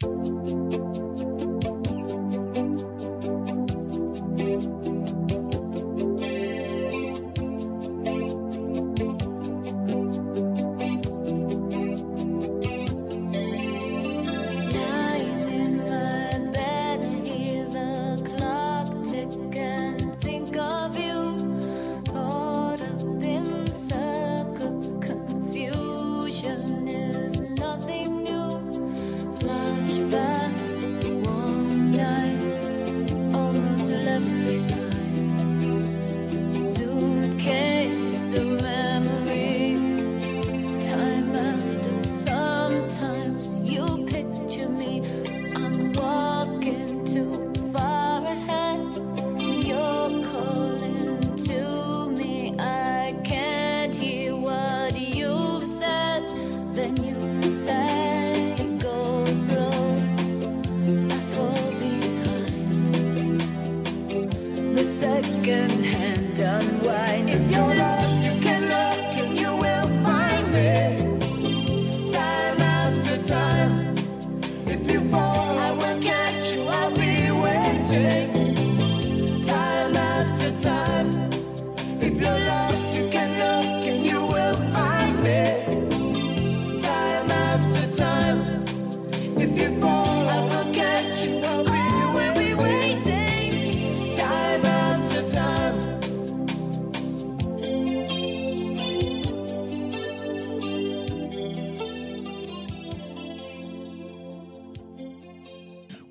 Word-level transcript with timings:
Lying 0.00 0.37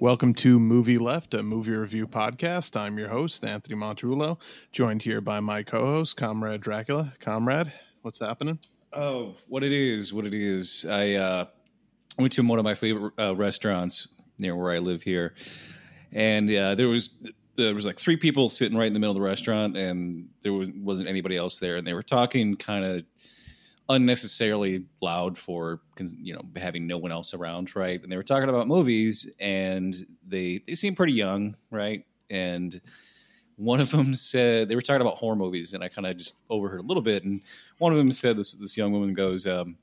Welcome 0.07 0.35
to 0.35 0.57
Movie 0.57 0.97
Left, 0.97 1.33
a 1.33 1.43
movie 1.43 1.73
review 1.73 2.07
podcast. 2.07 2.77
I'm 2.79 2.97
your 2.97 3.09
host, 3.09 3.43
Anthony 3.43 3.75
Montrullo, 3.75 4.39
joined 4.71 5.03
here 5.03 5.19
by 5.19 5.41
my 5.41 5.63
co 5.63 5.85
host, 5.85 6.15
Comrade 6.15 6.61
Dracula. 6.61 7.11
Comrade, 7.19 7.73
what's 8.03 8.19
happening? 8.19 8.57
Oh, 8.93 9.35
what 9.49 9.65
it 9.65 9.73
is, 9.73 10.13
what 10.13 10.25
it 10.25 10.33
is. 10.33 10.85
I 10.89 11.15
uh, 11.15 11.45
went 12.17 12.31
to 12.31 12.41
one 12.41 12.57
of 12.57 12.63
my 12.63 12.73
favorite 12.73 13.15
uh, 13.19 13.35
restaurants 13.35 14.07
near 14.39 14.55
where 14.55 14.71
I 14.71 14.77
live 14.77 15.01
here, 15.01 15.35
and 16.13 16.49
uh, 16.49 16.75
there 16.75 16.87
was 16.87 17.09
there 17.55 17.75
was 17.75 17.85
like 17.85 17.99
three 17.99 18.15
people 18.15 18.47
sitting 18.47 18.77
right 18.77 18.87
in 18.87 18.93
the 18.93 18.99
middle 18.99 19.11
of 19.11 19.21
the 19.21 19.27
restaurant, 19.27 19.75
and 19.75 20.29
there 20.41 20.53
was, 20.53 20.69
wasn't 20.77 21.09
anybody 21.09 21.35
else 21.35 21.59
there, 21.59 21.75
and 21.75 21.85
they 21.85 21.93
were 21.93 22.01
talking 22.01 22.55
kind 22.55 22.85
of 22.85 23.03
unnecessarily 23.89 24.85
loud 25.01 25.37
for 25.37 25.79
you 25.99 26.33
know 26.33 26.41
having 26.55 26.87
no 26.87 26.97
one 26.97 27.11
else 27.11 27.33
around, 27.33 27.75
right? 27.75 28.01
And 28.01 28.11
they 28.11 28.17
were 28.17 28.23
talking 28.23 28.49
about 28.49 28.67
movies, 28.67 29.31
and 29.39 29.95
they 30.27 30.61
they 30.67 30.75
seemed 30.75 30.97
pretty 30.97 31.13
young, 31.13 31.55
right? 31.71 32.05
And 32.29 32.79
one 33.55 33.79
of 33.79 33.89
them 33.91 34.13
said 34.15 34.69
they 34.69 34.75
were 34.75 34.81
talking 34.81 35.01
about 35.01 35.17
horror 35.17 35.35
movies, 35.35 35.73
and 35.73 35.83
I 35.83 35.87
kind 35.89 36.05
of 36.05 36.17
just 36.17 36.35
overheard 36.49 36.81
a 36.81 36.83
little 36.83 37.03
bit. 37.03 37.23
And 37.23 37.41
one 37.77 37.91
of 37.91 37.97
them 37.97 38.11
said 38.11 38.37
this 38.37 38.53
this 38.53 38.77
young 38.77 38.91
woman 38.91 39.13
goes, 39.13 39.45
um, 39.45 39.77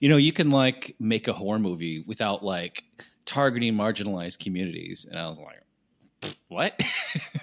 "You 0.00 0.08
know, 0.08 0.16
you 0.16 0.32
can 0.32 0.50
like 0.50 0.94
make 0.98 1.28
a 1.28 1.32
horror 1.32 1.58
movie 1.58 2.04
without 2.06 2.44
like 2.44 2.84
targeting 3.24 3.74
marginalized 3.74 4.38
communities." 4.38 5.06
And 5.08 5.18
I 5.18 5.28
was 5.28 5.38
like, 5.38 5.57
"What?" 6.48 6.80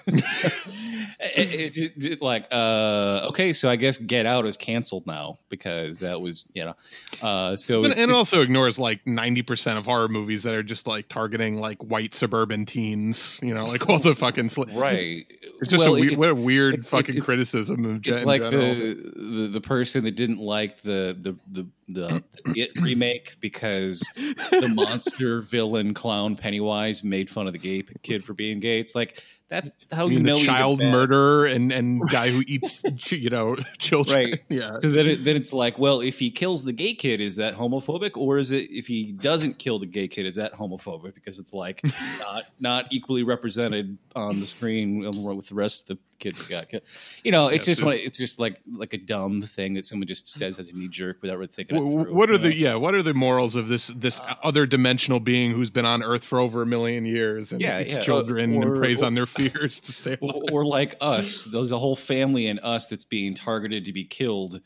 It- 0.07 1.77
it- 1.77 2.05
it- 2.05 2.21
like, 2.21 2.45
uh, 2.51 3.25
okay, 3.29 3.53
so 3.53 3.69
I 3.69 3.75
guess 3.75 3.97
Get 3.97 4.25
Out 4.25 4.45
is 4.45 4.57
canceled 4.57 5.07
now 5.07 5.39
because 5.49 5.99
that 5.99 6.21
was 6.21 6.47
you 6.53 6.65
know, 6.65 6.75
uh, 7.21 7.55
so 7.55 7.83
And, 7.85 7.93
and 7.93 8.11
it 8.11 8.13
also 8.13 8.41
ignores 8.41 8.77
like 8.77 9.03
90% 9.05 9.77
of 9.77 9.85
horror 9.85 10.07
movies 10.07 10.43
that 10.43 10.53
are 10.53 10.63
just 10.63 10.87
like 10.87 11.07
targeting 11.09 11.59
like 11.59 11.81
white 11.83 12.13
suburban 12.13 12.65
teens, 12.65 13.39
you 13.41 13.53
know, 13.53 13.65
like 13.65 13.89
all 13.89 13.99
the 13.99 14.15
fucking. 14.15 14.49
Sl- 14.49 14.63
right. 14.73 15.25
It's 15.61 15.71
just 15.71 15.83
Well, 15.85 15.95
a, 15.95 15.99
weird, 15.99 16.05
it's- 16.13 16.17
what 16.19 16.29
a 16.31 16.35
weird 16.35 16.73
it's- 16.75 16.89
fucking 16.89 17.09
it's- 17.15 17.25
criticism 17.25 17.85
of 17.85 18.05
it's 18.05 18.25
like 18.25 18.41
the, 18.41 19.11
the 19.15 19.47
the 19.47 19.61
person 19.61 20.03
that 20.03 20.15
didn't 20.15 20.39
like 20.39 20.81
the 20.81 21.15
the 21.19 21.35
the 21.51 21.67
the, 21.87 22.23
the 22.45 22.59
it 22.59 22.71
remake 22.81 23.35
because 23.39 23.99
the 24.15 24.67
monster 24.73 25.41
villain 25.43 25.93
clown 25.93 26.35
Pennywise 26.35 27.03
made 27.03 27.29
fun 27.29 27.47
of 27.47 27.53
the 27.53 27.59
gay 27.59 27.83
kid 28.03 28.25
for 28.25 28.33
being 28.33 28.59
gay. 28.59 28.79
It's 28.79 28.95
like 28.95 29.21
that's 29.47 29.75
how 29.91 30.05
I 30.05 30.09
you 30.09 30.15
mean, 30.15 30.23
know 30.23 30.33
the 30.33 30.39
he's 30.39 30.47
a 30.47 30.51
child 30.51 30.79
murderer 30.79 31.45
and, 31.45 31.71
and 31.71 32.01
guy 32.09 32.29
who 32.29 32.43
eats, 32.47 32.83
you 33.11 33.29
know, 33.29 33.55
children. 33.77 34.31
Right. 34.31 34.41
Yeah. 34.49 34.77
So 34.79 34.89
then, 34.89 35.07
it, 35.07 35.23
then 35.23 35.35
it's 35.35 35.53
like, 35.53 35.77
well, 35.77 36.01
if 36.01 36.19
he 36.19 36.31
kills 36.31 36.63
the 36.63 36.73
gay 36.73 36.95
kid, 36.95 37.21
is 37.21 37.35
that 37.35 37.55
homophobic, 37.55 38.17
or 38.17 38.37
is 38.37 38.51
it 38.51 38.69
if 38.71 38.87
he 38.87 39.11
doesn't 39.11 39.59
kill 39.59 39.79
the 39.79 39.85
gay 39.85 40.07
kid, 40.07 40.25
is 40.25 40.35
that 40.35 40.53
homophobic? 40.53 41.13
Because 41.13 41.39
it's 41.39 41.53
like 41.53 41.81
not 42.19 42.45
not 42.59 42.85
equally 42.91 43.23
represented 43.23 43.97
on 44.15 44.39
the 44.39 44.47
screen 44.47 44.99
with 44.99 45.47
the 45.47 45.55
rest 45.55 45.89
of 45.89 45.97
the 45.97 46.03
kids 46.19 46.39
that 46.39 46.49
got 46.49 46.69
killed. 46.69 46.83
You 47.23 47.31
know, 47.31 47.47
it's 47.47 47.63
Yeah, 47.67 47.71
just 47.71 47.79
so- 47.81 47.85
one, 47.87 47.95
it's 47.95 48.17
just 48.17 48.39
like 48.39 48.59
like 48.71 48.93
a 48.93 48.97
dumb 48.97 49.41
thing 49.41 49.73
that 49.75 49.85
someone 49.85 50.07
just 50.07 50.27
says 50.31 50.57
as 50.59 50.67
a 50.69 50.73
knee 50.73 50.87
jerk 50.87 51.21
without 51.21 51.35
really 51.37 51.47
thinking 51.51 51.77
it 51.77 51.81
Wh- 51.81 51.91
through. 52.03 52.13
What 52.13 52.29
are 52.29 52.33
you 52.33 52.39
the 52.39 52.53
yeah? 52.55 52.75
What 52.75 52.95
are 52.95 53.03
the 53.03 53.13
morals 53.13 53.55
of 53.55 53.67
this 53.67 53.87
this 53.95 54.21
other 54.43 54.65
dimensional 54.65 55.19
being 55.19 55.51
who's 55.51 55.69
been 55.69 55.85
on 55.85 56.03
Earth 56.03 56.23
for 56.23 56.39
over 56.39 56.61
a 56.61 56.65
million 56.65 57.05
years 57.05 57.51
and 57.51 57.61
Yeah, 57.61 57.81
eats 57.81 57.93
yeah, 57.93 57.99
uh, 57.99 58.03
children 58.03 58.55
or- 58.57 58.61
and 58.63 58.75
preys 58.77 59.03
or- 59.03 59.07
on 59.07 59.15
their 59.15 59.25
fears 59.25 59.79
to 59.81 59.91
stay 59.91 60.17
alive? 60.21 60.35
or, 60.51 60.61
or 60.61 60.65
like 60.65 60.95
us, 61.01 61.43
there's 61.45 61.71
a 61.71 61.79
whole 61.79 61.95
family 61.95 62.47
in 62.47 62.59
us 62.59 62.87
that's 62.87 63.05
being 63.05 63.33
targeted 63.35 63.85
to 63.85 63.93
be 63.93 64.03
killed 64.05 64.61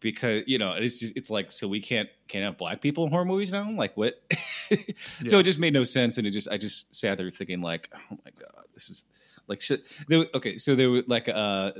because 0.00 0.42
you 0.48 0.58
know 0.58 0.72
it's 0.72 0.98
just 0.98 1.16
it's 1.16 1.30
like 1.30 1.52
so 1.52 1.68
we 1.68 1.80
can't 1.80 2.08
can't 2.26 2.44
have 2.44 2.58
black 2.58 2.80
people 2.80 3.04
in 3.04 3.10
horror 3.12 3.24
movies 3.24 3.52
now 3.52 3.70
like 3.70 3.96
what 3.96 4.14
so 4.70 4.76
Yeah. 5.24 5.38
it 5.38 5.42
just 5.44 5.60
made 5.60 5.72
no 5.72 5.84
sense 5.84 6.18
and 6.18 6.26
it 6.26 6.32
just 6.32 6.48
i 6.48 6.56
just 6.58 6.92
sat 6.92 7.18
there 7.18 7.30
thinking 7.30 7.60
like 7.60 7.88
oh 7.94 8.18
my 8.24 8.30
god 8.36 8.64
this 8.74 8.90
is 8.90 9.04
like 9.48 9.60
shit 9.60 9.84
there, 10.08 10.26
okay 10.34 10.56
so 10.58 10.74
there 10.74 10.90
was 10.90 11.02
like 11.08 11.28
uh 11.28 11.72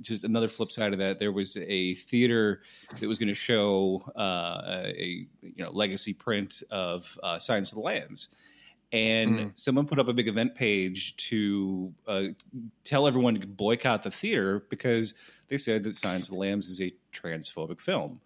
just 0.00 0.24
another 0.24 0.48
flip 0.48 0.70
side 0.70 0.92
of 0.92 0.98
that 0.98 1.18
there 1.18 1.32
was 1.32 1.56
a 1.56 1.94
theater 1.94 2.60
that 3.00 3.08
was 3.08 3.18
going 3.18 3.28
to 3.28 3.34
show 3.34 4.02
uh, 4.14 4.82
a 4.84 5.26
you 5.40 5.64
know 5.64 5.70
legacy 5.70 6.12
print 6.12 6.62
of 6.70 7.18
uh, 7.22 7.38
Silence 7.38 7.72
of 7.72 7.76
the 7.76 7.82
Lambs, 7.82 8.28
and 8.92 9.38
Mm. 9.38 9.58
someone 9.58 9.86
put 9.86 9.98
up 9.98 10.08
a 10.08 10.12
big 10.12 10.28
event 10.28 10.54
page 10.54 11.16
to 11.16 11.92
uh, 12.06 12.24
tell 12.84 13.06
everyone 13.06 13.34
to 13.36 13.46
boycott 13.46 14.02
the 14.02 14.10
theater 14.10 14.66
because 14.68 15.14
they 15.48 15.56
said 15.56 15.82
that 15.84 15.96
Silence 15.96 16.26
of 16.28 16.34
the 16.34 16.40
Lambs 16.40 16.68
is 16.68 16.80
a 16.82 16.92
transphobic 17.12 17.80
film. 17.80 18.20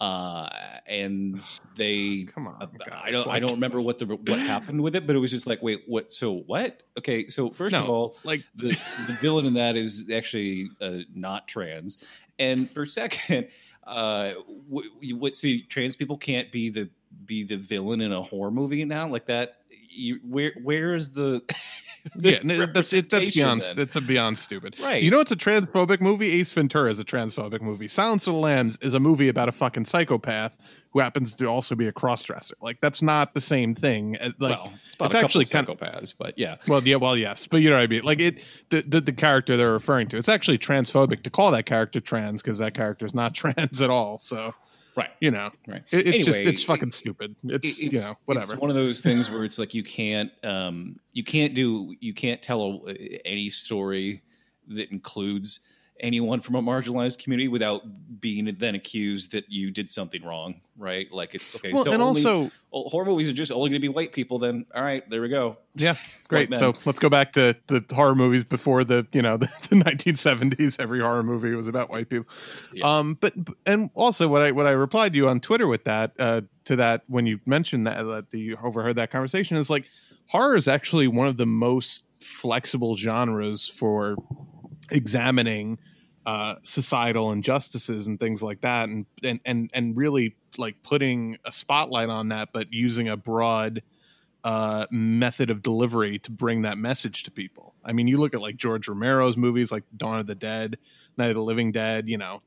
Uh, 0.00 0.48
and 0.86 1.42
they, 1.76 2.24
Come 2.24 2.48
on, 2.48 2.58
guys, 2.78 3.00
I 3.02 3.10
don't, 3.10 3.28
I 3.28 3.38
don't 3.38 3.52
remember 3.52 3.82
what 3.82 3.98
the 3.98 4.06
what 4.06 4.38
happened 4.38 4.82
with 4.82 4.96
it, 4.96 5.06
but 5.06 5.14
it 5.14 5.18
was 5.18 5.30
just 5.30 5.46
like, 5.46 5.62
wait, 5.62 5.82
what? 5.86 6.10
So 6.10 6.38
what? 6.46 6.82
Okay, 6.98 7.28
so 7.28 7.50
first 7.50 7.76
of 7.76 7.88
all, 7.88 8.16
like 8.24 8.42
the 8.54 8.70
the 9.06 9.12
villain 9.20 9.44
in 9.44 9.54
that 9.54 9.76
is 9.76 10.10
actually 10.10 10.70
uh, 10.80 11.00
not 11.14 11.46
trans, 11.48 11.98
and 12.38 12.70
for 12.70 12.86
second, 12.86 13.48
uh, 13.86 14.32
what, 14.68 14.86
what? 15.02 15.34
So 15.34 15.48
trans 15.68 15.96
people 15.96 16.16
can't 16.16 16.50
be 16.50 16.70
the 16.70 16.88
be 17.26 17.44
the 17.44 17.56
villain 17.58 18.00
in 18.00 18.10
a 18.10 18.22
horror 18.22 18.50
movie 18.50 18.84
now, 18.86 19.06
like 19.06 19.26
that. 19.26 19.58
You, 19.90 20.20
where 20.26 20.54
where 20.62 20.94
is 20.94 21.12
the? 21.12 21.42
yeah, 22.16 22.66
that's 22.72 22.92
it, 22.92 23.10
that's 23.10 23.34
beyond 23.34 23.62
then? 23.62 23.76
that's 23.76 23.96
a 23.96 24.00
beyond 24.00 24.38
stupid. 24.38 24.76
Right. 24.80 25.02
You 25.02 25.10
know 25.10 25.20
it's 25.20 25.32
a 25.32 25.36
transphobic 25.36 26.00
movie? 26.00 26.40
Ace 26.40 26.52
Ventura 26.52 26.90
is 26.90 26.98
a 26.98 27.04
transphobic 27.04 27.60
movie. 27.60 27.88
Silence 27.88 28.26
of 28.26 28.34
the 28.34 28.40
Lambs 28.40 28.78
is 28.80 28.94
a 28.94 29.00
movie 29.00 29.28
about 29.28 29.48
a 29.48 29.52
fucking 29.52 29.84
psychopath 29.84 30.56
who 30.92 31.00
happens 31.00 31.34
to 31.34 31.46
also 31.46 31.74
be 31.74 31.86
a 31.86 31.92
crossdresser. 31.92 32.52
Like 32.60 32.80
that's 32.80 33.02
not 33.02 33.34
the 33.34 33.40
same 33.40 33.74
thing 33.74 34.16
as 34.16 34.34
like 34.40 34.58
well, 34.58 34.72
it's 34.86 34.94
about 34.94 35.06
it's 35.06 35.14
actually 35.14 35.44
of 35.44 35.50
kind 35.50 35.66
psychopaths, 35.66 36.14
but 36.16 36.38
yeah, 36.38 36.56
Well, 36.66 36.82
yeah, 36.82 36.96
well, 36.96 37.16
yes, 37.16 37.46
but 37.46 37.58
you 37.58 37.70
know 37.70 37.76
what 37.76 37.82
I 37.82 37.86
mean. 37.86 38.02
Like 38.02 38.20
it, 38.20 38.42
the 38.70 38.82
the, 38.82 39.00
the 39.00 39.12
character 39.12 39.56
they're 39.56 39.72
referring 39.72 40.08
to, 40.08 40.16
it's 40.16 40.28
actually 40.28 40.58
transphobic 40.58 41.22
to 41.22 41.30
call 41.30 41.50
that 41.52 41.66
character 41.66 42.00
trans 42.00 42.42
because 42.42 42.58
that 42.58 42.74
character 42.74 43.06
is 43.06 43.14
not 43.14 43.34
trans 43.40 43.80
at 43.80 43.90
all. 43.90 44.18
So, 44.18 44.54
Right. 44.96 45.10
You 45.20 45.30
know, 45.30 45.50
Right. 45.66 45.82
It, 45.90 46.08
it's 46.08 46.26
just 46.26 46.38
Anyway, 46.38 46.52
it's 46.52 46.62
fucking 46.62 46.92
stupid. 46.92 47.36
It's, 47.44 47.80
it's, 47.80 47.80
you 47.80 48.00
know 48.00 48.14
whatever. 48.24 48.54
It's 48.54 48.60
one 48.60 48.70
of 48.70 48.76
those 48.76 49.02
things 49.02 49.30
where 49.30 49.44
it's 49.44 49.58
like 49.58 49.74
you 49.74 49.82
can't 49.82 50.32
um 50.44 50.98
you 51.12 51.24
can't 51.24 51.54
do 51.54 51.94
you 52.00 52.14
can't 52.14 52.42
tell 52.42 52.82
a, 52.88 52.92
any 53.24 53.48
story 53.48 54.22
that 54.68 54.90
includes 54.90 55.60
anyone 56.00 56.40
from 56.40 56.54
a 56.54 56.62
marginalized 56.62 57.22
community 57.22 57.48
without 57.48 57.82
being 58.20 58.54
then 58.58 58.74
accused 58.74 59.32
that 59.32 59.50
you 59.50 59.70
did 59.70 59.88
something 59.88 60.24
wrong, 60.24 60.60
right? 60.76 61.10
Like 61.12 61.34
it's 61.34 61.54
okay. 61.54 61.72
well, 61.72 61.84
so 61.84 61.92
and 61.92 62.02
only, 62.02 62.24
also 62.24 62.50
horror 62.70 63.06
movies 63.06 63.28
are 63.28 63.34
just 63.34 63.52
only 63.52 63.70
going 63.70 63.80
to 63.80 63.86
be 63.86 63.88
white 63.88 64.12
people. 64.12 64.38
Then 64.38 64.66
all 64.74 64.82
right, 64.82 65.08
there 65.08 65.22
we 65.22 65.28
go. 65.28 65.58
Yeah, 65.74 65.96
great. 66.28 66.52
So 66.54 66.74
let's 66.84 66.98
go 66.98 67.08
back 67.08 67.32
to 67.34 67.56
the 67.68 67.84
horror 67.92 68.14
movies 68.14 68.44
before 68.44 68.84
the 68.84 69.06
you 69.12 69.22
know 69.22 69.36
the, 69.38 69.46
the 69.68 69.76
1970s. 69.76 70.78
Every 70.80 71.00
horror 71.00 71.22
movie 71.22 71.54
was 71.54 71.66
about 71.66 71.90
white 71.90 72.08
people. 72.08 72.26
Yeah. 72.72 72.98
Um, 72.98 73.16
but 73.20 73.34
and 73.66 73.90
also 73.94 74.28
what 74.28 74.42
I 74.42 74.52
what 74.52 74.66
I 74.66 74.72
replied 74.72 75.12
to 75.12 75.16
you 75.16 75.28
on 75.28 75.40
Twitter 75.40 75.68
with 75.68 75.84
that 75.84 76.12
uh, 76.18 76.42
to 76.66 76.76
that 76.76 77.04
when 77.06 77.26
you 77.26 77.40
mentioned 77.46 77.86
that 77.86 78.02
that 78.02 78.30
the 78.30 78.56
overheard 78.56 78.96
that 78.96 79.10
conversation 79.10 79.56
is 79.56 79.70
like 79.70 79.86
horror 80.26 80.56
is 80.56 80.68
actually 80.68 81.08
one 81.08 81.26
of 81.26 81.36
the 81.36 81.46
most 81.46 82.04
flexible 82.20 82.96
genres 82.96 83.68
for 83.68 84.16
examining 84.90 85.78
uh, 86.26 86.56
societal 86.62 87.32
injustices 87.32 88.06
and 88.06 88.20
things 88.20 88.42
like 88.42 88.60
that, 88.60 88.88
and 88.88 89.06
and 89.22 89.40
and 89.44 89.70
and 89.72 89.96
really 89.96 90.36
like 90.58 90.76
putting 90.82 91.38
a 91.44 91.52
spotlight 91.52 92.08
on 92.08 92.28
that, 92.28 92.50
but 92.52 92.72
using 92.72 93.08
a 93.08 93.16
broad 93.16 93.82
uh, 94.44 94.86
method 94.90 95.50
of 95.50 95.62
delivery 95.62 96.18
to 96.18 96.30
bring 96.30 96.62
that 96.62 96.78
message 96.78 97.24
to 97.24 97.30
people. 97.30 97.74
I 97.84 97.92
mean, 97.92 98.08
you 98.08 98.18
look 98.18 98.34
at 98.34 98.40
like 98.40 98.56
George 98.56 98.88
Romero's 98.88 99.36
movies, 99.36 99.70
like 99.72 99.84
Dawn 99.96 100.18
of 100.18 100.26
the 100.26 100.34
Dead, 100.34 100.78
Night 101.16 101.30
of 101.30 101.36
the 101.36 101.42
Living 101.42 101.72
Dead. 101.72 102.08
You 102.08 102.18
know, 102.18 102.42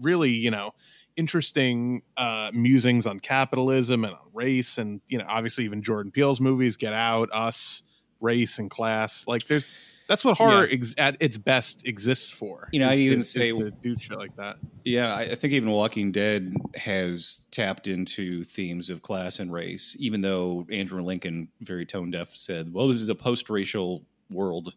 really, 0.00 0.30
you 0.30 0.50
know, 0.50 0.74
interesting 1.16 2.02
uh, 2.16 2.50
musings 2.52 3.06
on 3.06 3.20
capitalism 3.20 4.04
and 4.04 4.14
on 4.14 4.20
race, 4.32 4.78
and 4.78 5.00
you 5.08 5.18
know, 5.18 5.26
obviously 5.28 5.64
even 5.64 5.82
Jordan 5.82 6.12
Peele's 6.12 6.40
movies, 6.40 6.76
Get 6.76 6.92
Out, 6.92 7.28
Us, 7.32 7.82
Race 8.20 8.58
and 8.58 8.70
Class. 8.70 9.26
Like, 9.26 9.46
there's 9.46 9.70
that's 10.08 10.24
what 10.24 10.36
horror 10.38 10.68
ex- 10.70 10.94
at 10.98 11.16
its 11.20 11.38
best 11.38 11.86
exists 11.86 12.30
for. 12.30 12.68
You 12.72 12.80
know, 12.80 12.88
I 12.88 12.94
even 12.94 13.20
is 13.20 13.30
say- 13.30 13.52
to 13.52 13.70
do 13.70 13.98
shit 13.98 14.18
like 14.18 14.36
that. 14.36 14.56
Yeah, 14.84 15.14
I, 15.14 15.20
I 15.22 15.34
think 15.34 15.52
even 15.54 15.70
Walking 15.70 16.12
Dead 16.12 16.54
has 16.74 17.42
tapped 17.50 17.88
into 17.88 18.44
themes 18.44 18.90
of 18.90 19.02
class 19.02 19.38
and 19.38 19.52
race, 19.52 19.96
even 19.98 20.20
though 20.20 20.66
Andrew 20.70 21.02
Lincoln, 21.02 21.48
very 21.60 21.86
tone 21.86 22.10
deaf, 22.10 22.34
said, 22.34 22.72
"Well, 22.72 22.88
this 22.88 22.98
is 23.00 23.08
a 23.08 23.14
post-racial 23.14 24.04
world 24.30 24.74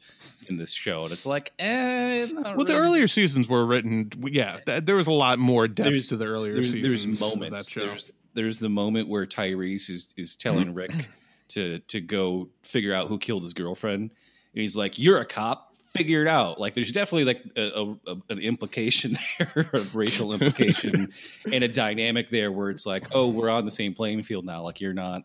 in 0.47 0.57
this 0.57 0.71
show," 0.71 1.03
and 1.03 1.11
it's 1.11 1.25
like, 1.25 1.51
eh, 1.59 2.27
Well, 2.31 2.63
the 2.65 2.77
earlier 2.77 3.07
seasons 3.07 3.47
were 3.47 3.65
written. 3.65 4.11
Yeah, 4.31 4.59
th- 4.65 4.85
there 4.85 4.95
was 4.95 5.07
a 5.07 5.11
lot 5.13 5.39
more 5.39 5.67
depth 5.67 5.87
There's- 5.89 6.07
to 6.07 6.17
the 6.17 6.25
earlier 6.25 6.53
there's, 6.53 6.71
seasons. 6.71 7.19
there's 7.19 7.19
moments. 7.33 7.63
that 7.65 7.69
show. 7.71 7.85
There's 7.85 8.11
there's 8.33 8.59
the 8.59 8.69
moment 8.69 9.07
where 9.09 9.25
Tyrese 9.25 9.89
is 9.89 10.13
is 10.15 10.35
telling 10.35 10.73
Rick 10.73 10.91
to 11.49 11.79
to 11.79 11.99
go 12.01 12.49
figure 12.63 12.93
out 12.93 13.07
who 13.07 13.17
killed 13.17 13.43
his 13.43 13.53
girlfriend, 13.53 14.11
and 14.53 14.61
he's 14.61 14.75
like, 14.75 14.97
"You're 14.99 15.19
a 15.19 15.25
cop." 15.25 15.65
Figure 15.87 16.21
it 16.21 16.27
out. 16.27 16.59
Like, 16.59 16.75
there's 16.75 16.91
definitely 16.91 17.23
like 17.25 17.43
a, 17.55 17.81
a, 17.81 18.11
a- 18.11 18.21
an 18.29 18.39
implication 18.39 19.17
there, 19.39 19.69
a 19.73 19.79
racial 19.93 20.33
implication, 20.33 21.11
and 21.51 21.63
a 21.63 21.67
dynamic 21.67 22.29
there 22.29 22.51
where 22.51 22.69
it's 22.69 22.85
like, 22.85 23.07
oh, 23.13 23.29
we're 23.29 23.49
on 23.49 23.63
the 23.65 23.71
same 23.71 23.93
playing 23.93 24.21
field 24.23 24.45
now. 24.45 24.61
Like, 24.61 24.81
you're 24.81 24.93
not. 24.93 25.23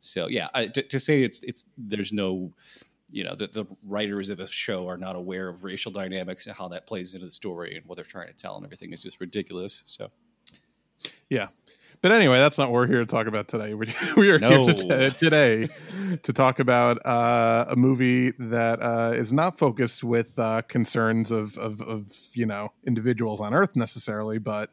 So, 0.00 0.28
yeah, 0.28 0.48
I, 0.54 0.66
to, 0.66 0.82
to 0.82 1.00
say 1.00 1.22
it's 1.22 1.42
it's 1.42 1.64
there's 1.78 2.12
no, 2.12 2.52
you 3.10 3.24
know, 3.24 3.34
that 3.34 3.52
the 3.52 3.64
writers 3.84 4.28
of 4.28 4.38
a 4.38 4.46
show 4.46 4.86
are 4.86 4.98
not 4.98 5.16
aware 5.16 5.48
of 5.48 5.64
racial 5.64 5.90
dynamics 5.90 6.46
and 6.46 6.54
how 6.54 6.68
that 6.68 6.86
plays 6.86 7.14
into 7.14 7.26
the 7.26 7.32
story 7.32 7.76
and 7.76 7.86
what 7.86 7.96
they're 7.96 8.04
trying 8.04 8.28
to 8.28 8.34
tell 8.34 8.56
and 8.56 8.64
everything 8.64 8.92
is 8.92 9.02
just 9.02 9.18
ridiculous. 9.18 9.82
So. 9.86 10.10
Yeah. 11.30 11.48
But 12.02 12.10
anyway, 12.10 12.38
that's 12.38 12.58
not 12.58 12.70
what 12.70 12.74
we're 12.74 12.86
here 12.88 12.98
to 12.98 13.06
talk 13.06 13.28
about 13.28 13.46
today. 13.46 13.74
We, 13.74 13.94
we 14.16 14.28
are 14.30 14.38
No. 14.40 14.66
here 14.66 14.74
to, 14.74 15.10
today 15.12 15.68
to 16.24 16.32
talk 16.32 16.58
about 16.58 17.04
uh, 17.06 17.66
a 17.68 17.76
movie 17.76 18.32
that 18.40 18.82
uh, 18.82 19.12
is 19.14 19.32
not 19.32 19.56
focused 19.56 20.02
with 20.02 20.36
uh, 20.38 20.62
concerns 20.62 21.30
of, 21.30 21.56
of, 21.58 21.80
of, 21.82 22.12
you 22.32 22.44
know, 22.44 22.72
individuals 22.88 23.40
on 23.40 23.54
Earth 23.54 23.76
necessarily, 23.76 24.38
but 24.38 24.70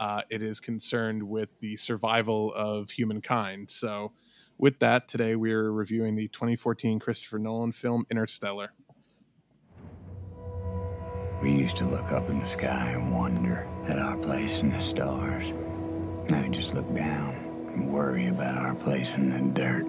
uh, 0.00 0.22
it 0.30 0.42
is 0.42 0.58
concerned 0.58 1.22
with 1.22 1.48
the 1.60 1.76
survival 1.76 2.52
of 2.54 2.90
humankind. 2.90 3.70
So, 3.70 4.12
with 4.58 4.80
that, 4.80 5.06
today 5.06 5.36
we 5.36 5.52
are 5.52 5.72
reviewing 5.72 6.16
the 6.16 6.26
2014 6.28 6.98
Christopher 6.98 7.38
Nolan 7.38 7.70
film 7.70 8.04
Interstellar. 8.10 8.72
We 11.40 11.52
used 11.52 11.76
to 11.76 11.84
look 11.84 12.10
up 12.10 12.28
in 12.28 12.40
the 12.40 12.48
sky 12.48 12.90
and 12.90 13.14
wonder 13.14 13.68
at 13.86 14.00
our 14.00 14.16
place 14.16 14.58
in 14.58 14.70
the 14.70 14.80
stars. 14.80 15.52
Now 16.28 16.42
we 16.42 16.50
just 16.50 16.74
look 16.74 16.94
down 16.94 17.34
and 17.72 17.90
worry 17.90 18.28
about 18.28 18.58
our 18.58 18.74
place 18.74 19.08
in 19.14 19.30
the 19.30 19.38
dirt. 19.58 19.88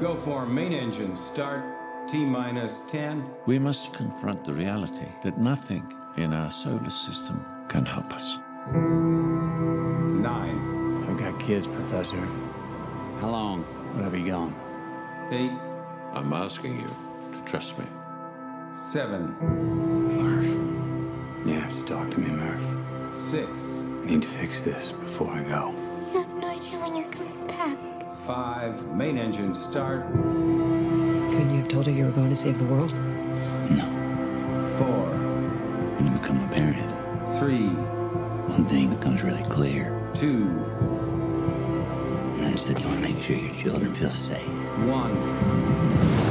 Go 0.00 0.14
for 0.14 0.46
main 0.46 0.72
engine 0.72 1.16
start. 1.16 1.64
T 2.08 2.24
minus 2.24 2.82
10. 2.82 3.28
We 3.46 3.58
must 3.58 3.92
confront 3.92 4.44
the 4.44 4.52
reality 4.52 5.06
that 5.24 5.38
nothing 5.38 5.92
in 6.16 6.32
our 6.32 6.52
solar 6.52 6.90
system 6.90 7.44
can 7.68 7.84
help 7.84 8.12
us. 8.12 8.38
9. 8.72 10.22
I've 11.08 11.16
got 11.18 11.40
kids, 11.40 11.66
Professor. 11.66 12.24
How 13.18 13.30
long 13.30 13.64
would 13.96 14.04
I 14.04 14.08
be 14.10 14.22
gone? 14.22 14.54
8. 15.32 15.50
I'm 16.12 16.32
asking 16.32 16.78
you 16.78 16.94
to 17.32 17.40
trust 17.44 17.76
me. 17.76 17.86
7. 18.92 19.34
Murph. 20.22 20.75
You 21.46 21.60
have 21.60 21.74
to 21.76 21.84
talk 21.84 22.10
to 22.10 22.18
me, 22.18 22.28
Murph. 22.28 22.60
6. 23.16 23.48
I 23.48 24.06
need 24.06 24.22
to 24.22 24.28
fix 24.28 24.62
this 24.62 24.90
before 24.90 25.30
I 25.30 25.44
go. 25.44 25.72
You 26.12 26.18
have 26.18 26.34
no 26.34 26.48
idea 26.48 26.76
when 26.80 26.96
you're 26.96 27.08
coming 27.10 27.46
back. 27.46 27.78
5. 28.26 28.96
Main 28.96 29.16
engine 29.16 29.54
start. 29.54 30.04
Couldn't 30.10 31.50
you 31.50 31.58
have 31.58 31.68
told 31.68 31.86
her 31.86 31.92
you 31.92 32.06
were 32.06 32.10
going 32.10 32.30
to 32.30 32.36
save 32.36 32.58
the 32.58 32.64
world? 32.64 32.92
No. 33.70 33.86
4. 34.78 34.86
When 35.94 36.06
you 36.06 36.18
become 36.18 36.42
a 36.42 36.48
parent, 36.48 36.92
3. 37.38 37.68
one 38.48 38.66
thing 38.66 38.92
becomes 38.92 39.22
really 39.22 39.44
clear. 39.44 40.10
2. 40.14 40.26
And 42.38 42.44
that's 42.44 42.64
that 42.64 42.80
you 42.80 42.88
want 42.88 43.04
to 43.04 43.12
make 43.12 43.22
sure 43.22 43.36
your 43.36 43.54
children 43.54 43.94
feel 43.94 44.10
safe. 44.10 44.48
1. 44.48 46.25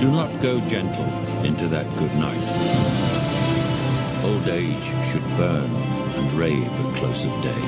Do 0.00 0.10
not 0.10 0.42
go 0.42 0.60
gentle 0.68 1.08
into 1.42 1.68
that 1.68 1.86
good 1.96 2.14
night. 2.16 2.36
Old 4.24 4.46
age 4.46 4.84
should 5.10 5.24
burn 5.38 5.70
and 5.74 6.32
rave 6.34 6.68
at 6.68 6.96
close 6.96 7.24
of 7.24 7.32
day. 7.40 7.62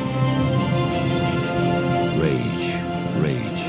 Rage, 2.20 2.76
rage 3.23 3.62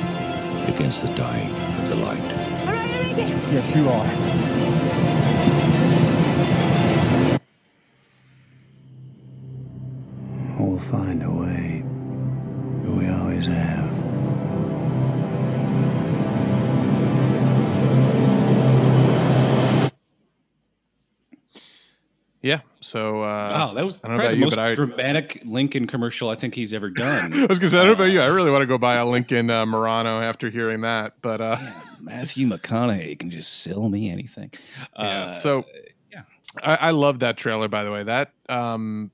against 0.75 1.03
the 1.03 1.13
dying 1.15 1.55
of 1.81 1.87
the 1.87 1.95
light. 1.95 2.33
I'm 2.67 3.15
make 3.15 3.17
it. 3.17 3.53
Yes, 3.53 3.73
you 3.73 3.87
are. 3.87 4.59
So, 22.89 23.21
uh, 23.21 23.25
Wow, 23.25 23.73
that 23.75 23.85
was 23.85 23.99
I 24.03 24.07
don't 24.07 24.17
know 24.17 24.23
probably 24.23 24.25
about 24.25 24.31
the 24.31 24.37
you, 24.37 24.43
most 24.45 24.55
but 24.55 24.59
I, 24.59 24.75
dramatic 24.75 25.41
Lincoln 25.45 25.85
commercial 25.85 26.29
I 26.29 26.35
think 26.35 26.55
he's 26.55 26.73
ever 26.73 26.89
done. 26.89 27.33
I 27.35 27.45
was 27.45 27.59
gonna 27.59 27.69
say, 27.69 27.77
I 27.77 27.81
don't 27.81 27.87
know 27.87 27.93
about 28.03 28.11
you. 28.11 28.19
I 28.19 28.27
really 28.27 28.49
want 28.49 28.63
to 28.63 28.65
go 28.65 28.79
buy 28.79 28.95
a 28.95 29.05
Lincoln 29.05 29.51
uh, 29.51 29.63
Murano 29.67 30.21
after 30.21 30.49
hearing 30.49 30.81
that, 30.81 31.13
but 31.21 31.39
uh, 31.39 31.57
Matthew 32.01 32.47
McConaughey 32.47 33.19
can 33.19 33.29
just 33.29 33.61
sell 33.61 33.89
me 33.89 34.09
anything. 34.09 34.51
yeah. 34.97 35.05
Uh, 35.05 35.35
so, 35.35 35.65
yeah. 36.11 36.23
I, 36.63 36.75
I 36.75 36.91
love 36.91 37.19
that 37.19 37.37
trailer, 37.37 37.67
by 37.67 37.83
the 37.83 37.91
way. 37.91 38.03
That 38.03 38.33
um, 38.49 39.11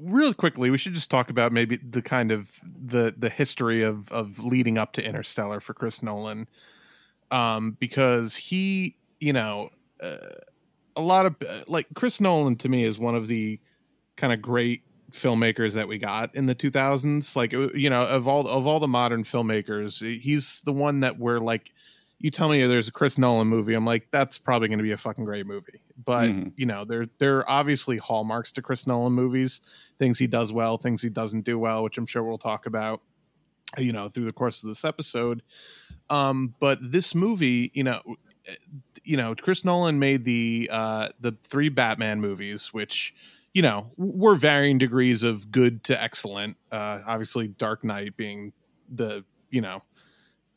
real 0.00 0.32
quickly, 0.32 0.70
we 0.70 0.78
should 0.78 0.94
just 0.94 1.10
talk 1.10 1.28
about 1.28 1.52
maybe 1.52 1.76
the 1.76 2.00
kind 2.00 2.32
of 2.32 2.50
the 2.64 3.14
the 3.14 3.28
history 3.28 3.82
of 3.82 4.10
of 4.10 4.38
leading 4.38 4.78
up 4.78 4.94
to 4.94 5.04
Interstellar 5.04 5.60
for 5.60 5.74
Chris 5.74 6.02
Nolan, 6.02 6.48
um, 7.30 7.76
because 7.78 8.36
he, 8.36 8.96
you 9.20 9.34
know, 9.34 9.68
uh, 10.02 10.16
a 10.96 11.00
lot 11.02 11.26
of 11.26 11.36
uh, 11.46 11.60
like 11.68 11.86
Chris 11.94 12.20
Nolan 12.20 12.56
to 12.56 12.68
me 12.68 12.84
is 12.84 12.98
one 12.98 13.14
of 13.14 13.26
the 13.26 13.60
kind 14.16 14.32
of 14.32 14.40
great 14.42 14.82
filmmakers 15.12 15.74
that 15.74 15.86
we 15.86 15.98
got 15.98 16.34
in 16.34 16.46
the 16.46 16.54
2000s 16.54 17.36
like 17.36 17.54
uh, 17.54 17.68
you 17.74 17.88
know 17.88 18.02
of 18.04 18.26
all 18.26 18.46
of 18.48 18.66
all 18.66 18.80
the 18.80 18.88
modern 18.88 19.22
filmmakers 19.22 20.00
he's 20.20 20.60
the 20.64 20.72
one 20.72 21.00
that 21.00 21.16
we're 21.18 21.38
like 21.38 21.72
you 22.18 22.30
tell 22.30 22.48
me 22.48 22.66
there's 22.66 22.88
a 22.88 22.92
Chris 22.92 23.18
Nolan 23.18 23.46
movie, 23.46 23.74
I'm 23.74 23.84
like, 23.84 24.08
that's 24.10 24.38
probably 24.38 24.68
going 24.68 24.78
to 24.78 24.82
be 24.82 24.92
a 24.92 24.96
fucking 24.96 25.26
great 25.26 25.46
movie. 25.46 25.82
But 26.02 26.30
Mhm. 26.30 26.52
you 26.56 26.64
know, 26.64 26.86
there 26.86 27.06
there 27.18 27.38
are 27.40 27.48
obviously 27.50 27.98
hallmarks 27.98 28.50
to 28.52 28.62
Chris 28.62 28.86
Nolan 28.86 29.12
movies, 29.12 29.60
things 29.98 30.18
he 30.18 30.26
does 30.26 30.50
well, 30.50 30.78
things 30.78 31.02
he 31.02 31.10
doesn't 31.10 31.44
do 31.44 31.58
well, 31.58 31.82
which 31.84 31.98
I'm 31.98 32.06
sure 32.06 32.22
we'll 32.22 32.38
talk 32.38 32.64
about, 32.64 33.02
you 33.76 33.92
know, 33.92 34.08
through 34.08 34.24
the 34.24 34.32
course 34.32 34.62
of 34.62 34.68
this 34.68 34.82
episode. 34.82 35.42
Um, 36.08 36.54
but 36.58 36.78
this 36.80 37.14
movie, 37.14 37.70
you 37.74 37.84
know, 37.84 38.00
you 39.06 39.16
know, 39.16 39.34
Chris 39.34 39.64
Nolan 39.64 39.98
made 39.98 40.24
the 40.24 40.68
uh, 40.70 41.08
the 41.20 41.32
three 41.44 41.68
Batman 41.68 42.20
movies, 42.20 42.74
which 42.74 43.14
you 43.54 43.62
know 43.62 43.90
were 43.96 44.34
varying 44.34 44.78
degrees 44.78 45.22
of 45.22 45.50
good 45.50 45.84
to 45.84 46.00
excellent. 46.00 46.56
Uh, 46.70 47.00
obviously, 47.06 47.48
Dark 47.48 47.84
Knight 47.84 48.16
being 48.16 48.52
the 48.92 49.24
you 49.48 49.60
know 49.60 49.82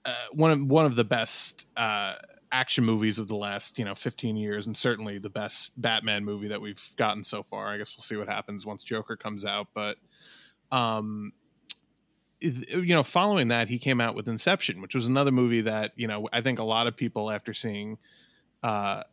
uh, 0.03 0.13
one 0.33 0.51
of 0.51 0.65
one 0.65 0.85
of 0.87 0.95
the 0.95 1.03
best 1.03 1.67
uh, 1.77 2.15
action 2.51 2.83
movies 2.83 3.19
of 3.19 3.27
the 3.27 3.35
last 3.35 3.77
you 3.77 3.85
know 3.85 3.93
15 3.93 4.35
years, 4.35 4.65
and 4.65 4.75
certainly 4.75 5.19
the 5.19 5.29
best 5.29 5.79
Batman 5.79 6.25
movie 6.25 6.47
that 6.47 6.59
we've 6.59 6.83
gotten 6.97 7.23
so 7.23 7.43
far. 7.43 7.67
I 7.67 7.77
guess 7.77 7.95
we'll 7.95 8.03
see 8.03 8.15
what 8.15 8.27
happens 8.27 8.65
once 8.65 8.83
Joker 8.83 9.15
comes 9.15 9.45
out, 9.45 9.67
but 9.75 9.97
um, 10.71 11.33
you 12.41 12.95
know, 12.95 13.03
following 13.03 13.49
that, 13.49 13.67
he 13.67 13.77
came 13.77 14.01
out 14.01 14.15
with 14.15 14.27
Inception, 14.27 14.81
which 14.81 14.95
was 14.95 15.05
another 15.05 15.31
movie 15.31 15.61
that 15.61 15.91
you 15.95 16.07
know 16.07 16.27
I 16.33 16.41
think 16.41 16.57
a 16.57 16.63
lot 16.63 16.87
of 16.87 16.97
people 16.97 17.29
after 17.29 17.53
seeing 17.53 17.99
uh 18.63 19.03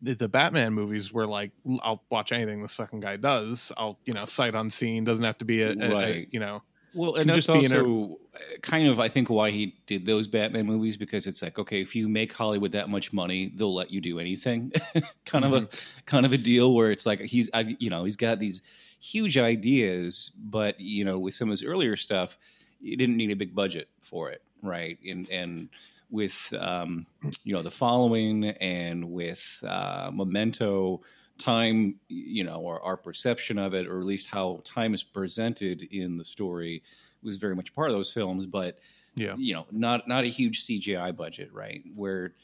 the, 0.00 0.14
the 0.14 0.28
Batman 0.28 0.72
movies 0.74 1.12
were 1.12 1.26
like, 1.26 1.50
I'll 1.82 2.02
watch 2.08 2.30
anything 2.30 2.62
this 2.62 2.74
fucking 2.74 3.00
guy 3.00 3.16
does. 3.16 3.72
I'll 3.76 3.98
you 4.04 4.14
know 4.14 4.24
sight 4.26 4.54
unseen. 4.54 5.04
Doesn't 5.04 5.24
have 5.24 5.38
to 5.38 5.44
be 5.44 5.62
a, 5.62 5.70
a- 5.70 5.90
a- 6.20 6.28
you 6.30 6.38
know. 6.40 6.62
Well, 6.94 7.16
and 7.16 7.28
that's 7.28 7.46
just 7.46 7.48
be 7.48 7.74
a- 7.74 7.78
also 7.80 8.18
uh, 8.34 8.38
kind 8.62 8.88
of, 8.88 8.98
I 8.98 9.08
think, 9.08 9.28
why 9.28 9.50
he 9.50 9.76
did 9.86 10.06
those 10.06 10.26
Batman 10.26 10.64
movies 10.66 10.96
because 10.96 11.26
it's 11.26 11.42
like, 11.42 11.58
okay, 11.58 11.82
if 11.82 11.94
you 11.94 12.08
make 12.08 12.32
Hollywood 12.32 12.72
that 12.72 12.88
much 12.88 13.12
money, 13.12 13.52
they'll 13.56 13.74
let 13.74 13.90
you 13.90 14.00
do 14.00 14.18
anything. 14.18 14.72
kind 15.26 15.44
of 15.44 15.52
a 15.52 15.68
kind 16.06 16.24
of 16.24 16.32
a 16.32 16.38
deal 16.38 16.72
where 16.74 16.90
it's 16.90 17.04
like 17.04 17.20
he's, 17.20 17.50
I, 17.52 17.76
you 17.78 17.90
know, 17.90 18.04
he's 18.04 18.16
got 18.16 18.38
these 18.38 18.62
huge 19.00 19.36
ideas, 19.36 20.32
but 20.38 20.80
you 20.80 21.04
know, 21.04 21.18
with 21.18 21.34
some 21.34 21.48
of 21.48 21.50
his 21.52 21.62
earlier 21.64 21.94
stuff, 21.96 22.38
you 22.80 22.96
didn't 22.96 23.16
need 23.16 23.30
a 23.32 23.36
big 23.36 23.54
budget 23.54 23.88
for 24.00 24.30
it, 24.30 24.42
right? 24.62 24.98
And 25.06 25.28
and 25.28 25.68
with 26.10 26.52
um, 26.58 27.06
you 27.44 27.52
know 27.54 27.62
the 27.62 27.70
following 27.70 28.44
and 28.46 29.10
with 29.10 29.62
uh, 29.66 30.10
Memento, 30.12 31.02
time, 31.38 31.96
you 32.08 32.44
know, 32.44 32.60
or 32.60 32.82
our 32.82 32.96
perception 32.96 33.58
of 33.58 33.74
it, 33.74 33.86
or 33.86 34.00
at 34.00 34.06
least 34.06 34.28
how 34.28 34.60
time 34.64 34.94
is 34.94 35.02
presented 35.02 35.82
in 35.82 36.16
the 36.16 36.24
story, 36.24 36.82
was 37.22 37.36
very 37.36 37.54
much 37.54 37.70
a 37.70 37.72
part 37.72 37.90
of 37.90 37.96
those 37.96 38.12
films. 38.12 38.46
But 38.46 38.78
Yeah. 39.14 39.34
you 39.36 39.54
know, 39.54 39.66
not 39.70 40.08
not 40.08 40.24
a 40.24 40.28
huge 40.28 40.64
CGI 40.64 41.14
budget, 41.16 41.52
right? 41.52 41.82
Where 41.94 42.34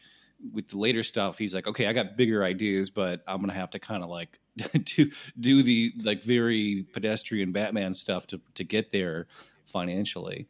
with 0.52 0.68
the 0.68 0.78
later 0.78 1.02
stuff, 1.02 1.38
he's 1.38 1.54
like, 1.54 1.66
okay, 1.66 1.86
I 1.86 1.92
got 1.94 2.16
bigger 2.16 2.44
ideas, 2.44 2.90
but 2.90 3.22
I'm 3.26 3.40
gonna 3.40 3.54
have 3.54 3.70
to 3.70 3.78
kind 3.78 4.02
of 4.02 4.10
like 4.10 4.38
do 4.84 5.10
do 5.40 5.62
the 5.62 5.92
like 6.02 6.22
very 6.22 6.86
pedestrian 6.92 7.52
Batman 7.52 7.94
stuff 7.94 8.26
to 8.28 8.40
to 8.54 8.64
get 8.64 8.92
there 8.92 9.26
financially. 9.64 10.46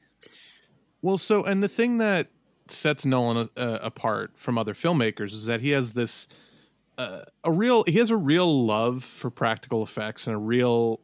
Well, 1.03 1.19
so 1.19 1.45
and 1.45 1.63
the 1.63 1.69
thing 1.69 1.99
that 1.99 2.29
sets 2.69 3.05
Nolan 3.05 3.49
uh, 3.57 3.79
apart 3.83 4.33
from 4.35 4.59
other 4.59 4.75
filmmakers 4.75 5.33
is 5.33 5.47
that 5.47 5.61
he 5.61 5.71
has 5.71 5.93
this 5.93 6.29
uh, 6.99 7.23
a 7.43 7.51
real 7.51 7.85
he 7.85 7.99
has 7.99 8.11
a 8.11 8.17
real 8.17 8.67
love 8.67 9.05
for 9.05 9.31
practical 9.31 9.83
effects 9.83 10.27
and 10.27 10.37
a 10.37 10.39
real 10.39 11.01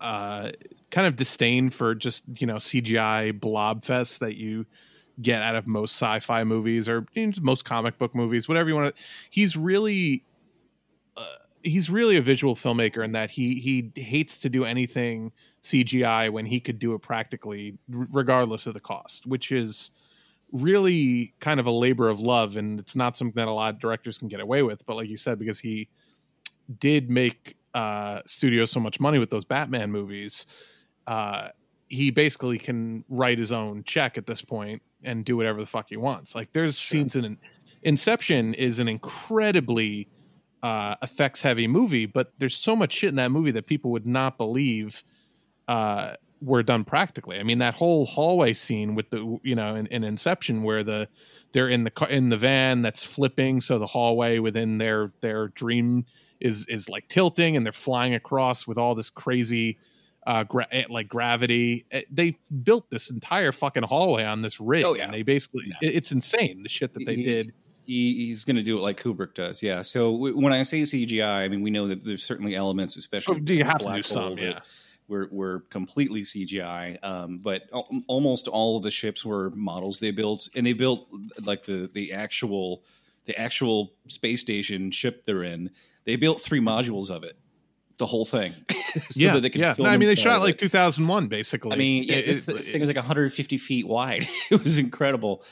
uh, 0.00 0.50
kind 0.90 1.06
of 1.06 1.16
disdain 1.16 1.70
for 1.70 1.94
just 1.94 2.24
you 2.38 2.46
know 2.46 2.56
CGI 2.56 3.38
blob 3.38 3.84
fest 3.84 4.20
that 4.20 4.36
you 4.36 4.66
get 5.22 5.42
out 5.42 5.54
of 5.54 5.66
most 5.66 5.92
sci-fi 5.92 6.44
movies 6.44 6.88
or 6.88 7.06
you 7.14 7.28
know, 7.28 7.32
most 7.40 7.64
comic 7.64 7.98
book 7.98 8.14
movies, 8.14 8.48
whatever 8.48 8.68
you 8.68 8.74
want 8.74 8.94
to. 8.94 9.02
He's 9.30 9.56
really 9.56 10.24
uh, 11.16 11.24
he's 11.62 11.90
really 11.90 12.16
a 12.16 12.22
visual 12.22 12.54
filmmaker 12.54 13.04
in 13.04 13.12
that 13.12 13.30
he 13.30 13.56
he 13.56 14.02
hates 14.02 14.38
to 14.38 14.48
do 14.48 14.64
anything 14.64 15.32
CGI 15.62 16.30
when 16.30 16.46
he 16.46 16.60
could 16.60 16.78
do 16.78 16.94
it 16.94 17.00
practically, 17.00 17.78
regardless 17.88 18.66
of 18.66 18.74
the 18.74 18.80
cost, 18.80 19.26
which 19.26 19.52
is 19.52 19.90
really 20.54 21.34
kind 21.40 21.58
of 21.58 21.66
a 21.66 21.70
labor 21.70 22.08
of 22.08 22.20
love, 22.20 22.56
and 22.56 22.78
it's 22.78 22.94
not 22.94 23.18
something 23.18 23.34
that 23.34 23.48
a 23.48 23.52
lot 23.52 23.74
of 23.74 23.80
directors 23.80 24.18
can 24.18 24.28
get 24.28 24.40
away 24.40 24.62
with. 24.62 24.86
But 24.86 24.96
like 24.96 25.08
you 25.08 25.16
said, 25.16 25.38
because 25.38 25.58
he 25.58 25.88
did 26.78 27.10
make 27.10 27.56
uh, 27.74 28.20
studios 28.26 28.70
so 28.70 28.80
much 28.80 29.00
money 29.00 29.18
with 29.18 29.30
those 29.30 29.44
Batman 29.44 29.90
movies, 29.90 30.46
uh, 31.08 31.48
he 31.88 32.10
basically 32.10 32.58
can 32.58 33.04
write 33.08 33.38
his 33.38 33.52
own 33.52 33.82
check 33.84 34.16
at 34.16 34.26
this 34.26 34.40
point 34.40 34.80
and 35.02 35.24
do 35.24 35.36
whatever 35.36 35.58
the 35.60 35.66
fuck 35.66 35.86
he 35.90 35.96
wants. 35.96 36.34
Like 36.34 36.52
there's 36.52 36.78
scenes 36.78 37.16
in 37.16 37.36
Inception 37.82 38.54
is 38.54 38.78
an 38.78 38.88
incredibly 38.88 40.08
uh, 40.62 40.94
effects 41.02 41.42
heavy 41.42 41.66
movie, 41.66 42.06
but 42.06 42.32
there's 42.38 42.56
so 42.56 42.74
much 42.74 42.92
shit 42.94 43.10
in 43.10 43.16
that 43.16 43.30
movie 43.30 43.50
that 43.50 43.66
people 43.66 43.90
would 43.90 44.06
not 44.06 44.38
believe 44.38 45.02
uh, 45.68 46.14
were 46.44 46.62
done 46.62 46.84
practically. 46.84 47.38
I 47.38 47.42
mean, 47.42 47.58
that 47.58 47.74
whole 47.74 48.06
hallway 48.06 48.52
scene 48.52 48.94
with 48.94 49.10
the 49.10 49.38
you 49.42 49.54
know 49.54 49.74
in, 49.74 49.86
in 49.88 50.04
Inception 50.04 50.62
where 50.62 50.84
the 50.84 51.08
they're 51.52 51.68
in 51.68 51.84
the 51.84 51.90
car, 51.90 52.08
in 52.10 52.28
the 52.28 52.36
van 52.36 52.82
that's 52.82 53.04
flipping, 53.04 53.60
so 53.60 53.78
the 53.78 53.86
hallway 53.86 54.38
within 54.38 54.78
their 54.78 55.12
their 55.20 55.48
dream 55.48 56.04
is 56.40 56.66
is 56.68 56.88
like 56.88 57.08
tilting, 57.08 57.56
and 57.56 57.64
they're 57.64 57.72
flying 57.72 58.14
across 58.14 58.66
with 58.66 58.78
all 58.78 58.94
this 58.94 59.10
crazy 59.10 59.78
uh 60.26 60.42
gra- 60.44 60.66
eh, 60.72 60.84
like 60.88 61.06
gravity 61.06 61.84
Eh, 61.90 62.00
they 62.10 62.34
built 62.62 62.88
this 62.88 63.10
entire 63.10 63.52
fucking 63.52 63.82
hallway 63.82 64.24
on 64.24 64.40
this 64.40 64.58
rig 64.58 64.82
Oh, 64.82 64.94
yeah. 64.94 65.04
and 65.04 65.12
they 65.12 65.20
basically 65.22 65.64
it- 65.82 65.94
it's 65.96 66.12
insane 66.12 66.62
the 66.62 66.68
shit 66.70 66.94
that 66.94 67.04
they 67.04 67.16
He- 67.16 67.22
did 67.24 67.52
He, 67.84 68.26
he's 68.28 68.42
going 68.44 68.56
to 68.56 68.62
do 68.62 68.78
it 68.78 68.80
like 68.80 68.98
Kubrick 69.02 69.34
does, 69.34 69.62
yeah. 69.62 69.82
So 69.82 70.10
w- 70.12 70.34
when 70.38 70.54
I 70.54 70.62
say 70.62 70.80
CGI, 70.82 71.44
I 71.44 71.48
mean 71.48 71.60
we 71.60 71.70
know 71.70 71.86
that 71.88 72.04
there's 72.04 72.24
certainly 72.24 72.54
elements, 72.54 72.96
especially 72.96 73.36
Oh, 73.36 73.40
do 73.40 73.54
you 73.54 73.64
have 73.64 73.80
to 73.80 73.92
do 73.96 74.02
some, 74.02 74.38
yeah. 74.38 74.60
Were, 75.06 75.28
were 75.30 75.60
completely 75.68 76.22
CGI, 76.22 76.98
um, 77.04 77.36
but 77.38 77.64
al- 77.74 77.88
almost 78.06 78.48
all 78.48 78.78
of 78.78 78.82
the 78.82 78.90
ships 78.90 79.22
were 79.22 79.50
models 79.50 80.00
they 80.00 80.10
built, 80.12 80.48
and 80.54 80.66
they 80.66 80.72
built 80.72 81.06
like 81.42 81.62
the 81.64 81.90
the 81.92 82.14
actual 82.14 82.82
the 83.26 83.36
actual 83.38 83.92
space 84.08 84.40
station 84.40 84.90
ship 84.90 85.24
they're 85.26 85.42
in. 85.42 85.70
They 86.04 86.16
built 86.16 86.40
three 86.40 86.60
modules 86.60 87.10
of 87.10 87.22
it, 87.22 87.36
the 87.98 88.06
whole 88.06 88.24
thing. 88.24 88.54
so 88.94 89.00
yeah 89.14 89.34
that 89.34 89.40
they 89.40 89.50
could 89.50 89.60
yeah 89.60 89.74
no, 89.78 89.86
i 89.86 89.96
mean 89.98 90.08
they 90.08 90.14
shot 90.14 90.40
like 90.40 90.56
2001 90.56 91.26
basically 91.28 91.72
I 91.72 91.76
mean, 91.76 92.04
yeah, 92.04 92.16
It- 92.16 92.26
this, 92.26 92.48
it- 92.48 92.56
this 92.56 92.70
thing 92.72 92.80
was 92.80 92.88
like 92.88 92.96
150 92.96 93.58
feet 93.58 93.86
wide. 93.86 94.26
it 94.50 94.62
was 94.64 94.78
incredible, 94.78 95.42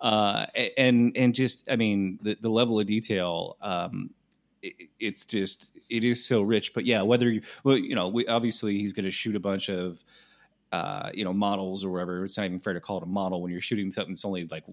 uh, 0.00 0.46
and 0.78 1.12
and 1.16 1.34
just 1.34 1.68
I 1.70 1.76
mean 1.76 2.18
the 2.22 2.36
the 2.40 2.48
level 2.48 2.80
of 2.80 2.86
detail. 2.86 3.56
Um, 3.60 4.10
it, 4.64 4.88
it's 4.98 5.24
just 5.24 5.70
it 5.90 6.04
is 6.04 6.24
so 6.24 6.42
rich. 6.42 6.74
But 6.74 6.86
yeah, 6.86 7.02
whether 7.02 7.30
you 7.30 7.42
well, 7.62 7.76
you 7.76 7.94
know, 7.94 8.08
we, 8.08 8.26
obviously 8.26 8.78
he's 8.78 8.92
going 8.92 9.04
to 9.04 9.10
shoot 9.12 9.36
a 9.36 9.40
bunch 9.40 9.68
of. 9.68 10.04
Uh, 10.72 11.08
you 11.14 11.24
know 11.24 11.32
models 11.32 11.84
or 11.84 11.92
whatever. 11.92 12.24
It's 12.24 12.36
not 12.36 12.46
even 12.46 12.58
fair 12.58 12.72
to 12.72 12.80
call 12.80 12.96
it 12.96 13.04
a 13.04 13.06
model 13.06 13.40
when 13.40 13.52
you're 13.52 13.60
shooting 13.60 13.92
something 13.92 14.10
It's 14.10 14.24
only 14.24 14.44
like 14.46 14.64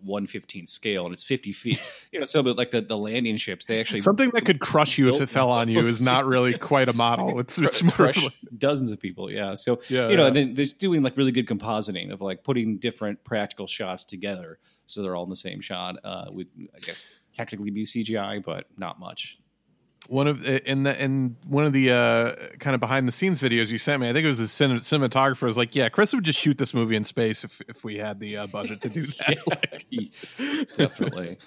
one 0.00 0.26
fifteenth 0.26 0.68
scale 0.68 1.04
and 1.04 1.12
it's 1.12 1.24
fifty 1.24 1.52
feet. 1.52 1.80
You 2.12 2.20
know, 2.20 2.26
so 2.26 2.44
but 2.44 2.56
like 2.56 2.70
the, 2.70 2.80
the 2.80 2.96
landing 2.96 3.36
ships, 3.36 3.66
they 3.66 3.80
actually 3.80 4.00
something 4.00 4.30
that 4.34 4.44
could 4.44 4.60
crush 4.60 4.98
you 4.98 5.12
if 5.12 5.20
it 5.20 5.28
fell 5.28 5.50
on 5.50 5.68
you 5.68 5.84
is 5.84 6.00
not 6.00 6.26
really 6.26 6.56
quite 6.58 6.88
a 6.88 6.92
model 6.92 7.40
it's 7.40 7.58
it's 7.58 7.82
more 7.82 7.92
crush 7.92 8.24
dozens 8.56 8.90
of 8.90 9.00
people. 9.00 9.30
Yeah. 9.30 9.54
So 9.54 9.80
Yeah, 9.88 10.08
you 10.08 10.16
know, 10.16 10.22
yeah. 10.22 10.28
and 10.28 10.36
then 10.36 10.54
they're 10.54 10.66
doing 10.66 11.02
like 11.02 11.16
really 11.16 11.32
good 11.32 11.46
compositing 11.46 12.12
of 12.12 12.20
like 12.20 12.44
putting 12.44 12.78
different 12.78 13.24
practical 13.24 13.66
shots 13.66 14.04
together, 14.04 14.58
so 14.86 15.02
they're 15.02 15.16
all 15.16 15.24
in 15.24 15.30
the 15.30 15.36
same 15.36 15.60
shot. 15.60 15.96
Uh, 16.04 16.26
would 16.28 16.48
I 16.74 16.78
guess 16.78 17.06
technically 17.32 17.70
be 17.70 17.84
CGI, 17.84 18.44
but 18.44 18.66
not 18.76 19.00
much. 19.00 19.38
One 20.08 20.26
of 20.26 20.44
in 20.46 20.82
the 20.82 21.02
in 21.02 21.36
one 21.46 21.64
of 21.64 21.72
the 21.72 21.90
uh 21.90 22.34
kind 22.58 22.74
of 22.74 22.80
behind 22.80 23.08
the 23.08 23.12
scenes 23.12 23.40
videos 23.40 23.68
you 23.68 23.78
sent 23.78 24.00
me 24.02 24.08
i 24.08 24.12
think 24.12 24.24
it 24.24 24.28
was 24.28 24.38
the 24.38 24.46
cin- 24.48 24.78
cinematographer 24.80 25.42
was 25.42 25.56
like 25.56 25.74
yeah 25.74 25.88
chris 25.88 26.12
would 26.12 26.24
just 26.24 26.38
shoot 26.38 26.58
this 26.58 26.74
movie 26.74 26.94
in 26.96 27.04
space 27.04 27.42
if 27.44 27.60
if 27.68 27.84
we 27.84 27.96
had 27.96 28.20
the 28.20 28.36
uh, 28.36 28.46
budget 28.46 28.80
to 28.82 28.88
do 28.88 29.06
that 29.18 29.38
Like, 29.46 30.12
Definitely. 30.76 31.38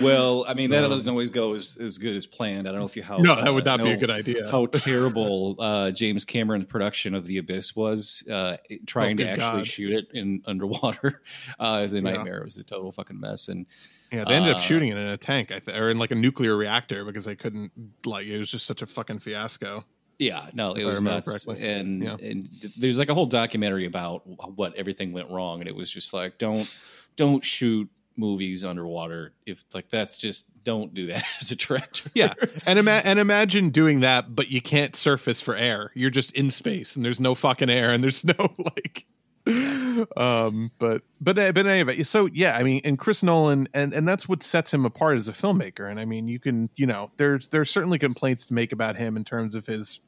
Well, 0.00 0.46
I 0.48 0.54
mean 0.54 0.70
that 0.70 0.80
doesn't 0.88 1.10
always 1.10 1.28
go 1.28 1.52
as, 1.52 1.76
as 1.76 1.98
good 1.98 2.16
as 2.16 2.24
planned. 2.24 2.66
I 2.66 2.70
don't 2.72 2.80
know 2.80 2.86
if 2.86 2.96
you 2.96 3.02
how 3.02 3.18
No, 3.18 3.36
that 3.36 3.52
would 3.52 3.68
uh, 3.68 3.76
not 3.76 3.84
be 3.84 3.92
a 3.92 3.96
good 3.98 4.10
idea. 4.10 4.50
How 4.50 4.64
terrible 4.64 5.56
uh, 5.58 5.90
James 5.90 6.24
Cameron's 6.24 6.64
production 6.64 7.14
of 7.14 7.26
The 7.26 7.36
Abyss 7.36 7.76
was, 7.76 8.26
uh, 8.30 8.56
trying 8.86 9.18
to 9.18 9.24
Oh, 9.24 9.26
good 9.26 9.32
actually 9.42 9.60
God. 9.60 9.66
shoot 9.66 9.92
it 9.92 10.06
in 10.14 10.42
underwater 10.46 11.20
uh, 11.60 11.74
as 11.74 11.92
a 11.92 11.96
Yeah. 11.96 12.02
nightmare. 12.02 12.38
It 12.38 12.46
was 12.46 12.56
a 12.56 12.64
total 12.64 12.92
fucking 12.92 13.20
mess. 13.20 13.48
And 13.48 13.66
Yeah, 14.14 14.24
they 14.26 14.34
ended 14.34 14.52
Uh, 14.52 14.56
up 14.56 14.62
shooting 14.62 14.88
it 14.90 14.96
in 14.96 15.06
a 15.06 15.16
tank, 15.16 15.50
I 15.52 15.58
th- 15.58 15.76
or 15.76 15.90
in 15.90 15.98
like 15.98 16.10
a 16.10 16.14
nuclear 16.14 16.56
reactor 16.56 17.04
because 17.04 17.24
they 17.24 17.36
couldn't. 17.36 17.72
Like, 18.04 18.26
it 18.26 18.38
was 18.38 18.50
just 18.50 18.66
such 18.66 18.82
a 18.82 18.86
fucking 18.86 19.18
fiasco. 19.20 19.84
Yeah, 20.18 20.48
no, 20.52 20.74
it 20.74 20.84
was 20.84 21.00
nuts. 21.00 21.28
correctly. 21.46 21.68
And, 21.68 22.02
Yeah. 22.02 22.16
and 22.22 22.48
there's 22.76 22.98
like 22.98 23.08
a 23.08 23.14
whole 23.14 23.26
documentary 23.26 23.84
about 23.86 24.22
what 24.56 24.74
everything 24.76 25.12
went 25.12 25.28
wrong, 25.30 25.60
and 25.60 25.68
it 25.68 25.74
was 25.74 25.90
just 25.90 26.12
like 26.12 26.38
don't 26.38 26.72
don't 27.16 27.44
shoot 27.44 27.88
movies 28.16 28.62
underwater 28.62 29.32
if 29.44 29.64
like 29.74 29.88
that's 29.88 30.16
just 30.18 30.46
don't 30.62 30.94
do 30.94 31.06
that 31.06 31.24
as 31.40 31.50
a 31.50 31.56
director. 31.56 32.08
Yeah, 32.14 32.34
and 32.64 32.78
ima- 32.78 33.02
and 33.04 33.18
imagine 33.18 33.70
doing 33.70 34.00
that, 34.00 34.36
but 34.36 34.48
you 34.52 34.62
can't 34.62 34.94
surface 34.94 35.40
for 35.40 35.56
air. 35.56 35.90
You're 35.96 36.10
just 36.10 36.30
in 36.32 36.48
space, 36.50 36.94
and 36.94 37.04
there's 37.04 37.18
no 37.20 37.34
fucking 37.34 37.68
air, 37.70 37.90
and 37.90 38.02
there's 38.04 38.24
no 38.24 38.34
like. 38.58 39.06
Um, 40.16 40.72
but 40.78 41.02
but 41.20 41.38
uh, 41.38 41.52
but 41.52 41.66
anyway, 41.66 42.02
so 42.02 42.26
yeah, 42.26 42.56
I 42.56 42.64
mean, 42.64 42.80
and 42.84 42.98
Chris 42.98 43.22
Nolan, 43.22 43.68
and 43.72 43.92
and 43.92 44.08
that's 44.08 44.28
what 44.28 44.42
sets 44.42 44.74
him 44.74 44.84
apart 44.84 45.16
as 45.16 45.28
a 45.28 45.32
filmmaker. 45.32 45.88
And 45.88 46.00
I 46.00 46.04
mean, 46.04 46.26
you 46.26 46.40
can 46.40 46.68
you 46.74 46.86
know, 46.86 47.12
there's 47.16 47.48
there's 47.48 47.70
certainly 47.70 47.98
complaints 47.98 48.46
to 48.46 48.54
make 48.54 48.72
about 48.72 48.96
him 48.96 49.16
in 49.16 49.24
terms 49.24 49.54
of 49.54 49.66
his 49.66 50.00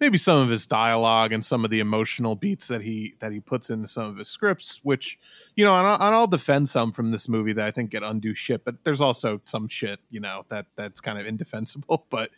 maybe 0.00 0.18
some 0.18 0.38
of 0.38 0.48
his 0.48 0.66
dialogue 0.66 1.32
and 1.32 1.44
some 1.44 1.64
of 1.64 1.70
the 1.70 1.80
emotional 1.80 2.34
beats 2.34 2.68
that 2.68 2.82
he 2.82 3.14
that 3.20 3.32
he 3.32 3.40
puts 3.40 3.70
into 3.70 3.88
some 3.88 4.04
of 4.04 4.16
his 4.16 4.28
scripts 4.28 4.80
which 4.82 5.18
you 5.54 5.64
know 5.64 5.76
and 5.76 5.86
I'll, 5.86 5.94
and 5.94 6.14
I'll 6.14 6.26
defend 6.26 6.68
some 6.68 6.92
from 6.92 7.10
this 7.10 7.28
movie 7.28 7.52
that 7.54 7.66
i 7.66 7.70
think 7.70 7.90
get 7.90 8.02
undue 8.02 8.34
shit 8.34 8.64
but 8.64 8.76
there's 8.84 9.00
also 9.00 9.40
some 9.44 9.68
shit 9.68 9.98
you 10.10 10.20
know 10.20 10.44
that 10.48 10.66
that's 10.76 11.00
kind 11.00 11.18
of 11.18 11.26
indefensible 11.26 12.06
but 12.10 12.30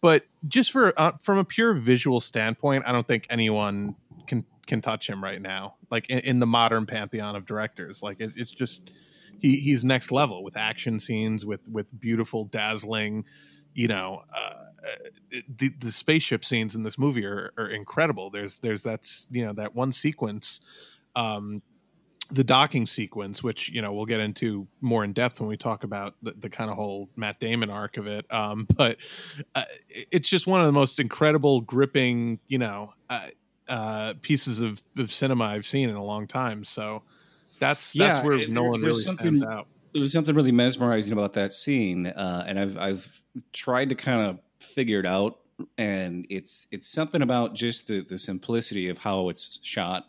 but 0.00 0.26
just 0.48 0.72
for 0.72 0.92
uh, 1.00 1.12
from 1.20 1.38
a 1.38 1.44
pure 1.44 1.74
visual 1.74 2.20
standpoint 2.20 2.84
i 2.86 2.92
don't 2.92 3.06
think 3.06 3.26
anyone 3.30 3.94
can 4.66 4.80
touch 4.80 5.08
him 5.08 5.22
right 5.22 5.42
now 5.42 5.74
like 5.90 6.08
in, 6.08 6.18
in 6.20 6.40
the 6.40 6.46
modern 6.46 6.86
pantheon 6.86 7.36
of 7.36 7.44
directors. 7.44 8.02
Like 8.02 8.20
it, 8.20 8.32
it's 8.36 8.52
just 8.52 8.90
he 9.38 9.56
he's 9.56 9.84
next 9.84 10.10
level 10.10 10.42
with 10.42 10.56
action 10.56 11.00
scenes 11.00 11.44
with 11.44 11.68
with 11.68 11.98
beautiful 12.00 12.44
dazzling 12.44 13.24
you 13.74 13.88
know 13.88 14.22
uh, 14.34 14.64
the, 15.58 15.70
the 15.80 15.92
spaceship 15.92 16.44
scenes 16.44 16.74
in 16.74 16.82
this 16.82 16.98
movie 16.98 17.24
are, 17.24 17.52
are 17.56 17.68
incredible. 17.68 18.30
There's 18.30 18.56
there's 18.58 18.82
that's 18.82 19.26
you 19.30 19.44
know 19.44 19.52
that 19.54 19.74
one 19.74 19.92
sequence 19.92 20.60
um 21.14 21.62
the 22.30 22.44
docking 22.44 22.86
sequence 22.86 23.42
which 23.42 23.68
you 23.68 23.82
know 23.82 23.92
we'll 23.92 24.06
get 24.06 24.18
into 24.18 24.66
more 24.80 25.04
in 25.04 25.12
depth 25.12 25.40
when 25.40 25.48
we 25.50 25.56
talk 25.56 25.84
about 25.84 26.14
the, 26.22 26.32
the 26.38 26.48
kind 26.48 26.70
of 26.70 26.76
whole 26.76 27.10
matt 27.16 27.38
damon 27.40 27.70
arc 27.70 27.96
of 27.96 28.06
it. 28.06 28.24
Um 28.32 28.66
but 28.76 28.96
uh, 29.54 29.64
it's 29.90 30.28
just 30.28 30.46
one 30.46 30.60
of 30.60 30.66
the 30.66 30.72
most 30.72 30.98
incredible 30.98 31.60
gripping 31.60 32.40
you 32.48 32.58
know 32.58 32.94
uh, 33.10 33.28
uh 33.72 34.14
pieces 34.22 34.60
of, 34.60 34.82
of 34.98 35.10
cinema 35.12 35.44
i've 35.44 35.66
seen 35.66 35.88
in 35.88 35.96
a 35.96 36.04
long 36.04 36.26
time 36.26 36.64
so 36.64 37.02
that's 37.58 37.94
that's 37.94 38.18
Yeah, 38.18 38.24
where 38.24 38.38
there- 38.38 38.48
nolan 38.48 38.82
really 38.82 39.02
stands 39.04 39.42
out 39.42 39.68
there 39.92 40.00
was 40.00 40.12
something 40.12 40.34
really 40.34 40.52
mesmerizing 40.52 41.12
about 41.12 41.34
that 41.34 41.52
scene, 41.52 42.06
uh, 42.06 42.44
and 42.46 42.58
I've 42.58 42.78
I've 42.78 43.22
tried 43.52 43.90
to 43.90 43.94
kind 43.94 44.26
of 44.30 44.40
figure 44.58 44.98
it 45.00 45.06
out, 45.06 45.40
and 45.76 46.26
it's 46.30 46.66
it's 46.70 46.88
something 46.88 47.20
about 47.22 47.54
just 47.54 47.88
the 47.88 48.00
the 48.00 48.18
simplicity 48.18 48.88
of 48.88 48.98
how 48.98 49.28
it's 49.28 49.60
shot, 49.62 50.06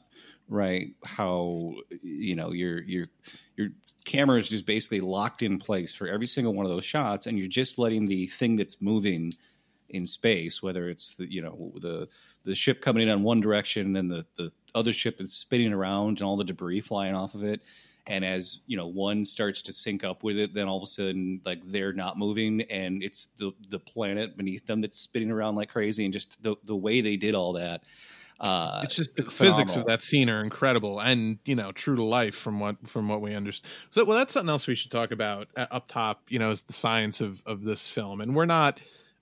right? 0.47 0.95
How 1.05 1.73
you 2.01 2.35
know 2.35 2.53
your 2.53 2.81
your 2.83 3.07
your 3.57 3.69
camera 4.05 4.39
is 4.39 4.49
just 4.49 4.65
basically 4.65 5.01
locked 5.01 5.43
in 5.43 5.59
place 5.59 5.93
for 5.93 6.07
every 6.07 6.27
single 6.27 6.53
one 6.53 6.65
of 6.65 6.71
those 6.71 6.85
shots, 6.85 7.27
and 7.27 7.37
you're 7.37 7.47
just 7.49 7.77
letting 7.77 8.05
the 8.07 8.27
thing 8.27 8.55
that's 8.55 8.81
moving 8.81 9.33
in 9.89 10.05
space, 10.05 10.63
whether 10.63 10.89
it's 10.89 11.15
the 11.15 11.31
you 11.31 11.41
know 11.41 11.73
the 11.81 12.07
the 12.43 12.55
ship 12.55 12.81
coming 12.81 13.03
in 13.03 13.09
on 13.09 13.23
one 13.23 13.39
direction 13.39 13.95
and 13.95 14.09
the 14.09 14.25
the 14.35 14.51
other 14.75 14.93
ship 14.93 15.21
is 15.21 15.33
spinning 15.33 15.71
around 15.71 16.19
and 16.19 16.21
all 16.21 16.35
the 16.35 16.43
debris 16.43 16.81
flying 16.81 17.15
off 17.15 17.35
of 17.35 17.43
it 17.43 17.61
and 18.07 18.25
as 18.25 18.59
you 18.67 18.75
know 18.75 18.87
one 18.87 19.23
starts 19.23 19.61
to 19.61 19.73
sync 19.73 20.03
up 20.03 20.23
with 20.23 20.37
it 20.37 20.53
then 20.53 20.67
all 20.67 20.77
of 20.77 20.83
a 20.83 20.87
sudden 20.87 21.41
like 21.45 21.61
they're 21.65 21.93
not 21.93 22.17
moving 22.17 22.61
and 22.63 23.03
it's 23.03 23.27
the 23.37 23.51
the 23.69 23.79
planet 23.79 24.35
beneath 24.35 24.65
them 24.65 24.81
that's 24.81 24.99
spinning 24.99 25.31
around 25.31 25.55
like 25.55 25.69
crazy 25.69 26.03
and 26.05 26.13
just 26.13 26.41
the 26.43 26.55
the 26.65 26.75
way 26.75 27.01
they 27.01 27.15
did 27.15 27.35
all 27.35 27.53
that 27.53 27.83
uh 28.39 28.81
it's 28.83 28.95
just 28.95 29.15
the 29.15 29.23
phenomenal. 29.23 29.65
physics 29.65 29.75
of 29.77 29.85
that 29.85 30.01
scene 30.01 30.29
are 30.29 30.43
incredible 30.43 30.99
and 30.99 31.37
you 31.45 31.55
know 31.55 31.71
true 31.71 31.95
to 31.95 32.03
life 32.03 32.35
from 32.35 32.59
what 32.59 32.75
from 32.87 33.07
what 33.07 33.21
we 33.21 33.33
understand 33.33 33.71
so 33.91 34.03
well 34.03 34.17
that's 34.17 34.33
something 34.33 34.49
else 34.49 34.67
we 34.67 34.75
should 34.75 34.91
talk 34.91 35.11
about 35.11 35.47
uh, 35.55 35.65
up 35.71 35.87
top 35.87 36.23
you 36.29 36.39
know 36.39 36.51
is 36.51 36.63
the 36.63 36.73
science 36.73 37.21
of 37.21 37.41
of 37.45 37.63
this 37.63 37.87
film 37.87 38.21
and 38.21 38.35
we're 38.35 38.45
not 38.45 38.79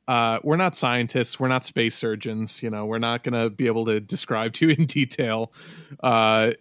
uh 0.08 0.40
we're 0.44 0.56
not 0.58 0.76
scientists. 0.76 1.40
We're 1.40 1.48
not 1.48 1.66
space 1.66 1.96
surgeons. 1.96 2.62
You 2.64 2.70
know 2.70 2.86
we're 2.86 3.00
not 3.00 3.24
going 3.24 3.34
to 3.42 3.50
be 3.50 3.68
able 3.68 3.86
to 3.86 4.00
describe 4.00 4.54
to 4.54 4.68
you 4.68 4.76
in 4.78 4.86
detail 4.88 5.52
uh 6.04 6.52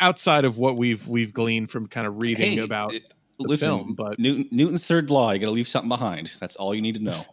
outside 0.00 0.44
of 0.44 0.58
what 0.58 0.76
we've 0.76 1.06
we've 1.08 1.32
gleaned 1.32 1.70
from 1.70 1.86
kind 1.86 2.06
of 2.06 2.22
reading 2.22 2.52
Hey, 2.52 2.58
about 2.58 2.94
it- 2.94 3.04
the 3.38 3.48
listen 3.48 3.68
film, 3.68 3.94
but- 3.94 4.18
Newton, 4.18 4.46
newton's 4.52 4.86
third 4.86 5.10
law. 5.10 5.32
You 5.32 5.38
gotta 5.40 5.52
leave 5.52 5.66
something 5.66 5.88
behind. 5.88 6.32
That's 6.38 6.54
all 6.56 6.74
you 6.74 6.82
need 6.82 6.96
to 6.96 7.02
know. 7.02 7.24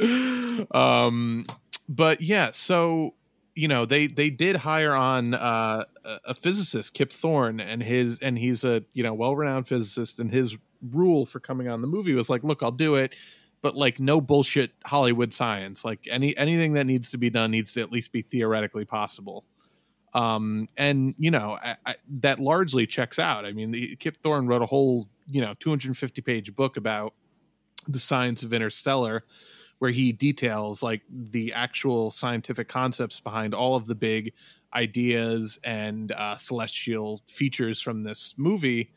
Um 0.70 1.46
but 1.88 2.20
yeah 2.20 2.50
so 2.52 3.14
you 3.56 3.66
know 3.66 3.84
they 3.86 4.06
they 4.06 4.30
did 4.30 4.54
hire 4.56 4.94
on 4.94 5.34
uh 5.34 5.84
a- 6.04 6.18
a 6.26 6.34
physicist 6.34 6.94
kip 6.94 7.12
thorne 7.12 7.58
and 7.60 7.82
his 7.82 8.20
and 8.20 8.38
he's 8.38 8.62
a 8.64 8.84
you 8.92 9.02
know 9.02 9.12
well-renowned 9.14 9.66
physicist 9.66 10.20
and 10.20 10.30
his 10.30 10.56
rule 10.92 11.26
for 11.26 11.40
coming 11.40 11.68
on 11.68 11.80
the 11.80 11.88
movie 11.88 12.14
was 12.14 12.30
like 12.30 12.44
look 12.44 12.62
i'll 12.62 12.70
do 12.70 12.94
it 12.96 13.14
but 13.62 13.76
like 13.76 13.98
no 14.00 14.20
bullshit 14.20 14.72
hollywood 14.84 15.32
science. 15.32 15.84
Like 15.84 16.06
any 16.10 16.36
anything 16.36 16.74
that 16.74 16.84
needs 16.84 17.10
to 17.10 17.18
be 17.18 17.30
done 17.30 17.50
needs 17.50 17.72
to 17.74 17.80
at 17.80 17.92
least 17.92 18.12
be 18.12 18.22
theoretically 18.22 18.84
possible. 18.84 19.44
Um 20.14 20.68
and 20.76 21.14
you 21.18 21.30
know 21.30 21.58
I, 21.62 21.76
I, 21.84 21.96
that 22.20 22.40
largely 22.40 22.86
checks 22.86 23.18
out. 23.18 23.44
I 23.44 23.52
mean 23.52 23.70
the, 23.70 23.96
kip 23.96 24.18
thorne 24.22 24.46
wrote 24.46 24.62
a 24.62 24.66
whole 24.66 25.08
you 25.26 25.40
know 25.40 25.54
250 25.60 26.22
page 26.22 26.54
book 26.54 26.76
about 26.76 27.14
the 27.86 27.98
science 27.98 28.42
of 28.42 28.52
interstellar 28.52 29.24
where 29.78 29.90
he 29.90 30.12
details 30.12 30.82
like 30.82 31.02
the 31.08 31.52
actual 31.52 32.10
scientific 32.10 32.68
concepts 32.68 33.20
behind 33.20 33.54
all 33.54 33.76
of 33.76 33.86
the 33.86 33.94
big 33.94 34.32
ideas 34.74 35.58
and 35.62 36.12
uh, 36.12 36.36
celestial 36.36 37.22
features 37.26 37.80
from 37.80 38.02
this 38.02 38.34
movie 38.36 38.90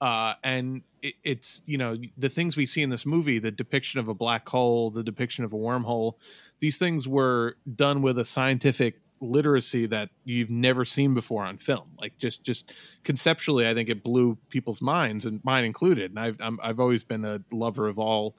uh, 0.00 0.34
and 0.42 0.82
it, 1.02 1.14
it's 1.24 1.62
you 1.66 1.78
know 1.78 1.96
the 2.16 2.28
things 2.28 2.56
we 2.56 2.66
see 2.66 2.82
in 2.82 2.90
this 2.90 3.06
movie 3.06 3.38
the 3.38 3.50
depiction 3.50 4.00
of 4.00 4.08
a 4.08 4.14
black 4.14 4.48
hole 4.48 4.90
the 4.90 5.02
depiction 5.02 5.44
of 5.44 5.52
a 5.52 5.56
wormhole 5.56 6.14
these 6.60 6.76
things 6.76 7.08
were 7.08 7.56
done 7.74 8.02
with 8.02 8.18
a 8.18 8.24
scientific 8.24 9.00
literacy 9.20 9.86
that 9.86 10.10
you've 10.24 10.50
never 10.50 10.84
seen 10.84 11.14
before 11.14 11.44
on 11.44 11.58
film. 11.58 11.90
Like 11.98 12.16
just 12.18 12.42
just 12.42 12.72
conceptually 13.04 13.66
i 13.68 13.74
think 13.74 13.88
it 13.88 14.02
blew 14.02 14.36
people's 14.48 14.80
minds 14.80 15.26
and 15.26 15.40
mine 15.44 15.64
included. 15.64 16.10
And 16.10 16.18
i've 16.18 16.40
I'm, 16.40 16.58
i've 16.62 16.80
always 16.80 17.04
been 17.04 17.24
a 17.24 17.40
lover 17.50 17.88
of 17.88 17.98
all 17.98 18.34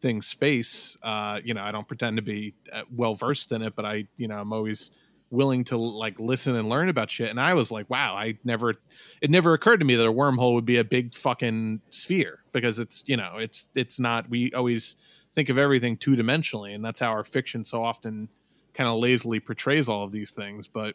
things 0.00 0.26
space. 0.26 0.96
Uh 1.02 1.40
you 1.42 1.54
know 1.54 1.62
i 1.62 1.72
don't 1.72 1.88
pretend 1.88 2.16
to 2.16 2.22
be 2.22 2.54
uh, 2.72 2.82
well 2.94 3.14
versed 3.14 3.52
in 3.52 3.62
it 3.62 3.74
but 3.74 3.84
i 3.84 4.06
you 4.16 4.28
know 4.28 4.38
i'm 4.38 4.52
always 4.52 4.90
willing 5.30 5.64
to 5.64 5.76
like 5.76 6.18
listen 6.20 6.54
and 6.54 6.68
learn 6.68 6.88
about 6.88 7.10
shit 7.10 7.30
and 7.30 7.40
i 7.40 7.52
was 7.52 7.70
like 7.70 7.88
wow 7.90 8.14
i 8.14 8.38
never 8.44 8.74
it 9.20 9.30
never 9.30 9.54
occurred 9.54 9.78
to 9.78 9.84
me 9.84 9.96
that 9.96 10.06
a 10.06 10.12
wormhole 10.12 10.54
would 10.54 10.64
be 10.64 10.76
a 10.76 10.84
big 10.84 11.12
fucking 11.12 11.80
sphere 11.90 12.40
because 12.52 12.78
it's 12.78 13.02
you 13.06 13.16
know 13.16 13.36
it's 13.38 13.68
it's 13.74 13.98
not 13.98 14.28
we 14.30 14.52
always 14.52 14.96
think 15.34 15.48
of 15.48 15.58
everything 15.58 15.96
two 15.96 16.14
dimensionally 16.14 16.74
and 16.74 16.84
that's 16.84 17.00
how 17.00 17.10
our 17.10 17.24
fiction 17.24 17.64
so 17.64 17.82
often 17.82 18.28
kind 18.72 18.88
of 18.88 18.98
lazily 19.00 19.40
portrays 19.40 19.88
all 19.88 20.04
of 20.04 20.12
these 20.12 20.30
things 20.30 20.68
but 20.68 20.94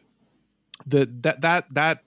the 0.86 1.10
that 1.22 1.42
that 1.42 1.66
that 1.72 2.04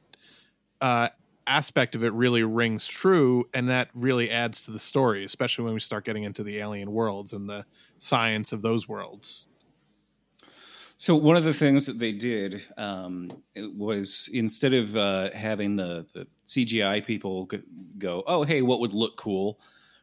uh 0.80 1.08
aspect 1.46 1.94
of 1.94 2.02
it 2.02 2.12
really 2.14 2.42
rings 2.42 2.86
true 2.86 3.46
and 3.52 3.68
that 3.68 3.90
really 3.92 4.30
adds 4.30 4.62
to 4.62 4.70
the 4.70 4.78
story 4.78 5.26
especially 5.26 5.62
when 5.62 5.74
we 5.74 5.80
start 5.80 6.06
getting 6.06 6.22
into 6.24 6.42
the 6.42 6.56
alien 6.58 6.90
worlds 6.90 7.34
and 7.34 7.46
the 7.46 7.66
science 7.98 8.52
of 8.52 8.62
those 8.62 8.88
worlds 8.88 9.46
So 10.98 11.16
one 11.16 11.36
of 11.36 11.44
the 11.44 11.52
things 11.54 11.86
that 11.86 11.98
they 11.98 12.12
did 12.12 12.62
um, 12.76 13.30
was 13.56 14.30
instead 14.32 14.72
of 14.72 14.96
uh, 14.96 15.30
having 15.32 15.76
the, 15.76 16.06
the 16.14 16.26
CGI 16.46 17.04
people 17.04 17.48
go, 17.98 18.22
"Oh, 18.26 18.42
hey, 18.44 18.62
what 18.62 18.80
would 18.80 18.92
look 18.92 19.16
cool?" 19.16 19.60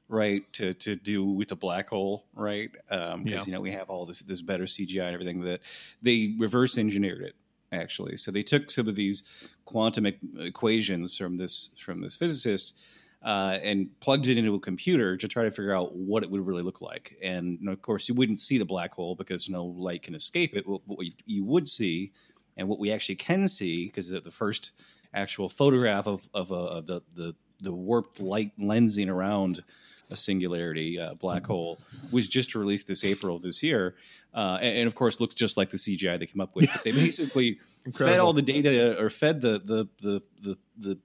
right 0.10 0.52
to 0.52 0.74
to 0.74 0.98
do 0.98 1.24
with 1.24 1.54
a 1.54 1.56
black 1.56 1.88
hole, 1.88 2.26
right? 2.34 2.70
Because 2.90 3.24
Yeah. 3.26 3.44
you 3.46 3.54
know 3.54 3.62
we 3.62 3.72
have 3.72 3.90
all 3.90 4.06
this 4.06 4.20
this 4.20 4.42
better 4.42 4.66
CGI 4.66 5.06
and 5.06 5.14
everything 5.14 5.40
that 5.42 5.62
they 6.02 6.36
reverse 6.38 6.78
engineered 6.78 7.22
it 7.22 7.36
actually. 7.72 8.18
So 8.18 8.30
they 8.30 8.44
took 8.44 8.70
some 8.70 8.90
of 8.90 8.96
these 8.96 9.24
quantum 9.64 10.08
e- 10.08 10.20
equations 10.38 11.16
from 11.16 11.38
this 11.38 11.70
from 11.80 12.02
this 12.02 12.18
physicist 12.18 12.78
uh, 13.24 13.58
and 13.62 13.90
plugged 14.00 14.28
it 14.28 14.38
into 14.38 14.54
a 14.56 14.60
computer 14.60 15.16
to 15.18 15.28
try 15.28 15.44
to 15.44 15.52
figure 15.52 15.74
out 15.74 15.96
what 15.96 16.24
it 16.24 16.32
would 16.32 16.46
really 16.46 16.64
look 16.64 16.82
like. 16.82 17.18
And 17.22 17.60
you 17.60 17.66
know, 17.66 17.72
of 17.72 17.82
course, 17.82 18.10
you 18.10 18.16
wouldn't 18.16 18.40
see 18.40 18.58
the 18.58 18.66
black 18.66 18.94
hole 18.94 19.16
because 19.16 19.48
no 19.50 19.66
light 19.66 20.04
can 20.04 20.16
escape 20.16 20.56
it. 20.56 20.68
What, 20.68 20.82
what 20.86 21.06
you- 21.06 21.14
you 21.26 21.44
would 21.46 21.68
see, 21.68 22.12
and 22.58 22.68
what 22.68 22.80
we 22.80 22.92
actually 22.92 23.16
can 23.16 23.48
see, 23.48 23.86
because 23.86 24.10
the, 24.10 24.20
the 24.22 24.32
first 24.32 24.72
actual 25.14 25.50
photograph 25.50 26.08
of 26.08 26.28
of, 26.34 26.52
uh, 26.52 26.56
of 26.56 26.88
the 26.88 27.02
the 27.16 27.36
the 27.62 27.72
warped 27.74 28.20
light 28.20 28.52
lensing 28.60 29.08
around 29.10 29.64
a 30.10 30.18
singularity 30.18 31.00
uh, 31.00 31.14
black 31.14 31.46
hole 31.46 31.80
was 32.12 32.28
just 32.28 32.56
released 32.56 32.88
this 32.88 33.04
April 33.06 33.36
of 33.38 33.42
this 33.44 33.62
year, 33.64 33.96
uh, 34.34 34.58
and, 34.62 34.80
and 34.80 34.88
of 34.88 34.96
course 34.96 35.20
looks 35.22 35.36
just 35.36 35.56
like 35.58 35.70
the 35.70 35.78
CGI 35.78 36.18
they 36.20 36.26
came 36.26 36.42
up 36.42 36.54
with. 36.56 36.70
But 36.74 36.84
they 36.84 36.92
basically 37.08 37.60
fed 38.08 38.20
all 38.20 38.34
the 38.34 38.42
data 38.42 39.00
or 39.00 39.10
fed 39.10 39.42
the 39.42 39.60
the 39.60 39.88
the 40.02 40.22
the, 40.42 40.58
the 40.78 41.00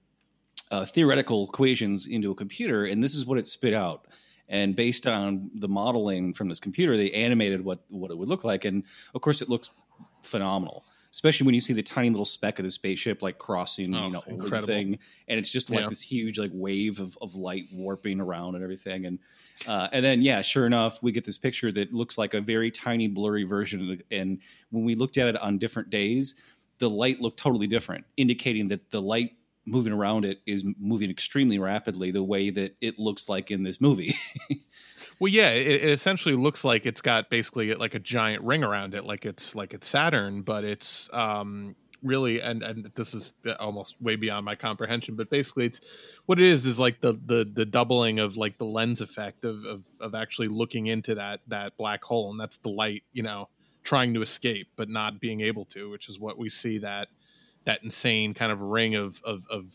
uh, 0.71 0.85
theoretical 0.85 1.47
equations 1.47 2.07
into 2.07 2.31
a 2.31 2.35
computer, 2.35 2.85
and 2.85 3.03
this 3.03 3.15
is 3.15 3.25
what 3.25 3.37
it 3.37 3.47
spit 3.47 3.73
out. 3.73 4.07
And 4.49 4.75
based 4.75 5.07
on 5.07 5.49
the 5.55 5.67
modeling 5.67 6.33
from 6.33 6.47
this 6.49 6.59
computer, 6.59 6.95
they 6.97 7.11
animated 7.11 7.63
what 7.63 7.79
what 7.89 8.11
it 8.11 8.17
would 8.17 8.29
look 8.29 8.43
like, 8.43 8.65
and 8.65 8.83
of 9.13 9.21
course, 9.21 9.41
it 9.41 9.49
looks 9.49 9.69
phenomenal. 10.23 10.85
Especially 11.11 11.45
when 11.45 11.55
you 11.55 11.61
see 11.61 11.73
the 11.73 11.81
tiny 11.81 12.09
little 12.09 12.25
speck 12.25 12.59
of 12.59 12.65
the 12.65 12.69
spaceship 12.69 13.21
like 13.21 13.39
crossing, 13.39 13.95
Oh, 13.95 14.05
you 14.05 14.11
know, 14.11 14.19
over 14.19 14.25
the 14.27 14.43
incredible. 14.43 14.67
thing, 14.67 14.99
and 15.27 15.39
it's 15.39 15.51
just 15.51 15.69
like 15.69 15.81
Yeah. 15.81 15.89
this 15.89 16.01
huge 16.01 16.37
like 16.37 16.51
wave 16.53 16.99
of, 16.99 17.17
of 17.21 17.33
light 17.33 17.65
warping 17.73 18.19
around 18.19 18.55
and 18.55 18.63
everything. 18.63 19.05
And 19.05 19.19
uh, 19.67 19.87
and 19.91 20.03
then 20.05 20.21
yeah, 20.21 20.41
sure 20.41 20.67
enough, 20.67 21.01
we 21.01 21.11
get 21.11 21.23
this 21.23 21.37
picture 21.37 21.71
that 21.71 21.91
looks 21.93 22.17
like 22.17 22.33
a 22.35 22.41
very 22.41 22.69
tiny 22.69 23.07
blurry 23.07 23.45
version. 23.45 23.81
Of 23.89 23.97
the, 23.97 24.15
and 24.17 24.39
when 24.69 24.83
we 24.83 24.95
looked 24.95 25.17
at 25.17 25.27
it 25.27 25.37
on 25.41 25.57
different 25.57 25.89
days, 25.89 26.35
the 26.77 26.89
light 26.89 27.19
looked 27.21 27.37
totally 27.37 27.67
different, 27.67 28.05
indicating 28.17 28.67
that 28.67 28.91
the 28.91 29.01
light 29.01 29.31
moving 29.67 29.93
around 29.93 30.25
it 30.25 30.39
is 30.47 30.63
moving 30.79 31.11
extremely 31.11 31.59
rapidly, 31.59 32.09
the 32.09 32.23
way 32.23 32.49
that 32.49 32.75
it 32.81 32.97
looks 32.97 33.29
like 33.29 33.51
in 33.51 33.63
this 33.63 33.79
movie. 33.79 34.15
Well, 35.19 35.31
yeah, 35.31 35.49
it, 35.49 35.83
it 35.83 35.91
essentially 35.91 36.35
looks 36.35 36.63
like 36.63 36.85
it's 36.85 37.01
got 37.01 37.29
basically 37.29 37.73
like 37.73 37.95
a 37.95 37.99
giant 37.99 38.43
ring 38.43 38.63
around 38.63 38.93
it, 38.93 39.03
like 39.03 39.25
it's 39.25 39.55
like 39.55 39.73
it's 39.73 39.87
Saturn, 39.87 40.43
but 40.43 40.63
it's 40.63 41.09
um 41.11 41.75
really 42.03 42.39
and 42.39 42.61
and 42.61 42.91
this 42.93 43.15
is 43.15 43.33
almost 43.59 43.99
way 43.99 44.15
beyond 44.15 44.45
my 44.45 44.55
comprehension, 44.55 45.15
but 45.15 45.29
basically 45.29 45.65
it's 45.65 45.81
what 46.27 46.39
it 46.39 46.45
is 46.45 46.67
is 46.67 46.79
like 46.79 47.01
the 47.01 47.13
the 47.25 47.49
the 47.51 47.65
doubling 47.65 48.19
of 48.19 48.37
like 48.37 48.59
the 48.59 48.65
lens 48.65 49.01
effect 49.01 49.43
of 49.43 49.65
of 49.65 49.85
of 49.99 50.13
actually 50.13 50.49
looking 50.49 50.85
into 50.85 51.15
that 51.15 51.39
that 51.47 51.75
black 51.77 52.03
hole, 52.03 52.29
and 52.29 52.39
that's 52.39 52.57
the 52.57 52.69
light, 52.69 53.03
you 53.11 53.23
know, 53.23 53.49
trying 53.83 54.13
to 54.13 54.21
escape 54.21 54.67
but 54.75 54.87
not 54.87 55.19
being 55.19 55.41
able 55.41 55.65
to, 55.65 55.89
which 55.89 56.09
is 56.09 56.19
what 56.19 56.37
we 56.37 56.49
see 56.49 56.77
that 56.77 57.07
that 57.67 57.83
insane 57.83 58.33
kind 58.33 58.51
of 58.51 58.61
ring 58.61 58.95
of 58.95 59.21
of 59.23 59.45
of 59.49 59.65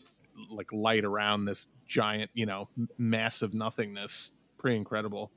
like 0.49 0.73
light 0.73 1.05
around 1.05 1.45
this 1.45 1.67
giant, 1.87 2.31
you 2.33 2.45
know, 2.45 2.67
m- 2.75 2.89
massive 2.97 3.53
nothingness. 3.53 4.31
Pretty 4.57 4.77
incredible. 4.77 5.31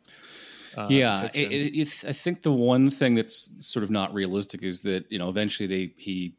uh, 0.76 0.86
yeah, 0.88 1.30
it, 1.34 1.52
it, 1.52 1.78
it's, 1.78 2.02
I 2.04 2.12
think 2.12 2.42
the 2.42 2.52
one 2.52 2.88
thing 2.88 3.14
that's 3.14 3.52
sort 3.60 3.82
of 3.82 3.90
not 3.90 4.12
realistic 4.14 4.62
is 4.62 4.80
that 4.82 5.04
you 5.10 5.18
know 5.18 5.28
eventually 5.28 5.66
they 5.66 5.92
he, 5.98 6.34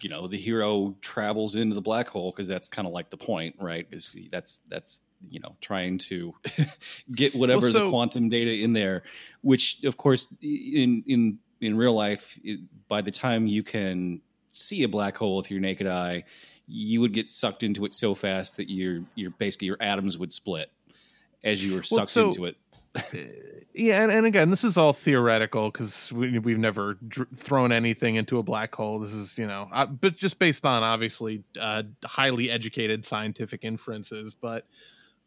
you 0.00 0.08
know, 0.08 0.26
the 0.26 0.38
hero 0.38 0.96
travels 1.02 1.56
into 1.56 1.74
the 1.74 1.82
black 1.82 2.08
hole 2.08 2.32
because 2.32 2.48
that's 2.48 2.68
kind 2.68 2.88
of 2.88 2.94
like 2.94 3.10
the 3.10 3.18
point, 3.18 3.54
right? 3.60 3.86
Is 3.90 4.16
that's 4.32 4.60
that's 4.68 5.02
you 5.28 5.40
know 5.40 5.56
trying 5.60 5.98
to 5.98 6.34
get 7.12 7.34
whatever 7.34 7.70
Well, 7.70 7.84
the 7.84 7.90
quantum 7.90 8.30
data 8.30 8.50
in 8.50 8.72
there, 8.72 9.02
which 9.42 9.84
of 9.84 9.98
course 9.98 10.34
in 10.40 11.04
in 11.06 11.38
in 11.60 11.76
real 11.76 11.92
life, 11.92 12.38
it, 12.42 12.60
by 12.88 13.02
the 13.02 13.10
time 13.10 13.46
you 13.46 13.62
can 13.62 14.22
see 14.50 14.82
a 14.82 14.88
black 14.88 15.16
hole 15.16 15.36
with 15.36 15.50
your 15.50 15.60
naked 15.60 15.86
eye, 15.86 16.24
you 16.66 17.00
would 17.00 17.12
get 17.12 17.28
sucked 17.28 17.62
into 17.62 17.84
it 17.84 17.94
so 17.94 18.14
fast 18.14 18.56
that 18.56 18.70
your 18.70 19.02
your 19.14 19.30
basically 19.30 19.66
your 19.66 19.76
atoms 19.80 20.16
would 20.18 20.32
split 20.32 20.70
as 21.42 21.64
you 21.64 21.72
were 21.72 21.78
Well, 21.78 21.82
sucked 22.06 22.10
so- 22.10 22.26
into 22.28 22.44
it. 22.46 22.56
yeah, 23.74 24.02
and, 24.02 24.10
and 24.10 24.26
again, 24.26 24.50
this 24.50 24.64
is 24.64 24.76
all 24.76 24.92
theoretical 24.92 25.70
because 25.70 26.12
we, 26.12 26.40
we've 26.40 26.58
never 26.58 26.94
dr- 27.06 27.28
thrown 27.36 27.70
anything 27.70 28.16
into 28.16 28.38
a 28.38 28.42
black 28.42 28.74
hole. 28.74 28.98
This 28.98 29.12
is, 29.12 29.38
you 29.38 29.46
know, 29.46 29.68
uh, 29.72 29.86
but 29.86 30.16
just 30.16 30.40
based 30.40 30.66
on 30.66 30.82
obviously 30.82 31.44
uh, 31.60 31.84
highly 32.04 32.50
educated 32.50 33.06
scientific 33.06 33.60
inferences. 33.62 34.34
But, 34.34 34.66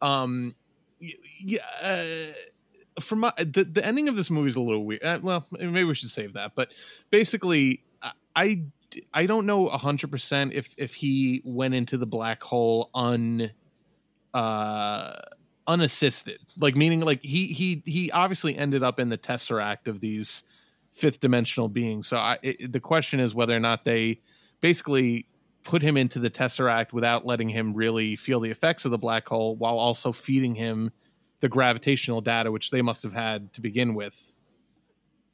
um, 0.02 0.54
yeah, 1.00 1.64
uh, 1.82 3.00
from 3.00 3.20
my, 3.20 3.32
the 3.38 3.64
the 3.64 3.84
ending 3.84 4.08
of 4.08 4.16
this 4.16 4.28
movie 4.30 4.48
is 4.48 4.56
a 4.56 4.60
little 4.60 4.84
weird. 4.84 5.02
Uh, 5.02 5.20
well, 5.22 5.46
maybe 5.50 5.84
we 5.84 5.94
should 5.94 6.10
save 6.10 6.34
that. 6.34 6.52
But 6.54 6.68
basically, 7.10 7.82
I- 8.36 8.62
I 9.12 9.26
don't 9.26 9.46
know 9.46 9.68
hundred 9.68 10.10
percent 10.10 10.52
if 10.52 10.74
if 10.76 10.94
he 10.94 11.42
went 11.44 11.74
into 11.74 11.96
the 11.96 12.06
black 12.06 12.42
hole 12.42 12.90
un 12.94 13.50
uh 14.32 15.12
unassisted. 15.66 16.38
Like 16.58 16.76
meaning 16.76 17.00
like 17.00 17.22
he 17.22 17.46
he 17.48 17.82
he 17.84 18.10
obviously 18.10 18.56
ended 18.56 18.82
up 18.82 18.98
in 18.98 19.08
the 19.08 19.18
tesseract 19.18 19.86
of 19.86 20.00
these 20.00 20.44
fifth 20.92 21.20
dimensional 21.20 21.68
beings. 21.68 22.06
So 22.08 22.16
i 22.16 22.38
it, 22.42 22.72
the 22.72 22.80
question 22.80 23.20
is 23.20 23.34
whether 23.34 23.56
or 23.56 23.60
not 23.60 23.84
they 23.84 24.20
basically 24.60 25.26
put 25.62 25.82
him 25.82 25.96
into 25.96 26.18
the 26.18 26.30
tesseract 26.30 26.92
without 26.92 27.26
letting 27.26 27.48
him 27.48 27.74
really 27.74 28.16
feel 28.16 28.38
the 28.38 28.50
effects 28.50 28.84
of 28.84 28.90
the 28.90 28.98
black 28.98 29.26
hole 29.26 29.56
while 29.56 29.78
also 29.78 30.12
feeding 30.12 30.54
him 30.54 30.90
the 31.40 31.48
gravitational 31.48 32.20
data 32.20 32.52
which 32.52 32.70
they 32.70 32.82
must 32.82 33.02
have 33.02 33.12
had 33.12 33.52
to 33.52 33.60
begin 33.60 33.94
with 33.94 34.33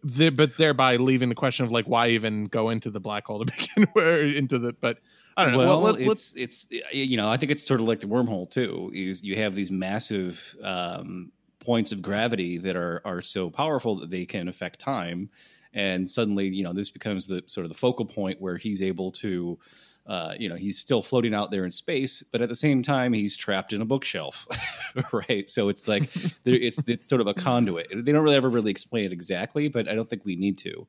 the, 0.02 0.30
but 0.30 0.56
thereby 0.56 0.96
leaving 0.96 1.28
the 1.28 1.34
question 1.34 1.64
of 1.64 1.72
like 1.72 1.86
why 1.86 2.08
even 2.08 2.46
go 2.46 2.70
into 2.70 2.90
the 2.90 3.00
black 3.00 3.26
hole 3.26 3.44
to 3.44 3.52
begin 3.52 3.88
with 3.94 4.34
into 4.34 4.58
the 4.58 4.72
but 4.72 4.98
i 5.36 5.44
don't 5.44 5.52
know 5.52 5.58
Well, 5.58 5.82
well, 5.82 5.96
it's 5.96 6.34
it's 6.36 6.68
you 6.92 7.16
know 7.16 7.28
I 7.30 7.36
think 7.36 7.52
it's 7.52 7.62
sort 7.62 7.80
of 7.80 7.86
like 7.86 8.00
the 8.00 8.06
wormhole 8.06 8.50
too. 8.50 8.90
Is 8.94 9.22
you 9.22 9.36
have 9.36 9.54
these 9.54 9.70
massive 9.70 10.56
um, 10.62 11.32
points 11.60 11.92
of 11.92 12.02
gravity 12.02 12.58
that 12.58 12.76
are 12.76 13.00
are 13.04 13.22
so 13.22 13.50
powerful 13.50 13.96
that 14.00 14.10
they 14.10 14.26
can 14.26 14.48
affect 14.48 14.80
time, 14.80 15.30
and 15.72 16.08
suddenly 16.08 16.48
you 16.48 16.64
know 16.64 16.72
this 16.72 16.90
becomes 16.90 17.26
the 17.26 17.42
sort 17.46 17.64
of 17.64 17.70
the 17.70 17.78
focal 17.78 18.06
point 18.06 18.40
where 18.40 18.56
he's 18.56 18.82
able 18.82 19.12
to. 19.12 19.58
Uh, 20.06 20.34
you 20.38 20.48
know 20.48 20.56
he's 20.56 20.76
still 20.78 21.02
floating 21.02 21.34
out 21.34 21.50
there 21.52 21.64
in 21.64 21.70
space, 21.70 22.22
but 22.32 22.40
at 22.42 22.48
the 22.48 22.56
same 22.56 22.82
time 22.82 23.12
he's 23.12 23.36
trapped 23.36 23.72
in 23.72 23.80
a 23.80 23.84
bookshelf, 23.84 24.46
right? 25.12 25.48
So 25.48 25.68
it's 25.68 25.86
like 25.86 26.10
there, 26.44 26.54
it's 26.54 26.82
it's 26.88 27.06
sort 27.06 27.20
of 27.20 27.26
a 27.28 27.34
conduit. 27.34 27.86
They 27.94 28.10
don't 28.10 28.24
really 28.24 28.36
ever 28.36 28.50
really 28.50 28.70
explain 28.72 29.04
it 29.04 29.12
exactly, 29.12 29.68
but 29.68 29.88
I 29.88 29.94
don't 29.94 30.08
think 30.08 30.24
we 30.24 30.34
need 30.36 30.58
to, 30.58 30.86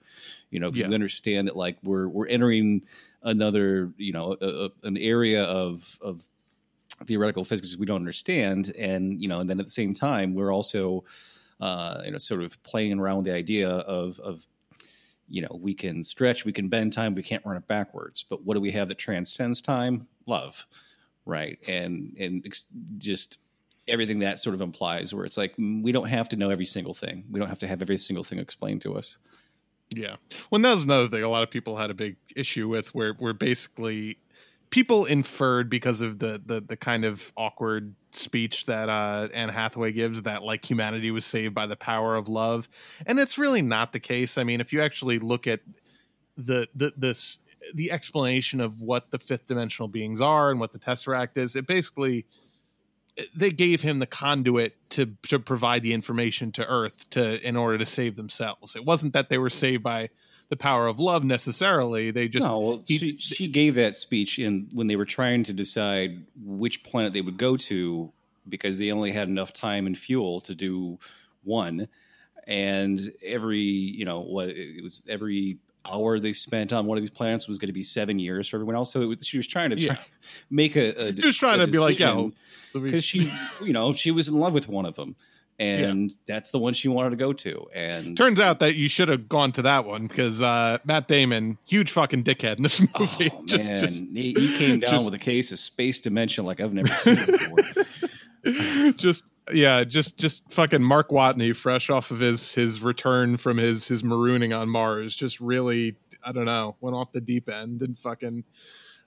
you 0.50 0.60
know, 0.60 0.72
because 0.72 0.82
Yeah. 0.82 0.88
we 0.88 0.96
understand 0.96 1.48
that 1.50 1.56
like 1.56 1.78
we're 1.84 2.08
we're 2.08 2.28
entering 2.28 2.82
another 3.24 3.92
you 3.98 4.12
know 4.14 4.36
a, 4.42 4.48
a, 4.66 4.70
an 4.88 4.98
area 4.98 5.44
of 5.44 6.00
of 6.02 6.26
theoretical 7.06 7.44
physics 7.44 7.78
we 7.78 7.86
don't 7.86 7.98
understand 7.98 8.74
and 8.78 9.22
you 9.22 9.28
know 9.28 9.40
and 9.40 9.50
then 9.50 9.60
at 9.60 9.66
the 9.66 9.72
same 9.72 9.94
time 9.94 10.34
we're 10.36 10.54
also 10.54 11.04
uh 11.60 12.02
you 12.06 12.12
know 12.12 12.18
sort 12.18 12.44
of 12.44 12.62
playing 12.64 13.00
around 13.00 13.18
with 13.18 13.26
the 13.26 13.34
idea 13.34 13.68
of 13.70 14.20
of 14.20 14.46
you 15.32 15.42
know 15.42 15.60
we 15.60 15.74
can 15.74 16.04
stretch 16.04 16.46
we 16.46 16.52
can 16.52 16.68
bend 16.68 16.94
time 16.94 17.16
we 17.16 17.24
can't 17.24 17.46
run 17.46 17.58
it 17.58 17.68
backwards. 17.68 18.24
But 18.30 18.44
what 18.46 18.56
do 18.56 18.62
we 18.62 18.72
have 18.72 18.88
that 18.90 18.98
transcends 18.98 19.62
time? 19.62 20.08
Love 20.26 20.68
right? 21.26 21.60
And 21.68 22.16
and 22.20 22.46
ex- 22.46 22.66
just 22.98 23.40
everything 23.88 24.20
that 24.20 24.40
sort 24.40 24.54
of 24.54 24.62
implies 24.62 25.14
where 25.14 25.26
it's 25.26 25.38
like 25.38 25.56
mm, 25.58 25.82
we 25.84 25.92
don't 25.92 26.08
have 26.08 26.30
to 26.30 26.36
know 26.36 26.50
every 26.50 26.66
single 26.66 26.94
thing. 26.94 27.26
We 27.30 27.40
don't 27.40 27.50
have 27.50 27.60
to 27.60 27.68
have 27.68 27.82
every 27.82 27.98
single 27.98 28.24
thing 28.24 28.40
explained 28.40 28.82
to 28.82 28.96
us. 28.96 29.18
Yeah. 29.90 30.16
Well, 30.50 30.62
that 30.62 30.74
was 30.74 30.84
another 30.84 31.10
thing 31.10 31.24
a 31.24 31.30
lot 31.30 31.44
of 31.44 31.52
people 31.52 31.78
had 31.78 31.92
a 31.92 31.94
big 31.94 32.16
issue 32.36 32.68
with, 32.68 32.94
where 32.96 33.14
where 33.14 33.34
basically 33.34 34.18
people 34.72 35.06
inferred 35.06 35.70
because 35.70 36.02
of 36.02 36.18
the 36.18 36.42
the 36.44 36.62
the 36.62 36.78
kind 36.78 37.06
of 37.06 37.32
awkward 37.38 37.94
speech 38.12 38.66
that 38.66 38.90
uh, 38.90 39.28
Anne 39.34 39.50
Hathaway 39.50 39.92
gives 39.92 40.24
that 40.24 40.42
like 40.42 40.70
humanity 40.70 41.12
was 41.12 41.26
saved 41.26 41.54
by 41.54 41.68
the 41.68 41.76
power 41.76 42.16
of 42.16 42.28
love, 42.28 42.68
and 43.06 43.20
it's 43.20 43.38
really 43.38 43.62
not 43.62 43.94
the 43.94 44.00
case. 44.00 44.38
I 44.38 44.44
mean, 44.44 44.60
if 44.60 44.74
you 44.74 44.82
actually 44.82 45.20
look 45.20 45.46
at 45.46 45.60
the 46.36 46.68
the 46.74 46.94
this 46.98 47.40
the 47.76 47.92
explanation 47.92 48.60
of 48.60 48.82
what 48.82 49.12
the 49.12 49.20
fifth 49.20 49.48
dimensional 49.48 49.88
beings 49.88 50.20
are 50.20 50.50
and 50.50 50.60
what 50.60 50.72
the 50.72 50.80
tesseract 50.80 51.38
is, 51.38 51.56
it 51.56 51.68
basically 51.68 52.26
they 53.36 53.52
gave 53.52 53.82
him 53.82 54.00
the 54.00 54.06
conduit 54.06 54.76
to 54.90 55.18
to 55.24 55.38
provide 55.38 55.84
the 55.84 55.94
information 55.94 56.52
to 56.54 56.66
Earth 56.66 57.10
to 57.12 57.46
in 57.46 57.58
order 57.58 57.78
to 57.78 57.86
save 57.86 58.16
themselves. 58.16 58.76
It 58.76 58.86
wasn't 58.86 59.14
that 59.14 59.30
they 59.30 59.38
were 59.38 59.50
saved 59.50 59.84
by 59.84 60.10
the 60.52 60.58
power 60.58 60.88
of 60.88 61.00
love 61.00 61.24
necessarily. 61.24 62.12
They 62.12 62.28
just 62.28 62.46
no, 62.46 62.60
well, 62.60 62.84
she, 62.86 63.16
she 63.18 63.48
gave 63.48 63.76
that 63.76 63.96
speech 63.96 64.38
in 64.38 64.68
when 64.74 64.88
they 64.88 64.98
were 64.98 65.06
trying 65.06 65.46
to 65.46 65.54
decide 65.54 66.26
which 66.36 66.84
planet 66.84 67.14
they 67.14 67.22
would 67.22 67.38
go 67.38 67.56
to 67.56 68.12
because 68.48 68.78
they 68.78 68.92
only 68.92 69.14
had 69.14 69.30
enough 69.30 69.54
time 69.54 69.88
and 69.88 69.98
fuel 69.98 70.42
to 70.42 70.54
do 70.54 71.00
one, 71.44 71.88
and 72.46 73.00
every 73.24 73.60
you 73.62 74.04
know 74.04 74.20
what 74.20 74.50
it 74.50 74.84
was 74.84 75.04
every 75.08 75.58
hour 75.90 76.20
they 76.20 76.34
spent 76.34 76.74
on 76.74 76.86
one 76.86 76.98
of 76.98 77.02
these 77.02 77.10
planets 77.10 77.48
was 77.48 77.58
going 77.58 77.68
to 77.68 77.74
be 77.74 77.82
seven 77.82 78.20
years 78.20 78.50
for 78.50 78.58
everyone 78.58 78.76
else. 78.76 78.92
So 78.92 79.02
it 79.02 79.06
was, 79.06 79.26
she 79.26 79.38
was 79.38 79.48
trying 79.48 79.70
to 79.70 79.78
try, 79.78 79.96
Yeah. 79.96 80.04
make 80.50 80.76
a, 80.76 81.08
a 81.08 81.12
Just 81.14 81.40
trying 81.40 81.60
to 81.60 81.68
be 81.68 81.80
like, 81.80 81.98
yeah, 81.98 82.28
because 82.74 83.06
she 83.06 83.32
you 83.62 83.72
know 83.72 83.94
she 83.94 84.12
was 84.12 84.28
in 84.28 84.38
love 84.38 84.54
with 84.54 84.68
one 84.68 84.86
of 84.86 84.98
them. 84.98 85.16
And 85.62 86.12
that's 86.26 86.50
the 86.52 86.58
one 86.60 86.74
she 86.74 86.88
wanted 86.88 87.12
to 87.12 87.16
go 87.18 87.34
to. 87.34 87.68
And 87.74 88.18
Turns 88.18 88.40
out 88.40 88.60
that 88.62 88.76
you 88.76 88.90
should 88.90 89.10
have 89.10 89.30
gone 89.30 89.52
to 89.54 89.62
that 89.62 89.86
one 89.86 90.08
because 90.08 90.42
uh, 90.42 90.80
Matt 90.86 91.08
Damon, 91.08 91.58
huge 91.66 91.92
fucking 91.92 92.24
dickhead 92.24 92.58
in 92.58 92.64
this 92.64 92.80
movie. 93.00 93.30
Oh, 93.34 93.44
Just- 93.46 93.64
man, 93.64 93.80
just- 93.84 94.04
he, 94.06 94.34
he 94.34 94.58
came 94.58 94.80
down 94.80 94.92
just- 94.92 95.06
with 95.06 95.14
a 95.14 95.20
case 95.24 95.52
of 95.52 95.60
space 95.60 96.02
dementia 96.02 96.44
like 96.44 96.60
I've 96.60 96.74
never 96.74 96.88
seen 96.90 97.16
before. 97.26 97.58
just 98.94 99.26
yeah, 99.54 99.84
just 99.84 100.18
just 100.18 100.44
fucking 100.52 100.82
Mark 100.82 101.10
Watney, 101.10 101.56
fresh 101.56 101.90
off 101.90 102.12
of 102.12 102.20
his 102.20 102.54
his 102.54 102.82
return 102.82 103.38
from 103.38 103.58
his 103.58 103.88
his 103.88 104.02
marooning 104.04 104.58
on 104.58 104.70
Mars, 104.70 105.16
just 105.16 105.40
really 105.40 105.96
I 106.24 106.32
don't 106.32 106.46
know, 106.46 106.76
went 106.82 106.96
off 106.96 107.12
the 107.12 107.22
deep 107.22 107.50
end 107.50 107.82
and 107.82 107.98
fucking. 108.00 108.44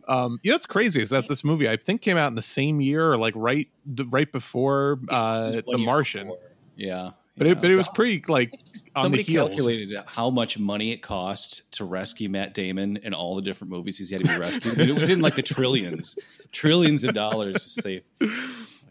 Um, 0.06 0.38
you 0.42 0.50
know 0.50 0.54
what's 0.56 0.66
crazy 0.66 1.00
is 1.00 1.10
that 1.10 1.28
this 1.28 1.44
movie 1.44 1.68
I 1.68 1.76
think 1.76 2.02
came 2.02 2.16
out 2.16 2.28
in 2.28 2.34
the 2.34 2.42
same 2.42 2.80
year 2.80 3.12
or 3.12 3.18
like 3.18 3.34
right 3.36 3.68
right 4.10 4.30
before 4.30 4.98
uh, 5.08 5.50
The 5.66 5.78
Martian. 5.78 6.26
before. 6.26 6.38
Yeah. 6.76 7.10
But 7.36 7.46
yeah. 7.46 7.52
it 7.54 7.60
but 7.62 7.70
it 7.72 7.76
was 7.76 7.86
So- 7.86 7.92
pretty 7.92 8.24
like 8.28 8.52
on 8.96 9.10
the 9.10 9.18
Somebody 9.18 9.22
heels. 9.24 9.48
calculated 9.50 9.96
how 10.06 10.30
much 10.30 10.58
money 10.58 10.92
it 10.92 11.02
cost 11.02 11.62
to 11.72 11.84
rescue 11.84 12.28
Matt 12.28 12.54
Damon 12.54 12.96
in 12.98 13.12
all 13.14 13.34
the 13.36 13.42
different 13.42 13.70
movies 13.72 13.98
he's 13.98 14.10
had 14.10 14.22
to 14.24 14.32
be 14.32 14.38
rescued. 14.38 14.78
it 14.78 14.94
was 14.96 15.08
in 15.08 15.20
like 15.20 15.34
the 15.34 15.42
trillions, 15.54 16.16
trillions 16.52 17.02
of 17.04 17.14
dollars 17.14 17.74
to 17.74 17.82
save. 17.82 18.02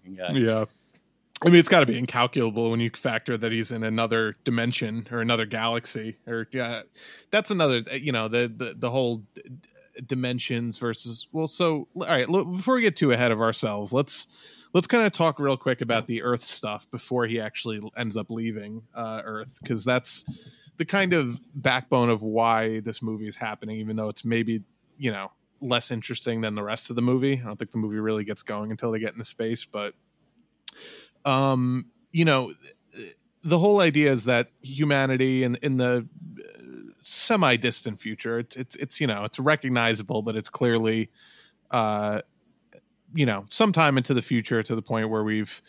Yeah. 0.06 0.66
I 1.46 1.50
mean, 1.50 1.56
it's 1.56 1.70
got 1.70 1.82
to 1.82 1.86
be 1.86 1.98
incalculable 1.98 2.72
when 2.72 2.80
you 2.80 2.90
factor 2.96 3.38
that 3.38 3.52
he's 3.52 3.72
in 3.72 3.84
another 3.84 4.38
dimension 4.46 5.08
or 5.12 5.20
another 5.22 5.46
galaxy, 5.46 6.18
or 6.28 6.48
yeah, 6.52 6.82
that's 7.32 7.52
another. 7.52 7.80
You 7.80 8.12
know, 8.14 8.28
the 8.30 8.52
the 8.56 8.74
the 8.78 8.90
whole 8.92 9.24
dimensions 10.06 10.78
versus. 10.78 11.28
Well, 11.32 11.48
so 11.48 11.88
all 11.96 12.08
right. 12.08 12.30
Look, 12.30 12.52
before 12.52 12.76
we 12.76 12.82
get 12.82 12.96
too 12.96 13.12
ahead 13.12 13.32
of 13.32 13.42
ourselves, 13.42 13.92
let's 13.94 14.28
let's 14.74 14.88
kind 14.88 15.06
of 15.06 15.14
talk 15.14 15.40
real 15.40 15.58
quick 15.58 15.82
about 15.82 16.08
the 16.08 16.24
Earth 16.24 16.44
stuff 16.44 16.90
before 16.92 17.26
he 17.26 17.40
actually 17.40 17.80
ends 17.98 18.18
up 18.18 18.30
leaving 18.30 18.84
uh, 18.96 19.22
Earth, 19.24 19.60
because 19.62 19.86
that's 19.86 20.26
the 20.78 20.86
kind 20.86 21.14
of 21.14 21.40
backbone 21.54 22.10
of 22.10 22.24
why 22.24 22.80
this 22.80 23.02
movie 23.02 23.28
is 23.28 23.36
happening, 23.36 23.78
even 23.80 23.96
though 23.96 24.10
it's 24.10 24.26
maybe 24.26 24.64
you 24.98 25.12
know 25.12 25.32
less 25.62 25.92
interesting 25.92 26.42
than 26.42 26.56
the 26.56 26.64
rest 26.64 26.90
of 26.90 26.96
the 26.96 27.02
movie. 27.02 27.40
I 27.42 27.48
don't 27.48 27.58
think 27.58 27.72
the 27.72 27.78
movie 27.78 28.00
really 28.00 28.24
gets 28.24 28.44
going 28.44 28.72
until 28.72 28.92
they 28.92 29.00
get 29.00 29.14
into 29.14 29.26
space, 29.26 29.66
but 29.66 29.94
um 31.26 31.86
you 32.12 32.26
know 32.26 32.54
the 33.44 33.60
whole 33.60 33.80
idea 33.80 34.12
is 34.12 34.26
that 34.26 34.50
humanity 34.62 35.44
in 35.44 35.56
in 35.62 35.78
the 35.78 36.08
semi 37.04 37.56
distant 37.58 38.00
future 38.00 38.40
it's 38.40 38.56
it's 38.56 38.76
it's 38.78 39.02
you 39.02 39.08
know 39.08 39.24
it's 39.24 39.40
recognizable 39.40 40.22
but 40.22 40.36
it's 40.36 40.50
clearly 40.50 41.10
uh 41.72 42.22
you 43.14 43.26
know 43.26 43.46
sometime 43.50 43.98
into 43.98 44.14
the 44.14 44.22
future 44.22 44.64
to 44.64 44.76
the 44.76 44.82
point 44.82 45.10
where 45.10 45.24
we've 45.24 45.62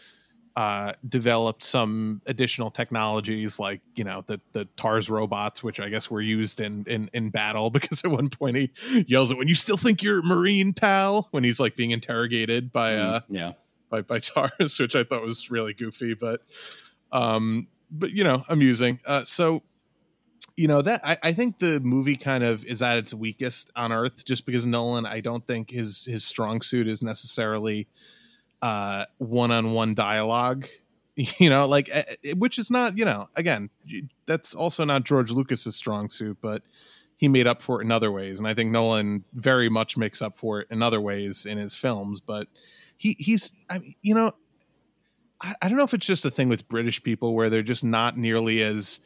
uh 0.56 0.92
developed 1.08 1.64
some 1.64 2.22
additional 2.26 2.70
technologies 2.70 3.58
like 3.58 3.80
you 3.96 4.04
know 4.04 4.22
the 4.26 4.40
the 4.52 4.66
tars 4.76 5.10
robots 5.10 5.64
which 5.64 5.80
i 5.80 5.88
guess 5.88 6.08
were 6.08 6.20
used 6.20 6.60
in 6.60 6.84
in 6.86 7.10
in 7.12 7.28
battle 7.28 7.70
because 7.78 8.04
at 8.04 8.10
one 8.10 8.28
point 8.28 8.56
he 8.56 8.70
yells 9.08 9.32
at 9.32 9.36
when 9.36 9.48
you 9.48 9.54
still 9.54 9.76
think 9.76 10.02
you're 10.02 10.20
a 10.20 10.22
marine 10.22 10.72
pal 10.72 11.28
when 11.32 11.42
he's 11.42 11.58
like 11.58 11.74
being 11.74 11.90
interrogated 11.90 12.70
by 12.70 12.96
uh 12.96 13.20
yeah. 13.28 13.52
by 13.90 14.02
by 14.02 14.18
Tars, 14.18 14.78
which 14.80 14.94
I 14.94 15.04
thought 15.04 15.22
was 15.22 15.50
really 15.50 15.74
goofy, 15.74 16.14
but 16.14 16.42
um, 17.14 17.68
but 17.90 18.10
you 18.10 18.24
know, 18.24 18.44
amusing. 18.48 19.00
Uh, 19.06 19.24
so 19.24 19.62
you 20.56 20.68
know 20.68 20.82
that 20.82 21.00
I, 21.04 21.18
I 21.22 21.32
think 21.32 21.58
the 21.58 21.80
movie 21.80 22.16
kind 22.16 22.44
of 22.44 22.64
is 22.64 22.82
at 22.82 22.98
its 22.98 23.12
weakest 23.12 23.70
on 23.74 23.92
Earth, 23.92 24.24
just 24.24 24.46
because 24.46 24.66
Nolan. 24.66 25.06
I 25.06 25.20
don't 25.20 25.46
think 25.46 25.70
his 25.70 26.04
his 26.04 26.24
strong 26.24 26.62
suit 26.62 26.88
is 26.88 27.02
necessarily 27.02 27.88
uh 28.62 29.06
one 29.18 29.50
on 29.50 29.72
one 29.72 29.94
dialogue. 29.94 30.66
You 31.38 31.48
know, 31.48 31.66
like 31.66 31.88
eh, 31.92 32.02
eh, 32.24 32.32
which 32.32 32.58
is 32.58 32.72
not 32.72 32.98
you 32.98 33.04
know 33.04 33.28
again 33.36 33.70
that's 34.26 34.52
also 34.52 34.84
not 34.84 35.04
George 35.04 35.30
Lucas's 35.30 35.76
strong 35.76 36.10
suit, 36.10 36.38
but 36.40 36.62
he 37.16 37.28
made 37.28 37.46
up 37.46 37.62
for 37.62 37.80
it 37.80 37.84
in 37.84 37.92
other 37.92 38.10
ways, 38.10 38.40
and 38.40 38.48
I 38.48 38.54
think 38.54 38.72
Nolan 38.72 39.22
very 39.32 39.68
much 39.68 39.96
makes 39.96 40.20
up 40.20 40.34
for 40.34 40.62
it 40.62 40.68
in 40.72 40.82
other 40.82 41.00
ways 41.00 41.46
in 41.46 41.56
his 41.56 41.72
films, 41.72 42.18
but 42.18 42.48
he 42.96 43.14
he's 43.16 43.52
I 43.70 43.78
mean, 43.78 43.94
you 44.02 44.16
know 44.16 44.32
I, 45.40 45.54
I 45.62 45.68
don't 45.68 45.78
know 45.78 45.84
if 45.84 45.94
it's 45.94 46.06
just 46.06 46.24
a 46.24 46.32
thing 46.32 46.48
with 46.48 46.68
British 46.68 47.02
people 47.02 47.34
where 47.34 47.50
they're 47.50 47.62
just 47.62 47.84
not 47.84 48.16
nearly 48.16 48.62
as 48.62 48.98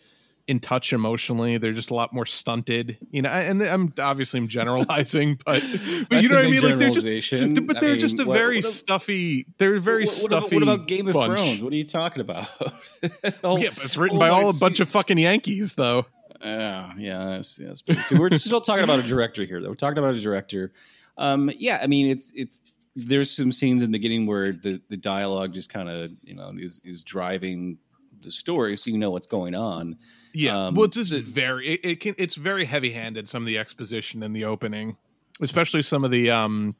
in 0.48 0.58
touch 0.58 0.94
emotionally. 0.94 1.58
They're 1.58 1.74
just 1.74 1.90
a 1.90 1.94
lot 1.94 2.12
more 2.12 2.26
stunted, 2.26 2.96
you 3.10 3.22
know. 3.22 3.28
And 3.28 3.62
I'm 3.62 3.92
obviously 3.98 4.38
I'm 4.38 4.48
generalizing, 4.48 5.38
but 5.46 5.62
but 6.08 6.22
you 6.22 6.28
know 6.30 6.36
what 6.36 6.46
I 6.46 6.50
mean. 6.50 6.62
Like 6.62 6.78
they're 6.78 6.90
just, 6.90 7.66
but 7.66 7.80
they're 7.80 7.90
mean, 7.90 7.98
just 8.00 8.18
a 8.18 8.24
what- 8.24 8.36
very 8.36 8.56
what 8.56 8.64
stuffy. 8.64 9.46
They're 9.58 9.78
very 9.78 10.06
what, 10.06 10.26
about, 10.26 10.44
stuffy. 10.44 10.56
what 10.56 10.62
about 10.62 10.88
Game 10.88 11.06
of 11.06 11.14
bunch. 11.14 11.38
Thrones? 11.38 11.62
What 11.62 11.72
are 11.72 11.76
you 11.76 11.84
talking 11.84 12.22
about? 12.22 12.48
yeah, 13.02 13.10
but 13.42 13.84
it's 13.84 13.96
written 13.96 14.18
by 14.18 14.30
all 14.30 14.48
a 14.48 14.54
bunch 14.54 14.80
of 14.80 14.88
fucking 14.88 15.18
Yankees, 15.18 15.74
though. 15.74 16.06
Yeah, 16.40 16.92
yeah, 16.96 17.24
that's, 17.24 17.56
that's 17.56 17.82
too. 17.82 18.18
We're 18.18 18.32
still 18.32 18.60
talking 18.60 18.84
about 18.84 19.00
a 19.00 19.02
director 19.02 19.44
here, 19.44 19.60
though. 19.60 19.68
We're 19.68 19.74
talking 19.74 19.98
about 19.98 20.14
a 20.14 20.20
director. 20.20 20.72
Um, 21.18 21.50
yeah, 21.58 21.78
I 21.82 21.88
mean, 21.88 22.06
it's 22.06 22.32
it's 22.34 22.62
there's 22.96 23.30
some 23.30 23.52
scenes 23.52 23.82
in 23.82 23.90
the 23.90 23.98
beginning 23.98 24.26
where 24.26 24.52
the 24.52 24.80
the 24.88 24.96
dialogue 24.96 25.52
just 25.52 25.68
kind 25.68 25.90
of 25.90 26.12
you 26.22 26.34
know 26.34 26.52
is 26.56 26.80
is 26.84 27.04
driving 27.04 27.78
the 28.22 28.30
story, 28.30 28.76
so 28.76 28.90
you 28.90 28.98
know 28.98 29.10
what's 29.10 29.26
going 29.26 29.54
on. 29.54 29.96
Yeah, 30.32 30.66
Um, 30.66 30.74
well, 30.74 30.84
it's 30.84 30.96
just 30.96 31.12
very 31.12 31.66
it, 31.68 31.80
it 31.84 32.00
can 32.00 32.14
it's 32.18 32.34
very 32.34 32.64
heavy 32.64 32.90
handed. 32.90 33.28
Some 33.28 33.42
of 33.42 33.46
the 33.46 33.58
exposition 33.58 34.22
in 34.22 34.32
the 34.32 34.44
opening, 34.44 34.96
especially 35.40 35.82
some 35.82 36.04
of 36.04 36.10
the 36.10 36.30
um, 36.30 36.76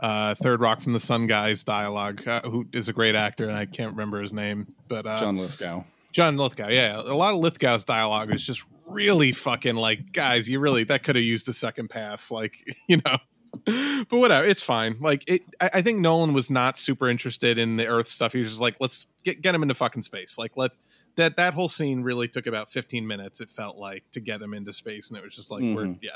uh, 0.00 0.34
Third 0.34 0.60
Rock 0.60 0.80
from 0.80 0.92
the 0.92 1.00
Sun 1.00 1.26
guys 1.26 1.64
dialogue, 1.64 2.26
uh, 2.26 2.42
who 2.42 2.66
is 2.72 2.88
a 2.88 2.92
great 2.92 3.14
actor, 3.14 3.48
and 3.48 3.56
I 3.56 3.66
can't 3.66 3.92
remember 3.92 4.20
his 4.20 4.32
name, 4.32 4.74
but 4.88 5.06
uh, 5.06 5.16
John 5.16 5.36
Lithgow. 5.36 5.84
John 6.12 6.36
Lithgow. 6.36 6.68
Yeah, 6.68 7.00
a 7.00 7.14
lot 7.14 7.34
of 7.34 7.40
Lithgow's 7.40 7.84
dialogue 7.84 8.32
is 8.32 8.46
just 8.46 8.64
really 8.88 9.32
fucking 9.32 9.74
like, 9.74 10.12
guys, 10.12 10.48
you 10.48 10.60
really 10.60 10.84
that 10.84 11.02
could 11.02 11.16
have 11.16 11.24
used 11.24 11.48
a 11.48 11.52
second 11.52 11.88
pass, 11.88 12.30
like 12.30 12.76
you 12.88 13.00
know. 13.04 13.18
But 14.08 14.18
whatever, 14.18 14.46
it's 14.46 14.62
fine. 14.62 14.96
Like 15.00 15.24
it, 15.26 15.42
I, 15.60 15.70
I 15.74 15.82
think 15.82 16.00
Nolan 16.00 16.34
was 16.34 16.50
not 16.50 16.78
super 16.78 17.08
interested 17.08 17.56
in 17.58 17.76
the 17.76 17.86
Earth 17.86 18.08
stuff. 18.08 18.32
He 18.32 18.40
was 18.40 18.50
just 18.50 18.60
like, 18.60 18.76
let's 18.80 19.06
get 19.24 19.40
get 19.40 19.54
him 19.54 19.62
into 19.62 19.74
fucking 19.74 20.02
space. 20.02 20.36
Like 20.36 20.52
let's 20.56 20.78
that 21.16 21.36
that 21.36 21.54
whole 21.54 21.68
scene 21.68 22.02
really 22.02 22.28
took 22.28 22.46
about 22.46 22.70
fifteen 22.70 23.06
minutes. 23.06 23.40
It 23.40 23.48
felt 23.50 23.76
like 23.76 24.04
to 24.12 24.20
get 24.20 24.42
him 24.42 24.52
into 24.52 24.72
space, 24.72 25.08
and 25.08 25.16
it 25.16 25.24
was 25.24 25.34
just 25.34 25.50
like, 25.50 25.62
we're 25.62 25.86
Mhm. 25.86 25.98
yeah, 26.02 26.10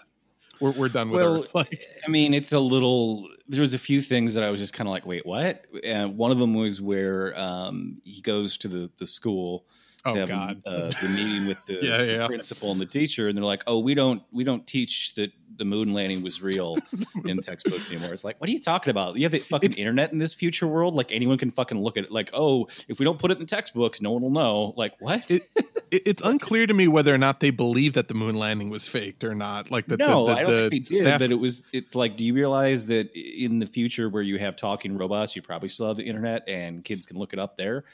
we're 0.60 0.72
we're 0.72 0.88
done 0.88 1.10
with 1.10 1.20
Well, 1.22 1.36
Earth. 1.36 1.50
Like 1.54 1.80
I 2.06 2.10
mean, 2.10 2.34
it's 2.34 2.52
a 2.52 2.60
little. 2.60 3.28
There 3.48 3.60
was 3.62 3.74
a 3.74 3.78
few 3.78 4.00
things 4.00 4.34
that 4.34 4.42
I 4.42 4.50
was 4.50 4.60
just 4.60 4.74
kind 4.74 4.86
of 4.88 4.92
like, 4.92 5.06
wait, 5.06 5.24
what? 5.24 5.64
And 5.84 6.16
one 6.18 6.30
of 6.30 6.38
them 6.38 6.54
was 6.54 6.82
where 6.82 7.38
um, 7.40 8.02
he 8.04 8.20
goes 8.20 8.58
to 8.58 8.68
the 8.68 8.90
the 8.98 9.06
school. 9.06 9.64
Oh, 10.10 10.14
to 10.14 10.20
have 10.20 10.28
God. 10.28 10.62
Uh, 10.66 10.90
the 11.02 11.08
meeting 11.08 11.46
with 11.46 11.58
the, 11.66 11.74
Yeah, 11.82 12.02
yeah. 12.02 12.26
principal 12.26 12.72
and 12.72 12.80
the 12.80 12.86
teacher, 12.86 13.28
and 13.28 13.36
they're 13.36 13.44
like, 13.44 13.62
"Oh, 13.66 13.78
we 13.80 13.94
don't 13.94 14.22
we 14.32 14.44
don't 14.44 14.66
teach 14.66 15.14
that 15.14 15.32
the 15.56 15.64
moon 15.64 15.92
landing 15.92 16.22
was 16.22 16.40
real 16.40 16.76
in 17.24 17.38
textbooks 17.40 17.90
anymore." 17.90 18.12
It's 18.12 18.24
like, 18.24 18.40
what 18.40 18.48
are 18.48 18.52
you 18.52 18.60
talking 18.60 18.90
about? 18.90 19.16
You 19.16 19.22
have 19.24 19.32
the 19.32 19.38
fucking 19.40 19.72
internet 19.72 20.12
in 20.12 20.18
this 20.18 20.34
future 20.34 20.66
world. 20.66 20.94
Like 20.94 21.12
anyone 21.12 21.38
can 21.38 21.50
fucking 21.50 21.80
look 21.80 21.96
at 21.96 22.04
it. 22.04 22.12
Like, 22.12 22.30
oh, 22.32 22.68
if 22.88 22.98
we 22.98 23.04
don't 23.04 23.18
put 23.18 23.30
it 23.30 23.38
in 23.38 23.46
textbooks, 23.46 24.00
no 24.00 24.12
one 24.12 24.22
will 24.22 24.30
know. 24.30 24.74
Like, 24.76 24.94
what? 25.00 25.30
it, 25.30 25.42
it, 25.56 26.02
it's 26.06 26.22
unclear 26.22 26.66
to 26.66 26.74
me 26.74 26.88
whether 26.88 27.14
or 27.14 27.18
not 27.18 27.40
they 27.40 27.50
believe 27.50 27.94
that 27.94 28.08
the 28.08 28.14
moon 28.14 28.36
landing 28.36 28.70
was 28.70 28.86
faked 28.88 29.24
or 29.24 29.34
not. 29.34 29.70
Like 29.70 29.86
the 29.86 29.96
no, 29.96 30.26
the, 30.26 30.34
the, 30.34 30.38
I 30.38 30.42
don't 30.42 30.50
the 30.50 30.70
think 30.70 30.86
they 30.88 30.94
did. 30.96 31.02
staff- 31.02 31.20
But 31.20 31.30
it 31.32 31.36
was. 31.40 31.64
It's 31.72 31.94
like, 31.94 32.16
do 32.16 32.24
you 32.24 32.34
realize 32.34 32.86
that 32.86 33.14
in 33.16 33.58
the 33.58 33.66
future, 33.66 34.08
where 34.08 34.22
you 34.22 34.38
have 34.38 34.56
talking 34.56 34.96
robots, 34.96 35.34
you 35.36 35.42
probably 35.42 35.68
still 35.68 35.88
have 35.88 35.96
the 35.96 36.04
internet, 36.06 36.44
and 36.48 36.84
kids 36.84 37.06
can 37.06 37.18
look 37.18 37.32
it 37.32 37.38
up 37.38 37.56
there. 37.56 37.84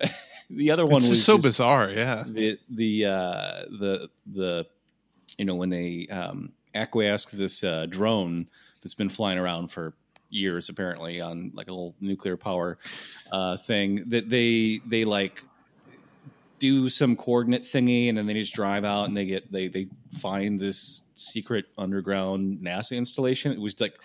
the 0.50 0.70
other 0.70 0.86
one 0.86 0.98
It's 0.98 1.10
was 1.10 1.24
so 1.24 1.34
just 1.34 1.44
bizarre. 1.44 1.90
Yeah. 1.90 2.24
The 2.26 2.58
the 2.68 3.06
uh, 3.06 3.62
the 3.78 4.10
the 4.26 4.66
you 5.38 5.44
know 5.44 5.54
when 5.54 5.70
they 5.70 6.06
um, 6.10 6.52
acquiesced 6.74 7.36
this 7.36 7.64
uh, 7.64 7.86
drone 7.86 8.48
that's 8.82 8.94
been 8.94 9.08
flying 9.08 9.38
around 9.38 9.68
for 9.68 9.94
years 10.32 10.68
apparently 10.68 11.20
on 11.20 11.50
like 11.54 11.66
a 11.66 11.72
little 11.72 11.94
nuclear 12.00 12.36
power 12.36 12.78
uh, 13.32 13.56
thing 13.56 14.04
that 14.08 14.30
they 14.30 14.80
they 14.86 15.04
like 15.04 15.42
do 16.60 16.88
some 16.88 17.16
coordinate 17.16 17.62
thingy 17.62 18.08
and 18.08 18.16
then 18.16 18.26
they 18.26 18.34
just 18.34 18.52
drive 18.52 18.84
out 18.84 19.08
and 19.08 19.16
they 19.16 19.24
get 19.24 19.50
they 19.50 19.66
they 19.66 19.88
find 20.12 20.60
this 20.60 21.02
secret 21.16 21.66
underground 21.76 22.58
NASA 22.60 22.96
installation. 22.96 23.50
It 23.50 23.60
was 23.60 23.80
like 23.80 23.98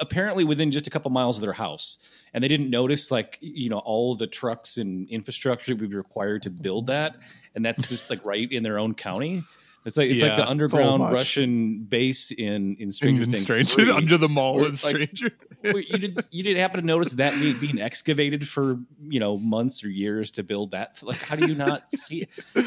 apparently 0.00 0.44
within 0.44 0.70
just 0.70 0.86
a 0.86 0.90
couple 0.90 1.10
miles 1.10 1.36
of 1.36 1.42
their 1.42 1.52
house, 1.52 1.98
and 2.34 2.42
they 2.42 2.48
didn't 2.48 2.70
notice 2.70 3.10
like 3.10 3.38
you 3.40 3.68
know 3.70 3.78
all 3.78 4.14
the 4.14 4.26
trucks 4.26 4.76
and 4.76 5.08
infrastructure 5.08 5.72
that 5.74 5.80
would 5.80 5.90
be 5.90 5.96
required 5.96 6.42
to 6.42 6.50
build 6.50 6.86
that, 6.88 7.16
and 7.54 7.64
that's 7.64 7.88
just 7.88 8.10
like 8.10 8.24
right 8.24 8.50
in 8.50 8.62
their 8.62 8.78
own 8.78 8.94
county. 8.94 9.44
It's 9.84 9.96
like 9.96 10.10
it's 10.10 10.20
Yeah, 10.20 10.28
like 10.28 10.36
the 10.36 10.48
underground. 10.48 11.12
Russian 11.12 11.84
base 11.84 12.32
in 12.32 12.76
in 12.80 12.90
Stranger 12.90 13.22
In 13.22 13.30
Things 13.30 13.42
Stranger- 13.42 13.84
3, 13.84 13.90
under 13.96 14.18
the 14.18 14.28
mall 14.28 14.64
in 14.64 14.72
it's 14.72 14.84
like, 14.84 14.94
Stranger. 15.14 15.30
You 15.64 15.98
didn't 15.98 16.28
you 16.32 16.42
didn't 16.44 16.60
happen 16.60 16.80
to 16.80 16.86
notice 16.86 17.12
that 17.12 17.32
being, 17.40 17.58
being 17.58 17.80
excavated 17.80 18.46
for 18.46 18.78
you 19.08 19.18
know 19.20 19.36
months 19.36 19.82
or 19.84 19.88
years 19.88 20.30
to 20.32 20.42
build 20.42 20.72
that? 20.72 21.00
Like, 21.02 21.18
how 21.18 21.34
do 21.36 21.46
you 21.46 21.54
not 21.54 21.92
see 21.92 22.22
it? 22.22 22.28
Uh, 22.56 22.62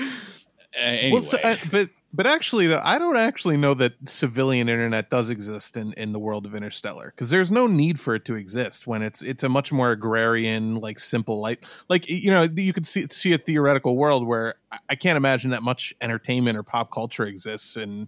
anyway, 0.75 1.11
Well, 1.13 1.21
so, 1.21 1.37
uh, 1.43 1.55
but 1.71 1.89
but 2.11 2.25
actually, 2.25 2.73
I 2.73 2.97
don't 2.97 3.17
actually 3.17 3.57
know 3.57 3.73
that 3.75 3.93
civilian 4.09 4.67
internet 4.67 5.09
does 5.09 5.29
exist 5.29 5.77
in, 5.77 5.93
in 5.93 6.11
the 6.11 6.19
world 6.19 6.45
of 6.45 6.55
Interstellar 6.55 7.13
because 7.15 7.29
there's 7.29 7.51
no 7.51 7.67
need 7.67 7.99
for 7.99 8.15
it 8.15 8.25
to 8.25 8.35
exist 8.35 8.87
when 8.87 9.03
it's 9.03 9.21
it's 9.21 9.43
a 9.43 9.49
much 9.49 9.71
more 9.71 9.91
agrarian, 9.91 10.75
like 10.75 10.99
simple 10.99 11.39
life. 11.39 11.85
Like 11.87 12.09
you 12.09 12.31
know, 12.31 12.43
you 12.43 12.73
could 12.73 12.87
see 12.87 13.05
see 13.11 13.33
a 13.33 13.37
theoretical 13.37 13.95
world 13.95 14.25
where 14.25 14.55
I, 14.89 14.95
can't 14.95 15.17
imagine 15.17 15.51
that 15.51 15.61
much 15.61 15.93
entertainment 16.01 16.57
or 16.57 16.63
pop 16.63 16.91
culture 16.91 17.25
exists 17.25 17.77
in 17.77 18.07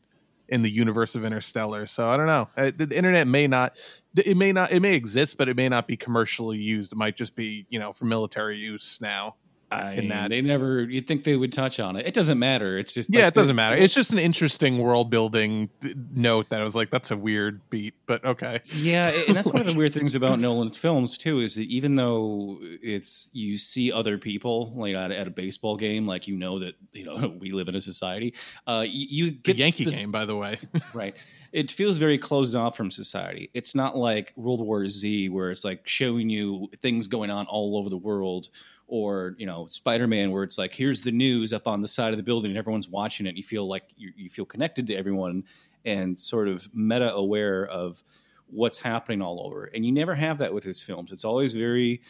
in 0.50 0.64
the 0.64 0.72
universe 0.72 1.16
of 1.16 1.24
Interstellar. 1.24 1.86
So 1.86 2.10
I 2.10 2.18
don't 2.18 2.28
know. 2.28 2.50
Uh, 2.58 2.72
the 2.76 2.96
internet 2.96 3.28
may 3.28 3.48
not. 3.48 3.78
It 4.16 4.36
may 4.36 4.52
not. 4.52 4.72
It 4.72 4.80
may 4.80 4.96
exist, 4.96 5.38
but 5.38 5.48
it 5.48 5.56
may 5.56 5.70
not 5.70 5.88
be 5.88 5.96
commercially 5.96 6.58
used. 6.58 6.92
It 6.92 6.98
might 6.98 7.16
just 7.16 7.36
be 7.36 7.68
you 7.70 7.78
know 7.78 7.94
for 7.94 8.06
military 8.06 8.58
use 8.58 9.00
now. 9.00 9.36
I 9.72 9.94
in 9.94 10.10
that. 10.10 10.30
they 10.30 10.42
never. 10.42 10.84
You'd 10.84 11.08
think 11.08 11.24
they 11.24 11.36
would 11.36 11.52
touch 11.54 11.80
on 11.80 11.96
it. 11.96 12.06
It 12.06 12.14
doesn't 12.14 12.38
matter. 12.40 12.78
It's 12.78 12.94
just 12.94 13.10
yeah, 13.10 13.22
like 13.26 13.28
it 13.30 13.34
doesn't 13.36 13.56
matter. 13.56 13.76
It's 13.76 13.94
just 13.94 14.12
an 14.12 14.20
interesting 14.20 14.80
world 14.80 15.10
building 15.10 15.70
note 16.14 16.50
that 16.50 16.60
I 16.62 16.64
was 16.64 16.76
like, 16.76 16.90
that's 16.90 17.12
a 17.12 17.18
weird 17.18 17.62
beat, 17.70 17.94
but 18.06 18.24
okay. 18.26 18.62
Yeah, 18.74 19.10
and 19.28 19.36
that's 19.36 19.48
one 19.48 19.62
of 19.62 19.68
the 19.68 19.74
weird 19.78 19.94
things 19.94 20.14
about 20.16 20.40
Nolan's 20.40 20.78
films 20.78 21.18
too 21.18 21.40
is 21.40 21.56
that 21.56 21.68
even 21.68 21.96
though 21.96 22.60
it's 22.62 23.30
you 23.34 23.58
see 23.58 23.92
other 23.92 24.18
people 24.18 24.74
like 24.76 24.94
at, 24.96 25.12
at 25.12 25.28
a 25.28 25.32
baseball 25.32 25.78
game, 25.78 26.06
like 26.06 26.28
you 26.28 26.36
know 26.36 26.60
that 26.60 26.76
you 26.92 27.06
know 27.06 27.34
we 27.40 27.52
live 27.52 27.68
in 27.70 27.76
a 27.76 27.82
society. 27.82 28.34
Uh, 28.68 28.84
you, 28.88 29.26
you 29.26 29.32
The 29.32 29.38
get 29.38 29.58
Yankee 29.58 29.86
the- 29.86 29.92
game, 29.92 30.12
by 30.12 30.26
the 30.26 30.36
way. 30.36 30.60
right? 30.94 31.16
It 31.54 31.70
feels 31.70 31.98
very 31.98 32.18
closed 32.18 32.56
off 32.56 32.78
from 32.78 32.92
society. 32.92 33.50
It's 33.54 33.76
not 33.76 33.98
like 33.98 34.32
World 34.38 34.62
War 34.62 34.88
Z 34.88 35.28
where 35.30 35.52
it's 35.52 35.66
like 35.66 35.86
showing 35.86 36.30
you 36.30 36.70
things 36.82 37.08
going 37.08 37.30
on 37.30 37.46
all 37.48 37.78
over 37.78 37.90
the 37.90 37.98
world, 37.98 38.48
or 38.92 39.36
you 39.38 39.46
know 39.46 39.66
Spider 39.68 40.06
Man 40.06 40.32
where 40.32 40.44
it's 40.44 40.58
like 40.58 40.74
here's 40.76 41.02
the 41.02 41.14
news 41.14 41.54
up 41.54 41.66
on 41.66 41.82
the 41.82 41.88
side 41.88 42.12
of 42.12 42.18
the 42.18 42.24
building 42.24 42.52
and 42.52 42.58
everyone's 42.58 42.90
watching 42.90 43.26
it. 43.26 43.30
And 43.30 43.38
you 43.38 43.44
feel 43.44 43.68
like 43.68 43.86
you, 43.96 44.12
you 44.16 44.30
feel 44.30 44.46
connected 44.46 44.86
to 44.88 44.96
everyone 44.96 45.46
and 45.86 46.20
sort 46.20 46.50
of 46.50 46.70
meta 46.76 47.12
aware 47.14 47.66
of 47.66 48.04
what's 48.48 48.78
happening 48.78 49.22
all 49.22 49.48
over. 49.48 49.64
And 49.64 49.86
you 49.86 49.94
never 49.94 50.14
have 50.14 50.40
that 50.40 50.54
with 50.54 50.66
his 50.66 50.84
films. 50.84 51.14
It's 51.14 51.24
always 51.24 51.54
very 51.54 52.02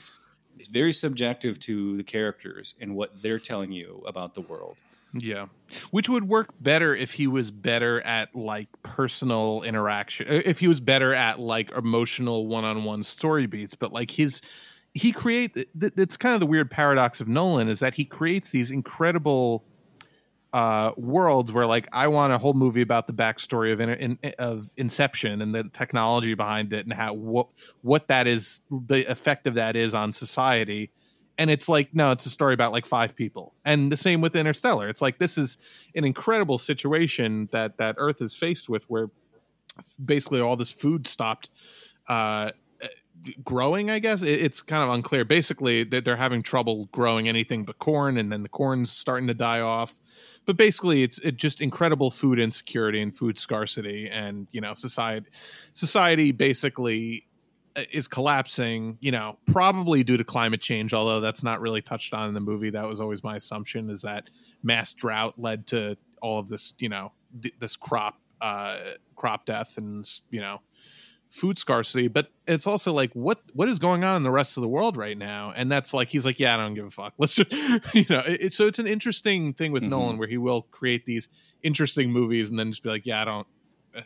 it's 0.58 0.68
very 0.68 0.92
subjective 0.92 1.60
to 1.62 1.96
the 1.98 2.04
characters 2.04 2.74
and 2.82 2.96
what 2.96 3.22
they're 3.22 3.40
telling 3.40 3.72
you 3.72 4.04
about 4.08 4.34
the 4.34 4.42
world. 4.42 4.82
Yeah. 5.14 5.48
Which 5.92 6.10
would 6.10 6.28
work 6.28 6.50
better 6.60 6.96
if 6.96 7.14
he 7.14 7.28
was 7.28 7.52
better 7.52 8.02
at 8.02 8.36
like 8.36 8.70
personal 8.82 9.62
interaction. 9.62 10.28
If 10.30 10.60
he 10.60 10.68
was 10.68 10.80
better 10.80 11.14
at 11.14 11.40
like 11.40 11.72
emotional 11.72 12.48
one-on-one 12.48 13.04
story 13.04 13.46
beats, 13.46 13.76
but 13.76 13.94
like 13.94 14.10
his 14.10 14.42
he 14.94 15.12
create 15.12 15.58
it's 15.80 16.18
kind 16.18 16.34
of 16.34 16.40
the 16.40 16.46
weird 16.46 16.70
paradox 16.70 17.22
of 17.22 17.28
Nolan 17.28 17.70
is 17.70 17.80
that 17.80 17.94
he 17.94 18.06
creates 18.06 18.50
these 18.50 18.72
incredible 18.72 19.64
uh 20.54 20.92
worlds 20.98 21.54
where 21.54 21.66
like 21.66 21.88
I 21.94 22.10
want 22.10 22.34
a 22.34 22.38
whole 22.38 22.54
movie 22.54 22.82
about 22.82 23.08
the 23.08 23.14
backstory 23.14 23.72
of 23.72 23.80
in, 23.80 23.90
in, 23.90 24.34
of 24.38 24.70
Inception 24.76 25.42
and 25.42 25.56
the 25.56 25.64
technology 25.72 26.34
behind 26.34 26.74
it 26.74 26.86
and 26.86 26.94
how 26.94 27.14
what 27.14 27.48
what 27.82 28.10
that 28.10 28.28
is 28.28 28.62
the 28.70 29.10
effect 29.10 29.48
of 29.48 29.54
that 29.54 29.76
is 29.78 29.94
on 29.94 30.12
society. 30.12 30.92
And 31.38 31.50
it's 31.50 31.70
like 31.70 31.96
no 31.96 32.12
it's 32.12 32.26
a 32.26 32.30
story 32.30 32.54
about 32.54 32.74
like 32.74 32.86
five 32.86 33.16
people. 33.16 33.54
And 33.64 33.90
the 33.90 33.98
same 33.98 34.20
with 34.20 34.36
interstellar. 34.36 34.90
It's 34.90 35.02
like 35.02 35.20
this 35.20 35.38
is 35.38 35.58
an 35.96 36.04
incredible 36.04 36.58
situation 36.58 37.48
that 37.54 37.78
that 37.78 37.96
earth 37.98 38.22
is 38.22 38.36
faced 38.36 38.68
with 38.68 38.84
where 38.90 39.10
basically 40.04 40.42
all 40.42 40.58
this 40.58 40.72
food 40.72 41.08
stopped 41.08 41.50
uh 42.10 42.52
growing 43.44 43.90
i 43.90 44.00
guess. 44.00 44.22
It's 44.22 44.62
kind 44.62 44.84
of 44.84 44.90
unclear. 44.90 45.26
Basically 45.26 45.84
they're 45.84 46.16
having 46.16 46.44
trouble 46.44 46.86
growing 46.92 47.28
anything 47.28 47.66
but 47.66 47.80
corn 47.80 48.18
and 48.18 48.32
then 48.32 48.44
the 48.44 48.50
corn's 48.50 48.92
starting 48.92 49.28
to 49.28 49.34
die 49.34 49.62
off. 49.62 50.00
But 50.46 50.58
basically 50.58 51.04
it's 51.04 51.20
it 51.20 51.38
just 51.38 51.62
incredible 51.62 52.12
food 52.12 52.40
insecurity 52.40 53.02
and 53.02 53.16
food 53.16 53.38
scarcity. 53.38 54.10
And 54.10 54.48
you 54.52 54.62
know 54.62 54.74
society 54.74 55.30
society 55.74 56.32
basically 56.32 57.28
uh, 57.76 57.84
is 57.92 58.08
collapsing 58.08 58.98
you 59.02 59.12
know 59.12 59.38
probably 59.46 60.04
due 60.04 60.18
to 60.18 60.24
climate 60.24 60.62
change 60.62 60.94
although 60.94 61.22
that's 61.22 61.44
not 61.44 61.62
really 61.62 61.82
touched 61.82 62.14
on 62.14 62.28
in 62.28 62.34
the 62.34 62.40
movie. 62.40 62.70
That 62.72 62.88
was 62.88 63.00
always 63.00 63.24
my 63.24 63.36
assumption 63.36 63.90
is 63.90 64.02
that 64.02 64.30
mass 64.64 64.94
drought 64.94 65.36
led 65.38 65.68
to 65.68 65.98
all 66.22 66.40
of 66.40 66.48
this 66.48 66.74
you 66.80 66.90
know 66.90 67.12
d- 67.40 67.54
this 67.60 67.76
crop 67.76 68.20
uh 68.42 68.78
crop 69.16 69.46
death 69.46 69.78
and 69.78 70.10
you 70.32 70.42
know 70.42 70.60
food 71.32 71.58
scarcity 71.58 72.08
but 72.10 72.28
it's 72.46 72.68
also 72.68 72.92
like 72.94 73.12
what 73.14 73.42
what 73.54 73.68
is 73.70 73.80
going 73.80 74.04
on 74.04 74.18
in 74.18 74.24
the 74.24 74.30
rest 74.30 74.58
of 74.58 74.62
the 74.62 74.68
world 74.68 74.98
right 74.98 75.18
now? 75.18 75.52
And 75.56 75.72
that's 75.72 75.94
like 75.94 76.10
he's 76.10 76.26
like 76.26 76.40
yeah 76.40 76.54
i 76.54 76.58
don't 76.58 76.74
give 76.76 76.86
a 76.86 76.92
fuck. 76.92 77.14
Let's 77.18 77.36
just 77.36 77.52
you 77.96 78.06
know 78.10 78.20
it, 78.28 78.42
it- 78.42 78.54
so 78.54 78.68
it's 78.68 78.80
an 78.80 78.88
interesting 78.88 79.54
thing 79.54 79.72
with 79.72 79.82
Mhm. 79.84 79.90
nolan 79.90 80.18
where 80.18 80.28
he 80.28 80.38
will 80.38 80.64
create 80.72 81.06
these 81.06 81.30
interesting 81.64 82.12
movies 82.12 82.50
and 82.50 82.60
then 82.60 82.72
just 82.72 82.84
be 82.84 82.90
like 82.90 83.06
yeah 83.06 83.22
i 83.22 83.26
don't 83.26 83.48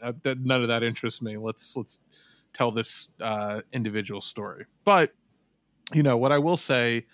uh, 0.02 0.14
none 0.40 0.62
of 0.64 0.68
that 0.70 0.82
interests 0.82 1.22
me. 1.22 1.38
Let's 1.38 1.76
let's 1.76 2.00
tell 2.54 2.72
this 2.72 3.10
uh 3.20 3.62
individual 3.74 4.22
story. 4.22 4.66
But 4.84 5.14
you 5.94 6.02
know 6.04 6.18
what 6.18 6.32
i 6.32 6.40
will 6.40 6.58
say 6.58 7.06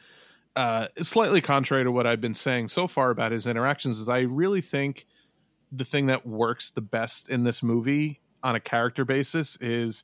uh 0.56 0.88
slightly 1.02 1.42
contrary 1.42 1.84
to 1.84 1.92
what 1.92 2.08
i've 2.08 2.22
been 2.22 2.34
saying 2.34 2.68
so 2.70 2.88
far 2.88 3.10
about 3.12 3.32
his 3.34 3.46
interactions 3.48 4.00
is 4.00 4.08
i 4.08 4.22
really 4.22 4.62
think 4.62 5.06
the 5.72 5.84
thing 5.86 6.06
that 6.06 6.26
works 6.26 6.70
the 6.72 6.82
best 6.82 7.30
in 7.30 7.44
this 7.44 7.62
movie 7.62 8.22
on 8.44 8.56
a 8.56 8.60
character 8.60 9.06
basis 9.06 9.58
is 9.62 10.04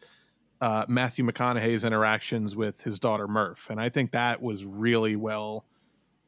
uh, 0.61 0.85
Matthew 0.87 1.25
McConaughey's 1.25 1.83
interactions 1.83 2.55
with 2.55 2.81
his 2.83 2.99
daughter 2.99 3.27
Murph, 3.27 3.69
and 3.69 3.79
I 3.79 3.89
think 3.89 4.11
that 4.11 4.41
was 4.41 4.65
really 4.65 5.15
well 5.15 5.65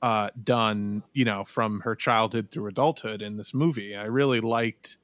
uh, 0.02 0.30
done. 0.43 1.04
You 1.13 1.26
know, 1.26 1.43
from 1.43 1.82
her 1.82 1.95
childhood 1.95 2.50
through 2.52 2.67
adulthood 2.67 3.22
in 3.22 3.38
this 3.38 3.54
movie, 3.54 3.95
I 3.95 4.06
really 4.06 4.41
liked 4.41 4.98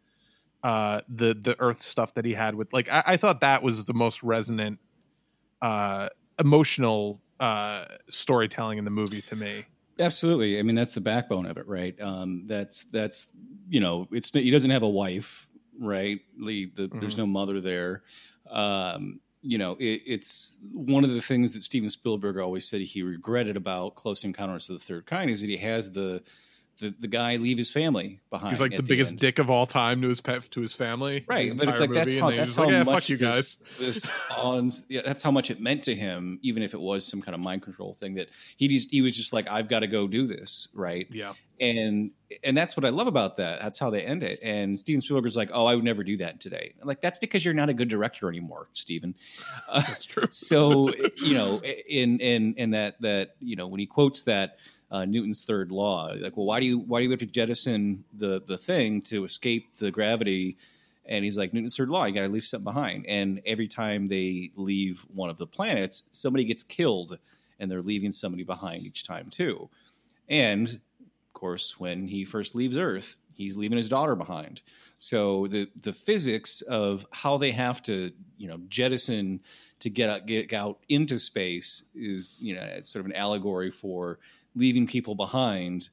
uh, 0.64 1.02
the 1.10 1.34
the 1.34 1.56
Earth 1.60 1.82
stuff 1.82 2.14
that 2.16 2.26
he 2.26 2.34
had 2.34 2.56
with. 2.56 2.72
Like, 2.74 2.90
I, 2.90 3.04
I 3.06 3.18
thought 3.18 3.42
that 3.42 3.64
was 3.64 3.86
the 3.86 3.94
most 3.94 4.24
resonant, 4.24 4.80
uh, 5.62 6.10
emotional 6.40 7.22
uh, 7.40 7.86
storytelling 8.10 8.78
in 8.78 8.86
the 8.86 8.92
movie 8.92 9.22
to 9.24 9.36
me. 9.36 9.66
Absolutely. 10.00 10.60
I 10.60 10.62
mean, 10.62 10.76
that's 10.76 10.94
the 10.94 11.02
backbone 11.02 11.46
of 11.46 11.58
it, 11.58 11.68
right? 11.68 12.00
Um, 12.02 12.44
that's 12.48 12.84
that's 12.86 13.28
you 13.70 13.80
know, 13.80 14.08
it's 14.12 14.32
he 14.32 14.52
doesn't 14.52 14.72
have 14.72 14.84
a 14.84 14.90
wife, 14.90 15.45
right? 15.80 16.20
The, 16.38 16.66
the, 16.66 16.88
There's 16.88 17.16
Mhm. 17.16 17.20
no 17.20 17.26
mother 17.28 17.62
there. 17.62 18.04
Um, 18.50 19.20
you 19.42 19.58
know, 19.58 19.74
it, 19.80 20.02
it's 20.06 20.58
one 20.74 21.04
of 21.04 21.12
the 21.12 21.22
things 21.22 21.54
that 21.54 21.64
Steven 21.64 21.90
Spielberg 21.90 22.38
always 22.38 22.68
said 22.68 22.82
he 22.82 23.04
regretted 23.04 23.56
about 23.58 23.96
Close 23.96 24.24
Encounters 24.24 24.70
of 24.70 24.80
the 24.80 24.84
Third 24.86 25.06
Kind 25.06 25.30
is 25.30 25.42
that 25.42 25.48
he 25.50 25.58
has 25.58 25.92
the 25.92 26.24
the, 26.80 26.94
the 27.00 27.08
guy 27.08 27.38
leave 27.38 27.58
his 27.58 27.72
family 27.72 28.20
behind. 28.30 28.50
He's 28.52 28.62
like 28.62 28.72
at 28.74 28.78
the 28.78 28.84
biggest 28.84 29.12
end. 29.12 29.20
dick 29.20 29.40
of 29.40 29.50
all 29.50 29.66
time 29.66 30.02
to 30.02 30.08
his 30.10 30.20
pet 30.22 30.50
to 30.52 30.62
his 30.62 30.74
family, 30.74 31.24
right 31.28 31.56
but 31.56 31.68
it's 31.70 31.80
like 31.80 31.92
that's 31.92 32.14
how 32.16 32.32
that's 32.32 32.56
how 32.56 32.64
like, 32.66 32.72
yeah, 32.72 32.84
much 32.84 33.10
you 33.10 33.18
guys. 33.18 33.58
this 33.80 34.10
ons- 34.36 34.84
yeah, 34.90 35.02
that's 35.04 35.24
how 35.24 35.32
much 35.32 35.50
it 35.50 35.60
meant 35.62 35.84
to 35.84 35.96
him 35.96 36.40
even 36.42 36.64
if 36.64 36.74
it 36.74 36.80
was 36.82 37.06
some 37.06 37.22
kind 37.22 37.34
of 37.36 37.42
mind 37.42 37.62
control 37.62 37.94
thing 37.94 38.16
that 38.16 38.28
he 38.58 38.68
just 38.68 38.92
he 38.92 39.02
was 39.02 39.16
just 39.16 39.32
like 39.34 39.50
i've 39.50 39.68
got 39.70 39.80
to 39.80 39.88
go 39.88 40.08
do 40.08 40.28
this 40.28 40.68
right 40.74 41.08
Yeah. 41.12 41.34
and 41.60 42.12
and 42.44 42.58
that's 42.58 42.76
what 42.76 42.86
i 42.86 42.90
love 42.90 43.08
about 43.08 43.38
that 43.38 43.62
that's 43.62 43.80
how 43.80 43.90
they 43.90 44.02
end 44.02 44.24
it 44.24 44.40
and 44.44 44.78
steven 44.78 45.02
spielberg's 45.02 45.38
like 45.38 45.50
oh 45.54 45.66
i 45.66 45.76
would 45.76 45.84
never 45.84 46.04
do 46.04 46.18
that 46.18 46.40
today 46.42 46.74
I'm 46.82 46.88
like 46.88 47.02
that's 47.02 47.18
because 47.18 47.44
you're 47.46 47.54
not 47.54 47.70
a 47.70 47.74
good 47.74 47.88
director 47.88 48.28
anymore 48.30 48.68
steven 48.74 49.16
uh, 49.70 49.82
That's 49.88 50.06
true. 50.06 50.28
so 50.32 50.94
you 51.16 51.36
know 51.36 51.62
in 51.88 52.20
in 52.20 52.54
in 52.58 52.72
that 52.72 53.02
that 53.02 53.36
you 53.40 53.56
know 53.56 53.68
when 53.68 53.80
he 53.80 53.86
quotes 53.86 54.24
that 54.24 54.58
uh, 54.92 55.06
Newton's 55.06 55.46
third 55.46 55.72
law, 55.72 56.14
like, 56.20 56.38
well, 56.38 56.46
why 56.46 56.60
do 56.60 56.66
you 56.66 56.80
why 56.80 57.00
do 57.00 57.06
you 57.06 57.12
have 57.12 57.20
to 57.20 57.26
jettison 57.26 58.04
the 58.14 58.42
the 58.42 58.58
thing 58.58 59.02
to 59.04 59.24
escape 59.26 59.78
the 59.78 59.92
gravity? 59.92 60.58
And 61.08 61.24
he's 61.24 61.38
like, 61.38 61.54
Newton's 61.54 61.78
third 61.78 61.90
law, 61.90 62.06
you 62.06 62.14
got 62.14 62.22
to 62.22 62.30
leave 62.30 62.44
something 62.44 62.64
behind. 62.64 63.06
And 63.08 63.40
every 63.46 63.68
time 63.68 64.08
they 64.08 64.52
leave 64.56 65.06
one 65.14 65.30
of 65.30 65.38
the 65.38 65.46
planets, 65.46 66.10
somebody 66.14 66.46
gets 66.46 66.64
killed, 66.64 67.20
and 67.60 67.70
they're 67.70 67.84
leaving 67.84 68.12
somebody 68.12 68.44
behind 68.44 68.84
each 68.86 69.04
time 69.04 69.30
too. 69.30 69.70
And 70.28 70.68
of 70.68 71.34
course, 71.34 71.80
when 71.80 72.08
he 72.08 72.26
first 72.26 72.56
leaves 72.56 72.78
Earth, 72.78 73.20
he's 73.36 73.58
leaving 73.58 73.78
his 73.78 73.90
daughter 73.90 74.16
behind. 74.16 74.62
So 74.98 75.48
the 75.48 75.68
the 75.82 75.94
physics 75.94 76.62
of 76.62 77.06
how 77.12 77.38
they 77.38 77.52
have 77.52 77.84
to, 77.84 78.12
you 78.38 78.48
know, 78.48 78.60
jettison 78.70 79.42
to 79.80 79.90
get 79.90 80.10
out, 80.10 80.26
get 80.26 80.54
out 80.54 80.80
into 80.90 81.20
space 81.20 81.84
is, 81.94 82.34
you 82.40 82.56
know, 82.56 82.66
sort 82.82 83.02
of 83.02 83.08
an 83.08 83.16
allegory 83.16 83.70
for 83.70 84.20
leaving 84.56 84.88
people 84.88 85.16
behind 85.16 85.90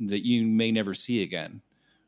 that 0.00 0.24
you 0.24 0.44
may 0.46 0.70
never 0.72 0.94
see 0.94 1.22
again, 1.22 1.60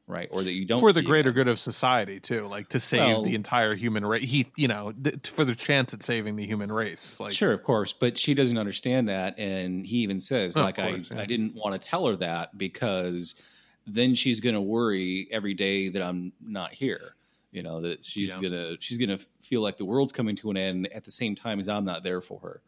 right? 0.06 0.28
Or 0.30 0.42
that 0.42 0.52
you 0.52 0.64
don't 0.64 0.80
for 0.80 0.92
the 0.92 1.02
greater 1.02 1.30
again. 1.30 1.44
good 1.44 1.48
of 1.48 1.58
society 1.58 2.20
too, 2.20 2.46
like 2.48 2.68
to 2.70 2.80
save 2.80 3.00
Well- 3.00 3.22
the 3.22 3.34
entire 3.34 3.74
human 3.74 4.04
race. 4.04 4.28
He, 4.28 4.46
you 4.56 4.68
know, 4.68 4.92
th- 4.92 5.26
for 5.28 5.44
the 5.44 5.54
chance 5.54 5.92
at 5.94 6.02
saving 6.02 6.36
the 6.36 6.46
human 6.46 6.70
race. 6.72 7.18
Like, 7.20 7.32
sure, 7.32 7.52
of 7.52 7.62
course, 7.62 7.92
but 7.92 8.18
she 8.18 8.34
doesn't 8.34 8.58
understand 8.58 9.08
that, 9.08 9.38
and 9.38 9.86
he 9.86 9.98
even 9.98 10.20
says, 10.20 10.56
Oh, 10.56 10.62
like, 10.62 10.76
course, 10.76 11.08
I, 11.10 11.14
yeah. 11.14 11.20
I 11.22 11.26
didn't 11.26 11.54
want 11.54 11.80
to 11.80 11.88
tell 11.88 12.06
her 12.06 12.16
that 12.16 12.56
because 12.58 13.34
then 13.86 14.14
she's 14.14 14.40
going 14.40 14.54
to 14.56 14.60
worry 14.60 15.28
every 15.30 15.54
day 15.54 15.88
that 15.90 16.02
I'm 16.02 16.32
not 16.44 16.72
here. 16.72 17.14
You 17.52 17.62
know 17.62 17.80
that 17.82 18.04
she's 18.04 18.34
Yeah. 18.34 18.42
gonna 18.50 18.76
she's 18.80 18.98
gonna 18.98 19.16
feel 19.40 19.62
like 19.62 19.78
the 19.78 19.84
world's 19.86 20.12
coming 20.12 20.36
to 20.36 20.50
an 20.50 20.58
end 20.58 20.88
at 20.92 21.04
the 21.04 21.10
same 21.10 21.34
time 21.34 21.58
as 21.58 21.68
I'm 21.70 21.84
not 21.86 22.02
there 22.02 22.20
for 22.20 22.38
her, 22.40 22.60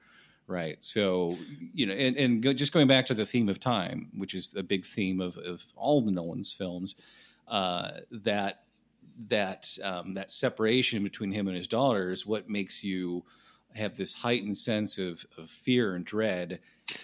right? 0.48 0.78
So 0.80 1.36
you 1.72 1.86
know, 1.86 1.92
and 1.92 2.16
and 2.16 2.42
go, 2.42 2.52
just 2.52 2.72
going 2.72 2.88
back 2.88 3.06
to 3.06 3.14
the 3.14 3.26
theme 3.26 3.48
of 3.48 3.60
time, 3.60 4.08
which 4.16 4.34
is 4.34 4.54
a 4.56 4.62
big 4.62 4.84
theme 4.84 5.20
of 5.20 5.36
of 5.36 5.64
all 5.76 6.00
the 6.00 6.10
Nolan's 6.10 6.52
films, 6.52 6.96
uh, 7.46 7.90
that 8.10 8.64
that 9.28 9.78
um, 9.84 10.14
that 10.14 10.30
separation 10.30 11.04
between 11.04 11.30
him 11.30 11.46
and 11.46 11.56
his 11.56 11.68
daughter 11.68 12.10
is 12.10 12.26
what 12.26 12.48
makes 12.48 12.82
you 12.82 13.24
have 13.78 13.96
this 13.96 14.14
heightened 14.14 14.56
sense 14.58 14.98
of, 14.98 15.24
of 15.38 15.48
fear 15.50 15.94
and 15.94 16.04
dread 16.04 16.60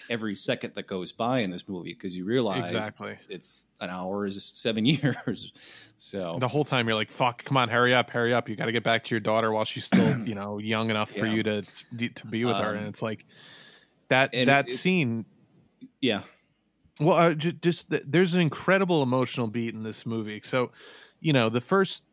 every 0.09 0.33
second 0.33 0.73
that 0.75 0.87
goes 0.87 1.11
by 1.11 1.39
in 1.39 1.51
this 1.51 1.67
movie 1.69 1.93
because 1.93 2.15
you 2.15 2.25
realize 2.25 2.73
Exactly. 2.73 3.17
it's 3.29 3.67
an 3.79 3.89
hour 3.89 4.25
is 4.25 4.43
seven 4.43 4.85
years. 4.85 5.51
So 5.97 6.37
the 6.39 6.47
whole 6.47 6.65
time 6.65 6.87
you're 6.87 6.95
like, 6.95 7.11
"Fuck, 7.11 7.43
come 7.45 7.55
on, 7.57 7.69
hurry 7.69 7.93
up, 7.93 8.09
hurry 8.09 8.33
up! 8.33 8.49
You 8.49 8.55
got 8.55 8.65
to 8.65 8.71
get 8.71 8.83
back 8.83 9.03
to 9.05 9.15
your 9.15 9.19
daughter 9.21 9.51
while 9.51 9.63
she's 9.65 9.85
still, 9.85 10.19
you 10.27 10.35
know, 10.35 10.57
young 10.57 10.89
enough 10.89 11.11
for 11.11 11.25
you 11.25 11.41
to 11.43 11.61
to 11.61 12.27
be 12.27 12.43
with 12.45 12.57
her." 12.57 12.69
Um, 12.71 12.77
And 12.77 12.87
it's 12.87 13.01
like 13.01 13.25
that 14.09 14.31
that 14.33 14.71
scene. 14.71 15.25
yeah, 16.01 16.23
Well, 16.99 17.15
uh, 17.17 17.33
just, 17.33 17.61
just 17.61 17.87
there's 18.11 18.33
an 18.35 18.41
incredible 18.41 19.03
emotional 19.03 19.47
beat 19.47 19.73
in 19.73 19.83
this 19.83 20.05
movie. 20.05 20.41
So, 20.43 20.71
you 21.21 21.31
know, 21.33 21.49
the 21.49 21.61
first 21.61 22.03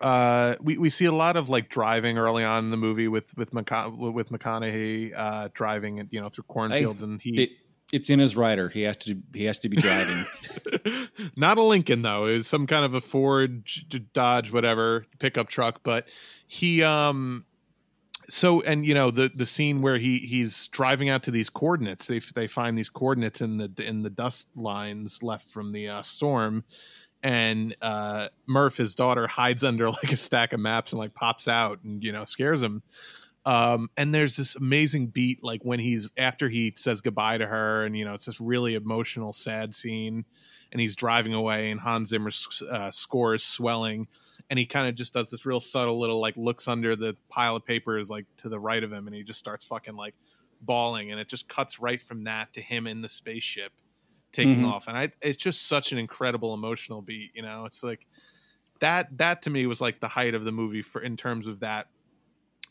uh, 0.00 0.56
we 0.60 0.76
we 0.76 0.90
see 0.90 1.06
a 1.06 1.12
lot 1.12 1.36
of 1.36 1.48
like 1.48 1.68
driving 1.68 2.18
early 2.18 2.44
on 2.44 2.64
in 2.64 2.70
the 2.70 2.76
movie 2.76 3.08
with 3.08 3.36
with 3.36 3.52
McCona- 3.52 4.12
with 4.12 4.30
McConaughey 4.30 5.12
uh, 5.16 5.48
driving, 5.54 6.06
you 6.10 6.20
know, 6.20 6.28
through 6.28 6.44
cornfields, 6.44 7.02
and 7.02 7.20
he 7.22 7.42
It, 7.42 7.50
it's 7.92 8.10
in 8.10 8.18
his 8.18 8.36
rider. 8.36 8.68
He 8.68 8.82
has 8.82 8.96
to. 8.98 9.16
He 9.32 9.44
has 9.44 9.58
to 9.60 9.68
be 9.68 9.76
driving. 9.76 10.26
not 11.36 11.56
a 11.56 11.62
Lincoln 11.62 12.02
though. 12.02 12.26
It 12.26 12.38
was 12.38 12.48
some 12.48 12.66
kind 12.66 12.84
of 12.84 12.94
a 12.94 13.00
Ford, 13.00 13.64
Dodge, 14.12 14.52
whatever 14.52 15.06
pickup 15.18 15.48
truck. 15.48 15.80
But 15.84 16.08
he, 16.48 16.82
um, 16.82 17.44
so 18.28 18.60
and 18.62 18.84
you 18.84 18.92
know 18.92 19.10
the 19.10 19.30
the 19.32 19.46
scene 19.46 19.82
where 19.82 19.98
he 19.98 20.18
he's 20.18 20.66
driving 20.68 21.08
out 21.08 21.22
to 21.24 21.30
these 21.30 21.48
coordinates. 21.48 22.06
They 22.06 22.18
they 22.18 22.48
find 22.48 22.76
these 22.76 22.90
coordinates 22.90 23.40
in 23.40 23.56
the 23.56 23.72
in 23.78 24.00
the 24.00 24.10
dust 24.10 24.48
lines 24.56 25.22
left 25.22 25.48
from 25.48 25.70
the 25.70 25.88
uh, 25.88 26.02
storm, 26.02 26.64
and 27.26 27.74
uh, 27.82 28.28
Murph, 28.46 28.76
his 28.76 28.94
daughter, 28.94 29.26
hides 29.26 29.64
under 29.64 29.90
like 29.90 30.12
a 30.12 30.16
stack 30.16 30.52
of 30.52 30.60
maps 30.60 30.92
and 30.92 31.00
like 31.00 31.12
pops 31.12 31.48
out 31.48 31.80
and 31.82 32.02
you 32.04 32.12
know 32.12 32.24
scares 32.24 32.62
him. 32.62 32.82
Um, 33.44 33.90
and 33.96 34.14
there's 34.14 34.36
this 34.36 34.54
amazing 34.54 35.08
beat, 35.08 35.42
like 35.42 35.62
when 35.64 35.80
he's 35.80 36.12
after 36.16 36.48
he 36.48 36.72
says 36.76 37.00
goodbye 37.00 37.38
to 37.38 37.46
her, 37.46 37.84
and 37.84 37.96
you 37.96 38.04
know 38.04 38.14
it's 38.14 38.26
this 38.26 38.40
really 38.40 38.74
emotional, 38.74 39.32
sad 39.32 39.74
scene, 39.74 40.24
and 40.70 40.80
he's 40.80 40.94
driving 40.94 41.34
away, 41.34 41.70
and 41.70 41.80
Hans 41.80 42.10
Zimmer's 42.10 42.62
uh, 42.70 42.92
score 42.92 43.34
is 43.34 43.42
swelling, 43.42 44.06
and 44.48 44.56
he 44.56 44.64
kind 44.64 44.88
of 44.88 44.94
just 44.94 45.12
does 45.12 45.28
this 45.28 45.44
real 45.44 45.60
subtle 45.60 45.98
little 45.98 46.20
like 46.20 46.36
looks 46.36 46.68
under 46.68 46.94
the 46.94 47.16
pile 47.28 47.56
of 47.56 47.64
papers 47.64 48.08
like 48.08 48.26
to 48.36 48.48
the 48.48 48.60
right 48.60 48.84
of 48.84 48.92
him, 48.92 49.08
and 49.08 49.16
he 49.16 49.24
just 49.24 49.40
starts 49.40 49.64
fucking 49.64 49.96
like 49.96 50.14
bawling, 50.60 51.10
and 51.10 51.20
it 51.20 51.28
just 51.28 51.48
cuts 51.48 51.80
right 51.80 52.00
from 52.00 52.24
that 52.24 52.52
to 52.54 52.60
him 52.60 52.86
in 52.86 53.00
the 53.00 53.08
spaceship 53.08 53.72
taking 54.36 54.62
Mhm. 54.62 54.64
off, 54.64 54.88
and 54.88 54.96
I 54.98 55.12
it's 55.22 55.38
just 55.42 55.66
such 55.66 55.92
an 55.92 55.98
incredible 55.98 56.54
emotional 56.54 57.02
beat, 57.02 57.32
you 57.34 57.42
know, 57.42 57.64
it's 57.64 57.82
like 57.82 58.06
that 58.80 59.16
that 59.18 59.42
to 59.42 59.50
me 59.50 59.66
was 59.66 59.80
like 59.80 60.00
the 60.00 60.08
height 60.08 60.34
of 60.34 60.44
the 60.44 60.52
movie 60.52 60.82
for 60.82 61.02
in 61.02 61.16
terms 61.16 61.46
of 61.46 61.60
that 61.60 61.88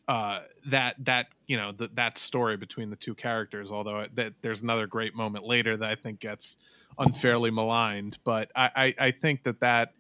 uh 0.08 0.42
that 0.68 0.96
that 1.04 1.28
you 1.48 1.58
know 1.58 1.72
th- 1.72 1.92
that 1.96 2.18
story 2.18 2.58
between 2.58 2.92
the 2.92 2.96
two 2.96 3.16
characters 3.16 3.72
although 3.72 4.02
it, 4.02 4.16
that 4.16 4.34
there's 4.42 4.62
another 4.62 4.86
great 4.86 5.16
moment 5.16 5.46
later 5.46 5.76
that 5.78 5.90
i 5.90 5.96
think 5.96 6.20
gets 6.20 6.58
unfairly 7.00 7.50
maligned 7.50 8.20
but 8.24 8.52
i 8.56 8.70
i, 9.00 9.08
I 9.08 9.12
think 9.12 9.44
that 9.44 9.62
that 9.62 9.94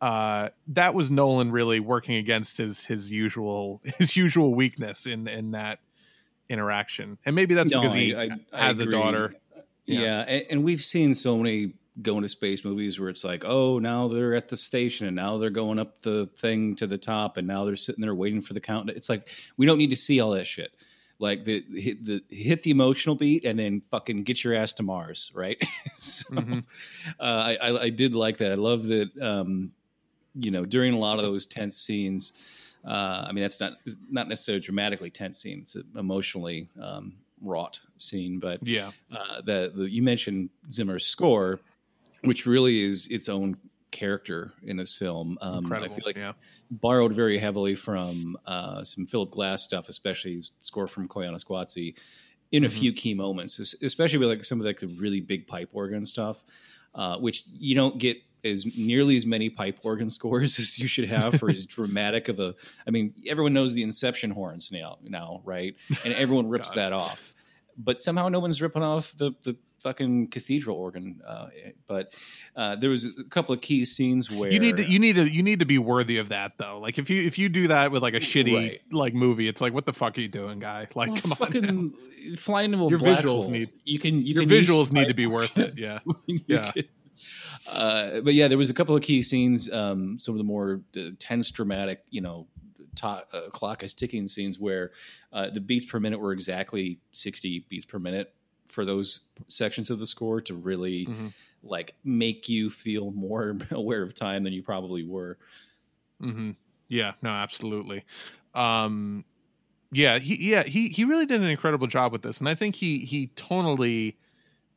uh 0.00 0.50
that 0.68 0.94
was 0.94 1.10
nolan 1.10 1.50
really 1.50 1.80
working 1.80 2.14
against 2.16 2.58
his 2.58 2.84
his 2.86 3.10
usual 3.10 3.80
his 3.98 4.16
usual 4.16 4.54
weakness 4.54 5.06
in 5.06 5.26
in 5.28 5.50
that 5.52 5.80
interaction. 6.48 7.18
And 7.24 7.36
maybe 7.36 7.54
that's 7.54 7.70
No, 7.70 7.80
because 7.80 7.94
he 7.94 8.14
I- 8.14 8.24
I- 8.24 8.28
I 8.52 8.58
has 8.66 8.78
a 8.80 8.86
daughter 8.86 9.34
Yeah, 9.98 10.20
and, 10.26 10.44
and 10.50 10.64
we've 10.64 10.82
seen 10.82 11.14
so 11.14 11.36
many 11.36 11.74
going 12.02 12.22
to 12.22 12.28
space 12.28 12.64
movies 12.64 12.98
where 12.98 13.08
it's 13.08 13.24
like, 13.24 13.44
oh, 13.44 13.78
now 13.78 14.08
they're 14.08 14.34
at 14.34 14.48
the 14.48 14.56
station 14.56 15.06
and 15.06 15.16
now 15.16 15.36
they're 15.38 15.50
going 15.50 15.78
up 15.78 16.00
the 16.02 16.26
thing 16.36 16.74
to 16.76 16.86
the 16.86 16.96
top 16.96 17.36
and 17.36 17.46
now 17.46 17.64
they're 17.64 17.76
sitting 17.76 18.00
there 18.00 18.14
waiting 18.14 18.40
for 18.40 18.54
the 18.54 18.60
count. 18.60 18.88
It's 18.90 19.08
like 19.08 19.28
we 19.56 19.66
don't 19.66 19.78
need 19.78 19.90
to 19.90 19.96
see 19.96 20.20
all 20.20 20.30
that 20.30 20.46
shit. 20.46 20.72
Like 21.18 21.44
the 21.44 21.62
hit 21.74 22.04
the 22.04 22.22
hit 22.30 22.62
the 22.62 22.70
emotional 22.70 23.14
beat 23.16 23.44
and 23.44 23.58
then 23.58 23.82
fucking 23.90 24.22
get 24.22 24.42
your 24.42 24.54
ass 24.54 24.72
to 24.74 24.82
Mars, 24.82 25.30
right? 25.34 25.62
so, 25.98 26.24
Mhm. 26.30 26.64
uh, 27.18 27.22
I, 27.22 27.56
I 27.60 27.82
I 27.82 27.90
did 27.90 28.14
like 28.14 28.38
that. 28.38 28.52
I 28.52 28.54
love 28.54 28.84
that. 28.84 29.10
Um, 29.20 29.72
you 30.34 30.50
know, 30.50 30.64
during 30.64 30.94
a 30.94 30.98
lot 30.98 31.18
of 31.18 31.24
those 31.24 31.44
tense 31.44 31.76
scenes. 31.76 32.32
Uh, 32.82 33.26
I 33.28 33.32
mean, 33.32 33.42
that's 33.42 33.60
not 33.60 33.74
not 34.10 34.28
necessarily 34.28 34.60
dramatically 34.60 35.10
tense 35.10 35.36
scene. 35.42 35.58
It's 35.60 35.76
emotionally 35.94 36.68
um, 36.80 37.12
wrought 37.40 37.80
scene, 37.98 38.38
but 38.38 38.60
yeah 38.66 38.90
uh, 39.12 39.40
the, 39.42 39.72
the 39.74 39.90
you 39.90 40.02
mentioned 40.02 40.50
Zimmer's 40.70 41.06
score, 41.06 41.60
which 42.22 42.46
really 42.46 42.82
is 42.82 43.08
its 43.08 43.28
own 43.28 43.56
character 43.90 44.52
in 44.62 44.76
this 44.76 44.94
film. 44.94 45.36
Um, 45.40 45.72
I 45.72 45.88
feel 45.88 46.04
like 46.04 46.16
yeah 46.16 46.32
borrowed 46.70 47.12
very 47.12 47.36
heavily 47.38 47.74
from 47.74 48.36
uh, 48.46 48.84
some 48.84 49.04
Philip 49.06 49.32
Glass 49.32 49.64
stuff, 49.64 49.88
especially 49.88 50.40
score 50.60 50.86
from 50.86 51.08
Koyaanisqatsi, 51.08 51.94
in 52.52 52.64
a 52.64 52.68
Mm-hmm. 52.68 52.78
few 52.78 52.92
key 52.92 53.14
moments, 53.14 53.58
especially 53.82 54.18
with 54.18 54.28
like 54.28 54.44
some 54.44 54.60
of 54.60 54.66
like 54.66 54.78
the 54.80 54.86
really 54.86 55.20
big 55.20 55.46
pipe 55.46 55.70
organ 55.72 56.04
stuff, 56.06 56.44
uh, 56.94 57.16
which 57.18 57.44
you 57.52 57.74
don't 57.74 57.98
get 57.98 58.18
as 58.44 58.66
nearly 58.76 59.16
as 59.16 59.26
many 59.26 59.50
pipe 59.50 59.78
organ 59.82 60.08
scores 60.10 60.58
as 60.58 60.78
you 60.78 60.86
should 60.86 61.08
have 61.08 61.34
for 61.38 61.50
as 61.50 61.64
dramatic 61.66 62.28
of 62.28 62.40
a. 62.40 62.54
I 62.86 62.90
mean, 62.90 63.14
everyone 63.26 63.52
knows 63.52 63.74
the 63.74 63.82
Inception 63.82 64.30
horns 64.30 64.70
now, 64.72 64.98
now, 65.02 65.42
right? 65.44 65.74
And 66.04 66.14
everyone 66.14 66.48
rips 66.56 66.70
that 66.72 66.92
off, 66.92 67.32
but 67.76 68.00
somehow 68.00 68.28
no 68.28 68.40
one's 68.40 68.60
ripping 68.62 68.82
off 68.82 69.12
the 69.16 69.32
the 69.42 69.56
fucking 69.80 70.28
cathedral 70.28 70.76
organ. 70.76 71.22
Uh, 71.26 71.46
but 71.86 72.12
uh, 72.54 72.76
there 72.76 72.90
was 72.90 73.06
a 73.06 73.24
couple 73.30 73.54
of 73.54 73.62
key 73.62 73.86
scenes 73.86 74.30
where 74.30 74.52
you 74.52 74.58
need 74.58 74.76
to 74.76 74.84
you 74.84 74.98
need 74.98 75.16
to 75.16 75.26
you 75.26 75.42
need 75.42 75.60
to 75.60 75.64
be 75.64 75.78
worthy 75.78 76.18
of 76.18 76.28
that 76.28 76.52
though 76.58 76.78
like 76.78 76.98
if 76.98 77.08
you 77.08 77.22
if 77.22 77.38
you 77.38 77.48
do 77.48 77.68
that 77.68 77.90
with 77.90 78.02
like 78.02 78.12
a 78.12 78.20
shitty 78.20 78.54
Right. 78.54 78.80
like 78.92 79.14
movie 79.14 79.48
it's 79.48 79.62
like 79.62 79.72
what 79.72 79.86
the 79.86 79.94
fuck 79.94 80.18
are 80.18 80.20
you 80.20 80.28
doing 80.28 80.58
guy 80.58 80.86
like 80.94 81.10
Well, 81.12 81.20
come 81.22 81.32
on 81.32 81.36
fucking 81.36 81.94
fly 82.36 82.62
into 82.62 82.76
a 82.84 82.90
Your 82.90 82.98
black 82.98 83.20
visuals 83.24 83.42
hole. 83.44 83.50
need- 83.50 83.70
you 83.86 83.98
can 83.98 84.20
you 84.20 84.34
your 84.34 84.42
can 84.42 84.50
visuals 84.50 84.92
need 84.92 85.08
to 85.08 85.14
be 85.14 85.26
worth 85.26 85.56
it 85.56 85.78
yeah 85.78 86.00
Yeah. 86.46 86.72
can- 86.72 86.84
Uh, 87.70 88.20
but 88.20 88.34
yeah, 88.34 88.48
there 88.48 88.58
was 88.58 88.70
a 88.70 88.74
couple 88.74 88.96
of 88.96 89.02
key 89.02 89.22
scenes. 89.22 89.70
Um, 89.72 90.18
some 90.18 90.34
of 90.34 90.38
the 90.38 90.44
more 90.44 90.80
uh, 90.96 91.10
tense, 91.18 91.50
dramatic, 91.50 92.02
you 92.10 92.20
know, 92.20 92.46
to- 92.96 93.06
uh, 93.32 93.50
clock 93.50 93.82
is 93.82 93.94
ticking 93.94 94.26
scenes 94.26 94.58
where 94.58 94.90
uh, 95.32 95.50
the 95.50 95.60
beats 95.60 95.84
per 95.84 96.00
minute 96.00 96.18
were 96.18 96.32
exactly 96.32 96.98
sixty 97.12 97.60
beats 97.68 97.84
per 97.86 97.98
minute 97.98 98.34
for 98.68 98.84
those 98.84 99.20
sections 99.48 99.90
of 99.90 99.98
the 99.98 100.06
score 100.06 100.40
to 100.40 100.54
really 100.54 101.06
Mhm. 101.06 101.32
like 101.62 101.94
make 102.04 102.48
you 102.48 102.70
feel 102.70 103.10
more 103.12 103.56
aware 103.70 104.02
of 104.02 104.14
time 104.14 104.44
than 104.44 104.52
you 104.52 104.62
probably 104.62 105.04
were. 105.04 105.38
hmm 106.20 106.50
Yeah, 106.88 107.12
no, 107.22 107.30
absolutely. 107.30 108.04
Um, 108.54 109.24
yeah, 109.92 110.18
he 110.18 110.50
yeah 110.50 110.62
he 110.64 110.88
he 110.88 111.04
really 111.04 111.26
did 111.26 111.40
an 111.40 111.48
incredible 111.48 111.86
job 111.86 112.12
with 112.12 112.22
this, 112.22 112.38
and 112.40 112.48
I 112.48 112.54
think 112.54 112.76
he 112.76 113.00
he 113.00 113.28
tonally 113.36 114.14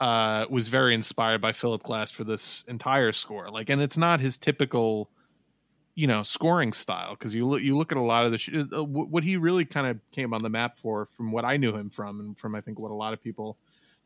uh, 0.04 0.46
was 0.50 0.68
very 0.68 0.94
inspired 0.94 1.40
by 1.40 1.54
Philip 1.54 1.82
Glass 1.82 2.12
for 2.12 2.26
this 2.26 2.66
entire 2.68 3.14
score. 3.14 3.50
Like, 3.50 3.70
and 3.70 3.82
it's 3.82 3.98
not 3.98 4.20
his 4.20 4.38
typical, 4.38 5.10
you 5.96 6.08
know, 6.08 6.24
scoring 6.24 6.74
style 6.74 7.12
because 7.12 7.34
you 7.34 7.48
look 7.48 7.62
you 7.62 7.78
look 7.78 7.94
at 7.94 7.98
a 7.98 8.02
lot 8.02 8.26
of 8.26 8.34
the 8.34 8.38
sh- 8.38 8.50
uh, 8.54 8.84
what 8.84 9.24
he 9.24 9.38
really 9.38 9.64
kind 9.64 9.88
of 9.88 10.00
came 10.12 10.34
on 10.34 10.44
the 10.44 10.50
map 10.50 10.76
for, 10.76 11.06
from 11.06 11.32
what 11.32 11.46
I 11.46 11.56
knew 11.56 11.74
him 11.74 11.90
from, 11.90 12.20
and 12.20 12.38
from 12.38 12.54
I 12.54 12.60
think 12.60 12.80
what 12.80 12.92
a 12.92 12.96
lot 12.96 13.14
of 13.14 13.24
people 13.24 13.58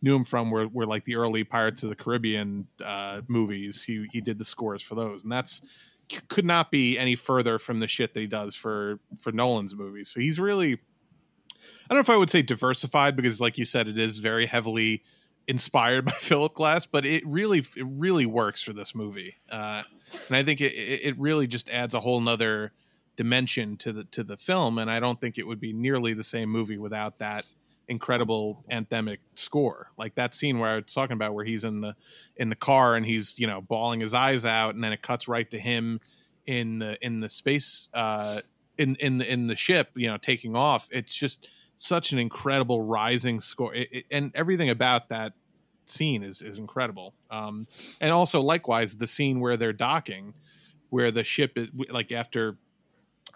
knew 0.04 0.16
him 0.16 0.24
from 0.24 0.52
were, 0.52 0.68
were 0.68 0.86
like 0.86 1.04
the 1.06 1.16
early 1.16 1.44
Pirates 1.44 1.82
of 1.82 1.90
the 1.90 1.96
Caribbean 1.96 2.68
uh, 2.86 3.22
movies. 3.28 3.82
He 3.82 4.06
he 4.12 4.22
did 4.22 4.38
the 4.38 4.46
scores 4.46 4.84
for 4.84 4.94
those, 4.94 5.24
and 5.24 5.32
that's 5.32 5.62
could 6.28 6.46
not 6.46 6.70
be 6.70 7.00
any 7.00 7.16
further 7.16 7.58
from 7.58 7.80
the 7.80 7.88
shit 7.88 8.14
that 8.14 8.20
he 8.20 8.28
does 8.28 8.54
for 8.54 9.00
for 9.20 9.32
Nolan's 9.32 9.74
movies. 9.74 10.10
So 10.10 10.20
he's 10.20 10.40
really 10.40 10.74
I 10.74 10.78
don't 11.90 11.98
know 11.98 12.02
if 12.02 12.10
I 12.12 12.18
would 12.18 12.30
say 12.30 12.44
diversified 12.44 13.16
because 13.16 13.42
like 13.42 13.58
you 13.58 13.66
said 13.66 13.88
it 13.88 13.98
is 13.98 14.20
very 14.20 14.46
heavily 14.46 15.02
inspired 15.48 16.06
by 16.06 16.12
Philip 16.20 16.54
Glass, 16.54 16.86
but 16.86 17.06
it 17.06 17.26
really 17.26 17.60
it 17.60 17.86
really 17.98 18.26
works 18.26 18.62
for 18.62 18.74
this 18.74 18.94
movie. 18.94 19.36
Uh, 19.50 19.84
and 20.28 20.38
I 20.38 20.44
think 20.44 20.62
it, 20.62 20.74
it 20.74 21.18
really 21.20 21.48
just 21.48 21.70
adds 21.70 21.94
a 21.94 22.00
whole 22.00 22.20
nother 22.22 22.72
dimension 23.16 23.78
to 23.78 23.92
the 23.92 24.04
to 24.06 24.24
the 24.24 24.38
film 24.38 24.78
and 24.78 24.92
I 24.92 25.00
don't 25.00 25.20
think 25.20 25.40
it 25.40 25.48
would 25.48 25.60
be 25.60 25.74
nearly 25.74 26.14
the 26.14 26.24
same 26.24 26.50
movie 26.50 26.78
without 26.78 27.18
that 27.18 27.46
incredible 27.88 28.64
anthemic 28.72 29.18
score. 29.34 29.90
Like 29.98 30.16
that 30.16 30.36
scene 30.36 30.60
where 30.60 30.70
I 30.70 30.76
was 30.76 30.94
talking 30.94 31.14
about 31.14 31.34
where 31.34 31.46
he's 31.46 31.64
in 31.64 31.82
the 31.82 31.96
in 32.36 32.50
the 32.50 32.56
car 32.56 32.96
and 32.96 33.06
he's, 33.06 33.40
you 33.40 33.48
know, 33.48 33.62
bawling 33.62 34.02
his 34.02 34.14
eyes 34.14 34.46
out 34.46 34.76
and 34.76 34.84
then 34.84 34.94
it 34.94 35.02
cuts 35.02 35.28
right 35.28 35.50
to 35.52 35.60
him 35.60 36.00
in 36.46 36.80
the 36.80 37.04
in 37.04 37.20
the 37.20 37.28
space 37.28 37.90
uh 37.94 38.40
in 38.78 38.96
in 38.98 39.22
in 39.22 39.48
the 39.48 39.56
ship, 39.56 39.90
you 39.96 40.08
know, 40.08 40.18
taking 40.18 40.56
off. 40.56 40.88
It's 40.92 41.16
just 41.16 41.48
such 41.78 42.12
an 42.12 42.20
incredible 42.20 42.82
rising 42.82 43.40
score 43.40 43.74
it, 43.76 43.88
it- 43.92 44.06
and 44.12 44.32
everything 44.36 44.70
about 44.70 45.10
that 45.10 45.34
scene 45.86 46.24
is 46.24 46.42
is 46.42 46.58
incredible. 46.58 47.14
Um 47.32 47.68
and 48.02 48.12
also 48.12 48.42
likewise 48.42 48.96
the 48.96 49.08
scene 49.08 49.40
where 49.40 49.56
they're 49.58 49.74
docking 49.74 50.34
where 50.90 51.12
the 51.12 51.24
ship 51.24 51.54
is 51.58 51.70
like 51.90 52.12
after 52.12 52.58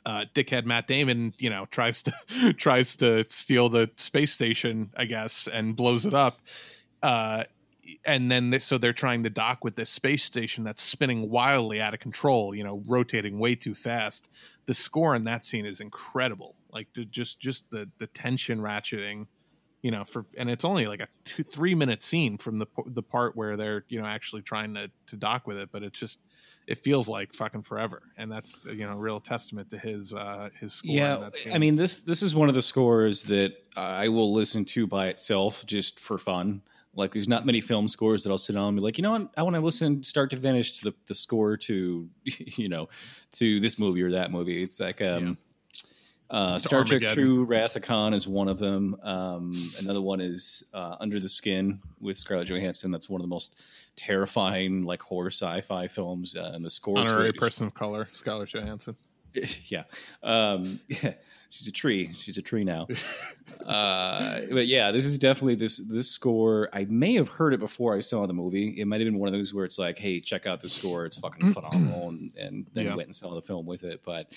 uh, 0.04 0.26
dickhead 0.34 0.66
Matt 0.66 0.88
Damon, 0.88 1.34
you 1.38 1.50
know, 1.50 1.66
tries 1.70 2.02
to 2.04 2.14
tries 2.58 2.96
to 2.98 3.24
steal 3.30 3.70
the 3.70 3.90
space 3.98 4.32
station, 4.32 4.90
I 4.98 5.06
guess, 5.06 5.48
and 5.48 5.76
blows 5.76 6.06
it 6.08 6.14
up. 6.16 6.40
Uh, 7.04 7.44
and 8.06 8.32
then 8.32 8.50
they, 8.50 8.60
so 8.60 8.78
they're 8.80 8.94
trying 8.94 9.24
to 9.24 9.30
dock 9.30 9.64
with 9.64 9.76
this 9.76 9.90
space 9.92 10.24
station 10.24 10.64
that's 10.64 10.82
spinning 10.82 11.30
wildly 11.30 11.80
out 11.82 11.94
of 11.94 12.00
control, 12.00 12.56
you 12.56 12.64
know, 12.64 12.82
rotating 12.90 13.38
way 13.38 13.54
too 13.54 13.76
fast. 13.76 14.30
The 14.66 14.74
score 14.74 15.14
in 15.14 15.26
that 15.26 15.44
scene 15.44 15.66
is 15.68 15.82
incredible. 15.82 16.56
Like 16.74 16.88
just 17.12 17.40
just 17.40 17.70
the 17.70 17.90
the 17.98 18.08
tension 18.08 18.60
ratcheting, 18.60 19.28
you 19.82 19.92
know, 19.92 20.04
for 20.04 20.26
and 20.38 20.50
it's 20.50 20.66
only 20.66 20.88
like 20.88 21.00
a 21.00 21.08
two 21.26 21.44
three 21.44 21.76
minute 21.76 22.04
scene 22.04 22.38
from 22.38 22.58
the 22.58 22.68
the 22.88 23.04
part 23.04 23.36
where 23.36 23.58
they're 23.58 23.86
you 23.90 24.02
know 24.02 24.08
actually 24.08 24.42
trying 24.42 24.74
to 24.76 24.90
to 25.08 25.16
dock 25.16 25.48
with 25.48 25.58
it, 25.58 25.70
but 25.72 25.84
it 25.84 25.94
just 25.94 26.20
it 26.68 26.78
feels 26.78 27.08
like 27.08 27.34
fucking 27.34 27.64
forever, 27.64 28.02
and 28.18 28.32
that's 28.32 28.64
you 28.66 28.86
know 28.86 28.94
a 28.94 28.98
real 28.98 29.20
testament 29.20 29.70
to 29.72 29.78
his 29.78 30.14
uh 30.14 30.50
his 30.60 30.74
score. 30.74 30.92
Yeah. 30.92 31.30
I 31.52 31.58
mean 31.58 31.76
this 31.76 32.00
this 32.02 32.22
is 32.22 32.36
one 32.36 32.50
of 32.50 32.56
the 32.56 32.62
scores 32.62 33.24
that 33.24 33.54
I 33.76 34.10
will 34.10 34.34
listen 34.34 34.66
to 34.66 34.88
by 34.88 35.08
itself 35.08 35.66
just 35.66 36.00
for 36.00 36.18
fun. 36.18 36.62
Like, 36.94 37.14
there's 37.14 37.28
not 37.28 37.46
many 37.46 37.62
film 37.62 37.88
scores 37.88 38.24
that 38.24 38.32
I'll 38.32 38.38
sit 38.38 38.58
on 38.58 38.70
and 38.70 38.78
be 38.78 38.82
like, 38.82 38.98
you 38.98 39.02
know 39.02 39.12
what, 39.12 39.32
I 39.38 39.44
want 39.44 39.56
to 39.56 39.62
listen 39.62 40.04
start 40.04 40.30
to 40.32 40.38
finish 40.38 40.80
to 40.80 40.86
the, 40.86 40.94
the 41.08 41.16
score 41.16 41.56
to, 41.58 42.10
you 42.26 42.68
know, 42.68 42.90
to 43.34 43.60
this 43.60 43.80
movie 43.80 44.02
or 44.04 44.12
that 44.12 44.32
movie. 44.32 44.62
It's 44.62 44.80
like, 44.80 45.02
um, 45.02 45.38
uh, 46.32 46.58
Star 46.60 46.84
Trek. 46.84 47.04
True 47.14 47.44
Wrath 47.44 47.76
of 47.76 47.84
Khan 47.84 48.14
is 48.16 48.28
one 48.28 48.48
of 48.48 48.58
them. 48.58 48.96
Um, 49.04 49.72
another 49.80 50.02
one 50.02 50.20
is 50.22 50.64
uh, 50.74 50.96
Under 51.00 51.20
the 51.20 51.30
Skin 51.30 51.80
with 52.00 52.18
Scarlett 52.18 52.48
Johansson. 52.48 52.90
That's 52.90 53.10
one 53.10 53.22
of 53.22 53.24
the 53.24 53.30
most 53.30 53.54
terrifying, 53.96 54.84
like 54.84 55.02
horror 55.02 55.30
sci-fi 55.30 55.88
films. 55.88 56.36
Uh, 56.36 56.52
and 56.56 56.66
the 56.66 56.70
score 56.70 56.96
to 56.96 57.02
Honorary 57.02 57.34
person 57.34 57.68
of 57.68 57.74
color, 57.74 58.08
Scarlett 58.14 58.50
Johansson. 58.50 58.96
yeah. 59.66 59.84
Um, 60.24 60.80
yeah. 60.88 61.14
She's 61.50 61.68
a 61.68 61.72
tree. 61.72 62.14
She's 62.14 62.38
a 62.38 62.42
tree 62.42 62.64
now. 62.64 62.88
uh, 63.66 64.40
but 64.50 64.68
yeah, 64.68 64.92
this 64.92 65.06
is 65.06 65.20
definitely 65.20 65.56
this 65.56 65.78
this 65.90 66.10
score. 66.10 66.70
I 66.72 66.86
may 66.86 67.14
have 67.16 67.28
heard 67.28 67.54
it 67.54 67.60
before 67.60 67.94
I 67.94 68.00
saw 68.00 68.26
the 68.26 68.34
movie. 68.34 68.80
It 68.80 68.86
might 68.86 69.02
have 69.02 69.06
been 69.06 69.20
one 69.20 69.28
of 69.28 69.34
those 69.34 69.54
where 69.54 69.66
it's 69.66 69.78
like, 69.78 69.98
"Hey, 69.98 70.22
check 70.22 70.46
out 70.48 70.62
the 70.62 70.70
score. 70.70 71.06
It's 71.06 71.18
fucking 71.18 71.52
phenomenal," 71.52 72.08
and, 72.08 72.32
and 72.38 72.66
then 72.74 72.86
Yeah. 72.86 72.96
went 72.96 73.08
and 73.08 73.16
saw 73.16 73.36
the 73.36 73.42
film 73.42 73.66
with 73.66 73.84
it. 73.84 74.02
But 74.06 74.32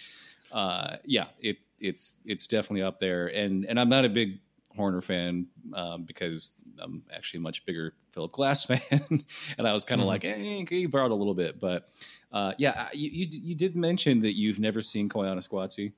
uh, 0.51 0.97
yeah, 1.05 1.26
it 1.40 1.59
it's 1.81 2.16
it's 2.25 2.47
definitely 2.47 2.83
up 2.83 2.99
there. 3.01 3.27
And 3.29 3.64
and 3.66 3.79
I'm 3.79 3.89
not 3.89 4.05
a 4.05 4.09
big 4.09 4.41
Horner 4.77 5.01
fan 5.03 5.47
um, 5.72 6.03
because 6.03 6.51
I'm 6.81 7.05
actually 7.14 7.39
a 7.39 7.43
much 7.43 7.64
bigger 7.64 7.95
Philip 8.11 8.33
Glass 8.33 8.64
fan, 8.66 9.22
and 9.57 9.68
I 9.68 9.72
was 9.72 9.85
kind 9.85 10.01
of 10.01 10.07
Mhm. 10.07 10.09
like, 10.09 10.25
"Eh, 10.25 10.64
he 10.68 10.87
borrowed 10.87 11.12
a 11.12 11.14
little 11.14 11.35
bit." 11.35 11.61
But 11.61 11.89
uh, 12.33 12.55
yeah, 12.59 12.89
you, 12.93 13.09
you 13.09 13.27
you 13.31 13.55
did 13.55 13.77
mention 13.77 14.18
that 14.20 14.37
you've 14.37 14.59
never 14.59 14.83
seen 14.83 15.09
Koyaanisqatsi, 15.09 15.93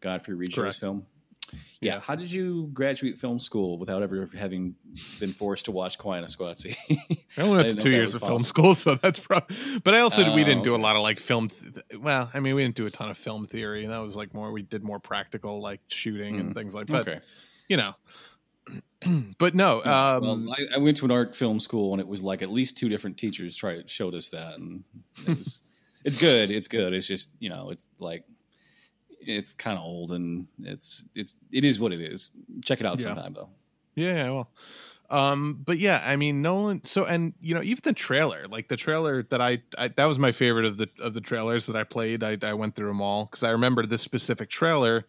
Godfrey. 0.00 0.46
Show's 0.48 0.76
film. 0.78 1.06
Yeah. 1.80 2.00
How 2.00 2.14
did 2.14 2.30
you 2.30 2.70
graduate 2.72 3.18
film 3.18 3.38
school 3.40 3.76
without 3.78 4.02
ever 4.02 4.30
having 4.38 4.76
been 5.18 5.32
forced 5.32 5.64
to 5.64 5.72
watch 5.72 5.98
Koyana 5.98 6.24
Squatsi? 6.34 6.76
I 7.36 7.44
went 7.44 7.68
to 7.70 7.76
two 7.76 7.90
years 7.90 8.14
of 8.14 8.22
film 8.22 8.38
school, 8.40 8.74
so 8.76 8.94
that's 8.94 9.18
probably. 9.18 9.56
But 9.82 9.94
I 9.94 10.00
also 10.00 10.22
we 10.34 10.42
Oh, 10.42 10.44
didn't 10.44 10.62
do 10.62 10.74
a 10.74 10.78
lot 10.78 10.94
of 10.96 11.02
like 11.02 11.18
film. 11.18 11.48
Th- 11.48 12.00
well, 12.00 12.30
I 12.32 12.40
mean, 12.40 12.54
we 12.54 12.62
didn't 12.62 12.76
do 12.76 12.86
a 12.86 12.90
ton 12.90 13.10
of 13.10 13.18
film 13.18 13.46
theory. 13.46 13.86
That 13.86 13.98
was 13.98 14.14
like 14.14 14.32
more. 14.32 14.52
We 14.52 14.62
did 14.62 14.84
more 14.84 15.00
practical, 15.00 15.60
like 15.60 15.80
shooting 15.88 16.38
and 16.38 16.50
Mm. 16.50 16.54
things 16.54 16.74
like. 16.74 16.86
But 16.86 17.08
okay. 17.08 17.20
you 17.68 17.76
know, 17.76 17.94
but 19.38 19.54
no. 19.54 19.82
Um, 19.82 20.46
well, 20.46 20.54
I, 20.56 20.76
I 20.76 20.78
went 20.78 20.96
to 20.98 21.04
an 21.04 21.10
art 21.10 21.34
film 21.34 21.58
school, 21.60 21.92
and 21.92 22.00
it 22.00 22.06
was 22.06 22.22
like 22.22 22.42
at 22.42 22.50
least 22.50 22.76
two 22.76 22.88
different 22.88 23.18
teachers 23.18 23.56
tried 23.56 23.90
showed 23.90 24.14
us 24.14 24.28
that, 24.30 24.54
and 24.54 24.84
it 25.26 25.38
was, 25.38 25.62
it's 26.04 26.16
good. 26.16 26.50
It's 26.50 26.68
good. 26.68 26.92
It's 26.92 27.06
just 27.06 27.30
you 27.40 27.48
know, 27.50 27.70
it's 27.70 27.88
like 27.98 28.24
it's 29.26 29.52
kind 29.54 29.78
of 29.78 29.84
old, 29.84 30.12
and 30.12 30.46
it's 30.62 31.06
it's 31.14 31.34
it 31.50 31.64
is 31.64 31.78
what 31.80 31.92
it 31.92 32.00
is. 32.00 32.30
Check 32.64 32.80
it 32.80 32.86
out 32.86 32.98
Yeah. 32.98 33.04
sometime 33.04 33.34
though. 33.34 33.48
Yeah, 33.94 34.14
yeah, 34.14 34.30
well. 34.30 34.48
Um, 35.10 35.60
but 35.64 35.78
yeah, 35.78 36.02
I 36.04 36.16
mean 36.16 36.40
Nolan. 36.40 36.84
So 36.84 37.04
and 37.04 37.34
you 37.40 37.54
know 37.54 37.62
even 37.62 37.80
the 37.84 37.92
trailer, 37.92 38.48
like 38.48 38.68
the 38.68 38.76
trailer 38.78 39.22
that 39.24 39.40
I, 39.42 39.62
I 39.76 39.88
that 39.88 40.06
was 40.06 40.18
my 40.18 40.32
favorite 40.32 40.64
of 40.64 40.78
the 40.78 40.88
of 41.00 41.12
the 41.14 41.20
trailers 41.20 41.66
that 41.66 41.76
I 41.76 41.84
played. 41.84 42.24
I, 42.24 42.38
I 42.42 42.54
went 42.54 42.74
through 42.74 42.88
them 42.88 43.02
all 43.02 43.26
because 43.26 43.42
I 43.42 43.50
remember 43.50 43.84
this 43.84 44.00
specific 44.02 44.48
trailer 44.48 45.04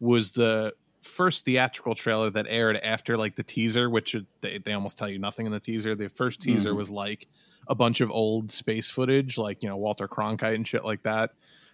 was 0.00 0.32
the 0.32 0.72
first 1.02 1.44
theatrical 1.44 1.94
trailer 1.94 2.30
that 2.30 2.46
aired 2.48 2.76
after 2.78 3.18
like 3.18 3.36
the 3.36 3.42
teaser, 3.42 3.90
which 3.90 4.16
they 4.40 4.56
they 4.58 4.72
almost 4.72 4.96
tell 4.96 5.08
you 5.08 5.18
nothing 5.18 5.44
in 5.44 5.52
the 5.52 5.60
teaser. 5.60 5.94
The 5.94 6.08
first 6.08 6.40
teaser 6.40 6.72
Mhm. 6.72 6.76
was 6.76 6.90
like 6.90 7.26
a 7.68 7.74
bunch 7.74 8.00
of 8.00 8.10
old 8.10 8.50
space 8.50 8.88
footage, 8.88 9.36
like 9.36 9.62
you 9.62 9.68
know 9.68 9.76
Walter 9.76 10.08
Cronkite 10.08 10.54
and 10.54 10.66
shit 10.66 10.84
like 10.84 11.02
that. 11.02 11.32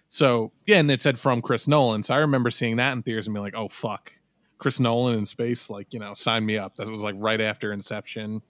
So 0.09 0.51
yeah, 0.65 0.77
and 0.77 0.89
it 0.91 1.01
said 1.01 1.17
from 1.19 1.41
Chris 1.41 1.67
Nolan. 1.67 2.03
So 2.03 2.13
I 2.13 2.17
remember 2.17 2.51
seeing 2.51 2.77
that 2.77 2.93
in 2.93 3.03
theaters 3.03 3.27
and 3.27 3.33
being 3.33 3.43
like, 3.43 3.55
oh 3.55 3.69
fuck, 3.69 4.11
Chris 4.57 4.79
Nolan 4.79 5.17
in 5.17 5.25
space, 5.25 5.69
like 5.69 5.93
you 5.93 5.99
know, 5.99 6.13
sign 6.15 6.45
me 6.45 6.57
up. 6.57 6.75
That 6.75 6.87
was 6.87 7.01
like 7.01 7.15
right 7.17 7.39
after 7.39 7.71
Inception. 7.71 8.41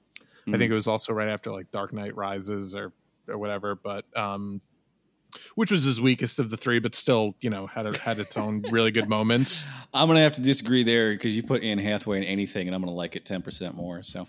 I 0.47 0.57
think 0.57 0.71
it 0.71 0.75
was 0.75 0.87
also 0.87 1.13
right 1.13 1.27
after 1.27 1.51
like 1.51 1.69
Dark 1.69 1.93
Knight 1.93 2.15
Rises 2.15 2.73
or 2.73 2.91
or 3.27 3.37
whatever. 3.37 3.75
But 3.75 4.05
um, 4.17 4.61
which 5.55 5.71
was 5.71 5.83
his 5.83 5.99
weakest 6.01 6.39
of 6.39 6.49
the 6.49 6.57
three, 6.57 6.79
but 6.79 6.95
still, 6.95 7.35
you 7.41 7.49
know, 7.49 7.67
had 7.67 7.85
a, 7.85 7.97
had 7.97 8.19
its 8.19 8.37
own 8.37 8.63
really 8.71 8.91
good 8.91 9.07
moments. 9.09 9.65
I'm 9.93 10.07
gonna 10.07 10.21
have 10.21 10.33
to 10.33 10.41
disagree 10.41 10.83
there 10.83 11.11
because 11.13 11.35
you 11.35 11.43
put 11.43 11.63
Anne 11.63 11.77
Hathaway 11.77 12.17
in 12.17 12.23
anything, 12.23 12.67
and 12.67 12.75
I'm 12.75 12.81
gonna 12.81 12.91
like 12.95 13.15
it 13.15 13.25
ten 13.25 13.41
percent 13.41 13.75
more. 13.75 14.03
So, 14.03 14.25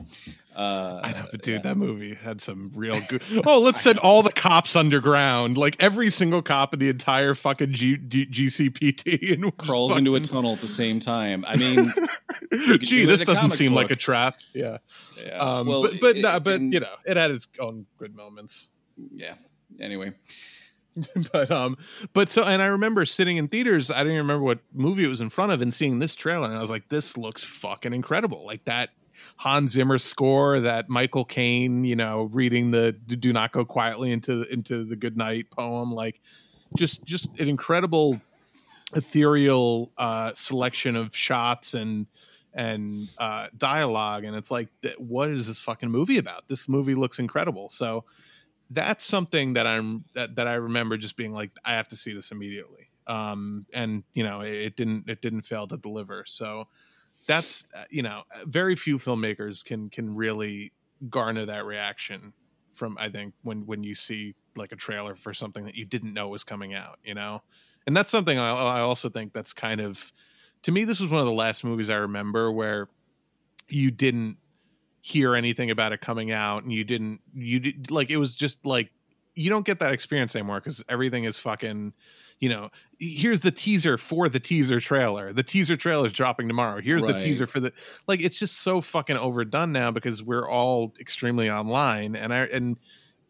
uh, 0.56 1.00
I 1.02 1.12
know, 1.12 1.26
but 1.30 1.42
dude, 1.42 1.62
that 1.62 1.76
movie 1.76 2.14
had 2.14 2.40
some 2.40 2.70
real 2.74 3.00
good. 3.08 3.22
Oh, 3.46 3.60
let's 3.60 3.80
send 3.82 3.98
all 3.98 4.22
the 4.22 4.32
cops 4.32 4.76
underground, 4.76 5.56
like 5.56 5.76
every 5.80 6.10
single 6.10 6.42
cop 6.42 6.72
in 6.74 6.80
the 6.80 6.88
entire 6.88 7.34
fucking 7.34 7.72
G, 7.74 7.96
G, 7.96 8.26
GCPD, 8.26 9.32
and 9.32 9.56
crawls 9.58 9.96
into 9.96 10.14
a 10.16 10.20
tunnel 10.20 10.52
at 10.54 10.60
the 10.60 10.68
same 10.68 11.00
time. 11.00 11.44
I 11.46 11.56
mean, 11.56 11.92
Gee, 12.80 13.04
this 13.04 13.24
doesn't 13.24 13.50
seem 13.50 13.74
like 13.74 13.90
a 13.90 13.96
trap. 13.96 14.36
Yeah, 14.54 14.78
yeah. 15.24 15.38
um, 15.38 15.66
well, 15.66 15.82
but 15.82 16.00
but 16.00 16.16
it- 16.16 16.22
no, 16.22 16.40
but 16.40 16.54
and- 16.56 16.72
you 16.72 16.80
know, 16.80 16.94
it 17.04 17.16
had 17.16 17.30
its 17.30 17.46
own 17.58 17.86
good 17.98 18.14
moments. 18.14 18.68
yeah. 19.14 19.34
Anyway, 19.78 20.12
but 21.32 21.50
um 21.50 21.76
but 22.12 22.30
so 22.30 22.42
and 22.42 22.62
i 22.62 22.66
remember 22.66 23.04
sitting 23.04 23.36
in 23.36 23.48
theaters 23.48 23.90
i 23.90 23.98
didn't 23.98 24.12
even 24.12 24.26
remember 24.26 24.44
what 24.44 24.58
movie 24.72 25.04
it 25.04 25.08
was 25.08 25.20
in 25.20 25.28
front 25.28 25.52
of 25.52 25.62
and 25.62 25.72
seeing 25.72 25.98
this 25.98 26.14
trailer 26.14 26.46
and 26.46 26.56
i 26.56 26.60
was 26.60 26.70
like 26.70 26.88
this 26.88 27.16
looks 27.16 27.42
fucking 27.42 27.92
incredible. 27.92 28.44
Like 28.44 28.64
that 28.64 28.90
hans 29.36 29.72
zimmer 29.72 29.98
score 29.98 30.60
that 30.60 30.88
michael 30.88 31.26
caine 31.26 31.84
you 31.84 31.94
know 31.94 32.22
reading 32.32 32.70
the 32.70 32.92
do 32.92 33.32
not 33.32 33.52
go 33.52 33.64
quietly 33.66 34.12
into 34.12 34.42
into 34.44 34.84
the 34.84 34.96
good 34.96 35.14
night 35.14 35.50
poem 35.50 35.92
like 35.92 36.20
just 36.74 37.04
just 37.04 37.28
an 37.38 37.48
incredible 37.48 38.18
ethereal 38.94 39.92
uh 39.98 40.32
selection 40.34 40.96
of 40.96 41.14
shots 41.14 41.74
and 41.74 42.06
and 42.54 43.08
uh 43.18 43.46
dialogue 43.58 44.24
and 44.24 44.34
it's 44.34 44.50
like 44.50 44.68
what 44.98 45.30
is 45.30 45.46
this 45.46 45.58
fucking 45.58 45.90
movie 45.90 46.18
about? 46.18 46.48
This 46.48 46.68
movie 46.68 46.94
looks 46.94 47.18
incredible. 47.18 47.68
So 47.68 48.04
that's 48.70 49.04
something 49.04 49.54
that 49.54 49.66
I'm 49.66 50.04
that, 50.14 50.36
that 50.36 50.46
I 50.46 50.54
remember 50.54 50.96
just 50.96 51.16
being 51.16 51.32
like 51.32 51.50
I 51.64 51.72
have 51.72 51.88
to 51.88 51.96
see 51.96 52.14
this 52.14 52.30
immediately. 52.30 52.88
Um, 53.06 53.66
and 53.74 54.04
you 54.14 54.22
know 54.22 54.40
it, 54.40 54.52
it 54.52 54.76
didn't 54.76 55.08
it 55.08 55.20
didn't 55.20 55.42
fail 55.42 55.66
to 55.68 55.76
deliver. 55.76 56.24
So 56.26 56.68
that's 57.26 57.66
uh, 57.74 57.84
you 57.90 58.02
know 58.02 58.22
very 58.46 58.76
few 58.76 58.96
filmmakers 58.96 59.64
can 59.64 59.90
can 59.90 60.14
really 60.14 60.72
garner 61.08 61.46
that 61.46 61.64
reaction 61.64 62.32
from 62.74 62.96
I 62.98 63.10
think 63.10 63.34
when 63.42 63.66
when 63.66 63.82
you 63.82 63.94
see 63.94 64.34
like 64.56 64.72
a 64.72 64.76
trailer 64.76 65.16
for 65.16 65.34
something 65.34 65.64
that 65.64 65.74
you 65.74 65.84
didn't 65.84 66.14
know 66.14 66.28
was 66.28 66.44
coming 66.44 66.74
out. 66.74 66.98
You 67.04 67.14
know, 67.14 67.42
and 67.86 67.96
that's 67.96 68.10
something 68.10 68.38
I, 68.38 68.50
I 68.50 68.80
also 68.80 69.08
think 69.08 69.32
that's 69.32 69.52
kind 69.52 69.80
of 69.80 70.12
to 70.62 70.72
me 70.72 70.84
this 70.84 71.00
was 71.00 71.10
one 71.10 71.20
of 71.20 71.26
the 71.26 71.32
last 71.32 71.64
movies 71.64 71.90
I 71.90 71.96
remember 71.96 72.52
where 72.52 72.88
you 73.68 73.90
didn't 73.90 74.36
hear 75.02 75.34
anything 75.34 75.70
about 75.70 75.92
it 75.92 76.00
coming 76.00 76.30
out 76.30 76.62
and 76.62 76.72
you 76.72 76.84
didn't 76.84 77.20
you 77.34 77.58
did 77.58 77.90
like 77.90 78.10
it 78.10 78.18
was 78.18 78.34
just 78.34 78.64
like 78.66 78.90
you 79.34 79.48
don't 79.48 79.64
get 79.64 79.78
that 79.78 79.92
experience 79.92 80.34
anymore 80.36 80.60
because 80.60 80.82
everything 80.88 81.24
is 81.24 81.38
fucking 81.38 81.92
you 82.40 82.48
know 82.48 82.70
here's 82.98 83.40
the 83.40 83.50
teaser 83.50 83.96
for 83.96 84.28
the 84.28 84.40
teaser 84.40 84.80
trailer. 84.80 85.32
The 85.32 85.42
teaser 85.42 85.76
trailer 85.76 86.06
is 86.06 86.12
dropping 86.12 86.48
tomorrow. 86.48 86.80
Here's 86.80 87.02
the 87.02 87.18
teaser 87.18 87.46
for 87.46 87.60
the 87.60 87.72
like 88.06 88.20
it's 88.20 88.38
just 88.38 88.60
so 88.60 88.80
fucking 88.80 89.16
overdone 89.16 89.72
now 89.72 89.90
because 89.90 90.22
we're 90.22 90.48
all 90.48 90.92
extremely 91.00 91.48
online 91.50 92.16
and 92.16 92.32
i 92.32 92.40
and 92.46 92.78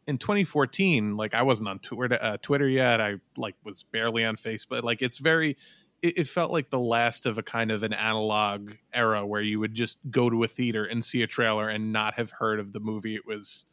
in 0.07 0.19
2014 0.19 1.17
like 1.17 1.35
i 1.35 1.43
wasn't 1.43 1.69
on 1.69 1.79
twitter 1.81 2.19
uh, 2.21 2.37
twitter 2.43 2.69
yet. 2.69 3.01
I 3.01 3.17
like 3.37 3.55
was 3.65 3.85
barely 3.85 4.25
on 4.25 4.37
facebook. 4.37 4.83
Like 4.83 5.03
it's 5.03 5.19
very 5.19 5.57
it, 6.03 6.19
it 6.19 6.29
felt 6.29 6.51
like 6.51 6.71
the 6.71 6.79
last 6.79 7.27
of 7.27 7.39
a 7.39 7.43
kind 7.43 7.71
of 7.71 7.83
an 7.83 7.93
analog 7.93 8.73
era 8.93 9.27
where 9.27 9.43
you 9.43 9.61
would 9.61 9.75
just 9.75 9.99
go 10.11 10.31
to 10.31 10.43
a 10.45 10.49
theater 10.49 10.85
and 10.85 11.05
see 11.05 11.23
a 11.23 11.27
trailer 11.27 11.69
and 11.69 11.93
not 11.93 12.15
have 12.15 12.31
heard 12.31 12.59
of 12.61 12.73
the 12.73 12.81
movie 12.81 13.15
it 13.15 13.27
was 13.27 13.65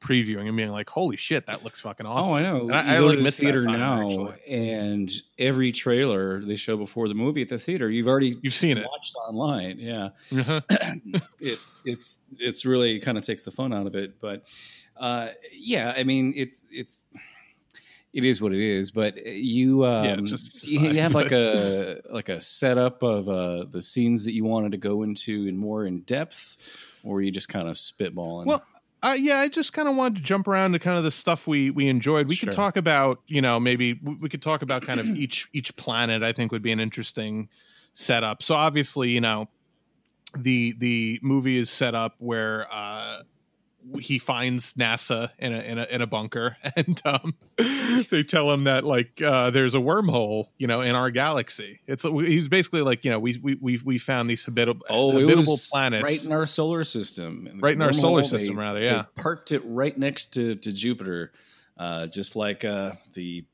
previewing 0.00 0.46
and 0.46 0.56
being 0.56 0.70
like, 0.70 0.88
"Holy 0.90 1.16
shit, 1.16 1.46
that 1.46 1.64
looks 1.64 1.80
fucking 1.80 2.04
awesome!" 2.06 2.32
Oh, 2.32 2.36
I 2.36 2.42
know. 2.42 2.60
And 2.60 2.68
You 2.68 2.74
I, 2.74 2.96
I 2.96 2.98
go 2.98 3.06
like 3.06 3.12
to 3.12 3.16
the 3.18 3.22
miss 3.24 3.38
theater 3.40 3.62
time, 3.62 3.80
now, 3.80 4.28
actually. 4.28 4.54
and 4.54 5.12
every 5.38 5.72
trailer 5.72 6.40
they 6.42 6.56
show 6.56 6.76
before 6.76 7.08
the 7.08 7.14
movie 7.14 7.42
at 7.42 7.48
the 7.48 7.58
theater, 7.58 7.90
you've 7.90 8.06
already 8.06 8.36
You've 8.42 8.54
seen 8.54 8.76
it. 8.78 8.86
watched 8.86 9.14
online. 9.26 9.78
Yeah, 9.78 10.10
Uh-huh. 10.38 10.60
it 11.40 11.58
it's 11.84 12.20
it's 12.38 12.64
really 12.66 13.00
kind 13.00 13.16
of 13.18 13.24
takes 13.24 13.42
the 13.42 13.50
fun 13.50 13.72
out 13.72 13.86
of 13.86 13.94
it. 13.94 14.20
But 14.20 14.44
uh, 14.98 15.30
yeah, 15.52 15.94
I 15.96 16.04
mean, 16.04 16.32
it's 16.36 16.64
it's 16.70 17.06
it 18.16 18.24
is 18.24 18.40
what 18.40 18.52
it 18.52 18.60
is. 18.60 18.90
But 18.90 19.24
you 19.26 19.84
um, 19.84 20.04
Yeah, 20.04 20.16
just 20.16 20.66
you 20.66 20.78
society, 20.78 20.98
have 20.98 21.14
like 21.14 21.32
a 21.32 22.00
like 22.10 22.28
a 22.28 22.40
setup 22.40 23.02
of 23.02 23.28
uh, 23.28 23.64
the 23.70 23.82
scenes 23.82 24.24
that 24.24 24.32
you 24.32 24.44
wanted 24.44 24.72
to 24.72 24.78
go 24.78 25.02
into 25.02 25.46
in 25.46 25.56
more 25.58 25.84
in 25.86 26.00
depth, 26.00 26.56
or 27.04 27.20
you 27.20 27.30
just 27.30 27.48
kind 27.48 27.68
of 27.68 27.76
spitballing. 27.76 28.46
Well, 28.46 28.64
uh, 29.02 29.14
yeah, 29.20 29.38
I 29.40 29.48
just 29.48 29.72
kind 29.74 29.86
of 29.86 29.94
wanted 29.96 30.16
to 30.16 30.22
jump 30.22 30.48
around 30.48 30.72
to 30.72 30.78
kind 30.78 30.96
of 30.96 31.04
the 31.04 31.10
stuff 31.10 31.46
we 31.46 31.70
we 31.70 31.88
enjoyed. 31.88 32.26
We 32.26 32.34
Sure. 32.34 32.48
could 32.48 32.56
talk 32.56 32.76
about, 32.78 33.20
you 33.26 33.42
know, 33.42 33.60
maybe 33.60 33.92
we 34.02 34.14
we 34.14 34.28
could 34.30 34.42
talk 34.42 34.62
about 34.62 34.82
kind 34.82 34.98
of 34.98 35.06
each 35.16 35.48
each 35.52 35.76
planet. 35.76 36.22
I 36.22 36.32
think 36.32 36.52
would 36.52 36.62
be 36.62 36.72
an 36.72 36.80
interesting 36.80 37.48
setup. 37.92 38.42
So 38.42 38.54
obviously, 38.54 39.10
you 39.10 39.20
know, 39.20 39.48
the 40.34 40.74
the 40.78 41.20
movie 41.22 41.58
is 41.58 41.68
set 41.70 41.94
up 41.94 42.14
where 42.18 42.66
uh 42.72 43.22
he 44.00 44.18
finds 44.18 44.74
NASA 44.74 45.30
in 45.38 45.52
a 45.52 45.58
in 45.60 45.78
a 45.78 45.84
in 45.84 46.02
a 46.02 46.06
bunker, 46.06 46.56
and 46.76 47.00
um, 47.04 47.34
they 48.10 48.22
tell 48.22 48.50
him 48.50 48.64
that 48.64 48.84
like 48.84 49.20
uh, 49.22 49.50
there's 49.50 49.74
a 49.74 49.78
wormhole, 49.78 50.48
you 50.58 50.66
know, 50.66 50.80
in 50.80 50.94
our 50.94 51.10
galaxy. 51.10 51.80
It's 51.86 52.02
he's 52.02 52.48
basically 52.48 52.82
like 52.82 53.04
you 53.04 53.10
know 53.10 53.18
we 53.18 53.38
we 53.42 53.54
we, 53.60 53.80
we 53.84 53.98
found 53.98 54.28
these 54.28 54.44
habitable 54.44 54.84
Oh, 54.88 55.12
habitable 55.12 55.58
planets 55.70 56.04
right 56.04 56.24
in 56.24 56.32
our 56.32 56.46
solar 56.46 56.84
system. 56.84 57.58
Right 57.60 57.74
in 57.74 57.82
our 57.82 57.92
solar 57.92 58.22
they- 58.22 58.28
system, 58.28 58.58
rather, 58.58 58.80
they 58.80 58.86
yeah. 58.86 59.04
parked 59.14 59.52
it 59.52 59.62
right 59.64 59.96
next 59.96 60.32
to 60.34 60.54
to 60.56 60.72
Jupiter, 60.72 61.32
uh, 61.78 62.06
just 62.08 62.36
like 62.36 62.64
uh, 62.64 62.92
the 63.14 63.44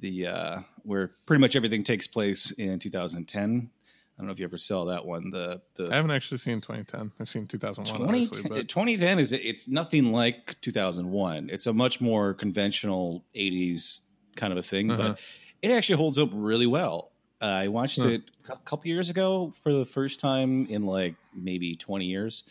the 0.00 0.26
uh, 0.26 0.60
where 0.84 1.12
pretty 1.26 1.40
much 1.40 1.56
everything 1.56 1.82
takes 1.82 2.06
place 2.06 2.50
in 2.52 2.78
2010. 2.78 3.70
I 4.18 4.22
don't 4.22 4.26
know 4.26 4.32
if 4.32 4.40
you 4.40 4.44
ever 4.46 4.58
saw 4.58 4.86
that 4.86 5.06
one. 5.06 5.30
The 5.30 5.62
the 5.74 5.90
I 5.92 5.96
haven't 5.96 6.10
actually 6.10 6.38
seen 6.38 6.60
2010. 6.60 7.12
I've 7.20 7.28
seen 7.28 7.46
2001, 7.46 7.98
2010, 7.98 8.48
but 8.50 8.68
2010 8.68 9.18
is 9.20 9.30
it's 9.32 9.68
nothing 9.68 10.10
like 10.10 10.60
2001. 10.60 11.50
It's 11.52 11.66
a 11.68 11.72
much 11.72 12.00
more 12.00 12.34
conventional 12.34 13.24
80s 13.36 14.02
kind 14.34 14.52
of 14.52 14.58
a 14.58 14.62
thing, 14.62 14.90
Uh-huh. 14.90 15.10
but 15.10 15.20
it 15.62 15.70
actually 15.70 15.96
holds 15.96 16.18
up 16.18 16.30
really 16.32 16.66
well. 16.66 17.12
Uh, 17.40 17.44
I 17.46 17.68
watched 17.68 17.98
it 17.98 18.22
a 18.48 18.56
couple 18.64 18.88
years 18.88 19.08
ago 19.10 19.52
for 19.60 19.72
the 19.72 19.84
first 19.84 20.18
time 20.18 20.66
in 20.66 20.84
like 20.84 21.14
maybe 21.32 21.76
20 21.76 22.04
years. 22.04 22.42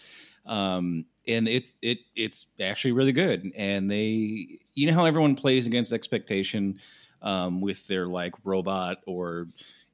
Um, 0.46 1.06
and 1.28 1.50
it's 1.50 1.74
it 1.82 2.00
it's 2.16 2.48
actually 2.62 2.94
really 2.94 3.12
good. 3.12 3.52
And 3.58 3.92
they 3.92 4.60
you 4.74 4.88
know 4.88 4.94
how 4.94 5.04
everyone 5.04 5.36
plays 5.36 5.68
against 5.68 5.92
expectation 5.92 6.80
um, 7.22 7.60
with 7.60 7.86
their 7.88 8.08
like 8.08 8.34
robot 8.46 9.00
or 9.06 9.48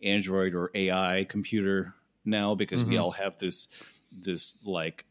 Android 0.03 0.53
or 0.55 0.69
AI 0.75 1.25
computer 1.29 1.93
now 2.25 2.55
because 2.55 2.83
we 2.83 2.95
Mhm. 2.95 3.01
all 3.01 3.11
have 3.11 3.37
this 3.37 3.67
this 4.11 4.57
like 4.63 5.05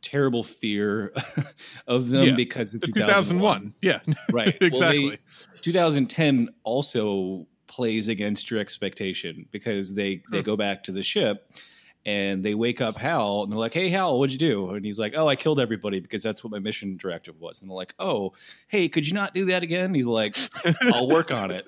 terrible 0.00 0.42
fear 0.42 1.12
of 1.86 2.08
them 2.08 2.28
Yeah. 2.28 2.34
because 2.34 2.74
of 2.74 2.82
2001. 2.82 3.72
2001. 3.72 3.74
Yeah, 3.82 4.00
Right. 4.32 4.56
Well, 4.60 4.68
exactly. 4.68 5.10
they- 5.10 5.18
2010 5.60 6.48
also 6.64 7.46
plays 7.68 8.08
against 8.08 8.50
your 8.50 8.60
expectation 8.60 9.46
because 9.50 9.94
they 9.94 10.22
they 10.30 10.38
Hmm. 10.40 10.44
go 10.44 10.56
back 10.56 10.82
to 10.84 10.92
the 10.92 11.02
ship 11.02 11.50
and 12.04 12.44
they 12.44 12.54
wake 12.54 12.80
up 12.80 12.98
Hal 12.98 13.42
and 13.44 13.52
they're 13.52 13.58
like, 13.58 13.74
"Hey 13.74 13.88
Hal, 13.88 14.18
what'd 14.18 14.32
you 14.32 14.38
do?" 14.38 14.70
And 14.70 14.84
he's 14.84 14.98
like, 14.98 15.14
"Oh, 15.16 15.28
I 15.28 15.36
killed 15.36 15.60
everybody 15.60 16.00
because 16.00 16.22
that's 16.22 16.42
what 16.42 16.50
my 16.50 16.58
mission 16.58 16.96
directive 16.96 17.40
was." 17.40 17.60
And 17.60 17.70
they're 17.70 17.76
like, 17.76 17.94
"Oh, 17.98 18.32
hey, 18.68 18.88
could 18.88 19.06
you 19.06 19.14
not 19.14 19.34
do 19.34 19.44
that 19.46 19.62
again?" 19.62 19.94
He's 19.94 20.06
like, 20.06 20.36
"I'll 20.92 21.08
work 21.08 21.30
on 21.30 21.50
it." 21.52 21.64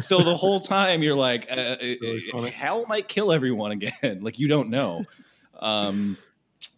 so 0.02 0.24
the 0.24 0.36
whole 0.36 0.60
time 0.60 1.02
you're 1.02 1.16
like, 1.16 1.46
uh, 1.50 1.76
uh, 2.34 2.46
"Hal 2.50 2.86
might 2.86 3.06
kill 3.08 3.30
everyone 3.32 3.72
again." 3.72 3.92
like 4.22 4.38
you 4.38 4.48
don't 4.48 4.70
know. 4.70 5.04
Um, 5.60 6.18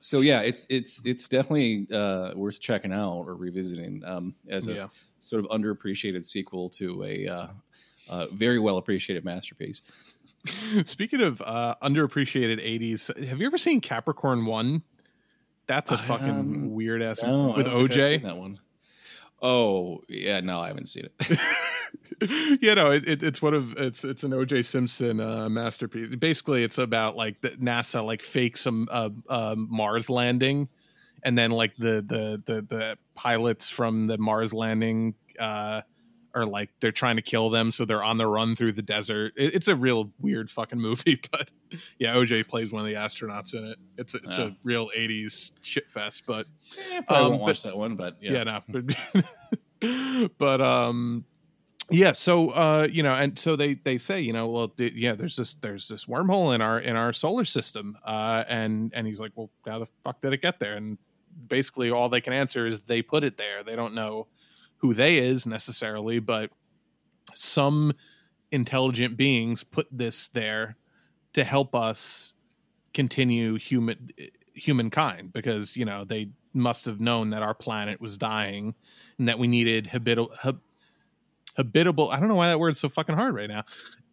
so 0.00 0.20
yeah, 0.20 0.40
it's 0.42 0.66
it's 0.68 1.00
it's 1.04 1.28
definitely 1.28 1.86
uh, 1.92 2.32
worth 2.34 2.60
checking 2.60 2.92
out 2.92 3.22
or 3.22 3.34
revisiting 3.36 4.02
um, 4.04 4.34
as 4.48 4.68
a 4.68 4.74
Yeah. 4.74 4.88
sort 5.18 5.44
of 5.44 5.50
underappreciated 5.50 6.24
sequel 6.24 6.68
to 6.70 7.04
a 7.04 7.26
uh, 7.26 7.46
uh, 8.08 8.26
very 8.32 8.58
well 8.58 8.78
appreciated 8.78 9.24
masterpiece. 9.24 9.82
Speaking 10.84 11.20
of 11.20 11.42
uh, 11.44 11.74
underappreciated 11.82 12.64
80s, 12.64 13.26
have 13.26 13.40
you 13.40 13.46
ever 13.46 13.58
seen 13.58 13.80
Capricorn 13.80 14.46
1? 14.46 14.82
That's 15.66 15.90
a 15.90 15.98
fucking 15.98 16.28
Um, 16.30 16.70
weird 16.72 17.02
ass 17.02 17.22
No, 17.22 17.54
with 17.56 17.66
don't 17.66 17.88
think 17.88 17.92
I've 17.92 18.20
OJ. 18.20 18.22
that 18.22 18.36
one. 18.36 18.58
Oh 19.42 20.02
yeah, 20.08 20.40
no, 20.40 20.60
I 20.60 20.68
haven't 20.68 20.86
seen 20.86 21.06
it. 21.06 21.38
you 22.60 22.74
know, 22.74 22.90
it, 22.90 23.08
it, 23.08 23.22
it's 23.22 23.40
one 23.40 23.54
of 23.54 23.76
it's 23.78 24.04
it's 24.04 24.22
an 24.24 24.32
OJ 24.32 24.64
Simpson 24.66 25.20
uh, 25.20 25.48
masterpiece. 25.48 26.14
Basically, 26.16 26.62
it's 26.64 26.76
about 26.78 27.16
like 27.16 27.40
the, 27.40 27.50
NASA 27.50 28.04
like 28.04 28.20
fakes 28.20 28.60
some 28.60 28.88
uh, 28.90 29.10
uh, 29.28 29.54
Mars 29.56 30.10
landing, 30.10 30.68
and 31.22 31.38
then 31.38 31.52
like 31.52 31.74
the 31.76 32.04
the 32.06 32.42
the 32.44 32.62
the 32.62 32.98
pilots 33.14 33.70
from 33.70 34.08
the 34.08 34.18
Mars 34.18 34.52
landing 34.52 35.14
uh, 35.38 35.82
are 36.34 36.46
like 36.46 36.70
they're 36.80 36.92
trying 36.92 37.16
to 37.16 37.22
kill 37.22 37.50
them, 37.50 37.72
so 37.72 37.84
they're 37.84 38.02
on 38.02 38.16
the 38.18 38.26
run 38.26 38.54
through 38.56 38.72
the 38.72 38.82
desert. 38.82 39.32
It, 39.36 39.54
it's 39.54 39.68
a 39.68 39.74
real 39.76 40.10
weird 40.20 40.50
fucking 40.50 40.78
movie, 40.80 41.20
but 41.32 41.50
yeah, 41.98 42.14
OJ 42.14 42.46
plays 42.48 42.70
one 42.70 42.82
of 42.82 42.88
the 42.88 42.94
astronauts 42.94 43.54
in 43.54 43.64
it. 43.66 43.78
It's 43.98 44.14
a, 44.14 44.18
it's 44.18 44.38
Yeah. 44.38 44.44
a 44.46 44.50
real 44.62 44.90
'80s 44.96 45.50
shit 45.62 45.90
fest, 45.90 46.24
but 46.26 46.46
I 46.92 47.00
probably 47.02 47.24
um, 47.24 47.30
won't 47.30 47.40
but- 47.42 47.46
watch 47.46 47.62
that 47.64 47.76
one, 47.76 47.96
but 47.96 48.16
yeah, 48.20 48.32
yeah, 48.32 48.44
no, 48.44 48.60
but, 48.68 50.30
but 50.38 50.60
um, 50.60 51.24
yeah. 51.90 52.12
So 52.12 52.50
uh, 52.50 52.88
you 52.90 53.02
know, 53.02 53.14
and 53.14 53.38
so 53.38 53.56
they 53.56 53.74
they 53.74 53.98
say, 53.98 54.20
you 54.20 54.32
know, 54.32 54.48
well, 54.48 54.68
th- 54.68 54.92
yeah, 54.94 55.14
there's 55.14 55.36
this 55.36 55.54
there's 55.54 55.88
this 55.88 56.06
wormhole 56.06 56.54
in 56.54 56.60
our 56.60 56.78
in 56.78 56.96
our 56.96 57.12
solar 57.12 57.44
system, 57.44 57.96
uh, 58.06 58.44
and 58.48 58.92
and 58.94 59.06
he's 59.06 59.20
like, 59.20 59.32
well, 59.34 59.50
how 59.66 59.78
the 59.80 59.86
fuck 60.04 60.20
did 60.20 60.32
it 60.32 60.42
get 60.42 60.60
there? 60.60 60.74
And 60.76 60.98
basically, 61.48 61.90
all 61.90 62.08
they 62.08 62.20
can 62.20 62.32
answer 62.32 62.66
is 62.66 62.82
they 62.82 63.02
put 63.02 63.24
it 63.24 63.36
there. 63.36 63.62
They 63.64 63.76
don't 63.76 63.94
know 63.94 64.26
who 64.80 64.94
they 64.94 65.18
is 65.18 65.46
necessarily, 65.46 66.18
but 66.18 66.50
some 67.34 67.92
intelligent 68.50 69.16
beings 69.16 69.62
put 69.62 69.86
this 69.90 70.28
there 70.28 70.76
to 71.32 71.44
help 71.44 71.74
us 71.74 72.34
continue 72.92 73.56
human 73.56 74.10
humankind 74.54 75.32
because 75.32 75.76
you 75.76 75.84
know 75.84 76.04
they 76.04 76.28
must 76.52 76.84
have 76.84 77.00
known 77.00 77.30
that 77.30 77.42
our 77.42 77.54
planet 77.54 78.00
was 78.00 78.18
dying 78.18 78.74
and 79.18 79.28
that 79.28 79.38
we 79.38 79.46
needed 79.46 79.86
habitable 79.86 80.34
hab, 80.42 80.60
habitable 81.56 82.10
i 82.10 82.18
don't 82.18 82.28
know 82.28 82.34
why 82.34 82.48
that 82.48 82.58
word's 82.58 82.80
so 82.80 82.88
fucking 82.88 83.14
hard 83.14 83.32
right 83.32 83.48
now. 83.48 83.64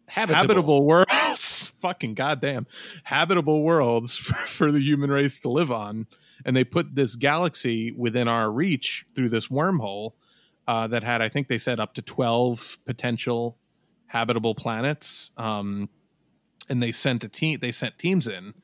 Habitable. 0.08 0.40
habitable 0.40 0.86
worlds. 0.86 1.66
Fucking 1.80 2.14
goddamn. 2.14 2.66
Habitable 3.04 3.62
worlds 3.62 4.16
for, 4.16 4.34
for 4.46 4.72
the 4.72 4.80
human 4.80 5.10
race 5.10 5.40
to 5.40 5.50
live 5.50 5.70
on. 5.70 6.06
And 6.44 6.56
they 6.56 6.64
put 6.64 6.94
this 6.94 7.14
galaxy 7.14 7.92
within 7.92 8.26
our 8.26 8.50
reach 8.50 9.04
through 9.14 9.28
this 9.28 9.48
wormhole 9.48 10.12
uh, 10.68 10.86
that 10.86 11.02
had 11.02 11.20
i 11.20 11.28
think 11.28 11.48
they 11.48 11.58
said 11.58 11.80
up 11.80 11.94
to 11.94 12.02
12 12.02 12.78
potential 12.86 13.58
habitable 14.06 14.54
planets. 14.54 15.32
Um, 15.36 15.90
and 16.70 16.82
they 16.82 16.92
sent 16.92 17.24
a 17.24 17.28
team 17.28 17.58
they 17.60 17.72
sent 17.72 17.98
teams 17.98 18.28
in 18.28 18.54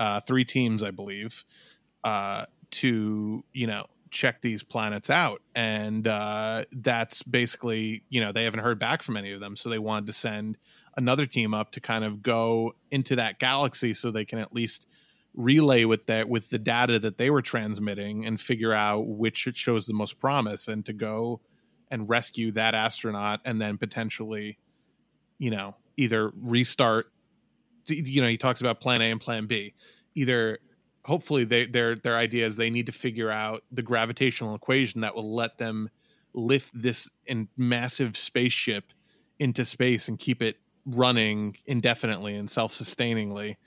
uh, 0.00 0.20
three 0.20 0.44
teams 0.44 0.82
i 0.82 0.90
believe 0.90 1.44
uh, 2.02 2.46
to 2.70 3.44
you 3.52 3.66
know 3.66 3.86
check 4.12 4.42
these 4.42 4.62
planets 4.62 5.10
out. 5.10 5.42
And 5.54 6.06
uh, 6.06 6.66
that's 6.70 7.22
basically 7.22 8.04
you 8.08 8.20
know 8.20 8.32
they 8.32 8.44
haven't 8.44 8.60
heard 8.60 8.78
back 8.78 9.02
from 9.02 9.16
any 9.16 9.32
of 9.32 9.40
them. 9.40 9.56
So 9.56 9.70
they 9.70 9.78
wanted 9.78 10.06
to 10.06 10.12
send 10.12 10.58
another 10.96 11.26
team 11.26 11.54
up 11.54 11.70
to 11.72 11.80
kind 11.80 12.04
of 12.04 12.22
go 12.22 12.74
into 12.90 13.16
that 13.16 13.38
galaxy 13.38 13.94
so 13.94 14.10
they 14.10 14.26
can 14.26 14.38
at 14.38 14.54
least 14.54 14.86
relay 15.34 15.84
with 15.84 16.06
that 16.06 16.28
with 16.28 16.50
the 16.50 16.58
data 16.58 16.98
that 16.98 17.16
they 17.16 17.30
were 17.30 17.42
transmitting 17.42 18.26
and 18.26 18.40
figure 18.40 18.72
out 18.72 19.06
which 19.06 19.48
shows 19.54 19.86
the 19.86 19.94
most 19.94 20.18
promise 20.18 20.68
and 20.68 20.84
to 20.84 20.92
go 20.92 21.40
and 21.90 22.08
rescue 22.08 22.52
that 22.52 22.74
astronaut 22.74 23.40
and 23.44 23.60
then 23.60 23.78
potentially 23.78 24.58
you 25.38 25.50
know 25.50 25.74
either 25.96 26.32
restart 26.36 27.06
you 27.86 28.20
know 28.20 28.28
he 28.28 28.36
talks 28.36 28.60
about 28.60 28.80
plan 28.80 29.02
a 29.02 29.10
and 29.10 29.20
plan 29.20 29.46
b. 29.46 29.74
Either 30.14 30.58
hopefully 31.04 31.44
they, 31.44 31.66
their 31.66 31.96
their 31.96 32.16
idea 32.16 32.46
is 32.46 32.56
they 32.56 32.70
need 32.70 32.86
to 32.86 32.92
figure 32.92 33.30
out 33.30 33.64
the 33.72 33.82
gravitational 33.82 34.54
equation 34.54 35.00
that 35.00 35.14
will 35.14 35.34
let 35.34 35.58
them 35.58 35.90
lift 36.34 36.70
this 36.74 37.10
in 37.26 37.48
massive 37.56 38.16
spaceship 38.16 38.92
into 39.38 39.64
space 39.64 40.08
and 40.08 40.18
keep 40.18 40.42
it 40.42 40.56
running 40.86 41.56
indefinitely 41.66 42.34
and 42.36 42.50
self-sustainingly. 42.50 43.58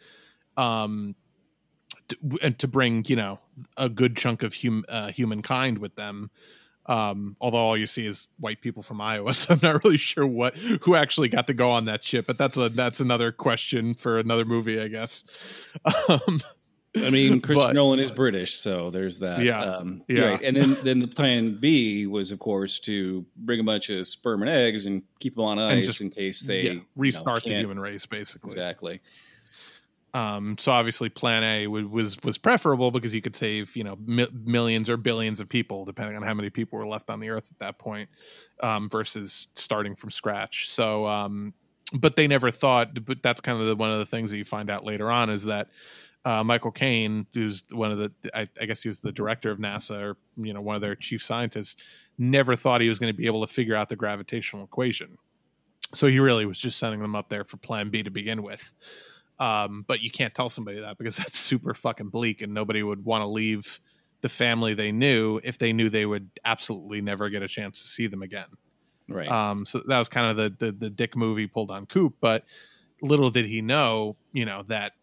Um 0.57 1.16
to, 2.10 2.18
and 2.41 2.58
to 2.60 2.68
bring 2.68 3.06
you 3.08 3.16
know 3.16 3.39
a 3.78 3.89
good 3.89 4.16
chunk 4.16 4.43
of 4.43 4.56
hum, 4.56 4.86
uh, 4.89 5.12
humankind 5.12 5.78
with 5.80 5.95
them 5.95 6.30
um 6.88 7.36
although 7.41 7.58
all 7.58 7.76
you 7.78 7.88
see 7.88 8.06
is 8.06 8.28
white 8.39 8.62
people 8.62 8.84
from 8.84 9.01
iowa 9.01 9.34
so 9.34 9.53
i'm 9.53 9.60
not 9.64 9.84
really 9.84 9.97
sure 9.97 10.28
what 10.28 10.56
who 10.58 10.95
actually 10.95 11.28
got 11.30 11.47
to 11.47 11.53
go 11.53 11.72
on 11.72 11.86
that 11.86 12.03
ship 12.03 12.26
but 12.28 12.38
that's 12.38 12.58
a 12.58 12.70
that's 12.70 12.99
another 12.99 13.32
question 13.32 13.95
for 13.95 14.20
another 14.20 14.45
movie 14.45 14.80
i 14.80 14.88
guess 14.88 15.24
um 16.10 16.39
I 16.97 17.10
mean, 17.10 17.41
Christopher 17.41 17.70
but- 17.70 17.76
Nolan 17.76 17.99
is 17.99 18.10
British, 18.10 18.56
so 18.56 18.89
there's 18.89 19.20
that. 19.20 19.41
Yeah. 19.41 19.62
um, 19.62 20.03
Yeah. 20.08 20.22
Right. 20.22 20.41
And 20.41 20.56
then, 20.56 20.78
then 20.84 20.99
the 20.99 21.08
plan 21.08 21.58
B 21.60 22.06
was, 22.08 22.32
of 22.32 22.39
course, 22.39 22.80
to 22.82 23.26
bring 23.36 23.60
a 23.60 23.64
bunch 23.64 23.89
of 23.89 24.08
sperm 24.08 24.41
and 24.41 24.49
eggs 24.49 24.86
and 24.86 25.03
keep 25.20 25.36
them 25.36 25.43
on 25.43 25.60
ice 25.60 25.86
just- 25.86 25.99
in 26.01 26.10
case 26.10 26.41
they 26.45 26.62
yeah, 26.62 26.72
you 26.72 26.78
know, 26.78 26.86
restart 26.95 27.43
the 27.43 27.49
human 27.49 27.80
race 27.80 28.06
basically 28.06 28.47
Exactly. 28.53 29.01
Um, 30.16 30.55
so 30.57 30.72
obviously, 30.72 31.09
Plan 31.09 31.43
A 31.43 31.68
was 31.68 31.86
was, 31.88 32.24
was 32.24 32.38
preferable 32.38 32.89
because 32.89 33.13
you 33.13 33.22
could 33.22 33.36
save 33.36 33.76
you 33.76 33.84
know 33.84 33.97
mi- 34.05 34.30
millions 34.45 34.89
or 34.89 34.95
billions 34.95 35.41
of 35.41 35.49
people, 35.49 35.84
depending 35.84 36.16
on 36.16 36.24
how 36.24 36.34
many 36.34 36.49
people 36.49 36.80
were 36.80 36.88
left 36.88 37.09
on 37.09 37.20
the 37.20 37.30
earth 37.30 37.49
at 37.51 37.59
that 37.59 37.78
point, 37.80 38.07
um, 38.63 38.89
versus 38.89 39.49
starting 39.55 39.93
from 39.93 40.09
scratch. 40.09 40.70
So, 40.70 41.05
um, 41.05 41.53
but 41.93 42.16
they 42.16 42.28
never 42.28 42.49
thought. 42.49 43.03
But 43.03 43.22
that's 43.24 43.41
kind 43.41 43.59
of 43.59 43.68
the, 43.68 43.76
one 43.76 43.91
of 43.91 43.99
the 43.99 44.05
things 44.05 44.32
that 44.32 44.38
you 44.38 44.45
find 44.45 44.70
out 44.70 44.86
later 44.86 45.11
on 45.11 45.30
is 45.30 45.43
that 45.43 45.68
uh, 46.24 46.45
Michael 46.45 46.72
Caine, 46.72 47.28
who's 47.34 47.66
one 47.70 47.91
of 47.91 47.97
the, 47.97 48.11
I, 48.34 48.47
I 48.61 48.66
guess 48.68 48.82
he 48.82 48.88
was 48.88 48.99
the 48.99 49.11
director 49.11 49.51
of 49.51 49.59
NASA 49.59 50.01
or 50.01 50.18
you 50.38 50.53
know 50.53 50.61
one 50.61 50.78
of 50.78 50.82
their 50.82 50.95
chief 50.95 51.22
scientists, 51.24 51.76
never 52.18 52.55
thought 52.55 52.80
he 52.80 52.88
was 52.88 52.99
going 52.99 53.11
to 53.11 53.18
be 53.18 53.26
able 53.26 53.45
to 53.45 53.53
figure 53.53 53.76
out 53.76 53.89
the 53.89 53.97
gravitational 53.97 54.63
equation. 54.63 55.18
So 55.93 56.07
he 56.07 56.20
really 56.20 56.45
was 56.45 56.57
just 56.57 56.80
sending 56.80 57.01
them 57.01 57.18
up 57.18 57.28
there 57.28 57.43
for 57.43 57.57
Plan 57.57 57.89
B 57.89 58.01
to 58.01 58.09
begin 58.09 58.43
with. 58.43 58.72
Um, 59.39 59.83
but 59.88 60.01
you 60.01 60.09
can't 60.09 60.33
tell 60.33 60.49
somebody 60.49 60.79
that 60.79 60.97
because 60.97 61.17
that's 61.17 61.38
super 61.38 61.73
fucking 61.73 62.09
bleak, 62.09 62.41
and 62.41 62.53
nobody 62.53 62.83
would 62.83 63.03
want 63.03 63.21
to 63.21 63.27
leave 63.27 63.79
the 64.21 64.29
family 64.29 64.73
they 64.73 64.91
knew 64.91 65.39
if 65.43 65.57
they 65.57 65.71
knew 65.71 65.89
they 65.89 66.05
would 66.05 66.29
absolutely 66.45 67.01
never 67.01 67.29
get 67.29 67.43
a 67.43 67.47
chance 67.47 67.81
to 67.81 67.88
see 67.88 68.07
them 68.07 68.23
again. 68.23 68.47
Right. 69.07 69.29
Um, 69.29 69.65
so 69.65 69.83
that 69.88 69.99
was 69.99 70.09
kind 70.09 70.27
of 70.31 70.38
the, 70.38 70.65
the 70.65 70.71
the 70.71 70.89
dick 70.89 71.15
movie 71.15 71.47
pulled 71.47 71.69
on 71.69 71.86
Coop, 71.86 72.15
but 72.21 72.43
little 73.01 73.29
did 73.29 73.45
he 73.45 73.61
know, 73.61 74.15
you 74.33 74.45
know, 74.45 74.63
that 74.67 74.93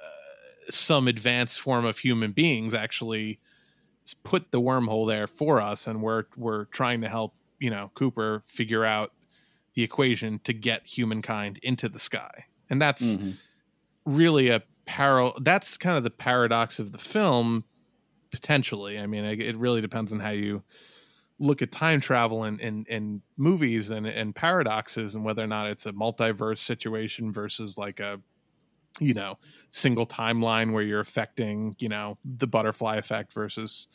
uh, 0.00 0.70
some 0.70 1.08
advanced 1.08 1.60
form 1.60 1.84
of 1.84 1.98
human 1.98 2.32
beings 2.32 2.74
actually 2.74 3.38
put 4.24 4.50
the 4.50 4.60
wormhole 4.60 5.06
there 5.06 5.26
for 5.26 5.60
us, 5.60 5.86
and 5.86 6.02
we're 6.02 6.24
we're 6.36 6.64
trying 6.66 7.02
to 7.02 7.08
help, 7.08 7.34
you 7.58 7.70
know, 7.70 7.90
Cooper 7.94 8.42
figure 8.46 8.84
out 8.84 9.12
the 9.74 9.82
equation 9.82 10.38
to 10.44 10.52
get 10.52 10.82
humankind 10.86 11.58
into 11.62 11.88
the 11.88 11.98
sky, 11.98 12.44
and 12.72 12.82
that's 12.82 13.16
Mhm. 13.18 13.38
really 14.06 14.48
a 14.48 14.62
parallel. 14.86 15.38
That's 15.40 15.76
kind 15.76 15.96
of 15.96 16.02
the 16.02 16.10
paradox 16.10 16.80
of 16.80 16.90
the 16.92 16.98
film, 16.98 17.64
potentially. 18.32 18.98
I 18.98 19.06
mean, 19.06 19.24
it, 19.24 19.40
it 19.40 19.56
really 19.56 19.80
depends 19.80 20.12
on 20.12 20.18
how 20.20 20.30
you 20.30 20.64
look 21.38 21.62
at 21.62 21.72
time 21.72 22.00
travel 22.00 22.44
in, 22.44 22.58
in, 22.60 22.84
in 22.88 23.22
movies 23.36 23.90
and, 23.90 24.06
and 24.06 24.34
paradoxes 24.34 25.14
and 25.14 25.24
whether 25.24 25.42
or 25.42 25.46
not 25.46 25.68
it's 25.68 25.86
a 25.86 25.92
multiverse 25.92 26.58
situation 26.58 27.32
versus 27.32 27.76
like 27.78 28.00
a 28.00 28.20
you 29.00 29.14
know 29.14 29.38
single 29.70 30.06
timeline 30.06 30.72
where 30.72 30.82
you're 30.82 31.00
affecting 31.00 31.74
you 31.78 31.88
know 31.88 32.18
the 32.24 32.46
butterfly 32.46 32.96
effect 32.96 33.32
versus 33.32 33.88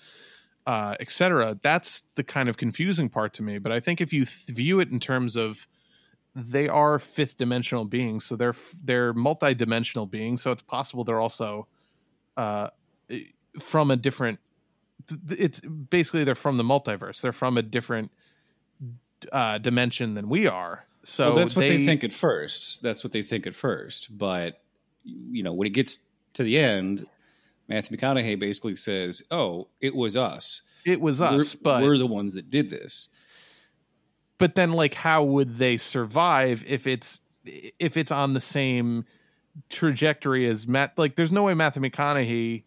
uh 0.66 0.96
etc 1.00 1.58
that's 1.62 2.04
the 2.16 2.24
kind 2.24 2.50
of 2.50 2.58
confusing 2.58 3.08
part 3.08 3.32
to 3.34 3.44
me 3.44 3.60
but 3.60 3.72
i 3.72 3.80
think 3.80 4.02
if 4.02 4.12
you 4.12 4.26
th- 4.26 4.48
view 4.58 4.80
it 4.80 4.90
in 4.90 5.00
terms 5.00 5.36
of 5.36 5.68
they 6.40 6.70
are 6.70 7.00
fifth 7.00 7.38
dimensional 7.38 7.84
beings 7.84 8.26
so 8.26 8.36
they're 8.36 8.56
they're 8.84 9.14
multi-dimensional 9.14 10.06
beings 10.06 10.42
so 10.42 10.52
it's 10.52 10.62
possible 10.62 11.04
they're 11.04 11.20
also 11.20 11.68
uh 12.38 12.68
from 13.60 13.90
a 13.92 13.96
different 13.96 14.40
it's 15.30 15.60
basically 15.60 16.24
they're 16.24 16.36
from 16.36 16.58
the 16.58 16.64
multiverse. 16.64 17.22
They're 17.22 17.32
from 17.32 17.58
a 17.58 17.62
different 17.62 18.12
uh, 19.32 19.58
dimension 19.60 20.14
than 20.14 20.30
we 20.30 20.48
are. 20.48 20.86
So 21.04 21.28
well, 21.28 21.36
that's 21.36 21.56
what 21.56 21.62
they, 21.62 21.86
think 21.86 22.04
at 22.04 22.14
first. 22.14 22.82
That's 22.84 23.04
what 23.04 23.14
they 23.14 23.22
think 23.22 23.48
at 23.48 23.56
first. 23.56 24.18
But 24.18 24.62
you 25.04 25.44
know, 25.44 25.54
when 25.54 25.68
it 25.68 25.74
gets 25.74 26.00
to 26.34 26.44
the 26.44 26.58
end, 26.58 27.06
Matthew 27.68 27.98
McConaughey 27.98 28.38
basically 28.38 28.76
says, 28.76 29.24
"Oh, 29.32 29.70
it 29.80 29.96
was 29.96 30.18
us. 30.18 30.64
It 30.86 31.00
was 31.00 31.22
us, 31.22 31.56
we're, 31.56 31.62
but 31.64 31.84
we're 31.84 31.98
the 31.98 32.08
ones 32.08 32.34
that 32.34 32.50
did 32.50 32.70
this." 32.70 33.10
But 34.38 34.56
then, 34.56 34.74
like, 34.74 34.94
how 34.94 35.24
would 35.24 35.58
they 35.58 35.78
survive 35.78 36.64
if 36.68 36.88
it's 36.88 37.22
if 37.46 37.98
it's 37.98 38.12
on 38.12 38.34
the 38.34 38.42
same 38.42 39.06
trajectory 39.70 40.48
as 40.48 40.68
Matt? 40.68 40.98
Like, 40.98 41.16
there's 41.16 41.32
no 41.32 41.44
way 41.44 41.54
Matthew 41.54 41.82
McConaughey 41.82 42.64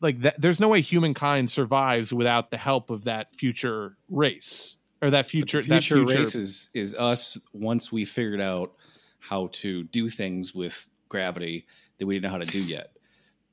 like 0.00 0.20
that 0.20 0.40
there's 0.40 0.60
no 0.60 0.68
way 0.68 0.82
humankind 0.82 1.50
survives 1.50 2.12
without 2.12 2.50
the 2.50 2.58
help 2.58 2.90
of 2.90 3.04
that 3.04 3.34
future 3.34 3.96
race 4.10 4.76
or 5.02 5.10
that 5.10 5.26
future 5.26 5.58
the 5.58 5.62
future, 5.62 5.74
that 5.74 5.84
future 5.84 6.20
race 6.20 6.34
is, 6.34 6.70
is 6.74 6.94
us 6.94 7.38
once 7.52 7.90
we 7.90 8.04
figured 8.04 8.40
out 8.40 8.72
how 9.18 9.48
to 9.52 9.82
do 9.84 10.10
things 10.10 10.54
with 10.54 10.86
gravity 11.08 11.66
that 11.98 12.06
we 12.06 12.14
didn't 12.14 12.24
know 12.24 12.30
how 12.30 12.38
to 12.38 12.46
do 12.46 12.62
yet 12.62 12.92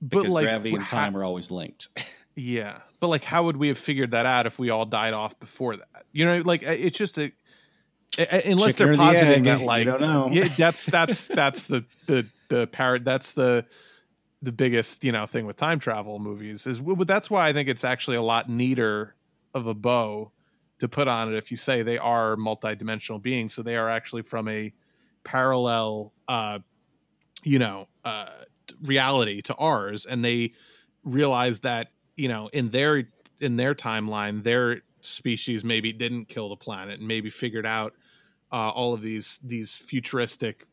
But, 0.02 0.10
because 0.10 0.34
like, 0.34 0.46
gravity 0.46 0.76
and 0.76 0.86
time 0.86 1.16
are 1.16 1.24
always 1.24 1.50
linked 1.50 1.88
Yeah, 2.34 2.80
but 3.02 3.08
like, 3.08 3.26
how 3.26 3.44
would 3.44 3.58
we 3.58 3.68
have 3.68 3.78
figured 3.78 4.12
that 4.12 4.26
out 4.26 4.46
if 4.46 4.58
we 4.58 4.70
all 4.70 4.86
died 4.86 5.14
off 5.14 5.38
before 5.38 5.76
that? 5.76 6.06
You 6.14 6.24
know, 6.24 6.42
like 6.46 6.64
it's 6.64 6.98
just 6.98 7.20
a- 7.20 7.34
unless 8.18 8.76
Chicken 8.76 8.86
they're 8.86 8.96
the 8.96 8.98
positing 8.98 9.30
egg, 9.30 9.44
that 9.46 9.60
you 9.62 9.66
like 9.66 9.86
don't 9.86 10.02
know. 10.02 10.30
yeah, 10.32 10.50
that's 10.58 10.86
that's 10.86 11.28
that's 11.28 11.64
the 11.68 11.86
the 12.08 12.28
the 12.50 12.68
parrot. 12.68 13.04
That's 13.04 13.32
the 13.34 13.66
the 14.42 14.52
biggest 14.52 15.04
you 15.04 15.12
know 15.12 15.26
thing 15.26 15.46
with 15.46 15.58
time 15.58 15.80
travel 15.80 16.20
movies 16.20 16.68
is. 16.68 16.80
But 16.80 17.08
that's 17.08 17.30
why 17.30 17.48
I 17.48 17.54
think 17.54 17.70
it's 17.70 17.84
actually 17.84 18.18
a 18.18 18.22
lot 18.22 18.50
neater 18.50 19.16
of 19.54 19.68
a 19.68 19.74
bow 19.74 20.32
to 20.80 20.88
put 20.88 21.08
on 21.08 21.34
it 21.34 21.38
if 21.38 21.52
you 21.52 21.58
say 21.58 21.84
they 21.84 21.98
are 21.98 22.36
multidimensional 22.36 23.22
beings. 23.22 23.54
So 23.54 23.62
they 23.62 23.76
are 23.76 23.90
actually 23.90 24.24
from 24.24 24.48
a 24.48 24.74
parallel, 25.24 26.12
uh, 26.28 26.60
you 27.44 27.60
know, 27.60 27.88
uh, 28.04 28.30
reality 28.84 29.42
to 29.44 29.56
ours, 29.56 30.06
and 30.06 30.26
they 30.26 30.54
realize 31.04 31.62
that 31.62 31.88
you 32.16 32.28
know 32.28 32.50
in 32.52 32.72
their 32.72 33.08
in 33.40 33.56
their 33.56 33.74
timeline 33.74 34.44
their 34.44 34.82
species 35.02 35.64
maybe 35.64 35.92
didn't 35.92 36.26
kill 36.26 36.50
the 36.50 36.56
planet 36.56 37.00
and 37.00 37.08
maybe 37.08 37.30
figured 37.30 37.66
out 37.66 37.94
uh, 38.52 38.70
all 38.70 38.94
of 38.94 39.02
these 39.02 39.40
these 39.44 39.76
futuristic 39.76 40.68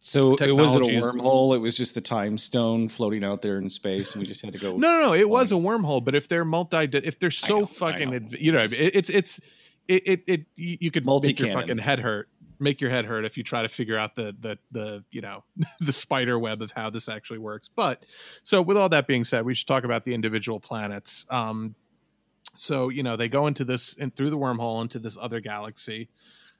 so 0.00 0.34
it 0.34 0.52
wasn't 0.54 0.84
a 0.84 0.88
wormhole 0.88 1.56
it 1.56 1.60
was 1.60 1.74
just 1.74 1.94
the 1.94 2.00
time 2.00 2.36
stone 2.36 2.90
floating 2.90 3.24
out 3.24 3.40
there 3.40 3.56
in 3.56 3.70
space 3.70 4.12
and 4.12 4.20
we 4.20 4.26
just 4.26 4.42
had 4.42 4.52
to 4.52 4.58
go 4.58 4.76
No, 4.76 5.00
no, 5.00 5.00
no. 5.00 5.14
It 5.14 5.30
was 5.30 5.50
a 5.50 5.54
wormhole, 5.54 6.04
but 6.04 6.14
if 6.14 6.28
they're 6.28 6.44
multi, 6.44 6.88
if 6.92 7.18
they're 7.18 7.30
so 7.30 7.60
know, 7.60 7.66
fucking, 7.66 8.10
know. 8.10 8.16
adv- 8.16 8.36
you 8.38 8.52
know, 8.52 8.66
Just- 8.66 8.80
it's 8.80 9.08
it's 9.08 9.40
it 9.88 10.02
it, 10.06 10.24
it 10.26 10.40
you 10.56 10.76
you 10.80 10.90
could 10.90 11.06
make 11.06 11.40
your 11.40 11.48
fucking 11.48 11.78
head 11.78 12.00
hurt, 12.00 12.28
make 12.58 12.82
your 12.82 12.90
head 12.90 13.06
hurt 13.06 13.24
if 13.24 13.38
you 13.38 13.44
try 13.44 13.62
to 13.62 13.68
figure 13.68 13.96
out 13.98 14.14
the 14.14 14.36
the 14.38 14.58
the 14.72 15.04
you 15.10 15.22
know 15.22 15.42
the 15.80 15.92
spider 15.92 16.38
web 16.38 16.60
of 16.60 16.70
how 16.72 16.90
this 16.90 17.08
actually 17.08 17.38
works. 17.38 17.70
But 17.74 18.04
so 18.42 18.60
with 18.60 18.76
all 18.76 18.90
that 18.90 19.06
being 19.06 19.24
said, 19.24 19.44
we 19.46 19.54
should 19.54 19.66
talk 19.68 19.84
about 19.84 20.04
the 20.04 20.12
individual 20.12 20.60
planets. 20.60 21.24
Um, 21.30 21.74
so 22.56 22.90
you 22.90 23.02
know 23.02 23.16
they 23.16 23.28
go 23.28 23.46
into 23.46 23.64
this 23.64 23.96
and 23.98 24.14
through 24.14 24.30
the 24.30 24.38
wormhole 24.38 24.82
into 24.82 24.98
this 24.98 25.16
other 25.20 25.40
galaxy. 25.40 26.08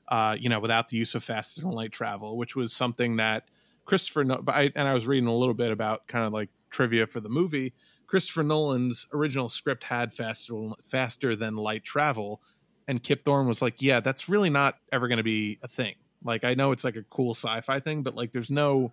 Uh, 0.08 0.36
you 0.38 0.48
know, 0.48 0.60
without 0.60 0.88
the 0.88 0.96
use 0.96 1.14
of 1.14 1.24
faster 1.24 1.62
than 1.62 1.70
light 1.70 1.92
travel, 1.92 2.36
which 2.36 2.54
was 2.54 2.72
something 2.72 3.16
that 3.16 3.48
Christopher, 3.84 4.24
no- 4.24 4.42
I, 4.48 4.70
and 4.74 4.86
I 4.88 4.94
was 4.94 5.06
reading 5.06 5.28
a 5.28 5.34
little 5.34 5.54
bit 5.54 5.70
about 5.70 6.06
kind 6.06 6.26
of 6.26 6.32
like 6.32 6.50
trivia 6.70 7.06
for 7.06 7.20
the 7.20 7.28
movie. 7.28 7.72
Christopher 8.06 8.42
Nolan's 8.42 9.06
original 9.12 9.48
script 9.48 9.84
had 9.84 10.12
faster 10.12 10.54
faster 10.82 11.34
than 11.34 11.56
light 11.56 11.84
travel, 11.84 12.40
and 12.86 13.02
Kip 13.02 13.24
Thorne 13.24 13.48
was 13.48 13.62
like, 13.62 13.80
"Yeah, 13.80 14.00
that's 14.00 14.28
really 14.28 14.50
not 14.50 14.76
ever 14.92 15.08
going 15.08 15.18
to 15.18 15.24
be 15.24 15.58
a 15.62 15.68
thing." 15.68 15.94
Like, 16.22 16.44
I 16.44 16.54
know 16.54 16.72
it's 16.72 16.84
like 16.84 16.96
a 16.96 17.02
cool 17.02 17.34
sci-fi 17.34 17.80
thing, 17.80 18.02
but 18.02 18.14
like, 18.14 18.32
there's 18.32 18.50
no, 18.50 18.92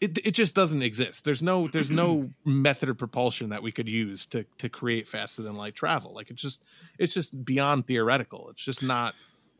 it 0.00 0.18
it 0.24 0.32
just 0.32 0.54
doesn't 0.54 0.82
exist. 0.82 1.24
There's 1.24 1.42
no 1.42 1.68
there's 1.68 1.90
no 1.90 2.30
method 2.44 2.88
of 2.88 2.98
propulsion 2.98 3.50
that 3.50 3.62
we 3.62 3.72
could 3.72 3.88
use 3.88 4.26
to 4.26 4.44
to 4.58 4.68
create 4.68 5.06
faster 5.06 5.42
than 5.42 5.56
light 5.56 5.74
travel. 5.74 6.12
Like, 6.14 6.30
it's 6.30 6.42
just 6.42 6.62
it's 6.98 7.14
just 7.14 7.44
beyond 7.44 7.86
theoretical. 7.86 8.48
It's 8.50 8.64
just 8.64 8.82
not 8.82 9.14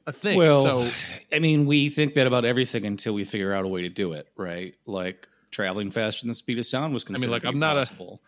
a 0.06 0.12
thing. 0.12 0.36
Well, 0.38 0.64
so 0.84 0.90
I 1.32 1.38
mean, 1.38 1.66
we 1.66 1.88
think 1.88 2.14
that 2.14 2.26
about 2.26 2.44
everything 2.44 2.84
until 2.84 3.14
we 3.14 3.24
figure 3.24 3.52
out 3.52 3.64
a 3.64 3.68
way 3.68 3.82
to 3.82 3.88
do 3.88 4.12
it, 4.12 4.28
right? 4.36 4.74
Like 4.86 5.28
traveling 5.50 5.90
faster 5.90 6.20
than 6.22 6.28
the 6.28 6.34
speed 6.34 6.58
of 6.58 6.66
sound 6.66 6.92
was 6.94 7.04
I 7.04 7.08
mean, 7.08 7.14
considered. 7.14 7.30
like, 7.32 7.44
I'm 7.44 7.58
not 7.58 7.76
a- 7.76 7.80
possible. 7.80 8.20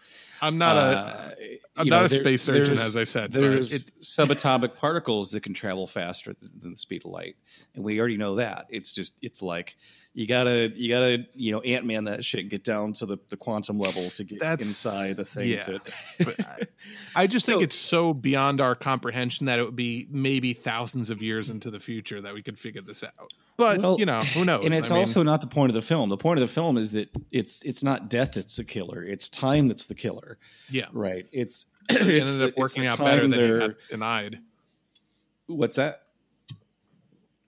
I'm 0.43 0.59
not 0.59 0.77
Uh, 0.77 1.17
a 1.41 1.59
I'm 1.77 1.89
not 1.89 2.01
know, 2.01 2.05
a 2.05 2.09
there- 2.09 2.19
space 2.19 2.43
surgeon, 2.43 2.79
as 2.79 2.97
I 2.97 3.05
said. 3.05 3.33
There's 3.33 3.73
it- 3.73 3.91
subatomic 4.03 4.77
particles 4.77 5.31
that 5.31 5.43
can 5.43 5.55
travel 5.55 5.87
faster 5.87 6.35
than, 6.41 6.51
than 6.61 6.71
the 6.73 6.77
speed 6.77 7.03
of 7.07 7.11
light, 7.11 7.37
and 7.75 7.83
we 7.83 7.99
already 7.99 8.17
know 8.19 8.35
that. 8.37 8.67
It's 8.69 8.93
just 8.93 9.15
it's 9.23 9.41
like 9.43 9.77
you 10.19 10.27
gotta 10.27 10.73
you 10.75 10.89
gotta 10.89 11.27
you 11.35 11.53
know 11.53 11.61
Ant 11.61 11.85
Man 11.85 12.05
that 12.05 12.25
shit, 12.25 12.49
get 12.49 12.65
down 12.65 12.95
to 12.95 13.05
the, 13.07 13.19
the 13.29 13.37
quantum 13.37 13.79
level 13.79 14.09
to 14.11 14.25
get 14.25 14.39
That's- 14.41 14.67
inside 14.67 15.17
the 15.17 15.27
thing. 15.27 15.49
yeah. 15.49 15.61
To, 15.61 15.81
But 16.25 16.41
I, 16.41 16.63
I 17.15 17.27
just 17.27 17.45
think 17.45 17.61
it's 17.63 17.77
so 17.77 18.15
beyond 18.15 18.63
our 18.63 18.75
comprehension 18.75 19.45
that 19.47 19.59
it 19.59 19.65
would 19.65 19.77
be 19.77 20.09
maybe 20.11 20.55
thousands 20.55 21.11
of 21.11 21.21
years 21.23 21.51
into 21.51 21.71
the 21.71 21.79
future 21.79 22.23
that 22.23 22.33
we 22.33 22.43
could 22.43 22.59
figure 22.59 22.81
this 22.81 23.05
out. 23.05 23.35
But 23.59 23.83
Well, 23.83 23.99
you 23.99 24.07
know, 24.07 24.21
who 24.23 24.47
knows? 24.47 24.65
And 24.65 24.73
it's 24.73 24.91
I 24.91 24.95
mean, 24.95 25.01
also 25.01 25.23
not 25.23 25.43
the 25.43 25.47
point 25.49 25.69
of 25.69 25.75
the 25.75 25.83
film. 25.83 26.09
The 26.09 26.17
point 26.17 26.39
of 26.41 26.49
the 26.49 26.53
film 26.53 26.79
is 26.79 26.93
that 26.93 27.11
it's 27.31 27.63
it's 27.65 27.83
not 27.85 28.09
death 28.09 28.33
that's 28.33 28.57
the 28.57 28.65
killer. 28.65 29.03
It's 29.05 29.29
time 29.29 29.67
that's 29.69 29.85
the 29.85 29.95
killer. 29.95 30.39
yeah, 30.71 30.87
Right. 30.95 31.27
It's 31.31 31.67
it 31.91 31.97
it's 32.01 32.31
ended 32.31 32.49
up 32.49 32.57
working 32.57 32.87
out 32.87 32.99
better 32.99 33.23
than 33.29 33.33
he 33.33 33.39
they're- 33.39 33.61
had 33.61 33.77
denied. 33.91 34.39
What's 35.47 35.77
that? 35.77 36.03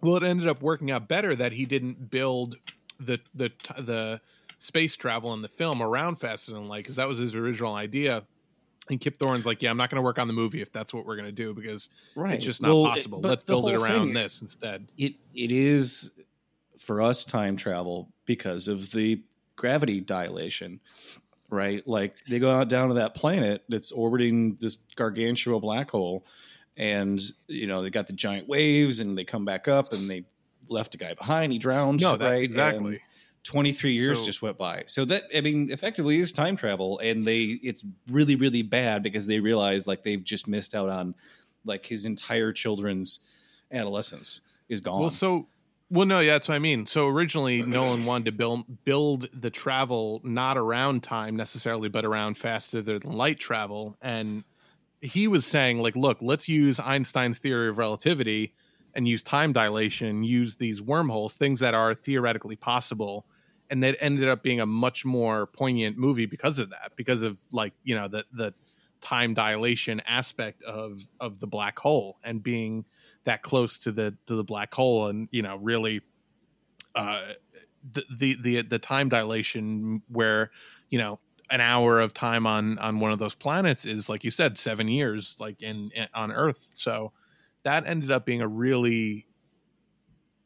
Well, 0.01 0.17
it 0.17 0.23
ended 0.23 0.49
up 0.49 0.63
working 0.63 0.91
out 0.91 1.09
better 1.09 1.35
that 1.37 1.53
he 1.53 1.67
didn't 1.67 2.11
build 2.11 2.57
the 3.01 3.21
the 3.35 3.51
the 3.79 4.21
space 4.59 4.97
travel 4.97 5.33
in 5.35 5.43
the 5.43 5.49
film 5.49 5.81
around 5.83 6.17
faster 6.17 6.53
than 6.53 6.67
light 6.69 6.83
because 6.85 6.97
that 6.97 7.09
was 7.09 7.19
his 7.19 7.35
original 7.35 7.75
idea. 7.75 8.25
And 8.91 8.99
Kip 9.01 9.19
Thorne's 9.19 9.45
like, 9.45 9.61
yeah, 9.63 9.71
I'm 9.71 9.77
not 9.77 9.91
going 9.91 9.97
to 9.97 10.03
work 10.03 10.19
on 10.19 10.29
the 10.29 10.33
movie 10.33 10.63
if 10.63 10.73
that's 10.73 10.95
what 10.95 11.05
we're 11.05 11.17
going 11.17 11.27
to 11.27 11.33
do 11.33 11.53
because 11.53 11.91
Right. 12.17 12.35
it's 12.37 12.45
just 12.47 12.63
not 12.63 12.69
Well, 12.75 12.87
possible. 12.87 13.21
but 13.21 13.29
Let's 13.29 13.45
build 13.45 13.69
it 13.69 13.75
around 13.79 14.07
thing- 14.07 14.15
this 14.15 14.41
instead. 14.41 14.89
It 14.97 15.15
it 15.35 15.53
is 15.53 16.11
for 16.79 17.03
us 17.03 17.25
time 17.25 17.57
travel 17.57 18.09
because 18.25 18.67
of 18.69 18.91
the 18.93 19.23
gravity 19.57 20.01
dilation. 20.01 20.81
Right? 21.51 21.87
Like 21.87 22.15
they 22.29 22.39
go 22.39 22.51
out 22.51 22.69
down 22.69 22.89
to 22.89 22.95
that 22.95 23.15
planet 23.15 23.65
that's 23.69 23.91
orbiting 23.93 24.57
this 24.61 24.77
gargantuan 24.97 25.61
black 25.61 25.91
hole 25.91 26.25
and 26.79 27.21
you 27.49 27.67
know, 27.67 27.83
they 27.83 27.91
got 27.91 28.07
the 28.07 28.15
giant 28.15 28.49
waves 28.49 29.01
and 29.01 29.19
they 29.19 29.25
come 29.25 29.45
back 29.45 29.69
up 29.69 29.93
and 29.93 30.09
they 30.09 30.25
left 30.69 30.95
a 30.95 30.99
guy 30.99 31.13
behind, 31.13 31.53
he 31.53 31.59
drowned. 31.59 32.01
No, 32.01 32.17
that, 32.17 32.25
right? 32.31 32.43
exactly. 32.43 32.93
And 32.95 33.01
23 33.45 33.93
years 33.93 34.19
So- 34.21 34.25
just 34.27 34.41
went 34.43 34.57
by. 34.59 34.85
So 34.87 35.05
that 35.07 35.25
I 35.35 35.41
mean 35.43 35.71
effectively 35.71 36.19
is 36.21 36.33
time 36.33 36.57
travel 36.57 36.99
and 37.01 37.27
they 37.27 37.59
it's 37.63 37.85
really 38.11 38.37
really 38.37 38.63
bad 38.63 39.03
because 39.03 39.27
they 39.27 39.41
realize 39.41 39.87
like 39.87 40.03
they've 40.03 40.23
just 40.23 40.47
missed 40.49 40.75
out 40.75 40.89
on 40.89 41.15
like 41.65 41.85
his 41.87 42.05
entire 42.05 42.53
children's 42.53 43.21
adolescence 43.73 44.43
is 44.69 44.81
gone. 44.81 45.01
Well, 45.01 45.11
so 45.11 45.49
Well, 45.91 46.05
no, 46.07 46.21
yeah, 46.21 46.33
that's 46.33 46.49
what 46.49 46.57
I 46.57 46.59
mean. 46.59 46.87
So 46.87 47.07
originally, 47.09 47.63
Nolan 47.77 48.05
wanted 48.05 48.27
to 48.27 48.33
build 48.33 48.85
build 48.85 49.29
the 49.33 49.51
travel 49.51 50.21
not 50.25 50.59
around 50.59 51.03
time 51.03 51.35
necessarily, 51.37 51.89
but 51.89 52.05
around 52.05 52.37
faster 52.37 52.83
than 52.83 53.01
light 53.03 53.39
travel. 53.39 53.97
And 54.03 54.45
he 55.01 55.29
was 55.29 55.47
saying, 55.47 55.81
like, 55.81 55.97
look, 55.97 56.19
let's 56.21 56.49
use 56.49 56.81
Einstein's 56.81 57.39
theory 57.39 57.69
of 57.69 57.79
relativity 57.79 58.55
and 58.95 59.07
use 59.07 59.23
time 59.23 59.53
dilation, 59.53 60.25
use 60.25 60.57
these 60.57 60.83
wormholes, 60.83 61.37
things 61.37 61.61
that 61.61 61.75
are 61.75 61.95
theoretically 61.95 62.57
possible. 62.57 63.27
And 63.71 63.83
that 63.83 63.97
ended 64.01 64.29
up 64.29 64.43
being 64.43 64.61
a 64.61 64.67
much 64.67 65.05
more 65.05 65.47
poignant 65.47 65.99
movie 65.99 66.27
because 66.27 66.59
of 66.59 66.71
that, 66.71 66.93
because 66.97 67.23
of 67.23 67.39
like 67.53 67.75
you 67.85 67.95
know 67.95 68.09
the 68.09 68.25
the 68.33 68.55
time 69.01 69.35
dilation 69.35 70.01
aspect 70.01 70.63
of 70.63 71.07
of 71.21 71.39
the 71.39 71.47
black 71.47 71.79
hole 71.79 72.19
and 72.25 72.43
being 72.43 72.85
that 73.25 73.43
close 73.43 73.79
to 73.79 73.93
the 73.93 74.17
to 74.27 74.35
the 74.35 74.43
black 74.43 74.75
hole 74.75 75.09
and 75.09 75.29
you 75.31 75.43
know 75.43 75.57
really 75.57 76.01
uh 76.95 77.33
the 77.93 78.05
the 78.11 78.37
the, 78.43 78.63
the 78.63 78.79
time 78.79 79.09
dilation 79.09 80.03
where 80.09 80.51
you 80.89 80.99
know 80.99 81.21
an 81.51 81.61
hour 81.61 82.01
of 82.01 82.13
time 82.15 82.47
on 82.47 82.79
on 82.79 83.01
one 83.01 83.13
of 83.13 83.19
those 83.19 83.35
planets 83.35 83.87
is 83.87 84.09
like 84.09 84.25
you 84.25 84.31
said 84.31 84.59
7 84.59 84.89
years 84.89 85.37
like 85.39 85.63
in, 85.63 85.91
in 85.95 86.07
on 86.15 86.31
earth 86.31 86.71
so 86.75 87.13
that 87.65 87.87
ended 87.87 88.11
up 88.11 88.25
being 88.25 88.43
a 88.43 88.49
really 88.49 89.27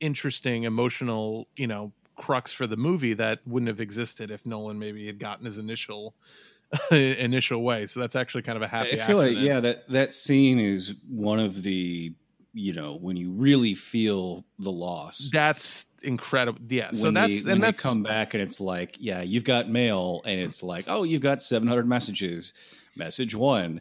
interesting 0.00 0.64
emotional 0.64 1.48
you 1.57 1.66
know 1.66 1.92
crux 2.16 2.53
for 2.53 2.66
the 2.66 2.76
movie 2.76 3.14
that 3.14 3.40
wouldn't 3.46 3.68
have 3.68 3.80
existed 3.80 4.30
if 4.30 4.44
Nolan 4.44 4.78
maybe 4.78 5.07
had 5.07 5.18
gotten 5.18 5.46
his 5.46 5.59
initial 5.59 6.14
initial 6.90 7.62
way 7.62 7.86
so 7.86 8.00
that's 8.00 8.16
actually 8.16 8.42
kind 8.42 8.57
of 8.57 8.62
a 8.62 8.68
happy 8.68 8.92
I 8.92 8.96
feel 8.96 9.20
accident. 9.20 9.36
like 9.36 9.46
yeah, 9.46 9.61
that 9.61 9.88
that 9.90 10.12
scene 10.12 10.59
is 10.59 10.94
one 11.09 11.38
of 11.38 11.62
the 11.62 12.12
you 12.55 12.72
know 12.72 12.96
when 13.00 13.16
you 13.16 13.32
really 13.32 13.74
feel 13.74 14.44
the 14.59 14.70
loss. 14.70 15.30
that's 15.32 15.86
incredible 16.03 16.61
yeah 16.68 16.90
so 16.92 17.05
when 17.05 17.14
that's 17.14 17.38
they, 17.38 17.42
when 17.44 17.53
and 17.53 17.62
they 17.62 17.68
that's 17.68 17.80
come 17.80 18.03
back 18.03 18.34
and 18.34 18.42
it's 18.42 18.61
like, 18.61 18.96
yeah, 18.98 19.22
you've 19.22 19.44
got 19.44 19.68
mail, 19.68 20.20
and 20.24 20.38
it's 20.40 20.62
like, 20.62 20.84
oh, 20.88 21.05
you've 21.05 21.22
got 21.22 21.40
seven 21.42 21.68
hundred 21.68 21.86
messages. 21.88 22.53
Message 22.96 23.34
one, 23.34 23.80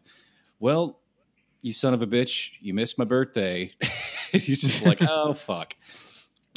well, 0.59 0.99
you 1.61 1.73
son 1.73 1.93
of 1.93 2.01
a 2.01 2.07
bitch, 2.07 2.51
you 2.61 2.73
missed 2.73 2.97
my 2.97 3.05
birthday. 3.05 3.73
He's 4.31 4.61
just 4.61 4.85
like, 4.85 4.99
oh 5.07 5.33
fuck. 5.33 5.75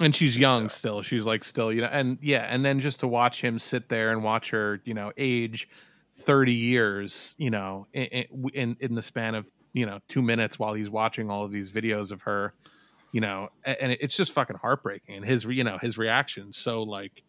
and 0.01 0.15
she's 0.15 0.39
young 0.39 0.69
still 0.69 1.03
she's 1.03 1.25
like 1.25 1.45
still 1.45 1.73
you 1.73 1.81
know 1.81 1.89
and 1.91 2.19
yeah 2.21 2.47
and 2.51 2.65
then 2.65 2.81
just 2.81 3.01
to 3.01 3.07
watch 3.09 3.41
him 3.41 3.59
sit 3.59 3.89
there 3.89 4.11
and 4.11 4.25
watch 4.25 4.51
her 4.51 4.81
you 4.85 4.93
know 4.93 5.13
age 5.17 5.69
30 6.17 6.53
years 6.53 7.37
you 7.39 7.51
know 7.51 7.87
in 7.93 8.25
in, 8.53 8.77
in 8.81 8.95
the 8.95 9.03
span 9.03 9.35
of 9.37 9.51
you 9.75 9.85
know 9.85 9.99
two 10.09 10.23
minutes 10.23 10.59
while 10.59 10.73
he's 10.73 10.89
watching 10.89 11.31
all 11.31 11.45
of 11.45 11.53
these 11.53 11.71
videos 11.71 12.11
of 12.13 12.23
her 12.23 12.55
you 13.13 13.21
know 13.21 13.49
and 13.67 13.93
it's 14.01 14.17
just 14.17 14.33
fucking 14.33 14.57
heartbreaking 14.57 15.17
and 15.17 15.25
his 15.25 15.45
you 15.45 15.63
know 15.65 15.77
his 15.79 15.99
reaction 15.99 16.53
so 16.53 16.83
like 16.83 17.23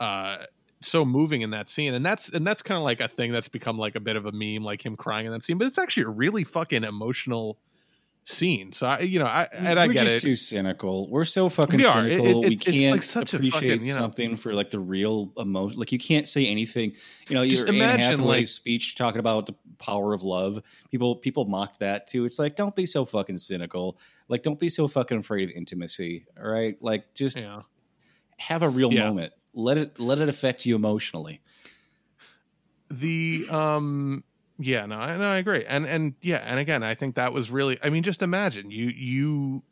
uh 0.00 0.38
so 0.82 1.04
moving 1.04 1.42
in 1.42 1.50
that 1.50 1.68
scene 1.70 1.94
and 1.94 2.04
that's 2.04 2.28
and 2.30 2.46
that's 2.46 2.62
kind 2.62 2.78
of 2.78 2.84
like 2.84 3.00
a 3.00 3.08
thing 3.08 3.32
that's 3.32 3.48
become 3.48 3.78
like 3.78 3.94
a 3.96 4.00
bit 4.00 4.16
of 4.16 4.24
a 4.26 4.32
meme 4.32 4.64
like 4.64 4.84
him 4.84 4.96
crying 4.96 5.26
in 5.26 5.32
that 5.32 5.44
scene 5.44 5.58
but 5.58 5.66
it's 5.66 5.78
actually 5.78 6.02
a 6.04 6.08
really 6.08 6.44
fucking 6.44 6.84
emotional 6.84 7.58
scene 8.26 8.72
so 8.72 8.86
i 8.86 9.00
you 9.00 9.18
know 9.18 9.26
i 9.26 9.46
and 9.52 9.78
i 9.78 9.86
We're 9.86 9.92
get 9.92 10.04
just 10.04 10.16
it 10.16 10.20
too 10.28 10.34
cynical. 10.34 11.10
We're 11.10 11.26
so 11.26 11.50
fucking 11.50 11.76
We 11.78 11.84
are. 11.84 12.08
It- 12.08 12.18
cynical. 12.20 12.44
it- 12.44 12.48
we 12.48 12.56
can't 12.56 13.04
such 13.04 13.34
appreciate 13.34 13.52
fucking, 13.52 13.82
you 13.86 13.94
know- 13.94 14.00
something 14.00 14.36
for 14.36 14.54
like 14.54 14.70
the 14.70 14.78
real 14.80 15.30
emotion. 15.36 15.78
Like 15.78 15.92
you 15.92 15.98
can't 15.98 16.26
say 16.26 16.46
anything. 16.46 16.94
You 17.28 17.34
know, 17.34 17.44
Just 17.46 17.58
your 17.60 17.68
Anne 17.68 17.74
imagine, 17.74 18.00
Hathaway's 18.20 18.40
like- 18.40 18.48
speech 18.48 18.94
talking 18.94 19.18
about 19.18 19.44
the 19.44 19.54
power 19.78 20.12
of 20.14 20.22
love. 20.22 20.62
People 20.90 21.16
people 21.16 21.44
mocked 21.44 21.80
that 21.80 22.06
too. 22.06 22.24
It's 22.24 22.38
like 22.38 22.56
don't 22.56 22.74
be 22.76 22.86
so 22.86 23.04
fucking 23.04 23.38
cynical. 23.38 23.98
Like 24.28 24.42
don't 24.42 24.58
be 24.60 24.68
so 24.68 24.88
fucking 24.88 25.18
afraid 25.18 25.50
of 25.50 25.56
intimacy. 25.56 26.26
All 26.42 26.48
right, 26.50 26.76
like 26.82 27.14
just 27.14 27.36
yeah 27.36 27.62
have 28.38 28.62
a 28.62 28.68
real 28.68 28.92
Yeah. 28.92 29.06
moment. 29.08 29.32
Let 29.54 29.78
it 29.78 30.00
let 30.00 30.18
it 30.20 30.28
affect 30.28 30.66
you 30.66 30.74
emotionally. 30.74 31.40
the 32.90 33.46
um 33.50 34.22
yeah 34.58 34.86
no 34.86 34.96
I, 34.96 35.16
no 35.16 35.24
I 35.24 35.36
agree 35.38 35.64
and 35.66 35.84
and 35.86 36.14
yeah 36.20 36.36
and 36.38 36.58
again 36.58 36.82
I 36.82 36.94
think 36.94 37.16
that 37.16 37.32
was 37.32 37.50
really 37.50 37.78
I 37.82 37.90
mean 37.90 38.02
just 38.02 38.22
imagine 38.22 38.70
you 38.70 38.86
you 38.86 39.62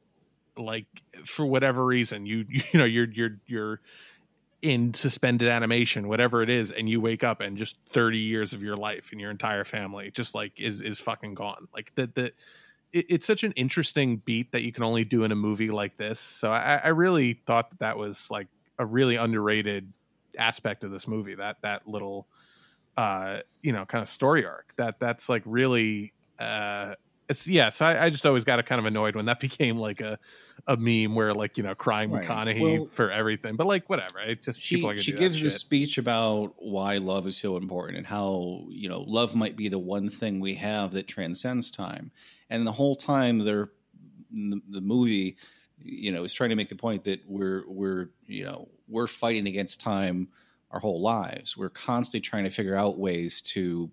like 0.56 0.86
for 1.24 1.46
whatever 1.46 1.84
reason 1.84 2.26
you 2.26 2.44
you 2.48 2.78
know 2.78 2.84
you're 2.84 3.10
you're 3.10 3.38
you're 3.46 3.80
in 4.62 4.94
suspended 4.94 5.48
animation 5.48 6.06
whatever 6.06 6.40
it 6.40 6.48
is 6.48 6.70
and 6.70 6.88
you 6.88 7.00
wake 7.00 7.24
up 7.24 7.40
and 7.40 7.58
just 7.58 7.76
30 7.90 8.18
years 8.18 8.52
of 8.52 8.62
your 8.62 8.76
life 8.76 9.10
and 9.10 9.20
your 9.20 9.30
entire 9.30 9.64
family 9.64 10.10
just 10.12 10.36
like 10.36 10.52
is 10.60 10.80
is 10.80 11.00
fucking 11.00 11.34
gone. 11.34 11.66
Like 11.74 11.92
the 11.96 12.08
the 12.14 12.24
it, 12.92 13.06
it's 13.08 13.26
such 13.26 13.42
an 13.42 13.52
interesting 13.52 14.18
beat 14.18 14.52
that 14.52 14.62
you 14.62 14.72
can 14.72 14.84
only 14.84 15.04
do 15.04 15.24
in 15.24 15.32
a 15.32 15.36
movie 15.36 15.70
like 15.70 15.96
this. 15.96 16.20
So 16.20 16.52
I, 16.52 16.80
I 16.84 16.88
really 16.88 17.40
thought 17.44 17.70
that 17.70 17.80
that 17.80 17.98
was 17.98 18.30
like 18.30 18.46
a 18.78 18.86
really 18.86 19.16
underrated 19.16 19.92
aspect 20.38 20.84
of 20.84 20.90
this 20.92 21.06
movie 21.06 21.34
that 21.34 21.56
that 21.60 21.86
little 21.86 22.26
uh 22.96 23.40
you 23.62 23.72
know 23.72 23.84
kind 23.84 24.00
of 24.00 24.08
story 24.08 24.46
arc. 24.46 24.74
That 24.76 25.00
that's 25.00 25.28
like 25.28 25.42
really 25.44 26.12
uh 26.38 26.94
it's 27.28 27.46
yeah 27.48 27.68
so 27.68 27.84
I, 27.84 28.06
I 28.06 28.10
just 28.10 28.26
always 28.26 28.44
got 28.44 28.64
kind 28.66 28.78
of 28.78 28.84
annoyed 28.84 29.16
when 29.16 29.26
that 29.26 29.40
became 29.48 29.76
like 29.76 30.00
a 30.00 30.18
a 30.66 30.76
meme 30.76 31.14
where 31.14 31.34
like 31.34 31.56
you 31.56 31.64
know 31.64 31.74
crying 31.74 32.10
Right. 32.10 32.24
McConaughey 32.26 32.78
Well- 32.78 32.86
for 32.86 33.10
everything 33.10 33.56
but 33.56 33.66
like 33.66 33.88
whatever 33.88 34.20
it 34.20 34.42
just 34.42 34.60
she 34.60 34.76
she 34.98 35.12
gives 35.12 35.40
this 35.42 35.56
speech 35.56 35.98
about 35.98 36.54
why 36.58 36.98
love 36.98 37.26
is 37.26 37.36
so 37.36 37.56
important 37.56 37.98
and 37.98 38.06
how 38.06 38.64
you 38.68 38.88
know 38.88 39.00
love 39.02 39.34
might 39.34 39.56
be 39.56 39.68
the 39.68 39.78
one 39.78 40.08
thing 40.08 40.40
we 40.40 40.54
have 40.54 40.92
that 40.92 41.08
transcends 41.08 41.70
time. 41.70 42.10
And 42.50 42.66
the 42.66 42.72
whole 42.72 42.94
time 42.94 43.38
they're 43.38 43.70
the, 44.30 44.60
the 44.68 44.80
movie 44.80 45.36
you 45.82 46.12
know 46.12 46.22
is 46.22 46.32
trying 46.32 46.50
to 46.50 46.56
make 46.56 46.68
the 46.68 46.76
point 46.76 47.02
that 47.04 47.20
we're 47.26 47.64
we're 47.66 48.10
you 48.26 48.44
know 48.44 48.68
we're 48.88 49.06
fighting 49.06 49.46
against 49.48 49.80
time 49.80 50.28
our 50.70 50.78
whole 50.80 51.00
lives. 51.00 51.56
We're 51.56 51.70
constantly 51.70 52.20
trying 52.20 52.44
to 52.44 52.50
figure 52.50 52.76
out 52.76 52.98
ways 52.98 53.40
to 53.42 53.90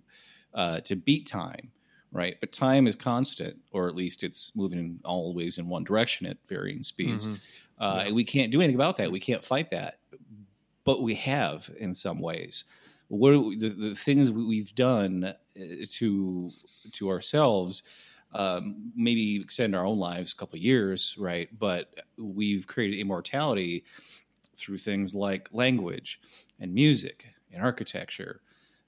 uh, 0.53 0.82
to 0.82 0.95
beat 0.95 1.25
time 1.25 1.71
right 2.12 2.38
but 2.39 2.51
time 2.51 2.88
is 2.88 2.95
constant 2.95 3.57
or 3.72 3.88
at 3.88 3.95
least 3.95 4.24
it's 4.24 4.55
moving 4.55 4.99
always 5.05 5.57
in 5.57 5.68
one 5.70 5.84
direction 5.84 6.26
at 6.28 6.38
varying 6.47 6.84
speeds 6.84 7.28
Mhm. 7.28 7.39
uh, 7.80 8.03
and 8.07 8.16
we 8.16 8.24
can't 8.24 8.51
do 8.51 8.60
anything 8.62 8.76
about 8.76 8.97
that 8.97 9.12
we 9.12 9.20
can't 9.20 9.43
fight 9.43 9.70
that 9.72 9.99
but 10.86 11.01
we 11.03 11.14
have 11.16 11.70
in 11.78 11.93
some 11.93 12.20
ways. 12.20 12.64
What 13.10 13.32
we- 13.45 13.57
the, 13.57 13.70
the 13.70 13.95
things 13.95 14.32
we- 14.32 14.45
we've 14.45 14.74
done 14.74 15.24
uh, 15.26 15.36
to 15.88 16.51
to 16.93 17.10
ourselves, 17.10 17.84
um, 18.34 18.91
maybe 18.95 19.39
extend 19.41 19.76
our 19.76 19.86
own 19.86 19.99
lives 19.99 20.34
a 20.34 20.36
couple 20.36 20.55
of 20.55 20.64
years, 20.64 21.16
right? 21.18 21.49
But 21.60 21.93
we've 22.18 22.66
created 22.66 22.97
immortality 22.99 23.84
through 24.55 24.80
things 24.80 25.14
like 25.14 25.49
language 25.53 26.20
and 26.60 26.74
music 26.74 27.28
and 27.51 27.62
architecture 27.62 28.41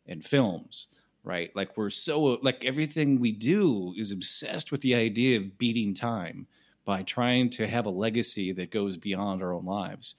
and 0.07 0.25
films, 0.25 0.87
right? 1.23 1.55
Like 1.55 1.77
we're 1.77 1.89
so 1.89 2.39
like 2.41 2.65
everything 2.65 3.19
we 3.19 3.31
do 3.31 3.93
is 3.97 4.11
obsessed 4.11 4.71
with 4.71 4.81
the 4.81 4.95
idea 4.95 5.37
of 5.37 5.57
beating 5.57 5.93
time 5.93 6.47
by 6.85 7.03
trying 7.03 7.49
to 7.51 7.67
have 7.67 7.85
a 7.85 7.91
legacy 7.91 8.51
that 8.53 8.71
goes 8.71 8.97
beyond 8.97 9.41
our 9.41 9.53
own 9.53 9.65
lives 9.65 10.15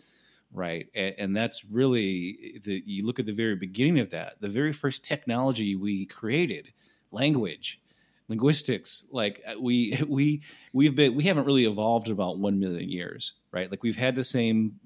right 0.53 0.89
and, 0.95 1.15
and 1.19 1.37
that's 1.37 1.65
really 1.65 2.61
the 2.65 2.83
you 2.85 3.05
look 3.05 3.19
at 3.19 3.27
the 3.27 3.33
very 3.33 3.57
beginning 3.57 3.99
of 3.99 4.11
that 4.11 4.41
the 4.41 4.49
very 4.49 4.73
first 4.73 5.05
technology 5.05 5.75
we 5.75 6.05
created 6.07 6.73
language 7.11 7.81
linguistics 8.29 9.07
like 9.11 9.43
uh, 9.47 9.59
we 9.59 9.99
we 10.09 10.43
we've 10.73 10.95
been 10.95 11.15
we 11.15 11.25
haven't 11.25 11.47
really 11.47 11.65
evolved 11.65 12.09
about 12.09 12.39
1 12.39 12.59
million 12.59 12.89
years 12.89 13.35
right 13.51 13.71
like 13.71 13.83
we've 13.83 13.97
had 13.97 14.15
the 14.15 14.25
same 14.25 14.79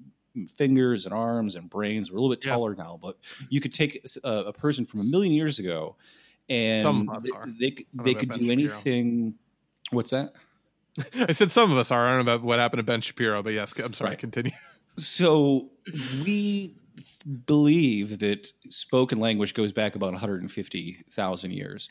fingers 0.45 1.05
and 1.05 1.13
arms 1.13 1.55
and 1.55 1.69
brains 1.69 2.11
we're 2.11 2.17
a 2.17 2.21
little 2.21 2.35
bit 2.35 2.43
Yeah. 2.45 2.51
taller 2.51 2.75
now 2.75 2.99
but 3.01 3.17
you 3.49 3.59
could 3.59 3.73
take 3.73 4.05
a, 4.23 4.29
a 4.29 4.53
person 4.53 4.85
from 4.85 4.99
a 4.99 5.03
million 5.03 5.33
years 5.33 5.57
ago 5.59 5.95
and 6.49 6.81
Some 6.81 7.09
of 7.09 7.23
us 7.25 7.31
they, 7.59 7.71
they, 7.71 7.85
they 7.93 8.13
could 8.15 8.31
do 8.31 8.49
anything 8.51 9.35
what's 9.91 10.11
that 10.11 10.33
I 11.15 11.31
said 11.31 11.51
some 11.51 11.71
of 11.71 11.77
us 11.77 11.91
are 11.91 12.07
I 12.07 12.15
don't 12.15 12.25
know 12.25 12.33
about 12.33 12.45
what 12.45 12.59
happened 12.59 12.79
to 12.79 12.83
Ben 12.83 13.01
Shapiro 13.01 13.41
but 13.43 13.53
yes 13.53 13.73
I'm 13.79 13.93
sorry 13.93 14.11
Right. 14.11 14.19
continue 14.19 14.51
So 14.97 15.69
we 16.15 16.75
believe 17.45 18.17
that 18.19 18.51
spoken 18.69 19.19
language 19.19 19.53
goes 19.53 19.71
back 19.71 19.93
about 19.95 20.11
150,000 20.13 21.51
years. 21.51 21.89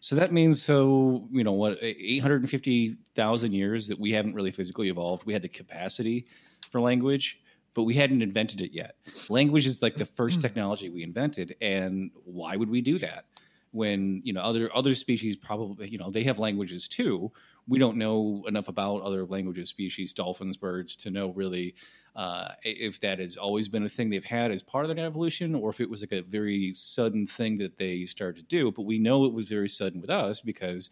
So 0.00 0.16
that 0.16 0.32
means 0.32 0.60
so 0.60 1.26
you 1.32 1.44
know 1.44 1.52
what 1.52 1.78
850,000 1.80 3.52
years 3.52 3.88
that 3.88 3.98
we 3.98 4.12
haven't 4.12 4.34
really 4.34 4.50
physically 4.50 4.88
evolved. 4.88 5.24
We 5.24 5.32
had 5.32 5.42
the 5.42 5.48
capacity 5.48 6.26
for 6.70 6.80
language, 6.80 7.40
but 7.74 7.84
we 7.84 7.94
hadn't 7.94 8.22
invented 8.22 8.60
it 8.60 8.72
yet. 8.72 8.96
Language 9.28 9.66
is 9.66 9.82
like 9.82 9.96
the 9.96 10.04
first 10.04 10.40
technology 10.40 10.88
we 10.90 11.02
invented, 11.02 11.56
and 11.60 12.10
why 12.24 12.56
would 12.56 12.70
we 12.70 12.80
do 12.80 12.98
that? 12.98 13.24
When 13.70 14.20
you 14.24 14.32
know 14.32 14.42
other 14.42 14.70
other 14.74 14.94
species 14.94 15.36
probably 15.36 15.88
you 15.88 15.98
know 15.98 16.10
they 16.10 16.24
have 16.24 16.38
languages 16.38 16.88
too. 16.88 17.32
We 17.68 17.78
don't 17.78 17.96
know 17.96 18.44
enough 18.48 18.66
about 18.66 19.02
other 19.02 19.24
languages, 19.24 19.68
species, 19.68 20.12
dolphins, 20.12 20.56
birds, 20.56 20.96
to 20.96 21.10
know 21.10 21.30
really 21.30 21.76
uh, 22.16 22.48
if 22.64 23.00
that 23.00 23.20
has 23.20 23.36
always 23.36 23.68
been 23.68 23.84
a 23.84 23.88
thing 23.88 24.10
they've 24.10 24.24
had 24.24 24.50
as 24.50 24.62
part 24.62 24.84
of 24.84 24.94
their 24.94 25.06
evolution, 25.06 25.54
or 25.54 25.70
if 25.70 25.80
it 25.80 25.88
was 25.88 26.02
like 26.02 26.12
a 26.12 26.22
very 26.22 26.72
sudden 26.74 27.24
thing 27.24 27.58
that 27.58 27.78
they 27.78 28.04
started 28.04 28.36
to 28.36 28.42
do. 28.42 28.72
But 28.72 28.82
we 28.82 28.98
know 28.98 29.24
it 29.24 29.32
was 29.32 29.48
very 29.48 29.68
sudden 29.68 30.00
with 30.00 30.10
us 30.10 30.40
because 30.40 30.90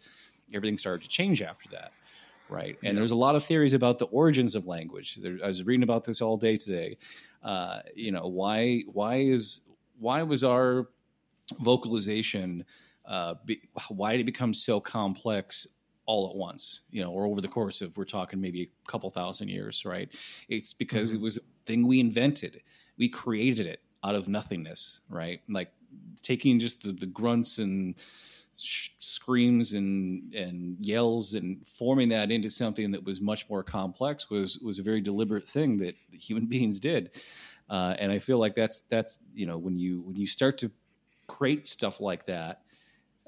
everything 0.53 0.77
started 0.77 1.03
to 1.03 1.09
change 1.09 1.41
after 1.41 1.69
that, 1.69 1.91
right? 2.51 2.77
And 2.83 2.97
there's 2.97 3.11
a 3.11 3.15
lot 3.15 3.35
of 3.35 3.43
theories 3.43 3.73
about 3.73 3.97
the 3.97 4.05
origins 4.05 4.53
of 4.55 4.67
language. 4.67 5.15
There, 5.15 5.37
I 5.43 5.47
was 5.47 5.63
reading 5.63 5.83
about 5.83 6.03
this 6.03 6.21
all 6.21 6.37
day 6.37 6.57
today. 6.57 6.97
Uh, 7.41 7.79
you 7.95 8.11
know, 8.11 8.27
why 8.27 8.81
why 8.91 9.15
is 9.15 9.61
why 9.97 10.21
was 10.21 10.43
our 10.43 10.89
vocalization 11.59 12.65
uh, 13.05 13.35
be, 13.45 13.61
why 13.87 14.11
did 14.11 14.21
it 14.21 14.25
become 14.25 14.53
so 14.53 14.79
complex 14.79 15.65
all 16.05 16.29
at 16.29 16.35
once? 16.35 16.81
You 16.91 17.01
know, 17.01 17.11
or 17.11 17.25
over 17.25 17.41
the 17.41 17.47
course 17.47 17.81
of 17.81 17.97
we're 17.97 18.05
talking 18.05 18.39
maybe 18.39 18.63
a 18.63 18.91
couple 18.91 19.09
thousand 19.09 19.47
years, 19.47 19.85
right? 19.85 20.09
It's 20.49 20.73
because 20.73 21.13
it 21.13 21.21
was 21.21 21.37
a 21.37 21.41
thing 21.65 21.87
we 21.87 21.99
invented. 21.99 22.61
We 22.97 23.09
created 23.09 23.65
it 23.65 23.81
out 24.03 24.15
of 24.15 24.27
nothingness, 24.27 25.01
right? 25.09 25.41
Like 25.49 25.71
taking 26.21 26.59
just 26.59 26.83
the, 26.83 26.91
the 26.91 27.05
grunts 27.05 27.57
and 27.57 27.95
sh- 28.61 28.89
screams 28.99 29.73
and 29.73 30.33
and 30.33 30.77
yells 30.79 31.33
and 31.33 31.65
forming 31.67 32.09
that 32.09 32.31
into 32.31 32.49
something 32.49 32.91
that 32.91 33.03
was 33.03 33.21
much 33.21 33.49
more 33.49 33.63
complex 33.63 34.29
was 34.29 34.59
was 34.59 34.79
a 34.79 34.83
very 34.83 35.01
deliberate 35.01 35.47
thing 35.47 35.77
that 35.77 35.95
human 36.11 36.45
beings 36.47 36.79
did. 36.79 37.11
Uh, 37.69 37.95
and 37.99 38.11
I 38.11 38.19
feel 38.19 38.37
like 38.37 38.55
that's 38.55 38.81
that's 38.81 39.19
you 39.33 39.45
know 39.45 39.57
when 39.57 39.77
you 39.77 40.01
when 40.01 40.15
you 40.15 40.27
start 40.27 40.57
to 40.59 40.71
create 41.27 41.67
stuff 41.67 42.01
like 42.01 42.25
that, 42.25 42.61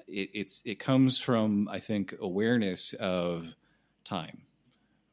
it, 0.07 0.29
it's 0.33 0.61
it 0.65 0.79
comes 0.79 1.17
from 1.17 1.67
I 1.71 1.79
think 1.79 2.15
awareness 2.21 2.93
of 2.93 3.55
time, 4.03 4.41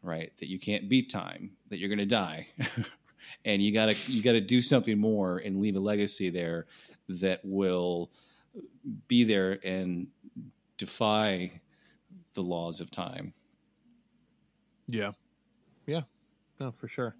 right? 0.03 0.33
That 0.39 0.49
you 0.49 0.59
can't 0.59 0.89
beat 0.89 1.11
time, 1.11 1.53
that 1.69 1.79
you're 1.79 1.89
going 1.89 1.99
to 1.99 2.07
die, 2.07 2.49
and 3.45 3.63
you 3.63 3.73
gotta 3.73 3.95
you 4.07 4.23
gotta 4.23 4.41
do 4.41 4.61
something 4.61 4.99
more 4.99 5.39
and 5.39 5.61
leave 5.61 5.77
a 5.77 5.81
legacy 5.81 6.31
there 6.31 6.67
that 7.09 7.41
will 7.45 8.11
be 9.09 9.25
there 9.25 9.59
and 9.65 10.09
defy 10.77 11.61
the 12.35 12.43
laws 12.43 12.81
of 12.81 12.91
time. 12.91 13.35
Yeah, 14.87 15.13
yeah, 15.87 16.03
no, 16.59 16.73
for 16.73 16.89
sure. 16.89 17.15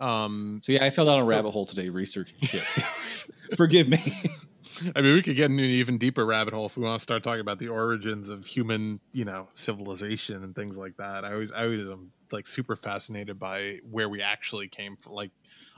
Um, 0.00 0.60
so 0.62 0.72
yeah, 0.72 0.84
I 0.84 0.90
fell 0.90 1.06
down 1.06 1.20
a 1.20 1.24
rabbit 1.24 1.50
hole 1.50 1.66
today 1.66 1.88
researching 1.88 2.38
shit. 2.42 2.66
So 2.66 2.82
forgive 3.56 3.88
me. 3.88 4.22
I 4.96 5.02
mean, 5.02 5.14
we 5.14 5.22
could 5.22 5.36
get 5.36 5.50
into 5.50 5.62
an 5.62 5.70
even 5.70 5.98
deeper 5.98 6.26
rabbit 6.26 6.52
hole 6.52 6.66
if 6.66 6.76
we 6.76 6.82
want 6.82 6.98
to 6.98 7.02
start 7.02 7.22
talking 7.22 7.40
about 7.40 7.58
the 7.58 7.68
origins 7.68 8.28
of 8.28 8.44
human, 8.44 8.98
you 9.12 9.24
know, 9.24 9.48
civilization 9.52 10.42
and 10.42 10.54
things 10.54 10.76
like 10.76 10.96
that. 10.96 11.24
I 11.24 11.32
always, 11.32 11.52
I 11.52 11.64
always 11.64 11.86
am 11.86 12.10
like 12.32 12.46
super 12.46 12.74
fascinated 12.74 13.38
by 13.38 13.78
where 13.88 14.08
we 14.08 14.20
actually 14.20 14.68
came 14.68 14.96
from, 14.96 15.12
like 15.12 15.30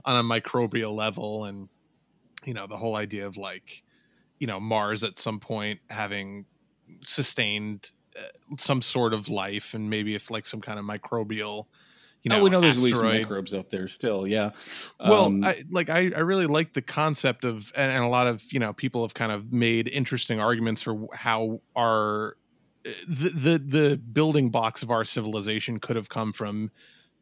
on 0.05 0.16
a 0.16 0.22
microbial 0.22 0.97
level, 0.97 1.45
and 1.45 1.68
you 2.45 2.55
know, 2.55 2.66
the 2.66 2.77
whole 2.77 2.97
idea 2.97 3.27
of 3.27 3.37
like, 3.37 3.83
you 4.39 4.47
know, 4.47 4.61
Mars 4.61 5.05
at 5.05 5.18
some 5.18 5.41
point 5.41 5.80
having 5.89 6.47
sustained 7.05 7.91
uh, 8.16 8.22
some 8.59 8.82
sort 8.82 9.12
of 9.12 9.28
life, 9.28 9.74
and 9.74 9.91
maybe 9.91 10.14
if 10.14 10.30
like 10.30 10.47
some 10.47 10.61
kind 10.61 10.78
of 10.78 10.84
microbial 10.84 11.66
you 12.26 12.30
know, 12.30 12.41
oh, 12.41 12.43
we 12.43 12.51
know 12.51 12.61
there's 12.61 12.78
at 12.78 12.82
least 12.82 13.01
microbes 13.05 13.55
out 13.55 13.70
there 13.70 13.87
still. 13.87 14.26
Yeah. 14.26 14.51
Well, 14.99 15.26
Um, 15.26 15.45
I, 15.45 15.62
like 15.70 15.89
I, 15.89 16.11
I 16.11 16.20
really 16.20 16.47
like 16.47 16.72
the 16.72 16.82
concept 16.82 17.45
of, 17.45 17.72
and, 17.76 17.93
and 17.93 18.03
a 18.03 18.09
lot 18.09 18.26
of 18.26 18.43
you 18.53 18.59
know 18.59 18.72
people 18.72 19.03
have 19.03 19.14
kind 19.14 19.30
of 19.30 19.53
made 19.53 19.87
interesting 19.87 20.41
arguments 20.41 20.82
for 20.82 21.07
how 21.14 21.61
our 21.76 22.37
the, 23.07 23.28
the 23.28 23.59
the 23.59 23.97
building 23.97 24.51
blocks 24.51 24.82
of 24.82 24.91
our 24.91 25.05
civilization 25.05 25.78
could 25.78 25.95
have 25.95 26.09
come 26.09 26.32
from 26.32 26.72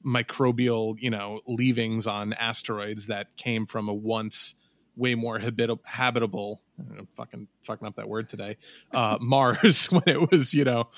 microbial, 0.03 0.97
you 0.99 1.11
know, 1.11 1.41
leavings 1.47 2.07
on 2.07 2.33
asteroids 2.33 3.09
that 3.09 3.37
came 3.37 3.67
from 3.67 3.91
a 3.91 3.95
once 3.95 4.55
way 4.97 5.15
more 5.15 5.39
habit- 5.39 5.79
habitable. 5.85 6.61
I'm 6.79 7.07
fucking 7.17 7.49
fucking 7.65 7.87
up 7.87 7.97
that 7.97 8.09
word 8.09 8.29
today. 8.29 8.57
Uh, 8.93 9.19
Mars 9.21 9.87
when 9.91 10.03
it 10.07 10.31
was, 10.31 10.53
you 10.55 10.65
know, 10.65 10.89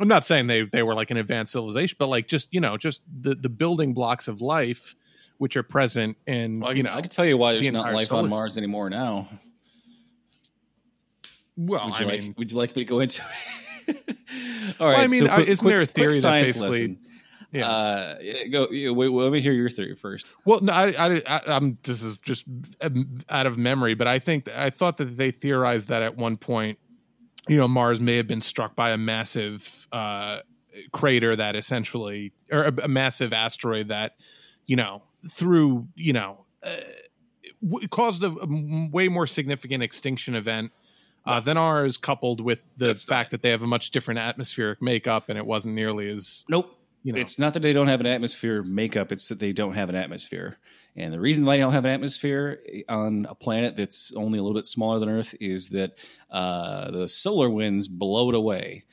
I'm 0.00 0.08
not 0.08 0.26
saying 0.26 0.46
they 0.46 0.62
they 0.62 0.82
were 0.82 0.94
like 0.94 1.10
an 1.10 1.16
advanced 1.16 1.52
civilization, 1.52 1.96
but 1.98 2.06
like 2.08 2.28
just 2.28 2.48
you 2.52 2.60
know 2.60 2.76
just 2.76 3.00
the 3.20 3.34
the 3.34 3.48
building 3.48 3.94
blocks 3.94 4.28
of 4.28 4.40
life 4.40 4.94
which 5.38 5.56
are 5.56 5.62
present 5.62 6.16
in 6.26 6.58
Well, 6.60 6.70
I 6.70 6.72
you 6.72 6.82
can, 6.82 6.86
know 6.92 6.98
I 6.98 7.00
can 7.00 7.10
tell 7.10 7.24
you 7.24 7.36
why 7.36 7.52
the 7.54 7.60
there's 7.60 7.72
not 7.72 7.92
life 7.94 8.08
solar- 8.08 8.24
on 8.24 8.28
Mars 8.28 8.56
anymore 8.56 8.90
now. 8.90 9.28
Well, 11.56 11.84
would 11.86 11.94
I 11.94 12.00
you 12.00 12.06
like 12.06 12.20
mean, 12.22 12.34
would 12.38 12.52
you 12.52 12.58
like 12.58 12.74
me 12.76 12.84
to 12.84 12.88
go 12.88 13.00
into 13.00 13.22
it? 13.86 13.96
All 14.80 14.88
Well. 14.88 14.96
I 14.96 15.06
mean, 15.08 15.26
so 15.26 15.34
quick- 15.34 15.48
isn't 15.48 15.64
quick- 15.64 15.76
there 15.76 15.82
a 15.82 15.86
theory 15.86 16.12
that 16.14 16.20
science 16.20 16.48
basically- 16.52 16.68
lesson. 16.88 16.98
Yeah. 17.52 17.66
Uh, 17.66 18.18
go. 18.50 18.68
Yeah, 18.70 18.90
wait, 18.90 19.08
well, 19.08 19.24
let 19.24 19.32
me 19.32 19.40
hear 19.40 19.52
your 19.52 19.70
theory 19.70 19.94
first. 19.94 20.30
Well, 20.44 20.60
no, 20.60 20.72
I, 20.72 20.88
I, 20.88 21.22
I, 21.26 21.40
I'm. 21.46 21.78
This 21.82 22.02
is 22.02 22.18
just 22.18 22.46
um, 22.82 23.20
out 23.30 23.46
of 23.46 23.56
memory, 23.56 23.94
but 23.94 24.06
I 24.06 24.18
think 24.18 24.48
I 24.48 24.70
thought 24.70 24.98
that 24.98 25.16
they 25.16 25.30
theorized 25.30 25.88
that 25.88 26.02
at 26.02 26.16
one 26.16 26.36
point, 26.36 26.78
you 27.48 27.56
know, 27.56 27.66
Mars 27.66 28.00
may 28.00 28.16
have 28.16 28.26
been 28.26 28.42
struck 28.42 28.76
by 28.76 28.90
a 28.90 28.98
massive 28.98 29.88
uh, 29.92 30.40
crater 30.92 31.34
that 31.36 31.56
essentially, 31.56 32.32
or 32.52 32.64
a, 32.64 32.84
a 32.84 32.88
massive 32.88 33.32
asteroid 33.32 33.88
that, 33.88 34.16
you 34.66 34.76
know, 34.76 35.02
through, 35.30 35.88
you 35.94 36.12
know, 36.12 36.44
uh, 36.62 36.76
w- 37.66 37.88
caused 37.88 38.22
a, 38.22 38.26
a 38.26 38.88
way 38.90 39.08
more 39.08 39.26
significant 39.26 39.82
extinction 39.82 40.34
event. 40.34 40.72
Uh, 41.26 41.40
than 41.40 41.58
ours, 41.58 41.98
coupled 41.98 42.40
with 42.40 42.66
the 42.78 42.94
fact 42.94 43.32
that 43.32 43.42
they 43.42 43.50
have 43.50 43.62
a 43.62 43.66
much 43.66 43.90
different 43.90 44.18
atmospheric 44.18 44.80
makeup, 44.80 45.28
and 45.28 45.36
it 45.36 45.44
wasn't 45.44 45.74
nearly 45.74 46.08
as 46.08 46.46
Nope. 46.48 46.74
You 47.02 47.12
know. 47.12 47.20
It's 47.20 47.38
not 47.38 47.54
that 47.54 47.60
they 47.60 47.72
don't 47.72 47.88
have 47.88 48.00
an 48.00 48.06
atmosphere 48.06 48.62
makeup; 48.62 49.12
it's 49.12 49.28
that 49.28 49.38
they 49.38 49.52
don't 49.52 49.74
have 49.74 49.88
an 49.88 49.94
atmosphere. 49.94 50.58
And 50.96 51.12
the 51.12 51.20
reason 51.20 51.44
they 51.44 51.58
don't 51.58 51.72
have 51.72 51.84
an 51.84 51.92
atmosphere 51.92 52.60
on 52.88 53.26
a 53.28 53.34
planet 53.34 53.76
that's 53.76 54.12
only 54.14 54.38
a 54.38 54.42
little 54.42 54.56
bit 54.56 54.66
smaller 54.66 54.98
than 54.98 55.08
Earth 55.08 55.34
is 55.40 55.68
that 55.70 55.92
uh, 56.30 56.90
the 56.90 57.08
solar 57.08 57.48
winds 57.48 57.86
blow 57.86 58.28
it 58.30 58.34
away, 58.34 58.84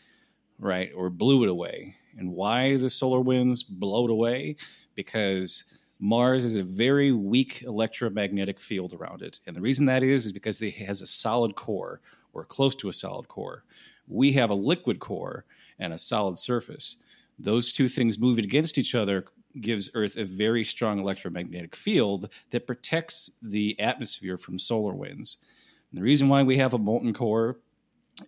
right, 0.60 0.92
or 0.96 1.10
blew 1.10 1.44
it 1.44 1.50
away. 1.50 1.96
And 2.18 2.32
why 2.32 2.78
the 2.78 2.90
solar 2.90 3.22
winds 3.22 3.64
blow 3.64 4.06
it 4.06 4.12
away? 4.12 4.58
Because 4.94 5.66
Mars 6.00 6.44
has 6.44 6.56
a 6.56 6.64
very 6.64 7.12
weak 7.12 7.64
electromagnetic 7.64 8.60
field 8.60 8.94
around 8.94 9.22
it, 9.22 9.40
and 9.48 9.56
the 9.56 9.62
reason 9.62 9.86
that 9.86 10.04
is 10.04 10.28
is 10.28 10.32
because 10.32 10.62
it 10.62 10.76
has 10.76 11.02
a 11.02 11.08
solid 11.08 11.56
core 11.56 12.02
or 12.34 12.46
close 12.46 12.76
to 12.76 12.90
a 12.90 12.94
solid 12.94 13.28
core. 13.28 13.64
We 14.08 14.34
have 14.34 14.52
a 14.52 14.56
liquid 14.56 15.00
core 15.00 15.46
and 15.80 15.92
a 15.92 15.98
solid 15.98 16.38
surface 16.38 16.98
those 17.38 17.72
two 17.72 17.88
things 17.88 18.20
moving 18.20 18.46
against 18.46 18.78
each 18.78 18.96
other 18.96 19.26
gives 19.60 19.90
Earth 19.94 20.18
a 20.18 20.26
very 20.26 20.64
strong 20.64 21.00
electromagnetic 21.00 21.76
field 21.76 22.30
that 22.52 22.68
protects 22.68 23.32
the 23.42 23.80
atmosphere 23.80 24.38
from 24.38 24.60
solar 24.60 24.94
winds. 24.94 25.38
And 25.92 26.00
the 26.00 26.04
reason 26.04 26.28
why 26.28 26.44
we 26.44 26.58
have 26.58 26.74
a 26.74 26.78
molten 26.78 27.14
core 27.14 27.58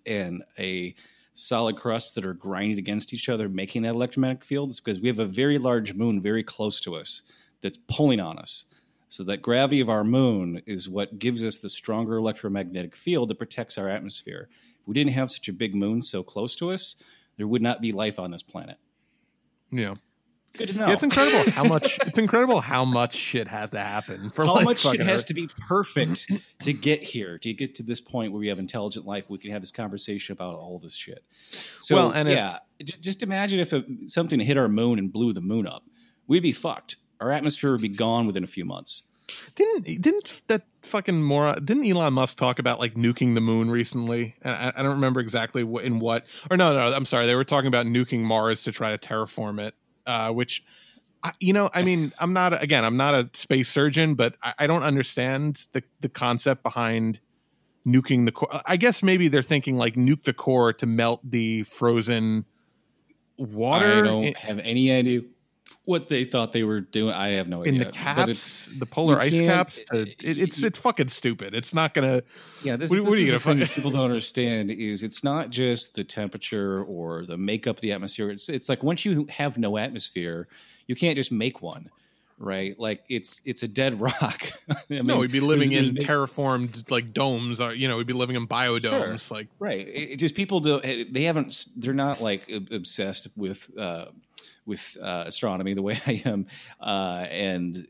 and 0.06 0.44
a 0.58 0.96
solid 1.34 1.76
crust 1.76 2.16
that 2.16 2.26
are 2.26 2.34
grinding 2.34 2.80
against 2.80 3.14
each 3.14 3.30
other, 3.30 3.48
making 3.48 3.84
that 3.84 3.96
electromagnetic 3.96 4.44
field, 4.44 4.72
is 4.72 4.80
because 4.80 5.00
we 5.00 5.08
have 5.08 5.20
a 5.20 5.26
very 5.26 5.58
large 5.58 5.94
moon 5.94 6.22
very 6.22 6.44
close 6.44 6.80
to 6.82 6.96
us 6.96 7.22
that's 7.62 7.78
pulling 7.78 8.20
on 8.20 8.38
us. 8.38 8.66
So 9.10 9.24
that 9.24 9.42
gravity 9.42 9.80
of 9.80 9.90
our 9.90 10.04
moon 10.04 10.62
is 10.66 10.90
what 10.90 11.20
gives 11.20 11.44
us 11.44 11.60
the 11.60 11.70
stronger 11.70 12.18
electromagnetic 12.18 12.96
field 12.96 13.30
that 13.30 13.38
protects 13.38 13.78
our 13.78 13.88
atmosphere. 13.88 14.50
If 14.82 14.88
we 14.88 14.94
didn't 14.94 15.14
have 15.14 15.32
such 15.32 15.48
a 15.48 15.54
big 15.54 15.76
moon 15.76 16.02
so 16.02 16.24
close 16.24 16.56
to 16.58 16.72
us, 16.72 16.96
there 17.38 17.48
would 17.48 17.62
not 17.62 17.82
be 17.82 17.92
life 17.92 18.20
on 18.20 18.32
this 18.32 18.44
planet. 18.44 18.78
Yeah. 19.72 19.96
Good 20.54 20.70
to 20.70 20.76
know. 20.78 20.88
Yeah, 20.88 20.94
it's 20.94 21.04
incredible 21.04 21.52
how 21.52 21.64
much 21.76 22.00
it's 22.02 22.18
incredible 22.18 22.62
how 22.62 22.84
much 22.84 23.14
shit 23.14 23.48
has 23.48 23.70
to 23.72 23.80
happen 23.80 24.32
for 24.32 24.44
how 24.46 24.56
like 24.56 24.66
much 24.66 24.80
shit 24.80 24.92
fucking 24.94 25.06
has 25.06 25.26
to 25.26 25.36
be 25.36 25.48
perfect 25.68 26.32
to 26.64 26.74
get 26.74 27.04
here 27.04 27.38
to 27.40 27.54
get 27.54 27.76
to 27.76 27.84
this 27.84 28.02
point 28.02 28.32
where 28.32 28.40
we 28.40 28.48
have 28.48 28.58
intelligent 28.58 29.06
life 29.06 29.30
we 29.30 29.38
can 29.38 29.52
have 29.52 29.62
this 29.62 29.72
conversation 29.72 30.34
about 30.34 30.56
all 30.56 30.80
this 30.80 30.96
shit 30.96 31.24
so 31.80 31.96
Well, 31.96 32.10
and 32.12 32.28
if- 32.28 32.36
yeah 32.36 32.58
just, 32.84 33.02
just 33.02 33.24
imagine 33.24 33.60
if 33.60 33.72
a, 33.72 33.84
something 34.08 34.40
hit 34.40 34.58
our 34.58 34.68
moon 34.68 34.98
and 34.98 35.12
blew 35.14 35.32
the 35.32 35.42
moon 35.42 35.68
up 35.68 35.84
we'd 36.26 36.42
be 36.42 36.54
fucked 36.54 36.96
our 37.22 37.32
atmosphere 37.32 37.72
would 37.74 37.82
be 37.82 37.90
gone 37.90 38.26
within 38.26 38.44
a 38.44 38.48
few 38.48 38.66
months 38.66 39.04
Didn't 39.56 40.02
didn't 40.02 40.44
that 40.48 40.64
fucking 40.84 41.22
moron? 41.22 41.64
Didn't 41.66 41.86
Elon 41.86 42.14
Musk 42.14 42.38
talk 42.38 42.60
about 42.60 42.80
like 42.80 42.96
nuking 42.96 43.36
the 43.36 43.42
moon 43.42 43.70
recently? 43.70 44.36
And 44.42 44.54
I, 44.54 44.74
I 44.76 44.84
don't 44.84 44.94
remember 44.94 45.20
exactly 45.20 45.64
what 45.64 45.84
in 45.84 46.00
what. 46.00 46.26
Or 46.50 46.58
no, 46.58 46.74
no, 46.74 46.94
I'm 46.94 47.06
sorry. 47.06 47.28
They 47.28 47.36
were 47.36 47.44
talking 47.44 47.68
about 47.68 47.86
nuking 47.86 48.22
Mars 48.22 48.64
to 48.64 48.72
try 48.72 48.96
to 48.96 48.98
terraform 48.98 49.60
it. 49.60 49.76
Uh, 50.06 50.32
which, 50.32 50.64
I, 51.24 51.34
you 51.42 51.52
know, 51.52 51.70
I 51.74 51.84
mean, 51.84 52.14
I'm 52.20 52.32
not 52.32 52.62
again, 52.62 52.86
I'm 52.86 52.98
not 52.98 53.14
a 53.14 53.30
space 53.34 53.70
surgeon, 53.70 54.16
but 54.16 54.36
I, 54.42 54.54
I 54.60 54.68
don't 54.68 54.84
understand 54.84 55.68
the 55.74 55.84
the 56.02 56.10
concept 56.10 56.64
behind 56.64 57.20
nuking 57.86 58.26
the 58.26 58.32
core. 58.32 58.62
I 58.66 58.78
guess 58.78 59.04
maybe 59.04 59.28
they're 59.28 59.42
thinking 59.42 59.78
like 59.78 59.96
nuke 59.96 60.24
the 60.24 60.34
core 60.34 60.74
to 60.74 60.86
melt 60.86 61.20
the 61.30 61.64
frozen 61.64 62.46
water 63.38 63.86
i 63.86 64.02
don't 64.02 64.36
have 64.36 64.60
any 64.60 64.92
idea 64.92 65.22
what 65.86 66.10
they 66.10 66.24
thought 66.26 66.52
they 66.52 66.64
were 66.64 66.82
doing 66.82 67.14
i 67.14 67.30
have 67.30 67.48
no 67.48 67.64
in 67.64 67.76
idea 67.76 67.84
the 67.86 67.90
it's- 67.90 68.04
caps, 68.04 68.70
the 68.80 68.86
polar 68.86 69.20
ice 69.20 69.40
caps. 69.40 69.82
To, 69.92 70.02
it, 70.02 70.16
it's 70.20 70.64
it's 70.64 70.80
fucking 70.80 71.08
stupid. 71.08 71.54
It's 71.56 71.74
not 71.74 71.94
gonna. 71.94 72.24
Yeah, 72.64 72.76
this, 72.76 72.90
What- 72.90 72.98
this 72.98 73.06
what 73.06 73.14
are 73.14 73.22
you 73.22 73.34
is 73.36 73.44
gonna 73.44 73.58
find? 73.60 73.70
people 73.70 73.92
don't 73.92 74.04
understand 74.06 74.72
is 74.72 75.04
it's 75.04 75.24
not 75.24 75.50
just 75.50 75.96
the 75.96 76.04
temperature 76.04 76.84
or 76.84 77.26
the 77.26 77.38
makeup 77.38 77.78
of 77.78 77.82
the 77.82 77.92
atmosphere. 77.94 78.30
It's 78.30 78.50
it's 78.50 78.68
like 78.70 78.84
once 78.84 79.06
you 79.06 79.26
have 79.30 79.58
no 79.58 79.78
atmosphere, 79.78 80.48
you 80.88 80.96
can't 80.96 81.16
just 81.16 81.32
make 81.32 81.62
one, 81.62 81.90
right? 82.38 82.78
Like 82.80 83.04
it's 83.10 83.42
it's 83.46 83.64
a 83.64 83.68
dead 83.68 84.00
rock. 84.08 84.52
I 84.70 84.76
no, 84.90 85.04
mean, 85.04 85.20
we'd 85.20 85.32
be 85.32 85.40
living 85.40 85.70
there's- 85.72 85.88
in 85.88 85.96
there's- 85.96 86.10
terraformed 86.10 86.90
like 86.92 87.14
domes. 87.14 87.62
Or, 87.62 87.74
you 87.74 87.88
know, 87.88 87.98
we'd 87.98 88.08
be 88.08 88.14
living 88.14 88.36
in 88.36 88.48
biodomes. 88.48 89.32
Like 89.32 89.48
right. 89.60 89.88
It, 89.88 90.12
it 90.12 90.16
just 90.18 90.36
people 90.36 90.60
do 90.60 90.80
they 91.10 91.24
haven't 91.24 91.66
they're 91.78 91.94
not 91.94 92.20
like 92.22 92.50
obsessed 92.72 93.28
with 93.36 93.70
uh, 93.78 94.06
with 94.68 94.98
uh, 95.02 95.24
astronomy 95.26 95.74
the 95.74 95.82
way 95.82 96.00
I 96.06 96.22
am, 96.26 96.46
uh, 96.80 97.26
and 97.30 97.88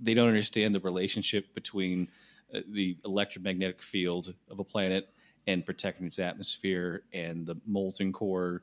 they 0.00 0.14
don't 0.14 0.28
understand 0.28 0.74
the 0.74 0.80
relationship 0.80 1.54
between 1.54 2.08
uh, 2.54 2.60
the 2.70 2.96
electromagnetic 3.04 3.82
field 3.82 4.34
of 4.50 4.58
a 4.58 4.64
planet 4.64 5.12
and 5.46 5.66
protecting 5.66 6.06
its 6.06 6.18
atmosphere 6.18 7.02
and 7.12 7.46
the 7.46 7.56
molten 7.66 8.12
core 8.12 8.62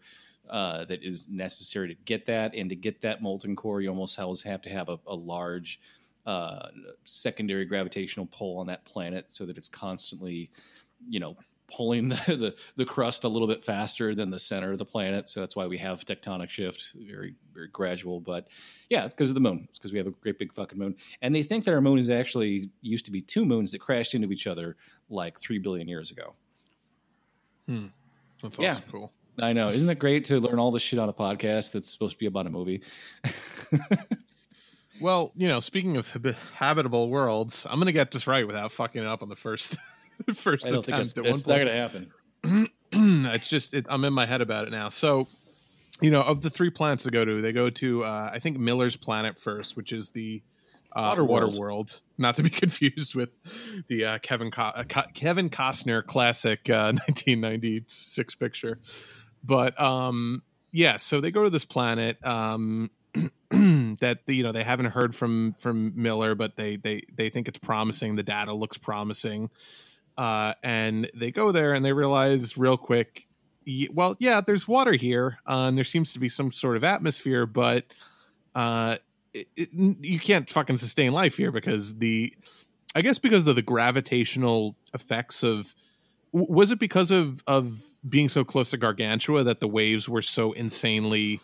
uh, 0.49 0.85
that 0.85 1.03
is 1.03 1.29
necessary 1.29 1.89
to 1.89 1.95
get 2.05 2.25
that. 2.25 2.55
And 2.55 2.69
to 2.69 2.75
get 2.75 3.01
that 3.01 3.21
molten 3.21 3.55
core, 3.55 3.81
you 3.81 3.89
almost 3.89 4.17
always 4.19 4.41
have 4.43 4.61
to 4.63 4.69
have 4.69 4.89
a, 4.89 4.99
a 5.05 5.15
large 5.15 5.79
uh, 6.25 6.67
secondary 7.03 7.65
gravitational 7.65 8.25
pull 8.27 8.57
on 8.59 8.67
that 8.67 8.85
planet 8.85 9.31
so 9.31 9.45
that 9.45 9.57
it's 9.57 9.69
constantly, 9.69 10.49
you 11.07 11.19
know, 11.19 11.37
pulling 11.67 12.09
the, 12.09 12.15
the, 12.27 12.55
the 12.77 12.85
crust 12.85 13.23
a 13.23 13.27
little 13.27 13.47
bit 13.47 13.63
faster 13.63 14.15
than 14.15 14.29
the 14.29 14.39
center 14.39 14.71
of 14.71 14.77
the 14.77 14.85
planet. 14.85 15.27
So 15.29 15.39
that's 15.41 15.55
why 15.55 15.67
we 15.67 15.77
have 15.79 16.05
tectonic 16.05 16.49
shift, 16.49 16.93
very 16.95 17.35
very 17.53 17.67
gradual. 17.67 18.19
But 18.19 18.47
yeah, 18.89 19.03
it's 19.05 19.13
because 19.13 19.29
of 19.29 19.33
the 19.35 19.39
moon. 19.41 19.65
It's 19.69 19.77
because 19.79 19.91
we 19.91 19.97
have 19.97 20.07
a 20.07 20.11
great 20.11 20.39
big 20.39 20.53
fucking 20.53 20.77
moon. 20.79 20.95
And 21.21 21.35
they 21.35 21.43
think 21.43 21.65
that 21.65 21.73
our 21.73 21.81
moon 21.81 21.99
is 21.99 22.09
actually 22.09 22.69
used 22.81 23.05
to 23.05 23.11
be 23.11 23.21
two 23.21 23.45
moons 23.45 23.71
that 23.73 23.79
crashed 23.79 24.15
into 24.15 24.31
each 24.31 24.47
other 24.47 24.77
like 25.09 25.39
three 25.39 25.59
billion 25.59 25.87
years 25.87 26.11
ago. 26.11 26.33
Hmm. 27.67 27.87
That's 28.41 28.59
Yeah. 28.59 28.79
cool. 28.91 29.11
I 29.39 29.53
know. 29.53 29.67
Isn't 29.69 29.89
it 29.89 29.99
great 29.99 30.25
to 30.25 30.39
learn 30.39 30.57
all 30.59 30.71
this 30.71 30.81
shit 30.81 30.97
on 30.99 31.09
a 31.09 31.13
podcast 31.13 31.71
that's 31.71 31.89
supposed 31.91 32.13
to 32.13 32.17
be 32.19 32.25
about 32.25 32.47
a 32.47 32.49
movie? 32.49 32.81
Well, 34.99 35.31
you 35.35 35.47
know, 35.47 35.59
speaking 35.59 35.95
of 35.97 36.11
habitable 36.55 37.09
worlds, 37.09 37.67
I'm 37.69 37.75
going 37.75 37.85
to 37.85 37.91
get 37.91 38.09
this 38.11 38.25
right 38.25 38.47
without 38.47 38.71
fucking 38.71 39.05
up 39.05 39.21
on 39.21 39.29
the 39.29 39.35
first 39.35 39.77
first 40.33 40.65
I 40.65 40.69
don't 40.69 40.85
think 40.85 40.97
attempt 40.97 41.01
it's, 41.01 41.17
at 41.17 41.25
it's 41.25 41.45
one 41.45 41.57
not 41.57 41.65
going 41.65 41.67
to 41.67 42.07
happen. 42.43 42.69
it's 43.33 43.49
just 43.49 43.73
it, 43.73 43.85
I'm 43.89 44.03
in 44.03 44.13
my 44.13 44.25
head 44.25 44.41
about 44.41 44.67
it 44.67 44.71
now. 44.71 44.89
So, 44.89 45.27
you 46.01 46.11
know, 46.11 46.21
of 46.21 46.41
the 46.41 46.49
three 46.49 46.69
planets 46.69 47.03
to 47.03 47.11
go 47.11 47.25
to, 47.25 47.41
they 47.41 47.51
go 47.51 47.69
to 47.69 48.03
uh, 48.03 48.31
I 48.33 48.39
think 48.39 48.57
Miller's 48.57 48.95
planet 48.95 49.39
first, 49.39 49.75
which 49.75 49.91
is 49.91 50.11
the 50.11 50.41
uh, 50.95 51.01
water, 51.01 51.23
Water 51.23 51.45
world. 51.45 51.59
World. 51.59 52.01
not 52.17 52.35
to 52.37 52.43
be 52.43 52.49
confused 52.63 53.15
with 53.15 53.29
the 53.87 54.05
uh, 54.05 54.17
Kevin 54.19 54.51
Co- 54.51 54.63
uh, 54.63 54.83
Co- 54.83 55.09
Kevin 55.13 55.49
Costner 55.49 56.05
classic 56.05 56.69
uh, 56.69 56.93
1996 57.07 58.35
picture. 58.35 58.79
But 59.43 59.79
um, 59.79 60.43
yeah, 60.71 60.97
so 60.97 61.21
they 61.21 61.31
go 61.31 61.43
to 61.43 61.49
this 61.49 61.65
planet 61.65 62.23
um, 62.25 62.89
that 63.51 64.19
you 64.27 64.43
know 64.43 64.51
they 64.51 64.63
haven't 64.63 64.87
heard 64.87 65.15
from 65.15 65.53
from 65.53 65.93
Miller, 65.95 66.35
but 66.35 66.55
they 66.55 66.77
they 66.77 67.03
they 67.13 67.29
think 67.29 67.47
it's 67.47 67.59
promising. 67.59 68.15
The 68.15 68.23
data 68.23 68.53
looks 68.53 68.77
promising, 68.77 69.49
uh, 70.17 70.53
and 70.63 71.09
they 71.13 71.31
go 71.31 71.51
there 71.51 71.73
and 71.73 71.83
they 71.85 71.93
realize 71.93 72.57
real 72.57 72.77
quick. 72.77 73.27
Well, 73.91 74.15
yeah, 74.19 74.39
there's 74.41 74.67
water 74.67 74.93
here, 74.93 75.39
uh, 75.47 75.65
and 75.67 75.77
there 75.77 75.83
seems 75.83 76.13
to 76.13 76.19
be 76.19 76.29
some 76.29 76.51
sort 76.53 76.77
of 76.77 76.83
atmosphere, 76.85 77.45
but 77.45 77.85
uh, 78.55 78.97
it, 79.33 79.47
it, 79.57 79.69
you 79.73 80.19
can't 80.19 80.49
fucking 80.49 80.77
sustain 80.77 81.11
life 81.11 81.35
here 81.35 81.51
because 81.51 81.95
the, 81.95 82.33
I 82.95 83.01
guess 83.01 83.17
because 83.19 83.45
of 83.45 83.55
the 83.57 83.61
gravitational 83.61 84.77
effects 84.93 85.43
of, 85.43 85.75
was 86.31 86.71
it 86.71 86.79
because 86.79 87.11
of 87.11 87.43
of 87.47 87.81
being 88.07 88.29
so 88.29 88.43
close 88.45 88.69
to 88.71 88.77
Gargantua 88.77 89.43
that 89.43 89.59
the 89.59 89.67
waves 89.67 90.07
were 90.07 90.21
so 90.21 90.53
insanely? 90.53 91.39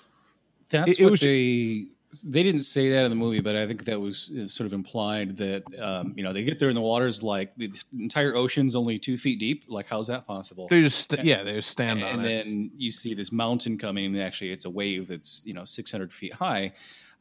That's 0.70 0.98
It- 0.98 1.04
what 1.04 1.12
was- 1.12 1.20
they 1.22 1.88
they 2.22 2.44
didn't 2.44 2.62
say 2.62 2.90
that 2.92 3.06
in 3.06 3.10
the 3.10 3.16
movie, 3.16 3.40
but 3.40 3.56
I 3.56 3.66
think 3.66 3.86
that 3.86 4.00
was 4.00 4.32
uh, 4.32 4.48
sort 4.48 4.66
of 4.66 4.74
implied 4.74 5.38
that 5.38 5.64
um, 5.80 6.14
you 6.16 6.24
know 6.24 6.34
they 6.34 6.44
get 6.44 6.60
there 6.60 6.70
and 6.70 6.78
the 6.78 6.82
water's 6.82 7.24
like 7.24 7.56
the 7.58 7.72
entire 7.98 8.36
ocean's 8.36 8.76
only 8.76 9.00
two 9.00 9.18
feet 9.18 9.40
deep. 9.40 9.66
Like, 9.68 9.88
how's 9.88 10.08
that 10.08 10.28
possible? 10.28 10.68
They 10.70 10.82
just 10.82 11.10
st- 11.10 11.26
yeah, 11.26 11.44
they 11.44 11.54
just 11.54 11.70
stand 11.70 12.02
and 12.02 12.20
on 12.20 12.26
it. 12.26 12.28
then 12.28 12.72
you 12.78 12.92
see 12.92 13.14
this 13.14 13.32
mountain 13.32 13.78
coming, 13.78 14.06
and 14.06 14.22
actually 14.22 14.52
it's 14.52 14.66
a 14.66 14.70
wave 14.70 15.08
that's 15.08 15.46
you 15.46 15.54
know 15.54 15.66
600 15.66 16.14
feet 16.14 16.34
high, 16.34 16.74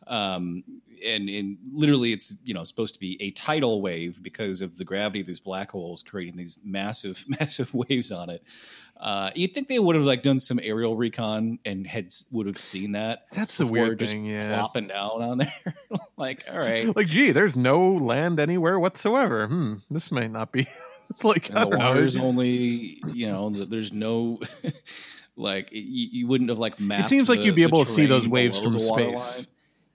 um, 0.06 0.64
and 1.06 1.28
and 1.28 1.58
literally 1.72 2.12
it's 2.12 2.34
you 2.44 2.54
know 2.54 2.64
supposed 2.64 2.94
to 2.94 3.00
be 3.00 3.16
a 3.22 3.30
tidal 3.30 3.80
wave 3.80 4.22
because 4.22 4.60
of 4.60 4.76
the 4.76 4.84
gravity 4.84 5.20
of 5.20 5.26
these 5.26 5.40
black 5.40 5.70
holes 5.70 6.02
creating 6.02 6.36
these 6.36 6.60
massive 6.64 7.24
massive 7.40 7.72
waves 7.74 8.10
on 8.10 8.30
it. 8.30 8.42
Uh, 9.02 9.30
you'd 9.34 9.52
think 9.52 9.66
they 9.66 9.80
would 9.80 9.96
have 9.96 10.04
like 10.04 10.22
done 10.22 10.38
some 10.38 10.60
aerial 10.62 10.94
recon 10.96 11.58
and 11.64 11.84
had 11.88 12.14
would 12.30 12.46
have 12.46 12.56
seen 12.58 12.92
that. 12.92 13.26
That's 13.32 13.58
the 13.58 13.66
weird 13.66 13.98
just 13.98 14.12
thing, 14.12 14.24
yeah. 14.26 14.54
plopping 14.56 14.86
down 14.86 15.20
on 15.22 15.38
there. 15.38 15.74
like, 16.16 16.44
all 16.48 16.58
right, 16.58 16.94
Like, 16.94 17.08
gee, 17.08 17.32
there's 17.32 17.56
no 17.56 17.84
land 17.90 18.38
anywhere 18.38 18.78
whatsoever. 18.78 19.48
Hmm, 19.48 19.74
this 19.90 20.12
might 20.12 20.30
not 20.30 20.52
be. 20.52 20.68
Like 21.22 21.50
and 21.50 21.58
I 21.58 21.64
the 21.64 21.70
know. 21.70 21.76
water's 21.88 22.16
only 22.16 23.02
you 23.12 23.26
know 23.26 23.50
there's 23.50 23.92
no 23.92 24.40
like 25.36 25.70
you, 25.70 26.08
you 26.10 26.26
wouldn't 26.26 26.48
have 26.48 26.58
like 26.58 26.80
mapped 26.80 27.04
It 27.04 27.08
seems 27.10 27.28
like 27.28 27.40
the- 27.40 27.46
you'd 27.46 27.54
be 27.54 27.64
able 27.64 27.84
to 27.84 27.90
see 27.90 28.06
those 28.06 28.26
waves 28.26 28.58
from 28.58 28.80
space. 28.80 29.38
line. 29.40 29.46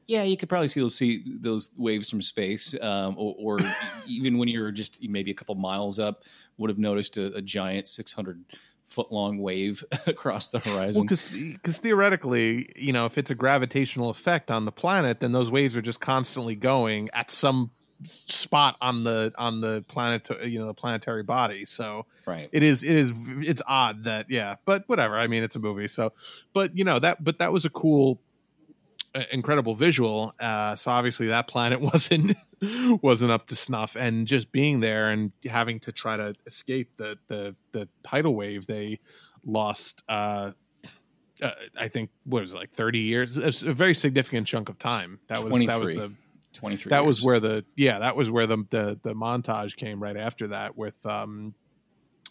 yeah 0.07 0.21
you 0.23 0.37
could 0.37 0.47
probably 0.47 0.67
see 0.67 0.79
those 0.79 0.93
see 0.95 1.23
those 1.25 1.71
waves 1.75 2.09
from 2.09 2.21
space 2.21 2.75
um, 2.81 3.15
or, 3.17 3.35
or 3.39 3.59
even 4.07 4.37
when 4.37 4.47
you're 4.47 4.69
just 4.71 5.01
maybe 5.09 5.31
a 5.31 5.33
couple 5.33 5.55
miles 5.55 5.97
up 5.97 6.21
would 6.59 6.69
have 6.69 6.77
noticed 6.77 7.17
a, 7.17 7.33
a 7.35 7.41
giant 7.41 7.87
600 7.87 8.43
foot 8.87 9.11
long 9.11 9.37
wave 9.39 9.83
across 10.07 10.49
the 10.49 10.59
horizon 10.59 11.01
Well, 11.01 11.07
because 11.07 11.77
theoretically, 11.77 12.71
you 12.75 12.93
know, 12.93 13.05
if 13.05 13.17
it's 13.17 13.31
a 13.31 13.35
gravitational 13.35 14.09
effect 14.09 14.49
on 14.49 14.65
the 14.65 14.71
planet, 14.71 15.19
then 15.19 15.31
those 15.31 15.51
waves 15.51 15.75
are 15.77 15.81
just 15.81 15.99
constantly 15.99 16.55
going 16.55 17.09
at 17.13 17.31
some 17.31 17.69
spot 18.05 18.75
on 18.81 19.03
the 19.03 19.33
on 19.37 19.61
the 19.61 19.83
planet, 19.87 20.29
you 20.45 20.59
know, 20.59 20.67
the 20.67 20.73
planetary 20.73 21.23
body. 21.23 21.65
So 21.65 22.05
right 22.25 22.49
it 22.51 22.63
is 22.63 22.83
it 22.83 22.95
is 22.95 23.11
it's 23.41 23.61
odd 23.67 24.03
that 24.05 24.29
yeah, 24.29 24.55
but 24.65 24.83
whatever. 24.87 25.17
I 25.17 25.27
mean, 25.27 25.43
it's 25.43 25.55
a 25.55 25.59
movie, 25.59 25.87
so 25.87 26.13
but 26.53 26.77
you 26.77 26.83
know 26.83 26.99
that 26.99 27.23
but 27.23 27.39
that 27.39 27.51
was 27.51 27.65
a 27.65 27.69
cool, 27.69 28.21
incredible 29.31 29.75
visual. 29.75 30.33
Uh, 30.39 30.75
so 30.75 30.91
obviously 30.91 31.27
that 31.27 31.47
planet 31.47 31.81
wasn't 31.93 32.35
wasn't 33.01 33.31
up 33.31 33.47
to 33.47 33.55
snuff, 33.55 33.95
and 33.95 34.27
just 34.27 34.51
being 34.51 34.79
there 34.79 35.09
and 35.09 35.31
having 35.45 35.79
to 35.81 35.91
try 35.91 36.17
to 36.17 36.33
escape 36.45 36.91
the 36.97 37.17
the 37.27 37.55
the 37.71 37.87
tidal 38.03 38.35
wave, 38.35 38.67
they 38.67 38.99
lost. 39.45 40.03
Uh, 40.09 40.51
uh, 41.41 41.51
I 41.77 41.87
think 41.87 42.09
what 42.25 42.41
was 42.41 42.53
it, 42.53 42.57
like 42.57 42.71
thirty 42.71 42.99
years, 42.99 43.37
a 43.37 43.73
very 43.73 43.93
significant 43.93 44.47
chunk 44.47 44.69
of 44.69 44.79
time. 44.79 45.19
That 45.27 45.43
was 45.43 45.65
that 45.65 45.79
was 45.79 45.93
the 45.93 46.11
23 46.53 46.89
that 46.89 47.05
was 47.05 47.21
where 47.21 47.39
the 47.39 47.63
yeah 47.75 47.99
that 47.99 48.15
was 48.15 48.31
where 48.31 48.47
the 48.47 48.57
the, 48.69 48.99
the 49.03 49.13
montage 49.13 49.75
came 49.75 50.01
right 50.01 50.17
after 50.17 50.47
that 50.47 50.75
with 50.75 51.05
um 51.05 51.53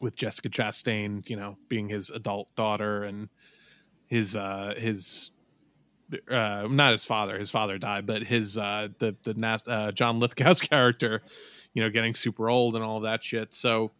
with 0.00 0.16
Jessica 0.16 0.48
Chastain 0.48 1.28
you 1.28 1.36
know 1.36 1.56
being 1.68 1.88
his 1.88 2.10
adult 2.10 2.52
daughter 2.56 3.04
and 3.04 3.28
his 4.08 4.34
uh 4.34 4.74
his 4.76 5.30
uh 6.30 6.68
not 6.70 6.92
his 6.92 7.04
father 7.04 7.38
his 7.38 7.50
father 7.50 7.78
died 7.78 8.06
but 8.06 8.22
his 8.22 8.56
uh 8.56 8.88
the 8.98 9.16
the 9.24 9.62
uh, 9.66 9.90
John 9.92 10.20
Lithgow's 10.20 10.60
character 10.72 11.22
you 11.74 11.82
know 11.82 11.90
getting 11.90 12.14
super 12.14 12.48
old 12.48 12.76
and 12.76 12.84
all 12.84 13.00
that 13.00 13.24
shit 13.24 13.52
so 13.52 13.90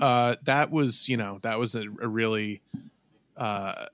uh 0.00 0.36
that 0.44 0.70
was 0.70 1.08
you 1.08 1.16
know 1.16 1.38
that 1.42 1.58
was 1.58 1.74
a, 1.74 1.82
a 2.00 2.08
really 2.08 2.62
uh 3.36 3.86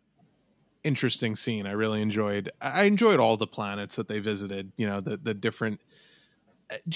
interesting 0.84 1.34
scene. 1.34 1.66
I 1.66 1.72
really 1.72 2.02
enjoyed. 2.02 2.52
I 2.60 2.84
enjoyed 2.84 3.18
all 3.18 3.36
the 3.36 3.46
planets 3.46 3.96
that 3.96 4.06
they 4.06 4.20
visited. 4.20 4.70
You 4.76 4.86
know, 4.86 5.00
the 5.00 5.16
the 5.16 5.34
different. 5.34 5.80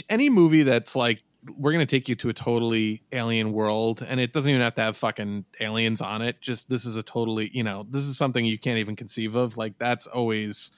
Any 0.08 0.30
movie 0.30 0.62
that's 0.62 0.94
like 0.94 1.22
we're 1.56 1.72
gonna 1.72 1.86
take 1.86 2.08
you 2.08 2.14
to 2.16 2.28
a 2.28 2.32
totally 2.32 3.02
alien 3.12 3.52
world, 3.52 4.04
and 4.06 4.20
it 4.20 4.32
doesn't 4.32 4.50
even 4.50 4.60
have 4.60 4.74
to 4.74 4.82
have 4.82 4.96
fucking 4.96 5.44
aliens 5.60 6.02
on 6.02 6.22
it. 6.22 6.40
Just 6.40 6.68
this 6.68 6.84
is 6.84 6.96
a 6.96 7.02
totally 7.02 7.50
you 7.52 7.62
know 7.62 7.86
this 7.90 8.04
is 8.04 8.16
something 8.16 8.44
you 8.44 8.58
can't 8.58 8.78
even 8.78 8.96
conceive 8.96 9.36
of. 9.36 9.56
Like 9.56 9.78
that's 9.78 10.06
always. 10.06 10.70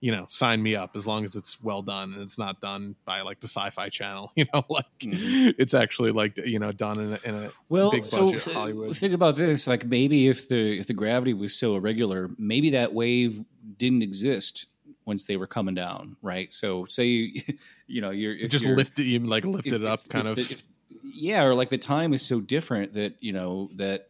You 0.00 0.12
know, 0.12 0.26
sign 0.28 0.62
me 0.62 0.76
up 0.76 0.94
as 0.94 1.06
long 1.06 1.24
as 1.24 1.36
it's 1.36 1.60
well 1.62 1.80
done 1.80 2.12
and 2.12 2.22
it's 2.22 2.36
not 2.36 2.60
done 2.60 2.94
by 3.06 3.22
like 3.22 3.40
the 3.40 3.48
Sci-Fi 3.48 3.88
Channel. 3.88 4.30
You 4.36 4.44
know, 4.52 4.62
like 4.68 4.84
mm-hmm. 5.00 5.58
it's 5.58 5.72
actually 5.72 6.12
like 6.12 6.36
you 6.36 6.58
know 6.58 6.70
done 6.70 7.00
in 7.00 7.12
a, 7.14 7.18
in 7.24 7.34
a 7.46 7.50
well, 7.70 7.90
big 7.90 8.04
so 8.04 8.26
budget 8.26 8.42
th- 8.42 8.56
Hollywood. 8.56 8.94
think 8.94 9.14
about 9.14 9.36
this: 9.36 9.66
like 9.66 9.86
maybe 9.86 10.28
if 10.28 10.48
the 10.48 10.78
if 10.78 10.86
the 10.86 10.92
gravity 10.92 11.32
was 11.32 11.54
so 11.54 11.76
irregular, 11.76 12.28
maybe 12.36 12.70
that 12.70 12.92
wave 12.92 13.42
didn't 13.78 14.02
exist 14.02 14.66
once 15.06 15.24
they 15.24 15.36
were 15.38 15.46
coming 15.46 15.74
down, 15.74 16.16
right? 16.20 16.52
So 16.52 16.84
say 16.86 17.06
you, 17.06 17.42
you 17.86 18.00
know 18.02 18.10
you're 18.10 18.36
if 18.36 18.50
just 18.50 18.64
you're, 18.64 18.76
lifted, 18.76 19.04
you 19.06 19.18
like 19.20 19.44
lifted 19.44 19.72
if- 19.74 19.80
it 19.82 19.86
up, 19.86 20.00
if- 20.00 20.08
kind 20.08 20.26
if 20.26 20.32
of. 20.38 20.48
the- 20.48 20.54
if- 20.54 20.62
yeah, 21.02 21.42
or 21.44 21.54
like 21.54 21.70
the 21.70 21.78
time 21.78 22.12
is 22.12 22.20
so 22.22 22.40
different 22.40 22.92
that 22.94 23.14
you 23.20 23.32
know 23.32 23.70
that 23.76 24.08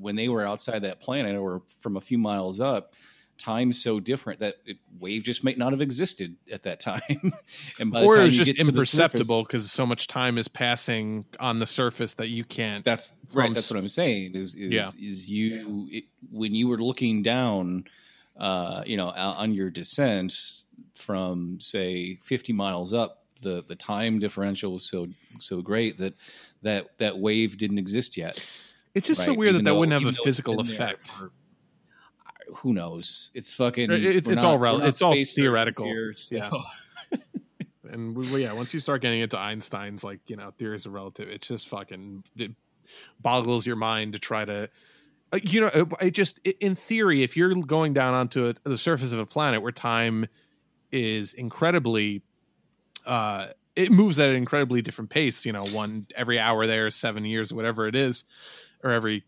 when 0.00 0.16
they 0.16 0.28
were 0.28 0.46
outside 0.46 0.82
that 0.82 1.00
planet 1.00 1.36
or 1.36 1.62
from 1.78 1.96
a 1.96 2.00
few 2.00 2.18
miles 2.18 2.60
up. 2.60 2.92
Time's 3.38 3.82
so 3.82 3.98
different 3.98 4.38
that 4.40 4.56
it, 4.66 4.76
wave 5.00 5.24
just 5.24 5.42
might 5.42 5.58
not 5.58 5.72
have 5.72 5.80
existed 5.80 6.36
at 6.52 6.62
that 6.62 6.78
time, 6.78 7.00
and 7.80 7.90
by 7.90 8.00
the 8.00 8.06
or 8.06 8.16
time 8.16 8.26
it's 8.26 8.36
you 8.38 8.44
just 8.44 8.56
get 8.56 8.64
to 8.66 8.70
the 8.70 8.86
surface- 8.86 8.94
imperceptible 9.00 9.42
because 9.42 9.72
so 9.72 9.84
much 9.84 10.06
time 10.06 10.38
is 10.38 10.46
passing 10.46 11.24
on 11.40 11.58
the 11.58 11.66
surface 11.66 12.12
that 12.14 12.28
you 12.28 12.44
can't. 12.44 12.84
That's 12.84 13.16
right. 13.32 13.52
That's 13.52 13.68
what 13.68 13.78
I'm 13.78 13.88
saying. 13.88 14.34
Is 14.34 14.54
is, 14.54 14.70
Yeah. 14.70 14.88
is 15.00 15.28
you 15.28 15.88
it, 15.90 16.04
when 16.30 16.54
you 16.54 16.68
were 16.68 16.78
looking 16.78 17.22
down, 17.22 17.84
uh, 18.36 18.82
you 18.86 18.96
know, 18.96 19.08
on 19.08 19.52
your 19.54 19.70
descent 19.70 20.34
from 20.94 21.60
say 21.60 22.16
50 22.16 22.52
miles 22.52 22.92
up, 22.94 23.18
the 23.42 23.64
the 23.66 23.74
time 23.76 24.18
differential 24.20 24.72
was 24.72 24.88
so 24.88 25.08
so 25.40 25.60
great 25.62 25.98
that 25.98 26.14
that 26.62 26.96
that 26.98 27.18
wave 27.18 27.58
didn't 27.58 27.78
exist 27.78 28.16
yet. 28.16 28.40
It's 28.94 29.08
just 29.08 29.24
so 29.24 29.32
weird 29.34 29.54
Even 29.54 29.64
that 29.64 29.72
that 29.72 29.78
wouldn't 29.78 30.04
have 30.04 30.14
a 30.14 30.16
physical 30.22 30.60
effect. 30.60 31.02
for- 31.08 31.32
who 32.56 32.72
knows? 32.74 33.30
It's 33.34 33.54
fucking. 33.54 33.90
It- 33.90 34.04
it- 34.04 34.16
it's 34.16 34.28
not- 34.28 34.44
all 34.44 34.58
rel- 34.58 34.82
it's 34.82 35.00
all 35.00 35.14
theoretical. 35.24 35.86
here, 35.86 36.14
Yeah. 36.30 36.50
and 37.92 38.14
we, 38.16 38.26
well, 38.30 38.38
yeah, 38.38 38.52
once 38.52 38.72
you 38.74 38.80
start 38.80 39.02
getting 39.02 39.20
into 39.20 39.38
Einstein's 39.38 40.04
like 40.04 40.20
you 40.28 40.36
know 40.36 40.50
theories 40.58 40.86
of 40.86 40.92
relative, 40.92 41.28
it's 41.28 41.48
just 41.48 41.68
fucking 41.68 42.22
it 42.36 42.52
boggles 43.20 43.66
your 43.66 43.76
mind 43.76 44.12
to 44.12 44.18
try 44.18 44.44
to. 44.44 44.68
Uh, 45.32 45.38
You 45.42 45.62
know, 45.62 45.66
it, 45.68 45.88
it 46.00 46.10
just 46.12 46.40
i- 46.46 46.54
in 46.60 46.74
theory, 46.74 47.22
if 47.22 47.36
you're 47.36 47.54
going 47.54 47.92
down 47.94 48.14
onto 48.14 48.48
a, 48.48 48.68
the 48.68 48.78
surface 48.78 49.12
of 49.12 49.18
a 49.18 49.26
planet 49.26 49.62
where 49.62 49.72
time 49.72 50.26
is 50.92 51.32
incredibly, 51.34 52.22
uh, 53.06 53.48
it 53.76 53.90
moves 53.90 54.20
at 54.20 54.28
an 54.28 54.36
incredibly 54.36 54.82
different 54.82 55.10
pace. 55.10 55.46
You 55.46 55.52
know, 55.52 55.64
one 55.66 56.06
every 56.14 56.38
hour 56.38 56.66
there, 56.66 56.90
seven 56.90 57.24
years, 57.24 57.52
whatever 57.52 57.86
it 57.88 57.96
is, 57.96 58.24
or 58.84 58.90
every 58.90 59.24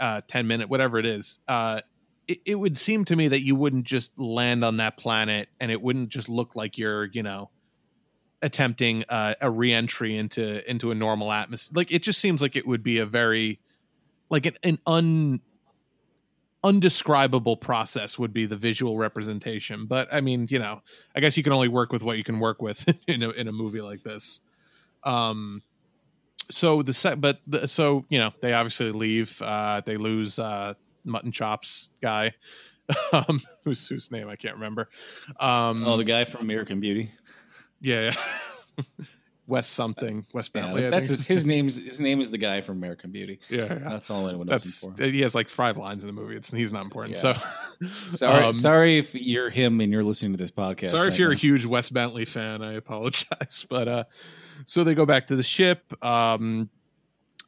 uh, 0.00 0.22
ten 0.28 0.46
minute, 0.46 0.68
whatever 0.68 0.98
it 0.98 1.06
is. 1.06 1.40
Uh, 1.48 1.80
it, 2.28 2.40
it 2.46 2.54
would 2.56 2.78
seem 2.78 3.04
to 3.06 3.16
me 3.16 3.28
that 3.28 3.44
you 3.44 3.56
wouldn't 3.56 3.84
just 3.84 4.18
land 4.18 4.64
on 4.64 4.78
that 4.78 4.96
planet 4.98 5.48
and 5.60 5.70
it 5.70 5.80
wouldn't 5.80 6.10
just 6.10 6.28
look 6.28 6.56
like 6.56 6.78
you're, 6.78 7.06
you 7.06 7.22
know, 7.22 7.50
attempting 8.42 9.04
uh, 9.08 9.34
a 9.40 9.50
reentry 9.50 10.16
into 10.16 10.68
into 10.70 10.90
a 10.90 10.94
normal 10.94 11.32
atmosphere. 11.32 11.72
Like 11.74 11.92
it 11.92 12.02
just 12.02 12.20
seems 12.20 12.42
like 12.42 12.56
it 12.56 12.66
would 12.66 12.82
be 12.82 12.98
a 12.98 13.06
very 13.06 13.60
like 14.30 14.46
an, 14.46 14.56
an 14.62 14.78
un 14.86 15.40
undescribable 16.64 17.56
process 17.56 18.18
would 18.18 18.32
be 18.32 18.44
the 18.44 18.56
visual 18.56 18.98
representation. 18.98 19.86
But 19.86 20.08
I 20.12 20.20
mean, 20.20 20.48
you 20.50 20.58
know, 20.58 20.82
I 21.14 21.20
guess 21.20 21.36
you 21.36 21.42
can 21.42 21.52
only 21.52 21.68
work 21.68 21.92
with 21.92 22.02
what 22.02 22.18
you 22.18 22.24
can 22.24 22.40
work 22.40 22.60
with 22.60 22.84
in 23.06 23.22
a 23.22 23.30
in 23.30 23.48
a 23.48 23.52
movie 23.52 23.80
like 23.80 24.02
this. 24.02 24.40
Um 25.04 25.62
so 26.50 26.82
the 26.82 26.94
set 26.94 27.20
but 27.20 27.40
the, 27.46 27.66
so 27.66 28.04
you 28.08 28.18
know 28.18 28.32
they 28.40 28.52
obviously 28.52 28.92
leave 28.92 29.40
uh 29.42 29.80
they 29.84 29.96
lose 29.96 30.38
uh 30.38 30.74
mutton 31.04 31.32
chops 31.32 31.90
guy 32.00 32.32
um 33.12 33.40
whose 33.64 33.86
whose 33.88 34.10
name 34.10 34.28
i 34.28 34.36
can't 34.36 34.54
remember 34.54 34.88
um 35.40 35.84
oh, 35.84 35.96
the 35.96 36.04
guy 36.04 36.24
from 36.24 36.42
American 36.42 36.78
Beauty. 36.80 37.10
yeah, 37.80 38.12
yeah. 38.78 38.84
Wes 39.48 39.68
something, 39.68 40.26
Wes 40.32 40.48
Bentley. 40.48 40.88
That's 40.88 41.08
his, 41.08 41.26
his 41.26 41.46
name's 41.46 41.76
his 41.76 42.00
name 42.00 42.20
is 42.20 42.30
the 42.30 42.38
guy 42.38 42.60
from 42.62 42.78
American 42.78 43.12
Beauty. 43.12 43.38
Yeah, 43.48 43.64
yeah. 43.64 43.74
that's 43.78 44.10
all 44.10 44.26
anyone 44.28 44.48
knows 44.48 44.64
That's 44.64 44.82
him 44.82 44.94
for. 44.94 45.04
he 45.04 45.20
has 45.20 45.34
like 45.34 45.48
five 45.48 45.76
lines 45.76 46.02
in 46.02 46.08
the 46.08 46.12
movie. 46.12 46.36
It's 46.36 46.50
he's 46.50 46.72
not 46.72 46.84
important. 46.84 47.16
Yeah. 47.16 47.38
So 47.38 47.86
Sorry, 48.08 48.44
um, 48.44 48.52
sorry 48.52 48.98
if 48.98 49.14
you're 49.14 49.50
him 49.50 49.80
and 49.80 49.92
you're 49.92 50.02
listening 50.02 50.32
to 50.32 50.38
this 50.38 50.50
podcast. 50.50 50.90
sorry 50.90 51.08
if 51.08 51.18
you're 51.18 51.28
now. 51.28 51.34
a 51.34 51.38
huge 51.38 51.64
Wes 51.64 51.90
Bentley 51.90 52.24
fan. 52.24 52.62
I 52.62 52.74
apologize, 52.74 53.66
but 53.70 53.88
uh, 53.88 54.04
so 54.64 54.82
they 54.82 54.94
go 54.94 55.06
back 55.06 55.26
to 55.28 55.36
the 55.36 55.42
ship. 55.42 55.92
Um, 56.04 56.70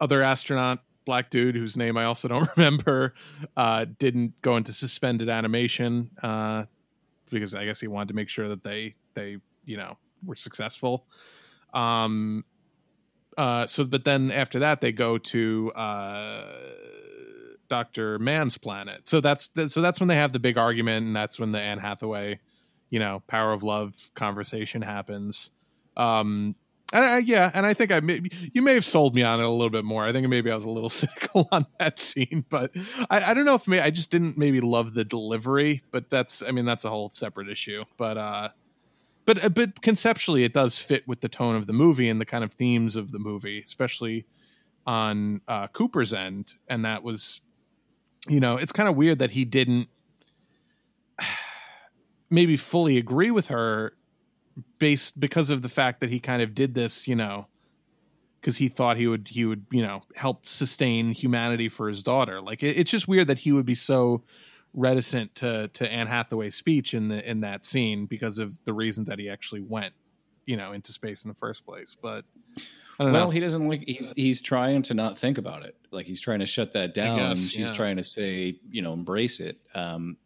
other 0.01 0.23
astronaut, 0.23 0.81
black 1.05 1.31
dude 1.31 1.57
whose 1.57 1.77
name 1.77 1.97
I 1.97 2.05
also 2.05 2.29
don't 2.29 2.49
remember, 2.57 3.15
uh, 3.57 3.87
didn't 3.99 4.41
go 4.43 4.57
into 4.57 4.73
suspended 4.73 5.29
animation 5.29 6.11
uh, 6.23 6.65
because 7.31 7.55
I 7.55 7.65
guess 7.65 7.81
he 7.81 7.89
wanted 7.89 8.09
to 8.09 8.15
make 8.15 8.29
sure 8.29 8.49
that 8.51 8.63
they 8.63 8.95
they 9.15 9.39
you 9.65 9.77
know 9.77 9.97
were 10.25 10.37
successful. 10.37 11.07
Um, 11.73 12.45
uh, 13.37 13.67
so 13.67 13.85
but 13.85 14.05
then 14.05 14.33
after 14.33 14.59
that 14.59 14.81
they 14.81 14.91
go 14.91 15.19
to 15.19 15.73
uh, 15.73 16.45
Doctor 17.69 18.19
Mann's 18.19 18.59
planet. 18.59 19.09
So 19.09 19.21
that's 19.21 19.51
so 19.69 19.81
that's 19.81 20.01
when 20.01 20.09
they 20.09 20.17
have 20.17 20.33
the 20.33 20.41
big 20.41 20.59
argument, 20.59 21.07
and 21.07 21.15
that's 21.15 21.39
when 21.39 21.53
the 21.53 21.61
Anne 21.61 21.79
Hathaway, 21.79 22.41
you 22.91 22.99
know, 22.99 23.23
power 23.27 23.53
of 23.53 23.63
love 23.63 24.11
conversation 24.15 24.83
happens. 24.83 25.51
Um, 25.97 26.57
and 26.93 27.05
I, 27.05 27.19
yeah, 27.19 27.51
and 27.53 27.67
I 27.67 27.75
think 27.75 27.93
I 27.93 28.01
may, 28.01 28.23
you 28.53 28.63
may 28.63 28.73
have 28.73 28.85
sold 28.85 29.15
me 29.15 29.23
on 29.23 29.41
it 29.41 29.45
a 29.45 29.51
little 29.51 29.69
bit 29.69 29.85
more. 29.85 30.07
I 30.07 30.13
think 30.13 30.27
maybe 30.29 30.51
I 30.51 30.55
was 30.55 30.65
a 30.65 30.71
little 30.71 30.89
cynical 30.89 31.47
on 31.53 31.67
that 31.79 32.01
scene, 32.01 32.45
but 32.49 32.71
I, 33.11 33.31
I 33.31 33.35
don't 33.35 33.45
know 33.45 33.55
if 33.55 33.69
may, 33.69 33.81
I 33.81 33.91
just 33.91 34.11
didn't 34.11 34.39
maybe 34.39 34.61
love 34.61 34.95
the 34.95 35.05
delivery. 35.05 35.83
But 35.91 36.09
that's 36.09 36.43
I 36.43 36.51
mean 36.51 36.65
that's 36.65 36.85
a 36.85 36.91
whole 36.91 37.11
separate 37.11 37.51
issue. 37.51 37.85
But 37.99 38.17
uh, 38.17 38.49
but 39.29 39.45
uh, 39.45 39.51
but 39.51 39.83
conceptually 39.83 40.43
it 40.43 40.55
does 40.55 40.79
fit 40.79 41.07
with 41.07 41.21
the 41.21 41.29
tone 41.29 41.55
of 41.55 41.67
the 41.67 41.73
movie 41.75 42.09
and 42.09 42.19
the 42.19 42.25
kind 42.25 42.43
of 42.43 42.55
themes 42.55 42.97
of 42.97 43.13
the 43.13 43.19
movie, 43.19 43.63
especially 43.63 44.25
on 44.87 45.43
uh, 45.47 45.67
Cooper's 45.67 46.15
end, 46.15 46.55
and 46.67 46.83
that 46.87 47.03
was, 47.03 47.43
you 48.27 48.41
know, 48.41 48.57
it's 48.57 48.73
kind 48.73 48.89
of 48.89 48.97
weird 48.97 49.19
that 49.19 49.31
he 49.31 49.45
didn't 49.45 49.89
maybe 52.31 52.57
fully 52.57 52.97
agree 52.97 53.31
with 53.31 53.49
her 53.49 53.93
based 54.79 55.21
because 55.21 55.51
of 55.51 55.61
the 55.61 55.69
fact 55.69 56.01
that 56.01 56.09
he 56.09 56.19
kind 56.19 56.41
of 56.41 56.55
did 56.55 56.73
this, 56.73 57.07
you 57.07 57.15
know, 57.15 57.49
because 58.41 58.57
he 58.57 58.69
thought 58.69 58.97
he 58.97 59.09
would 59.09 59.29
he 59.29 59.45
would 59.45 59.67
you 59.71 59.83
know 59.83 60.01
help 60.17 60.49
sustain 60.49 61.13
humanity 61.13 61.69
for 61.69 61.87
his 61.91 62.03
daughter. 62.03 62.41
Like 62.41 62.63
it, 62.63 62.79
it's 62.79 62.91
just 62.91 63.07
weird 63.07 63.27
that 63.27 63.41
he 63.41 63.53
would 63.53 63.67
be 63.67 63.75
so 63.75 64.23
reticent 64.79 65.35
to 65.37 65.69
to 65.69 65.91
Anne 65.91 66.07
Hathaway's 66.07 66.55
speech 66.55 66.95
in 66.95 67.09
the 67.09 67.29
in 67.29 67.41
that 67.41 67.67
scene 67.67 68.07
because 68.07 68.39
of 68.39 68.65
the 68.65 68.73
reason 68.73 69.05
that 69.07 69.19
he 69.19 69.29
actually 69.29 69.61
went, 69.61 69.93
you 70.47 70.57
know, 70.57 70.73
into 70.73 70.93
space 70.93 71.25
in 71.25 71.29
the 71.29 71.35
first 71.35 71.67
place. 71.67 71.97
But 72.01 72.25
I 72.99 73.05
don't 73.05 73.13
well, 73.13 73.25
know. 73.27 73.31
he 73.31 73.41
doesn't 73.41 73.69
like. 73.69 73.85
He's 73.87 74.13
he's 74.13 74.43
trying 74.43 74.83
to 74.83 74.95
not 74.95 75.19
think 75.19 75.39
about 75.39 75.65
it. 75.65 75.77
Like 75.91 76.07
he's 76.07 76.21
trying 76.21 76.41
to 76.41 76.47
shut 76.47 76.73
that 76.73 76.95
down. 76.95 77.19
guess, 77.19 77.39
She's 77.41 77.59
yeah. 77.59 77.73
trying 77.73 77.97
to 77.97 78.05
say, 78.05 78.59
you 78.71 78.83
know, 78.83 78.93
embrace 78.93 79.41
it. 79.41 79.59
Um, 79.75 80.17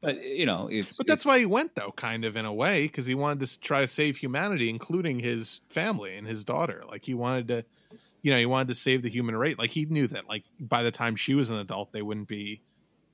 but 0.00 0.22
you 0.22 0.46
know, 0.46 0.68
it's. 0.70 0.96
But 0.96 1.06
that's 1.06 1.22
it's- 1.22 1.26
why 1.26 1.38
he 1.40 1.46
went, 1.46 1.74
though, 1.74 1.92
kind 1.92 2.24
of 2.24 2.36
in 2.36 2.44
a 2.44 2.52
way, 2.52 2.82
because 2.82 3.06
he 3.06 3.14
wanted 3.14 3.46
to 3.46 3.60
try 3.60 3.80
to 3.80 3.88
save 3.88 4.16
humanity, 4.16 4.68
including 4.70 5.18
his 5.18 5.60
family 5.70 6.16
and 6.16 6.26
his 6.26 6.44
daughter. 6.44 6.84
Like 6.88 7.04
he 7.04 7.14
wanted 7.14 7.48
to, 7.48 7.64
you 8.22 8.32
know, 8.32 8.38
he 8.38 8.46
wanted 8.46 8.68
to 8.68 8.74
save 8.74 9.02
the 9.02 9.10
human 9.10 9.36
race. 9.36 9.58
Like 9.58 9.70
he 9.70 9.84
knew 9.84 10.06
that, 10.08 10.28
like 10.28 10.44
by 10.58 10.82
the 10.82 10.90
time 10.92 11.16
she 11.16 11.34
was 11.34 11.50
an 11.50 11.58
adult, 11.58 11.92
they 11.92 12.02
wouldn't 12.02 12.28
be 12.28 12.62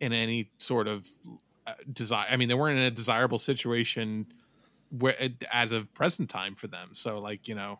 in 0.00 0.12
any 0.12 0.50
sort 0.58 0.88
of 0.88 1.08
uh, 1.66 1.72
desire. 1.92 2.26
I 2.30 2.36
mean, 2.36 2.48
they 2.48 2.54
weren't 2.54 2.78
in 2.78 2.84
a 2.84 2.90
desirable 2.90 3.38
situation 3.38 4.26
where, 4.98 5.16
as 5.52 5.72
of 5.72 5.92
present 5.94 6.28
time 6.30 6.54
for 6.54 6.66
them. 6.66 6.90
So, 6.92 7.18
like 7.18 7.48
you 7.48 7.54
know, 7.54 7.78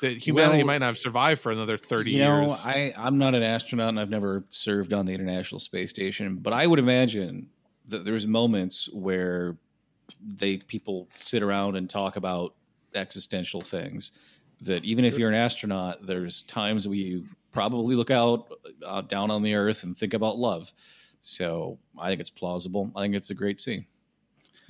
that 0.00 0.18
humanity 0.18 0.58
Well, 0.58 0.66
might 0.66 0.78
not 0.78 0.86
have 0.86 0.98
survived 0.98 1.40
for 1.40 1.52
another 1.52 1.78
thirty 1.78 2.12
you 2.12 2.18
know, 2.18 2.46
years. 2.46 2.62
I 2.64 2.92
I'm 2.96 3.18
not 3.18 3.34
an 3.34 3.42
astronaut 3.42 3.90
and 3.90 4.00
I've 4.00 4.10
never 4.10 4.44
served 4.48 4.92
on 4.92 5.06
the 5.06 5.14
International 5.14 5.58
Space 5.58 5.90
Station, 5.90 6.36
but 6.36 6.52
I 6.52 6.66
would 6.66 6.78
imagine 6.78 7.48
that 7.86 8.04
there's 8.04 8.26
moments 8.26 8.88
where 8.92 9.56
they 10.20 10.58
people 10.58 11.08
sit 11.16 11.42
around 11.42 11.76
and 11.76 11.88
talk 11.88 12.16
about 12.16 12.54
existential 12.94 13.62
things. 13.62 14.12
That 14.60 14.84
even 14.84 15.04
if 15.04 15.16
you're 15.16 15.28
an 15.28 15.36
astronaut, 15.36 16.04
there's 16.04 16.42
times 16.42 16.88
where 16.88 16.96
you 16.96 17.26
probably 17.52 17.94
look 17.94 18.10
out 18.10 18.52
uh, 18.84 19.02
down 19.02 19.30
on 19.30 19.42
the 19.42 19.54
Earth 19.54 19.84
and 19.84 19.96
think 19.96 20.14
about 20.14 20.36
love. 20.36 20.72
So 21.20 21.78
I 21.98 22.08
think 22.08 22.20
it's 22.20 22.30
plausible. 22.30 22.90
I 22.96 23.02
think 23.02 23.14
it's 23.14 23.30
a 23.30 23.34
great 23.34 23.60
scene. 23.60 23.86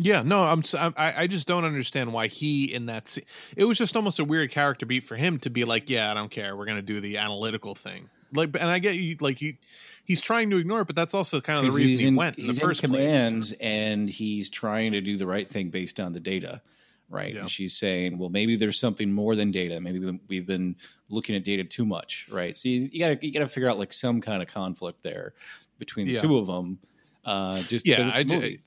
Yeah, 0.01 0.23
no, 0.23 0.45
I'm. 0.45 0.63
I 0.97 1.27
just 1.27 1.49
don't 1.49 1.65
understand 1.65 2.13
why 2.13 2.29
he 2.29 2.73
in 2.73 2.87
that. 2.87 3.09
se- 3.09 3.25
It 3.57 3.65
was 3.65 3.79
just 3.79 3.97
almost 3.97 4.21
a 4.21 4.25
weird 4.25 4.53
character 4.53 4.87
beat 4.87 5.03
for 5.03 5.17
him 5.17 5.41
to 5.41 5.51
be 5.51 5.65
like, 5.65 5.91
"Yeah, 5.91 6.09
I 6.09 6.15
don't 6.15 6.31
care. 6.31 6.57
We're 6.57 6.67
gonna 6.67 6.83
do 6.83 7.01
the 7.01 7.17
analytical 7.17 7.75
thing." 7.75 8.09
Like, 8.33 8.51
and 8.55 8.69
I 8.71 8.79
get 8.79 8.95
you. 8.95 9.17
Like 9.19 9.39
he, 9.39 9.57
he's 10.05 10.21
trying 10.21 10.51
to 10.51 10.59
ignore 10.59 10.83
it, 10.83 10.87
but 10.87 10.95
that's 10.95 11.15
also 11.15 11.41
kind 11.41 11.59
of 11.59 11.65
the 11.65 11.71
reason 11.73 11.89
he's 11.89 12.01
he 12.01 12.07
in, 12.07 12.15
went 12.15 12.39
in 12.39 12.47
the 12.47 12.53
he's 12.53 12.61
first 12.61 12.85
in 12.85 12.91
place. 12.91 13.11
command 13.13 13.55
and 13.61 14.09
he's 14.09 14.51
trying 14.51 14.93
to 14.93 15.01
do 15.01 15.17
the 15.17 15.27
right 15.27 15.49
thing 15.49 15.71
based 15.71 15.99
on 15.99 16.13
the 16.13 16.21
data 16.21 16.63
right 17.11 17.33
Yeah. 17.35 17.41
and 17.41 17.51
she's 17.51 17.75
saying 17.75 18.19
well 18.19 18.29
maybe 18.29 18.55
there's 18.55 18.79
something 18.79 19.11
more 19.11 19.35
than 19.35 19.51
data 19.51 19.81
maybe 19.81 19.99
we- 19.99 20.21
we've 20.29 20.47
been 20.47 20.77
looking 21.09 21.35
at 21.37 21.43
data 21.43 21.65
too 21.65 21.87
much 21.87 22.29
right 22.31 22.55
so 22.55 22.69
you, 22.69 22.87
you 22.93 22.99
gotta 23.01 23.19
you 23.27 23.33
gotta 23.33 23.49
figure 23.49 23.67
out 23.67 23.79
like 23.79 23.95
some 23.95 24.21
kind 24.21 24.43
of 24.43 24.49
conflict 24.49 25.03
there 25.03 25.33
between 25.79 26.07
the 26.07 26.15
Yeah. 26.15 26.21
two 26.21 26.37
of 26.39 26.47
them 26.47 26.79
uh 27.25 27.63
just 27.63 27.87
Yeah, 27.87 28.11
I 28.15 28.21
a 28.21 28.25
d- 28.25 28.35
movie. 28.35 28.63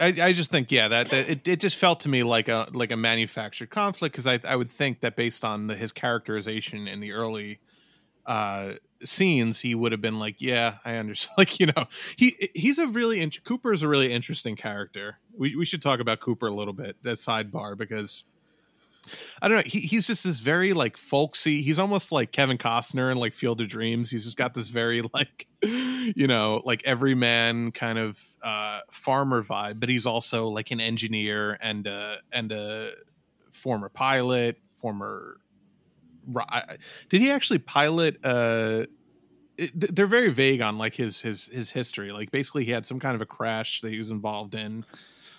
I, 0.00 0.06
I 0.20 0.32
just 0.32 0.50
think 0.50 0.72
yeah 0.72 0.88
that, 0.88 1.10
that 1.10 1.28
it, 1.28 1.46
it 1.48 1.60
just 1.60 1.76
felt 1.76 2.00
to 2.00 2.08
me 2.08 2.22
like 2.24 2.48
a 2.48 2.68
like 2.72 2.90
a 2.90 2.96
manufactured 2.96 3.70
conflict 3.70 4.12
because 4.12 4.26
I 4.26 4.40
I 4.44 4.56
would 4.56 4.70
think 4.70 5.00
that 5.00 5.14
based 5.16 5.44
on 5.44 5.68
the, 5.68 5.76
his 5.76 5.92
characterization 5.92 6.88
in 6.88 7.00
the 7.00 7.12
early 7.12 7.60
uh 8.26 8.72
scenes 9.04 9.60
he 9.60 9.74
would 9.74 9.92
have 9.92 10.00
been 10.00 10.18
like 10.18 10.36
yeah 10.38 10.76
I 10.84 10.96
understand 10.96 11.34
like 11.38 11.60
you 11.60 11.66
know 11.66 11.86
he 12.16 12.50
he's 12.54 12.78
a 12.78 12.86
really 12.88 13.20
int- 13.20 13.44
Cooper 13.44 13.72
is 13.72 13.82
a 13.82 13.88
really 13.88 14.10
interesting 14.12 14.56
character 14.56 15.18
we 15.36 15.54
we 15.54 15.64
should 15.64 15.82
talk 15.82 16.00
about 16.00 16.20
Cooper 16.20 16.46
a 16.48 16.54
little 16.54 16.72
bit 16.74 16.96
as 17.04 17.20
sidebar 17.24 17.76
because 17.76 18.24
I 19.42 19.48
don't 19.48 19.58
know. 19.58 19.62
He, 19.66 19.80
he's 19.80 20.06
just 20.06 20.24
this 20.24 20.40
very 20.40 20.72
like 20.72 20.96
folksy. 20.96 21.62
He's 21.62 21.78
almost 21.78 22.12
like 22.12 22.32
Kevin 22.32 22.58
Costner 22.58 23.10
in 23.10 23.18
like 23.18 23.34
Field 23.34 23.60
of 23.60 23.68
Dreams. 23.68 24.10
He's 24.10 24.24
just 24.24 24.36
got 24.36 24.54
this 24.54 24.68
very 24.68 25.02
like, 25.14 25.46
you 25.62 26.26
know, 26.26 26.62
like 26.64 26.82
everyman 26.84 27.72
kind 27.72 27.98
of 27.98 28.18
uh, 28.42 28.80
farmer 28.90 29.42
vibe. 29.42 29.80
But 29.80 29.88
he's 29.88 30.06
also 30.06 30.48
like 30.48 30.70
an 30.70 30.80
engineer 30.80 31.58
and 31.60 31.86
a 31.86 32.18
and 32.32 32.52
a 32.52 32.90
former 33.50 33.88
pilot, 33.88 34.58
former. 34.76 35.38
Did 37.08 37.20
he 37.20 37.30
actually 37.30 37.58
pilot? 37.58 38.24
Uh, 38.24 38.86
they're 39.74 40.06
very 40.06 40.30
vague 40.30 40.60
on 40.60 40.78
like 40.78 40.94
his 40.94 41.20
his 41.20 41.46
his 41.46 41.70
history. 41.70 42.12
Like 42.12 42.30
basically, 42.30 42.64
he 42.64 42.72
had 42.72 42.86
some 42.86 42.98
kind 42.98 43.14
of 43.14 43.20
a 43.20 43.26
crash 43.26 43.80
that 43.82 43.92
he 43.92 43.98
was 43.98 44.10
involved 44.10 44.54
in. 44.54 44.84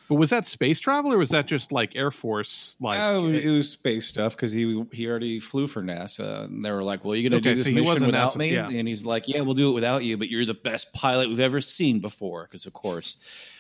But 0.10 0.16
was 0.16 0.30
that 0.30 0.46
space 0.46 0.80
travel 0.80 1.12
or 1.12 1.18
was 1.18 1.32
that 1.32 1.48
just 1.48 1.72
like 1.72 1.96
Air 1.96 2.12
Force? 2.12 2.78
Like, 2.80 3.00
Oh, 3.00 3.32
eh 3.32 3.40
it 3.40 3.50
was 3.50 3.72
space 3.72 4.08
stuff 4.08 4.36
because 4.36 4.52
he 4.52 4.84
he 4.92 5.08
already 5.08 5.40
flew 5.40 5.68
for 5.68 5.82
NASA, 5.82 6.46
and 6.46 6.64
they 6.64 6.72
were 6.72 6.84
like, 6.84 7.04
"Well, 7.04 7.16
you're 7.16 7.28
going 7.30 7.42
to 7.42 7.50
Okay, 7.50 7.50
do 7.50 7.56
this 7.56 7.70
so 7.70 7.72
mission 7.72 8.06
without 8.06 8.36
NASA 8.36 8.36
me," 8.36 8.54
yeah. 8.54 8.68
and 8.70 8.88
he's 8.88 9.04
like, 9.06 9.28
"Yeah, 9.28 9.42
we'll 9.42 9.56
do 9.56 9.72
it 9.72 9.74
without 9.74 10.04
you, 10.04 10.16
but 10.18 10.30
you're 10.30 10.46
the 10.46 10.54
best 10.54 10.94
pilot 10.94 11.30
we've 11.30 11.40
ever 11.40 11.60
seen 11.60 12.00
before." 12.02 12.44
Because 12.44 12.66
of 12.68 12.74
course, 12.74 13.18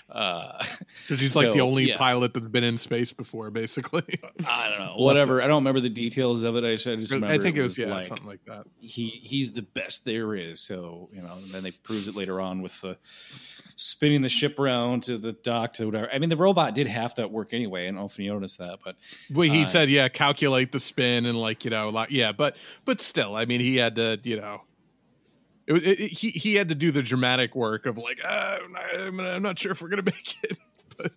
uh, 0.09 0.63
because 1.03 1.19
he's 1.19 1.35
like 1.35 1.51
the 1.51 1.61
only 1.61 1.89
yeah. 1.89 1.97
pilot 1.97 2.33
that's 2.33 2.47
been 2.47 2.63
in 2.63 2.77
space 2.77 3.11
before, 3.11 3.49
basically. 3.49 4.19
I 4.47 4.69
don't 4.69 4.79
know, 4.79 4.93
whatever. 4.97 5.41
I 5.41 5.47
don't 5.47 5.57
remember 5.63 5.79
the 5.79 5.89
details 5.89 6.43
of 6.43 6.55
it. 6.55 6.63
I 6.63 6.75
just, 6.75 6.87
I 6.87 6.91
remember 6.91 7.27
I 7.27 7.37
think 7.37 7.57
it 7.57 7.61
was, 7.61 7.77
yeah, 7.77 7.87
like, 7.87 8.07
something 8.07 8.27
like 8.27 8.45
that. 8.45 8.65
he 8.79 9.07
he's 9.07 9.51
the 9.51 9.63
best 9.63 10.05
there 10.05 10.35
is. 10.35 10.61
So 10.61 11.09
you 11.11 11.21
know, 11.21 11.33
and 11.33 11.51
then 11.51 11.63
they 11.63 11.71
proves 11.71 12.07
it 12.07 12.15
later 12.15 12.39
on 12.39 12.61
with 12.61 12.79
the 12.81 12.97
spinning 13.75 14.21
the 14.21 14.29
ship 14.29 14.59
around 14.59 15.03
to 15.03 15.17
the 15.17 15.33
dock 15.33 15.73
to 15.73 15.85
whatever. 15.85 16.09
I 16.11 16.19
mean, 16.19 16.29
the 16.29 16.37
robot 16.37 16.75
did 16.75 16.87
half 16.87 17.15
that 17.15 17.31
work 17.31 17.53
anyway. 17.53 17.83
I 17.83 17.85
don't 17.87 17.95
know 17.95 18.05
if 18.05 18.17
you 18.17 18.31
noticed 18.31 18.59
that, 18.59 18.79
but 18.83 18.95
Well, 19.33 19.49
he 19.49 19.63
uh, 19.63 19.67
said, 19.67 19.89
yeah, 19.89 20.07
calculate 20.07 20.71
the 20.71 20.79
spin 20.79 21.25
and 21.25 21.39
like 21.39 21.65
you 21.65 21.71
know, 21.71 21.89
like 21.89 22.11
yeah, 22.11 22.31
but 22.31 22.55
but 22.85 23.01
still, 23.01 23.35
I 23.35 23.45
mean, 23.45 23.59
he 23.59 23.77
had 23.77 23.95
to, 23.95 24.19
you 24.23 24.39
know, 24.39 24.61
it, 25.67 25.73
was- 25.73 25.83
it, 25.83 25.99
it- 25.99 26.11
he 26.11 26.29
he 26.29 26.55
had 26.55 26.69
to 26.69 26.75
do 26.75 26.91
the 26.91 27.01
dramatic 27.03 27.55
work 27.55 27.85
of 27.85 27.97
like, 27.97 28.19
uh, 28.23 28.57
I'm, 28.99 29.17
not, 29.17 29.25
I'm 29.27 29.41
not 29.43 29.59
sure 29.59 29.71
if 29.71 29.81
we're 29.81 29.89
gonna 29.89 30.01
make 30.05 30.35
it. 30.43 30.57
But 30.97 31.11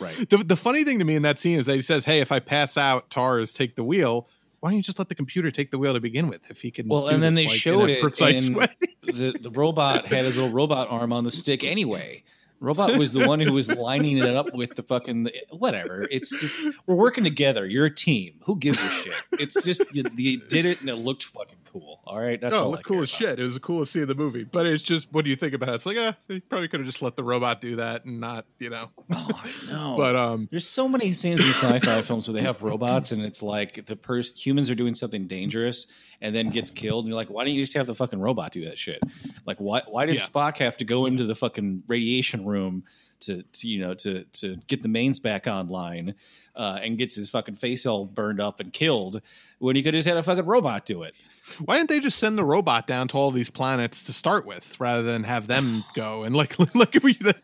right. 0.00 0.28
the 0.30 0.38
the 0.38 0.56
funny 0.56 0.84
thing 0.84 0.98
to 1.00 1.04
me 1.04 1.16
in 1.16 1.22
that 1.22 1.40
scene 1.40 1.58
is 1.58 1.66
that 1.66 1.74
he 1.76 1.82
says, 1.82 2.04
"Hey, 2.04 2.20
if 2.20 2.30
I 2.32 2.38
pass 2.40 2.76
out, 2.78 3.10
Tars 3.10 3.52
take 3.52 3.74
the 3.76 3.84
wheel." 3.84 4.28
Why 4.60 4.70
don't 4.70 4.78
you 4.78 4.82
just 4.82 4.98
let 4.98 5.10
the 5.10 5.14
computer 5.14 5.50
take 5.50 5.70
the 5.70 5.76
wheel 5.78 5.92
to 5.92 6.00
begin 6.00 6.26
with? 6.26 6.40
If 6.48 6.62
he 6.62 6.70
can, 6.70 6.88
Well, 6.88 7.08
and 7.08 7.22
then 7.22 7.34
this, 7.34 7.42
they 7.44 7.48
like, 7.50 7.58
showed 7.58 7.90
a 7.90 7.98
it 7.98 8.00
precise 8.00 8.48
way. 8.50 8.68
the 9.02 9.36
the 9.38 9.50
robot 9.50 10.06
had 10.06 10.24
his 10.24 10.36
little 10.38 10.50
robot 10.52 10.88
arm 10.90 11.12
on 11.12 11.24
the 11.24 11.30
stick 11.30 11.62
anyway. 11.62 12.22
Robot 12.64 12.98
was 12.98 13.12
the 13.12 13.26
one 13.26 13.40
who 13.40 13.52
was 13.52 13.68
lining 13.68 14.18
it 14.18 14.36
up 14.36 14.54
with 14.54 14.74
the 14.74 14.82
fucking 14.82 15.30
whatever. 15.50 16.06
It's 16.10 16.30
just 16.30 16.56
we're 16.86 16.94
working 16.94 17.24
together. 17.24 17.66
You're 17.66 17.86
a 17.86 17.94
team. 17.94 18.40
Who 18.44 18.56
gives 18.56 18.80
a 18.80 18.88
shit? 18.88 19.14
It's 19.32 19.62
just 19.62 19.82
you, 19.94 20.04
you 20.16 20.38
did 20.38 20.66
it 20.66 20.80
and 20.80 20.88
it 20.88 20.96
looked 20.96 21.24
fucking 21.24 21.58
cool. 21.74 22.00
All 22.06 22.20
right, 22.20 22.40
that's 22.40 22.56
oh, 22.56 22.60
all. 22.60 22.68
it 22.68 22.70
looked 22.70 22.86
cool 22.86 23.02
as 23.02 23.10
shit. 23.10 23.38
It 23.38 23.42
was 23.42 23.54
the 23.54 23.60
coolest 23.60 23.92
scene 23.92 24.02
in 24.02 24.08
the 24.08 24.14
movie. 24.14 24.44
But 24.44 24.66
it's 24.66 24.82
just, 24.82 25.12
what 25.12 25.24
do 25.24 25.30
you 25.30 25.36
think 25.36 25.54
about 25.54 25.70
it? 25.70 25.74
It's 25.76 25.86
like, 25.86 25.96
ah, 25.98 26.16
you 26.28 26.40
probably 26.40 26.68
could 26.68 26.80
have 26.80 26.86
just 26.86 27.02
let 27.02 27.16
the 27.16 27.24
robot 27.24 27.60
do 27.60 27.76
that 27.76 28.04
and 28.04 28.20
not, 28.20 28.46
you 28.58 28.70
know. 28.70 28.90
No, 29.08 29.26
But 29.96 30.16
um, 30.16 30.48
There's 30.50 30.68
so 30.68 30.88
many 30.88 31.12
scenes 31.12 31.40
in 31.40 31.48
sci-fi 31.48 32.02
films 32.02 32.28
where 32.28 32.34
they 32.34 32.42
have 32.42 32.62
robots 32.62 33.12
and 33.12 33.22
it's 33.22 33.42
like 33.42 33.86
the 33.86 33.96
person 33.96 34.36
humans 34.36 34.70
are 34.70 34.74
doing 34.74 34.94
something 34.94 35.26
dangerous 35.26 35.86
and 36.20 36.34
then 36.34 36.50
gets 36.50 36.70
killed 36.70 37.04
and 37.04 37.10
you're 37.10 37.16
like, 37.16 37.30
why 37.30 37.44
don't 37.44 37.54
you 37.54 37.62
just 37.62 37.74
have 37.74 37.86
the 37.86 37.94
fucking 37.94 38.18
robot 38.20 38.52
do 38.52 38.64
that 38.66 38.78
shit? 38.78 39.02
Like 39.46 39.58
why 39.58 39.82
why 39.86 40.06
did 40.06 40.16
Yeah. 40.16 40.20
Spock 40.22 40.58
have 40.58 40.76
to 40.78 40.84
go 40.84 41.06
into 41.06 41.24
the 41.24 41.34
fucking 41.34 41.82
radiation 41.86 42.44
room 42.44 42.84
to, 43.20 43.42
to 43.42 43.68
you 43.68 43.80
know 43.80 43.94
to 43.94 44.24
to 44.24 44.56
get 44.66 44.82
the 44.82 44.88
mains 44.88 45.18
back 45.18 45.46
online 45.46 46.14
uh, 46.56 46.78
and 46.82 46.98
gets 46.98 47.14
his 47.14 47.30
fucking 47.30 47.54
face 47.54 47.86
all 47.86 48.04
burned 48.04 48.40
up 48.40 48.60
and 48.60 48.72
killed 48.72 49.20
when 49.58 49.76
he 49.76 49.82
could 49.82 49.94
have 49.94 50.00
just 50.00 50.08
had 50.08 50.16
a 50.18 50.22
fucking 50.22 50.46
robot 50.46 50.84
do 50.84 51.02
it? 51.02 51.14
Why 51.62 51.76
didn't 51.76 51.90
they 51.90 52.00
just 52.00 52.18
send 52.18 52.38
the 52.38 52.44
robot 52.44 52.86
down 52.86 53.06
to 53.08 53.18
all 53.18 53.30
these 53.30 53.50
planets 53.50 54.04
to 54.04 54.14
start 54.14 54.46
with, 54.46 54.80
rather 54.80 55.02
than 55.02 55.24
have 55.24 55.46
them 55.46 55.84
go 55.94 56.22
and 56.22 56.34
like 56.34 56.56
like 56.74 56.98
we 57.02 57.14
the, 57.14 57.34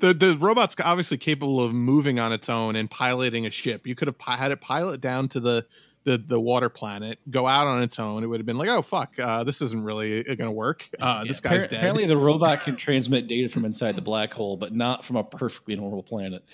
the 0.00 0.14
the 0.14 0.36
robot's 0.38 0.74
obviously 0.82 1.18
capable 1.18 1.62
of 1.62 1.74
moving 1.74 2.18
on 2.18 2.32
its 2.32 2.48
own 2.48 2.76
and 2.76 2.90
piloting 2.90 3.44
a 3.46 3.50
ship. 3.50 3.86
You 3.86 3.94
could 3.94 4.08
have 4.08 4.18
pi- 4.18 4.36
had 4.36 4.52
it 4.52 4.60
pilot 4.60 5.00
down 5.00 5.28
to 5.30 5.40
the 5.40 5.66
the 6.04 6.18
the 6.18 6.40
water 6.40 6.68
planet, 6.68 7.18
go 7.30 7.46
out 7.46 7.66
on 7.66 7.82
its 7.82 7.98
own. 7.98 8.24
It 8.24 8.26
would 8.26 8.40
have 8.40 8.46
been 8.46 8.58
like, 8.58 8.68
oh 8.68 8.82
fuck, 8.82 9.18
uh, 9.18 9.44
this 9.44 9.62
isn't 9.62 9.84
really 9.84 10.22
going 10.22 10.38
to 10.38 10.50
work. 10.50 10.88
Uh, 11.00 11.24
this 11.24 11.40
guy's 11.40 11.62
dead. 11.62 11.74
Apparently, 11.74 12.06
the 12.06 12.16
robot 12.16 12.60
can 12.60 12.76
transmit 12.76 13.26
data 13.28 13.48
from 13.48 13.64
inside 13.64 13.94
the 13.94 14.02
black 14.02 14.32
hole, 14.32 14.56
but 14.56 14.74
not 14.74 15.04
from 15.04 15.16
a 15.16 15.24
perfectly 15.24 15.76
normal 15.76 16.02
planet. 16.02 16.44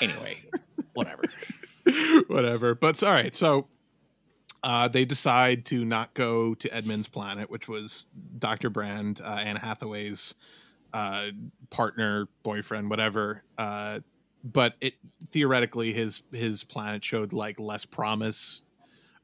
Anyway, 0.00 0.38
whatever. 0.94 1.22
whatever. 2.26 2.74
But 2.74 3.02
all 3.02 3.12
right, 3.12 3.34
so 3.34 3.68
uh, 4.62 4.88
they 4.88 5.04
decide 5.04 5.64
to 5.66 5.84
not 5.84 6.14
go 6.14 6.54
to 6.54 6.74
Edmund's 6.74 7.08
planet, 7.08 7.50
which 7.50 7.68
was 7.68 8.06
Doctor 8.38 8.70
Brand, 8.70 9.20
uh, 9.24 9.28
Anne 9.28 9.56
Hathaway's 9.56 10.34
uh, 10.92 11.26
partner, 11.70 12.28
boyfriend, 12.42 12.90
whatever. 12.90 13.42
Uh, 13.56 14.00
but 14.42 14.74
it 14.80 14.94
theoretically, 15.32 15.92
his 15.92 16.22
his 16.32 16.64
planet 16.64 17.04
showed 17.04 17.32
like 17.32 17.58
less 17.58 17.84
promise. 17.84 18.62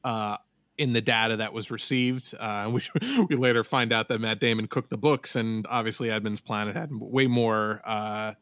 Uh, 0.06 0.36
in 0.78 0.92
the 0.92 1.00
data 1.00 1.38
that 1.38 1.52
was 1.52 1.70
received, 1.70 2.34
uh, 2.38 2.70
we 2.72 2.82
we 3.28 3.34
later 3.34 3.64
find 3.64 3.92
out 3.92 4.08
that 4.08 4.20
Matt 4.20 4.40
Damon 4.40 4.68
cooked 4.68 4.90
the 4.90 4.96
books, 4.96 5.34
and 5.34 5.66
obviously 5.68 6.10
Edmund's 6.10 6.40
planet 6.40 6.76
had 6.76 6.90
way 6.92 7.26
more 7.26 7.80
uh, 7.84 8.34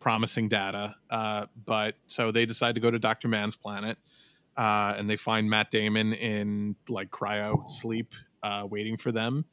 promising 0.00 0.48
data. 0.48 0.96
Uh, 1.08 1.46
but 1.64 1.94
so 2.08 2.32
they 2.32 2.44
decide 2.44 2.74
to 2.74 2.80
go 2.80 2.90
to 2.90 2.98
Doctor 2.98 3.28
Mann's 3.28 3.56
planet, 3.56 3.98
uh, 4.56 4.94
and 4.96 5.08
they 5.08 5.16
find 5.16 5.48
Matt 5.48 5.70
Damon 5.70 6.12
in 6.12 6.76
like 6.88 7.10
cryo 7.10 7.70
sleep, 7.70 8.14
uh, 8.42 8.66
waiting 8.68 8.96
for 8.96 9.12
them. 9.12 9.44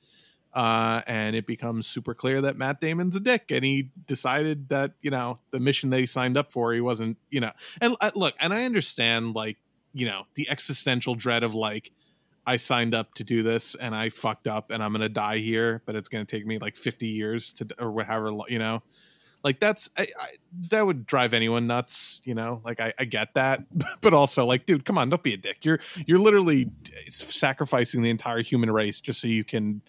Uh, 0.52 1.04
and 1.06 1.36
it 1.36 1.46
becomes 1.46 1.86
super 1.86 2.16
clear 2.16 2.42
that 2.42 2.58
Matt 2.58 2.82
Damon's 2.82 3.16
a 3.16 3.20
dick, 3.20 3.52
and 3.52 3.64
he 3.64 3.92
decided 4.08 4.70
that 4.70 4.94
you 5.02 5.12
know 5.12 5.38
the 5.52 5.60
mission 5.60 5.92
that 5.92 6.00
he 6.00 6.08
signed 6.08 6.38
up 6.38 6.52
for, 6.52 6.74
he 6.74 6.82
wasn't, 6.82 7.18
you 7.30 7.40
know. 7.40 7.52
And 7.80 7.96
look, 8.16 8.34
and 8.40 8.52
I 8.52 8.66
understand 8.66 9.36
like 9.36 9.58
you 10.00 10.06
know 10.06 10.24
the 10.36 10.50
existential 10.50 11.16
dread 11.16 11.44
of 11.44 11.56
like 11.56 11.92
I 12.46 12.56
signed 12.56 12.96
up 12.96 13.14
to 13.16 13.24
do 13.24 13.44
this 13.44 13.76
and 13.76 13.94
I 13.94 14.10
fucked 14.10 14.48
up 14.48 14.72
and 14.72 14.82
I'm 14.84 14.92
gonna 14.92 15.10
die 15.10 15.38
here, 15.38 15.84
but 15.86 15.96
it's 15.96 16.10
gonna 16.10 16.26
take 16.26 16.46
me 16.46 16.58
like 16.58 16.78
50 16.78 17.08
years 17.08 17.54
to 17.54 17.68
or 17.78 17.92
whatever, 17.92 18.32
you 18.48 18.60
know. 18.60 18.82
Like 19.44 19.60
that's 19.60 19.90
I, 19.98 20.08
I, 20.20 20.28
that 20.70 20.86
would 20.86 21.06
drive 21.06 21.34
anyone 21.34 21.68
nuts, 21.68 22.22
you 22.24 22.34
know. 22.34 22.62
Like 22.66 22.80
I, 22.80 22.94
I 22.98 23.06
get 23.06 23.36
that, 23.36 23.62
but 24.02 24.14
also 24.14 24.46
like, 24.46 24.66
dude, 24.66 24.84
come 24.86 24.98
on, 24.98 25.10
don't 25.10 25.22
be 25.22 25.34
a 25.34 25.38
dick. 25.38 25.64
You're 25.64 25.80
you're 26.08 26.20
literally 26.20 26.72
uh, 26.88 27.00
sacrificing 27.10 28.02
the 28.02 28.10
entire 28.10 28.42
human 28.42 28.72
race 28.72 29.00
just 29.00 29.22
so 29.22 29.28
you 29.28 29.44
can 29.44 29.82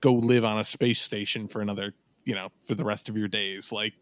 go 0.00 0.14
live 0.14 0.44
on 0.44 0.58
a 0.58 0.64
space 0.64 1.00
station 1.00 1.48
for 1.48 1.60
another, 1.60 1.94
you 2.24 2.34
know, 2.34 2.50
for 2.62 2.74
the 2.74 2.84
rest 2.84 3.08
of 3.08 3.16
your 3.16 3.28
days. 3.28 3.72
Like, 3.72 3.94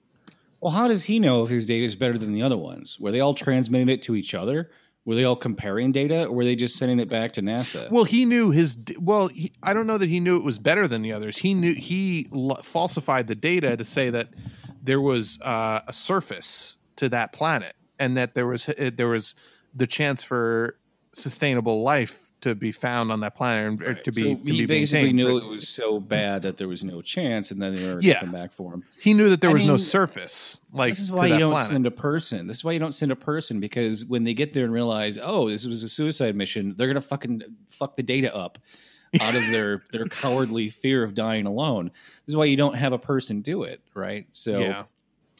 Well, 0.61 0.73
how 0.73 0.89
does 0.89 1.05
he 1.05 1.19
know 1.19 1.43
if 1.43 1.51
his 1.51 1.67
data 1.67 1.85
is 1.85 1.97
better 1.97 2.17
than 2.17 2.33
the 2.33 2.43
other 2.43 2.57
ones? 2.57 2.99
Were 3.01 3.11
they 3.11 3.21
all 3.21 3.35
transmitting 3.35 3.89
it 3.89 4.03
to 4.03 4.15
each 4.15 4.35
other? 4.35 4.71
Were 5.07 5.15
they 5.15 5.25
all 5.25 5.37
comparing 5.37 5.93
data, 5.93 6.27
or 6.27 6.33
were 6.33 6.45
they 6.45 6.57
just 6.57 6.77
sending 6.77 6.99
it 6.99 7.09
back 7.09 7.33
to 7.33 7.43
NASA? 7.43 7.91
Well, 7.91 8.05
he 8.05 8.25
knew 8.25 8.51
his. 8.51 8.79
Well, 8.99 9.29
he, 9.29 9.53
I 9.63 9.75
don't 9.75 9.87
know 9.87 9.99
that 9.99 10.09
he 10.09 10.19
knew 10.19 10.37
it 10.39 10.45
was 10.45 10.59
better 10.59 10.89
than 10.89 11.03
the 11.03 11.13
others. 11.13 11.39
He 11.39 11.53
knew 11.53 11.75
he 11.75 12.29
l- 12.33 12.61
falsified 12.63 13.27
the 13.27 13.35
data 13.35 13.77
to 13.77 13.85
say 13.85 14.09
that 14.11 14.29
there 14.83 15.01
was 15.01 15.39
uh, 15.43 15.81
a 15.87 15.93
surface 15.93 16.77
to 16.97 17.11
that 17.11 17.33
planet, 17.33 17.77
and 17.99 18.17
that 18.17 18.35
there 18.35 18.47
was 18.47 18.69
there 18.95 19.09
was 19.09 19.35
the 19.75 19.87
chance 19.87 20.23
for 20.23 20.79
sustainable 21.13 21.83
life 21.83 22.24
to 22.45 22.55
be 22.55 22.73
found 22.73 23.13
on 23.13 23.21
that 23.21 23.37
planet 23.37 23.67
and 23.67 23.83
or 23.83 23.95
to 23.95 24.13
be 24.13 24.23
so 24.23 24.35
to 24.43 24.53
he 24.53 24.59
be 24.61 24.67
basically 24.67 25.13
maintained. 25.13 25.17
knew 25.17 25.37
it 25.39 25.47
was 25.47 25.69
so 25.69 26.01
bad 26.01 26.43
that 26.43 26.57
there 26.57 26.69
was 26.69 26.83
no 26.85 27.03
chance, 27.03 27.51
and 27.51 27.61
then 27.61 27.75
they 27.77 27.93
were 27.95 28.01
Yeah. 28.01 28.21
come 28.21 28.33
back 28.33 28.53
for 28.53 28.73
him. 28.73 28.85
He 29.01 29.13
knew 29.13 29.29
that 29.31 29.41
there 29.41 29.51
I 29.51 29.55
was 29.55 29.65
no 29.65 29.77
surface. 29.77 30.61
Like 30.73 30.93
this 30.93 31.01
is 31.01 31.11
why 31.11 31.27
you 31.27 31.39
don't 31.39 31.53
planet. 31.53 31.69
send 31.69 31.87
a 31.87 31.91
person. 31.91 32.47
This 32.47 32.59
is 32.59 32.65
why 32.65 32.73
you 32.73 32.79
don't 32.79 32.93
send 32.95 33.13
a 33.13 33.17
person 33.17 33.61
because 33.61 34.07
when 34.07 34.25
they 34.25 34.35
get 34.35 34.53
there 34.53 34.65
and 34.65 34.73
realize, 34.73 35.19
oh, 35.21 35.51
this 35.51 35.67
was 35.67 35.83
a 35.83 35.89
suicide 35.89 36.35
mission, 36.37 36.75
they're 36.77 36.87
gonna 36.89 37.01
fucking 37.01 37.43
fuck 37.71 37.97
the 37.97 38.03
data 38.03 38.35
up 38.35 38.59
out 39.21 39.35
of 39.35 39.47
their 39.51 39.83
their 39.93 40.07
cowardly 40.07 40.69
fear 40.71 41.03
of 41.03 41.15
dying 41.15 41.47
alone. 41.47 41.87
This 42.27 42.33
is 42.33 42.37
why 42.37 42.47
you 42.47 42.57
don't 42.57 42.75
have 42.75 42.93
a 42.93 42.99
person 42.99 43.41
do 43.43 43.63
it, 43.65 43.81
right? 43.95 44.27
So 44.33 44.59
Yeah. 44.59 44.85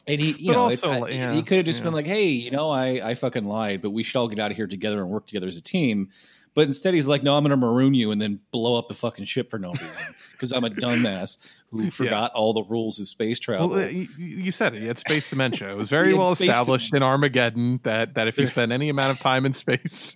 And 0.07 0.21
he, 0.21 0.33
you 0.33 0.51
But 0.51 0.53
know, 0.53 0.59
also, 0.59 1.05
yeah, 1.07 1.33
he 1.33 1.41
could 1.41 1.57
have 1.57 1.65
just 1.65 1.79
yeah. 1.79 1.85
been 1.85 1.93
like, 1.95 2.05
"Hey, 2.05 2.27
you 2.27 2.51
know, 2.51 2.69
I, 2.69 3.01
I 3.03 3.15
fucking 3.15 3.43
lied, 3.43 3.81
but 3.81 3.89
we 3.89 4.03
should 4.03 4.19
all 4.19 4.27
get 4.27 4.37
out 4.37 4.51
of 4.51 4.55
here 4.57 4.67
together 4.67 5.01
and 5.01 5.09
work 5.09 5.25
together 5.25 5.47
as 5.47 5.57
a 5.57 5.63
team." 5.63 6.09
But 6.55 6.61
instead, 6.67 6.93
he's 6.93 7.07
like, 7.07 7.21
"No, 7.21 7.37
I'm 7.37 7.43
going 7.43 7.51
to 7.51 7.57
maroon 7.57 7.93
you 7.93 8.11
and 8.11 8.21
then 8.21 8.39
blow 8.51 8.79
up 8.79 8.87
the 8.87 8.93
fucking 8.93 9.25
ship 9.25 9.51
for 9.51 9.59
no 9.59 9.71
reason 9.71 10.15
because 10.31 10.53
I'm 10.53 10.63
a 10.63 10.69
dumbass 10.69 11.37
who 11.69 11.91
forgot 11.91 12.31
all 12.33 12.53
the 12.53 12.63
rules 12.63 12.97
of 12.99 13.09
space 13.09 13.39
travel." 13.39 13.67
Well, 13.67 13.89
you, 13.89 14.07
you 14.17 14.51
said 14.51 14.73
it. 14.73 14.81
He 14.81 14.87
had 14.87 14.97
space 14.97 15.29
dementia. 15.29 15.69
It 15.69 15.77
was 15.77 15.89
very 15.89 16.13
well 16.17 16.31
established 16.31 16.93
in 16.93 17.03
Armageddon 17.03 17.81
that 17.83 18.13
that 18.15 18.29
if 18.29 18.37
you 18.37 18.47
spend 18.55 18.71
any 18.71 18.87
amount 18.87 19.11
of 19.11 19.19
time 19.19 19.45
in 19.45 19.51
space, 19.51 20.15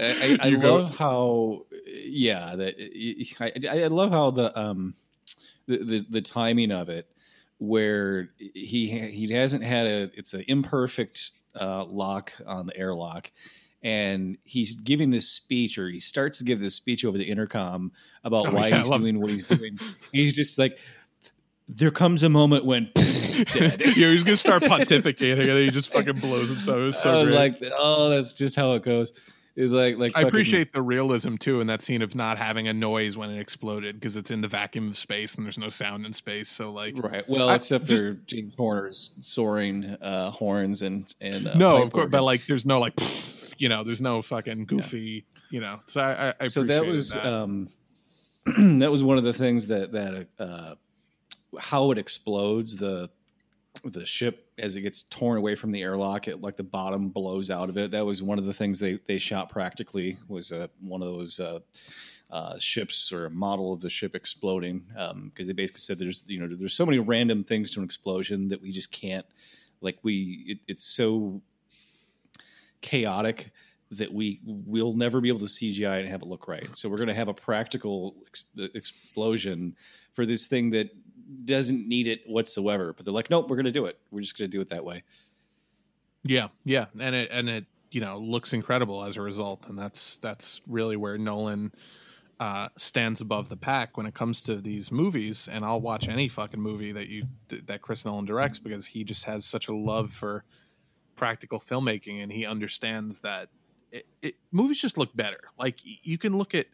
I, 0.00 0.38
I, 0.42 0.48
I 0.48 0.48
love 0.50 0.96
how, 0.98 1.66
yeah, 1.86 2.56
that 2.56 2.74
I, 3.70 3.84
I 3.84 3.86
love 3.86 4.10
how 4.10 4.32
the 4.32 4.58
um 4.58 4.94
the, 5.66 5.78
the 5.78 6.06
the 6.10 6.20
timing 6.20 6.72
of 6.72 6.88
it, 6.88 7.08
where 7.58 8.30
he 8.38 8.88
he 8.88 9.32
hasn't 9.32 9.62
had 9.62 9.86
a 9.86 10.10
it's 10.14 10.34
an 10.34 10.44
imperfect 10.48 11.30
uh, 11.54 11.84
lock 11.84 12.32
on 12.44 12.66
the 12.66 12.76
airlock, 12.76 13.30
and 13.86 14.36
he's 14.44 14.74
giving 14.74 15.10
this 15.10 15.28
speech 15.28 15.78
or 15.78 15.88
he 15.88 16.00
starts 16.00 16.38
to 16.38 16.44
give 16.44 16.58
this 16.58 16.74
speech 16.74 17.04
over 17.04 17.16
the 17.16 17.24
intercom 17.24 17.92
about 18.24 18.48
Oh, 18.48 18.50
why 18.50 18.68
yeah, 18.68 18.78
he's 18.82 18.90
doing 18.90 19.20
what 19.20 19.30
he's 19.30 19.44
doing. 19.44 19.78
he's 20.12 20.34
just 20.34 20.58
like, 20.58 20.76
there 21.68 21.90
comes 21.92 22.22
a 22.24 22.28
moment 22.28 22.64
when 22.64 22.90
dead. 22.94 23.80
yeah, 23.96 24.10
he's 24.10 24.22
gonna 24.24 24.36
start 24.36 24.62
pontificating, 24.64 25.40
and 25.40 25.48
then 25.48 25.62
he 25.64 25.70
just 25.70 25.92
fucking 25.92 26.18
blows 26.20 26.48
himself. 26.48 26.76
It 26.78 26.80
was 26.80 26.98
so 26.98 27.10
I 27.18 27.22
was 27.22 27.30
great. 27.30 27.62
like, 27.62 27.72
oh, 27.76 28.08
that's 28.10 28.32
just 28.32 28.56
how 28.56 28.72
it 28.72 28.82
goes. 28.82 29.12
Is 29.56 29.72
like 29.72 29.96
like 29.96 30.12
I 30.14 30.20
appreciate 30.20 30.72
the 30.74 30.82
realism 30.82 31.36
too 31.36 31.62
in 31.62 31.66
that 31.68 31.82
scene 31.82 32.02
of 32.02 32.14
not 32.14 32.36
having 32.36 32.68
a 32.68 32.74
noise 32.74 33.16
when 33.16 33.30
it 33.30 33.40
exploded 33.40 33.98
because 33.98 34.16
it's 34.18 34.30
in 34.30 34.42
the 34.42 34.48
vacuum 34.48 34.86
of 34.88 34.98
space 34.98 35.34
and 35.36 35.46
there's 35.46 35.56
no 35.58 35.70
sound 35.70 36.04
in 36.04 36.12
space. 36.12 36.50
So 36.50 36.70
like, 36.70 36.92
right. 37.02 37.26
Well, 37.26 37.48
I- 37.48 37.54
except 37.54 37.86
just- 37.86 38.02
for 38.02 38.12
James 38.26 38.52
Horner's 38.54 39.12
soaring 39.22 39.84
uh, 40.02 40.30
horns 40.30 40.82
and 40.82 41.12
and 41.22 41.48
uh, 41.48 41.54
no, 41.54 41.82
of 41.82 41.90
course, 41.90 42.02
organ. 42.02 42.10
but 42.10 42.22
like, 42.24 42.44
there's 42.46 42.66
no 42.66 42.78
like, 42.80 42.92
you 43.58 43.68
know, 43.68 43.84
there's 43.84 44.00
no 44.00 44.22
fucking 44.22 44.66
goofy, 44.66 45.24
you 45.50 45.60
know. 45.60 45.80
So 45.86 46.00
I, 46.00 46.28
I, 46.28 46.34
I 46.40 46.48
so 46.48 46.62
that 46.64 46.86
was 46.86 47.10
that. 47.10 47.26
um 47.26 47.68
that 48.78 48.90
was 48.90 49.02
one 49.02 49.18
of 49.18 49.24
the 49.24 49.32
things 49.32 49.66
that 49.66 49.92
that 49.92 50.28
uh 50.38 50.74
how 51.58 51.90
it 51.90 51.98
explodes 51.98 52.76
the 52.76 53.10
the 53.84 54.06
ship 54.06 54.50
as 54.58 54.74
it 54.76 54.80
gets 54.82 55.02
torn 55.02 55.36
away 55.36 55.54
from 55.54 55.70
the 55.70 55.82
airlock 55.82 56.28
it 56.28 56.40
like 56.40 56.56
the 56.56 56.62
bottom 56.62 57.08
blows 57.10 57.50
out 57.50 57.68
of 57.68 57.76
it 57.76 57.90
that 57.90 58.04
was 58.04 58.22
one 58.22 58.38
of 58.38 58.46
the 58.46 58.52
things 58.52 58.78
they 58.78 58.98
they 59.06 59.18
shot 59.18 59.50
practically 59.50 60.16
was 60.28 60.50
uh, 60.50 60.66
one 60.80 61.02
of 61.02 61.08
those 61.08 61.38
uh 61.40 61.58
uh, 62.30 62.58
ships 62.58 63.12
or 63.12 63.26
a 63.26 63.30
model 63.30 63.72
of 63.72 63.80
the 63.80 63.88
ship 63.88 64.16
exploding 64.16 64.84
because 65.26 65.46
they 65.46 65.52
basically 65.52 65.80
said 65.80 65.98
there's 65.98 66.24
you 66.26 66.40
know 66.40 66.48
there's 66.56 66.74
so 66.74 66.84
many 66.84 66.98
random 66.98 67.44
things 67.44 67.70
to 67.70 67.78
an 67.78 67.84
explosion 67.84 68.48
that 68.48 68.60
we 68.60 68.72
just 68.72 68.90
can't 68.90 69.26
like 69.80 69.98
we 70.02 70.44
it, 70.48 70.58
it's 70.66 70.84
so 70.84 71.40
chaotic 72.80 73.50
that 73.90 74.12
we 74.12 74.40
will 74.44 74.94
never 74.94 75.20
be 75.20 75.28
able 75.28 75.38
to 75.38 75.46
CGI 75.46 76.00
and 76.00 76.08
have 76.08 76.22
it 76.22 76.28
look 76.28 76.48
right. 76.48 76.74
So 76.74 76.88
we're 76.88 76.96
going 76.96 77.08
to 77.08 77.14
have 77.14 77.28
a 77.28 77.34
practical 77.34 78.16
ex- 78.26 78.46
explosion 78.74 79.76
for 80.12 80.26
this 80.26 80.46
thing 80.46 80.70
that 80.70 80.90
doesn't 81.44 81.86
need 81.86 82.06
it 82.06 82.22
whatsoever. 82.26 82.92
But 82.92 83.04
they're 83.04 83.14
like, 83.14 83.30
nope, 83.30 83.48
we're 83.48 83.56
going 83.56 83.66
to 83.66 83.72
do 83.72 83.86
it. 83.86 83.98
We're 84.10 84.22
just 84.22 84.36
going 84.36 84.50
to 84.50 84.56
do 84.56 84.60
it 84.60 84.70
that 84.70 84.84
way. 84.84 85.04
Yeah, 86.24 86.48
yeah, 86.64 86.86
and 86.98 87.14
it 87.14 87.30
and 87.30 87.48
it 87.48 87.66
you 87.92 88.00
know 88.00 88.18
looks 88.18 88.52
incredible 88.52 89.04
as 89.04 89.16
a 89.16 89.22
result, 89.22 89.66
and 89.68 89.78
that's 89.78 90.18
that's 90.18 90.60
really 90.66 90.96
where 90.96 91.16
Nolan 91.16 91.72
uh, 92.40 92.68
stands 92.76 93.20
above 93.20 93.48
the 93.48 93.56
pack 93.56 93.96
when 93.96 94.06
it 94.06 94.14
comes 94.14 94.42
to 94.42 94.56
these 94.56 94.90
movies. 94.90 95.48
And 95.50 95.64
I'll 95.64 95.80
watch 95.80 96.08
any 96.08 96.28
fucking 96.28 96.60
movie 96.60 96.92
that 96.92 97.08
you 97.08 97.26
that 97.48 97.80
Chris 97.80 98.04
Nolan 98.04 98.24
directs 98.24 98.58
because 98.58 98.86
he 98.86 99.04
just 99.04 99.24
has 99.24 99.44
such 99.44 99.68
a 99.68 99.74
love 99.74 100.12
for 100.12 100.44
practical 101.16 101.58
filmmaking, 101.58 102.22
and 102.22 102.30
he 102.30 102.46
understands 102.46 103.20
that 103.20 103.48
it, 103.90 104.06
it, 104.22 104.34
movies 104.52 104.80
just 104.80 104.98
look 104.98 105.14
better. 105.16 105.40
Like 105.58 105.78
you 105.82 106.18
can 106.18 106.36
look 106.38 106.54
at. 106.54 106.66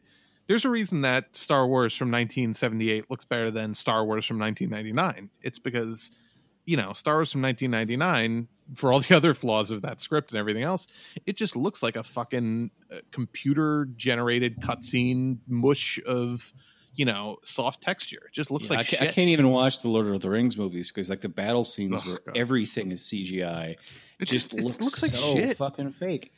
There's 0.49 0.65
a 0.65 0.71
reason 0.71 1.03
that 1.03 1.37
Star 1.37 1.67
Wars 1.67 1.97
from 1.97 2.09
1978 2.11 3.09
looks 3.09 3.25
better 3.25 3.51
than 3.51 3.75
Star 3.75 4.05
Wars 4.05 4.27
from 4.27 4.41
1999. 4.41 5.31
It's 5.41 5.61
because 5.61 6.11
you 6.65 6.77
know, 6.77 6.93
Star 6.93 7.17
Wars 7.17 7.33
from 7.33 7.43
1999, 7.43 8.49
for 8.75 8.93
all 8.93 9.01
the 9.01 9.17
other 9.17 9.35
flaws 9.35 9.71
of 9.71 9.83
that 9.83 10.01
script 10.01 10.31
and 10.31 10.39
everything 10.39 10.63
else, 10.63 10.87
it 11.27 11.37
just 11.37 11.57
looks 11.57 11.83
like 11.83 11.97
a 11.97 12.03
fucking 12.03 12.71
uh, 12.91 12.99
computer 13.11 13.89
generated 13.97 14.61
cutscene 14.61 15.39
mush 15.47 15.99
of, 16.07 16.53
you 16.95 17.05
know, 17.05 17.39
soft 17.43 17.83
texture. 17.83 18.23
It 18.27 18.33
just 18.33 18.51
looks 18.51 18.69
Yeah, 18.71 18.77
like 18.77 18.87
I, 18.87 18.89
shit. 18.89 19.03
I 19.03 19.07
can't 19.07 19.31
even 19.31 19.49
watch 19.51 19.81
the 19.83 19.89
Lord 19.89 20.07
of 20.09 20.21
the 20.21 20.29
Rings 20.31 20.57
movies 20.57 20.91
because 20.91 21.09
like 21.09 21.21
the 21.23 21.29
battle 21.29 21.65
scenes 21.65 22.01
Oh, 22.05 22.09
where 22.11 22.21
God. 22.27 22.37
everything 22.37 22.93
is 22.93 23.03
CGI, 23.03 23.77
It 24.21 24.27
just, 24.27 24.51
just- 24.51 24.55
it 24.55 24.63
looks, 24.65 24.81
looks 24.81 25.03
like 25.03 25.15
so 25.15 25.33
shit. 25.35 25.57
fucking 25.57 25.91
fake. 25.93 26.33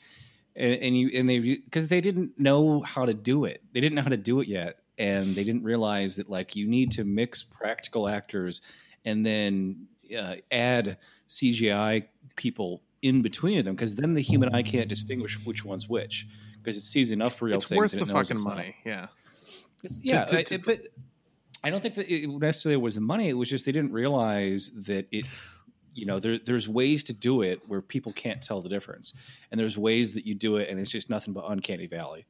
And, 0.56 0.74
and 0.80 0.96
you 0.96 1.10
and 1.14 1.28
they 1.28 1.38
because 1.40 1.88
they 1.88 2.00
didn't 2.00 2.38
know 2.38 2.80
how 2.80 3.04
to 3.06 3.12
do 3.14 3.44
it. 3.44 3.62
They 3.72 3.80
didn't 3.80 3.96
know 3.96 4.02
how 4.02 4.10
to 4.10 4.16
do 4.16 4.38
it 4.40 4.46
yet, 4.46 4.78
and 4.98 5.34
they 5.34 5.42
didn't 5.42 5.64
realize 5.64 6.14
that 6.16 6.30
like 6.30 6.54
you 6.54 6.68
need 6.68 6.92
to 6.92 7.02
mix 7.02 7.42
practical 7.42 8.08
actors 8.08 8.60
and 9.04 9.26
then 9.26 9.88
uh, 10.16 10.36
add 10.52 10.98
CGI 11.28 12.04
people 12.36 12.82
in 13.02 13.20
between 13.20 13.64
them 13.64 13.74
because 13.74 13.96
then 13.96 14.14
the 14.14 14.20
human 14.20 14.54
eye 14.54 14.62
can't 14.62 14.88
distinguish 14.88 15.38
which 15.44 15.64
one's 15.64 15.88
which 15.88 16.28
because 16.62 16.76
it 16.76 16.82
sees 16.82 17.10
enough 17.10 17.42
real 17.42 17.56
it's 17.58 17.66
things. 17.66 17.76
worth 17.76 17.92
and 17.94 18.02
the 18.02 18.04
it 18.04 18.14
knows 18.14 18.28
fucking 18.28 18.36
it's 18.36 18.46
not. 18.46 18.56
money. 18.56 18.76
Yeah. 18.86 19.06
Yeah, 20.02 20.24
to- 20.24 20.38
I- 20.38 20.42
to- 20.44 20.58
but 20.58 20.88
I 21.62 21.70
don't 21.70 21.80
think 21.80 21.94
that 21.94 22.08
it 22.12 22.28
necessarily 22.28 22.76
was 22.76 22.94
the 22.94 23.00
money. 23.00 23.28
It 23.28 23.34
was 23.34 23.48
just 23.48 23.64
they 23.66 23.72
didn't 23.72 23.92
realize 23.92 24.70
that 24.86 25.06
it. 25.10 25.26
You 25.96 26.06
know, 26.06 26.18
there, 26.18 26.38
there's 26.44 26.68
ways 26.68 27.04
to 27.04 27.12
do 27.12 27.42
it 27.42 27.60
where 27.68 27.80
people 27.80 28.12
can't 28.12 28.42
tell 28.42 28.60
the 28.60 28.68
difference, 28.68 29.14
and 29.52 29.60
there's 29.60 29.78
ways 29.78 30.12
that 30.14 30.26
you 30.26 30.34
do 30.34 30.56
it, 30.56 30.68
and 30.68 30.80
it's 30.80 30.90
just 30.90 31.08
nothing 31.08 31.32
but 31.32 31.44
uncanny 31.48 31.86
valley. 31.86 32.26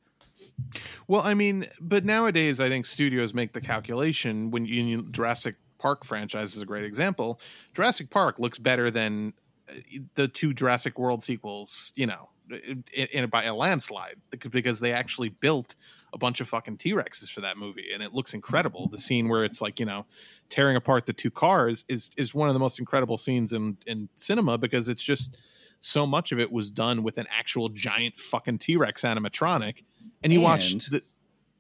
Well, 1.09 1.23
I 1.25 1.33
mean, 1.33 1.67
but 1.81 2.05
nowadays 2.05 2.61
I 2.61 2.69
think 2.69 2.85
studios 2.85 3.33
make 3.33 3.55
the 3.55 3.63
calculation 3.63 4.51
when 4.51 4.67
you, 4.67 5.03
Jurassic 5.11 5.57
Park 5.79 6.05
franchise 6.05 6.55
is 6.57 6.61
a 6.63 6.67
great 6.67 6.85
example. 6.85 7.41
Jurassic 7.75 8.11
Park 8.11 8.39
looks 8.39 8.59
better 8.59 8.91
than 8.91 9.33
uh, 9.69 9.75
the 10.15 10.29
two 10.29 10.53
Jurassic 10.53 10.99
World 10.99 11.25
sequels, 11.25 11.93
you 11.97 12.07
know, 12.07 12.29
in, 12.51 12.85
in 12.95 13.31
by 13.31 13.45
a 13.45 13.55
landslide 13.55 14.17
because 14.51 14.81
they 14.81 14.93
actually 14.93 15.31
built 15.31 15.75
a 16.15 16.19
bunch 16.19 16.41
of 16.41 16.49
fucking 16.49 16.79
T 16.79 16.93
Rexes 16.93 17.29
for 17.31 17.41
that 17.43 17.59
movie, 17.59 17.89
and 17.93 18.03
it 18.03 18.15
looks 18.15 18.33
incredible. 18.33 18.89
The 18.89 18.97
scene 18.99 19.29
where 19.29 19.45
it's 19.45 19.61
like 19.61 19.79
you 19.81 19.85
know 19.87 20.07
tearing 20.49 20.77
apart 20.77 21.05
the 21.07 21.13
two 21.13 21.31
cars 21.31 21.85
is 21.89 22.11
is 22.17 22.35
one 22.35 22.49
of 22.49 22.55
the 22.55 22.61
most 22.61 22.79
incredible 22.79 23.17
scenes 23.19 23.53
in 23.53 23.77
in 23.87 24.09
cinema 24.15 24.57
because 24.57 24.89
it's 24.89 25.03
just 25.03 25.37
so 25.81 26.07
much 26.07 26.33
of 26.33 26.41
it 26.41 26.51
was 26.51 26.71
done 26.71 27.03
with 27.03 27.19
an 27.19 27.27
actual 27.31 27.69
giant 27.69 28.17
fucking 28.19 28.59
T 28.59 28.77
Rex 28.77 29.03
animatronic, 29.03 29.83
and 30.23 30.33
you 30.33 30.39
And- 30.39 30.45
watch 30.45 30.73
the 30.89 31.03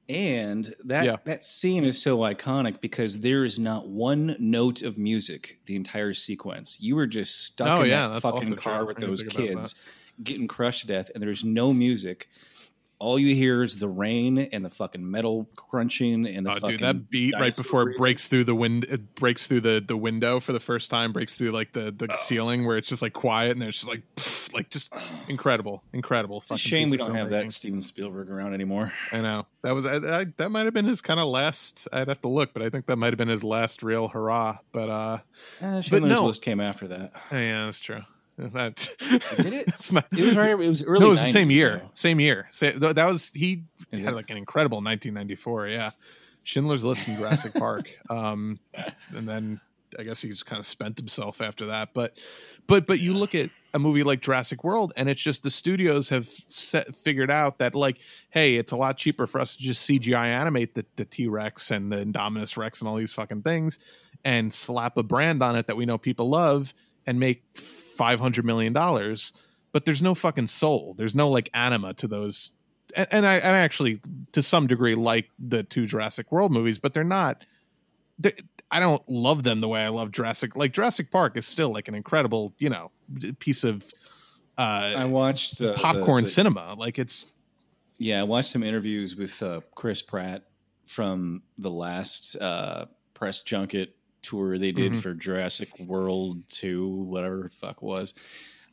And 0.08 0.72
that 0.84 1.06
Yeah. 1.06 1.16
that 1.24 1.42
scene 1.42 1.82
is 1.82 2.00
so 2.00 2.18
iconic 2.18 2.82
because 2.82 3.20
there 3.20 3.42
is 3.42 3.58
not 3.58 3.88
one 3.88 4.36
note 4.38 4.82
of 4.82 4.98
music 4.98 5.60
the 5.64 5.76
entire 5.76 6.12
sequence. 6.12 6.76
You 6.78 6.94
were 6.94 7.06
just 7.06 7.40
stuck 7.46 7.78
Oh, 7.80 7.82
in 7.84 7.88
yeah, 7.88 8.08
that 8.08 8.20
fucking 8.20 8.54
car 8.56 8.84
with 8.84 8.98
those 8.98 9.22
kids 9.22 9.74
getting 10.22 10.46
crushed 10.46 10.82
to 10.82 10.86
death, 10.86 11.10
and 11.14 11.22
there's 11.22 11.42
no 11.42 11.72
music. 11.72 12.28
All 13.04 13.18
you 13.18 13.34
hear 13.34 13.62
is 13.62 13.78
the 13.78 13.88
rain 13.88 14.38
and 14.38 14.64
the 14.64 14.70
fucking 14.70 15.10
metal 15.10 15.46
crunching 15.56 16.26
and 16.26 16.46
the 16.46 16.50
Oh, 16.50 16.54
fucking 16.54 16.68
dude, 16.70 16.80
that 16.80 17.10
beat 17.10 17.34
right 17.38 17.54
before 17.54 17.90
it 17.90 17.96
breaks 17.98 18.28
through 18.28 18.44
the 18.44 18.54
wind, 18.54 18.84
it 18.84 19.14
breaks 19.14 19.46
through 19.46 19.60
the 19.60 19.84
the 19.86 19.96
window 19.96 20.40
for 20.40 20.52
the 20.52 20.60
first 20.60 20.90
time, 20.90 21.12
breaks 21.12 21.34
through 21.36 21.50
like 21.50 21.72
the 21.74 21.86
Oh. 21.88 21.90
the 21.90 22.16
ceiling 22.18 22.64
where 22.66 22.76
it's 22.78 22.88
just 22.88 23.02
like 23.02 23.12
quiet 23.12 23.52
and 23.52 23.60
there's 23.60 23.76
just 23.76 23.88
like 23.88 24.02
pff, 24.16 24.54
like 24.54 24.70
just 24.70 24.94
incredible, 25.28 25.82
incredible. 25.92 26.38
It's 26.38 26.50
a 26.50 26.56
shame 26.58 26.90
we 26.90 26.96
don't 26.96 27.14
have 27.14 27.30
that 27.30 27.52
Steven 27.52 27.82
Spielberg 27.82 28.30
around 28.30 28.54
anymore. 28.54 28.92
I 29.12 29.20
know 29.20 29.46
that 29.62 29.72
was 29.72 29.84
I, 29.84 29.96
I, 29.96 30.24
that 30.38 30.50
might 30.50 30.64
have 30.64 30.74
been 30.74 30.86
his 30.86 31.00
kind 31.02 31.20
of 31.20 31.26
last. 31.28 31.86
I'd 31.92 32.08
have 32.08 32.20
to 32.22 32.28
look, 32.28 32.52
but 32.54 32.62
I 32.62 32.70
think 32.70 32.86
that 32.86 32.96
might 32.96 33.08
have 33.12 33.18
been 33.18 33.28
his 33.28 33.44
last 33.44 33.82
real 33.82 34.08
hurrah. 34.08 34.58
But 34.72 34.88
uh, 34.88 35.18
Uh, 35.60 35.82
but 35.90 36.02
no, 36.02 36.26
List 36.26 36.42
came 36.42 36.60
after 36.60 36.88
that. 36.88 37.12
yeah, 37.30 37.66
that's 37.66 37.80
true. 37.80 38.02
That 38.52 38.88
Did 39.36 39.52
it? 39.52 39.68
not. 39.92 40.06
It 40.12 40.20
was 40.24 40.36
right. 40.36 40.50
It 40.50 40.56
was 40.56 40.82
early. 40.82 41.00
No, 41.00 41.06
it 41.06 41.10
was 41.10 41.22
the 41.22 41.30
same 41.30 41.50
year. 41.52 41.78
though. 41.84 41.90
Same 41.94 42.18
year. 42.18 42.48
That 42.60 42.96
was 43.06 43.30
he 43.32 43.62
Is 43.92 44.02
had 44.02 44.12
it? 44.12 44.16
like 44.16 44.30
an 44.30 44.36
incredible 44.36 44.78
1994. 44.78 45.68
Yeah, 45.68 45.90
Schindler's 46.42 46.84
List 46.84 47.06
and 47.06 47.16
Jurassic 47.16 47.54
Park. 47.58 47.90
Um, 48.10 48.58
and 49.14 49.28
then 49.28 49.60
I 49.96 50.02
guess 50.02 50.20
he 50.20 50.28
just 50.30 50.46
kind 50.46 50.58
of 50.58 50.66
spent 50.66 50.98
himself 50.98 51.40
after 51.40 51.66
that. 51.66 51.90
But 51.94 52.18
but 52.66 52.86
but 52.86 52.98
you 52.98 53.14
look 53.14 53.36
at 53.36 53.50
a 53.72 53.78
movie 53.78 54.02
like 54.02 54.20
Jurassic 54.20 54.64
World, 54.64 54.92
and 54.96 55.08
it's 55.08 55.22
just 55.22 55.44
the 55.44 55.50
studios 55.50 56.08
have 56.08 56.26
set, 56.48 56.92
figured 56.96 57.30
out 57.30 57.58
that 57.58 57.76
like, 57.76 57.98
hey, 58.30 58.56
it's 58.56 58.72
a 58.72 58.76
lot 58.76 58.96
cheaper 58.96 59.28
for 59.28 59.40
us 59.40 59.54
to 59.54 59.62
just 59.62 59.88
CGI 59.88 60.26
animate 60.26 60.74
the 60.74 60.84
the 60.96 61.04
T 61.04 61.28
Rex 61.28 61.70
and 61.70 61.92
the 61.92 61.96
Indominus 62.04 62.56
Rex 62.56 62.80
and 62.80 62.88
all 62.88 62.96
these 62.96 63.12
fucking 63.12 63.42
things, 63.42 63.78
and 64.24 64.52
slap 64.52 64.96
a 64.96 65.04
brand 65.04 65.40
on 65.40 65.54
it 65.54 65.68
that 65.68 65.76
we 65.76 65.86
know 65.86 65.98
people 65.98 66.28
love, 66.28 66.74
and 67.06 67.20
make 67.20 67.44
five 67.96 68.20
hundred 68.20 68.44
million 68.44 68.72
dollars. 68.72 69.32
But 69.72 69.84
there's 69.84 70.02
no 70.02 70.14
fucking 70.14 70.46
soul. 70.46 70.94
There's 70.96 71.14
no 71.14 71.28
like 71.30 71.50
anima 71.52 71.94
to 71.94 72.06
those. 72.06 72.52
And, 72.94 73.08
and 73.10 73.26
I, 73.26 73.34
I 73.34 73.58
actually, 73.58 74.00
to 74.32 74.40
some 74.42 74.68
degree, 74.68 74.94
like 74.94 75.30
the 75.38 75.64
two 75.64 75.86
Jurassic 75.86 76.30
World 76.30 76.52
movies, 76.52 76.78
but 76.78 76.94
they're 76.94 77.02
not. 77.02 77.44
They're, 78.20 78.34
I 78.70 78.78
don't 78.78 79.02
love 79.08 79.42
them 79.42 79.60
the 79.60 79.66
way 79.68 79.80
I 79.80 79.88
love 79.88 80.12
Jurassic. 80.12 80.54
Like 80.54 80.72
Jurassic 80.72 81.10
Park 81.10 81.36
is 81.36 81.46
still 81.46 81.72
like 81.72 81.88
an 81.88 81.94
incredible, 81.96 82.52
you 82.58 82.70
know, 82.70 82.92
piece 83.40 83.64
of 83.64 83.84
uh, 84.56 84.94
I 84.96 85.04
watched 85.06 85.60
uh, 85.60 85.72
the- 85.72 85.74
popcorn 85.74 86.24
the- 86.24 86.30
cinema. 86.30 86.74
Like 86.78 87.00
it's 87.00 87.32
Yeah, 87.98 88.20
I 88.20 88.24
watched 88.24 88.50
some 88.50 88.62
interviews 88.62 89.16
with 89.16 89.42
uh, 89.42 89.60
Chris 89.74 90.02
Pratt 90.02 90.44
from 90.86 91.42
the 91.58 91.70
last 91.70 92.36
uh, 92.36 92.86
press 93.14 93.42
junket 93.42 93.88
tour 94.24 94.58
they 94.58 94.72
did 94.72 94.92
Mhm. 94.92 95.02
for 95.02 95.14
Jurassic 95.14 95.78
World 95.78 96.42
Two, 96.48 96.88
whatever 96.88 97.42
the 97.44 97.50
fuck 97.50 97.76
it 97.76 97.82
was. 97.82 98.14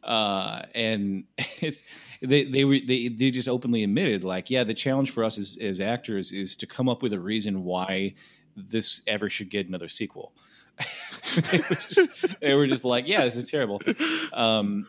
Uh, 0.03 0.63
and 0.73 1.25
it's 1.61 1.83
they 2.21 2.43
they 2.45 2.65
were 2.65 2.79
they 2.85 3.07
they 3.09 3.29
just 3.29 3.47
openly 3.47 3.83
admitted 3.83 4.23
like 4.23 4.49
yeah 4.49 4.63
the 4.63 4.73
challenge 4.73 5.11
for 5.11 5.23
us 5.23 5.37
as, 5.37 5.57
as 5.61 5.79
actors 5.79 6.31
is 6.31 6.57
to 6.57 6.65
come 6.65 6.89
up 6.89 7.03
with 7.03 7.13
a 7.13 7.19
reason 7.19 7.63
why 7.63 8.13
this 8.55 9.01
ever 9.05 9.29
should 9.29 9.49
get 9.49 9.67
another 9.67 9.87
sequel. 9.89 10.33
they, 11.51 11.57
were 11.59 11.75
just, 11.75 12.39
they 12.41 12.53
were 12.55 12.67
just 12.67 12.83
like 12.83 13.07
yeah 13.07 13.23
this 13.25 13.35
is 13.35 13.49
terrible. 13.51 13.79
Um, 14.33 14.87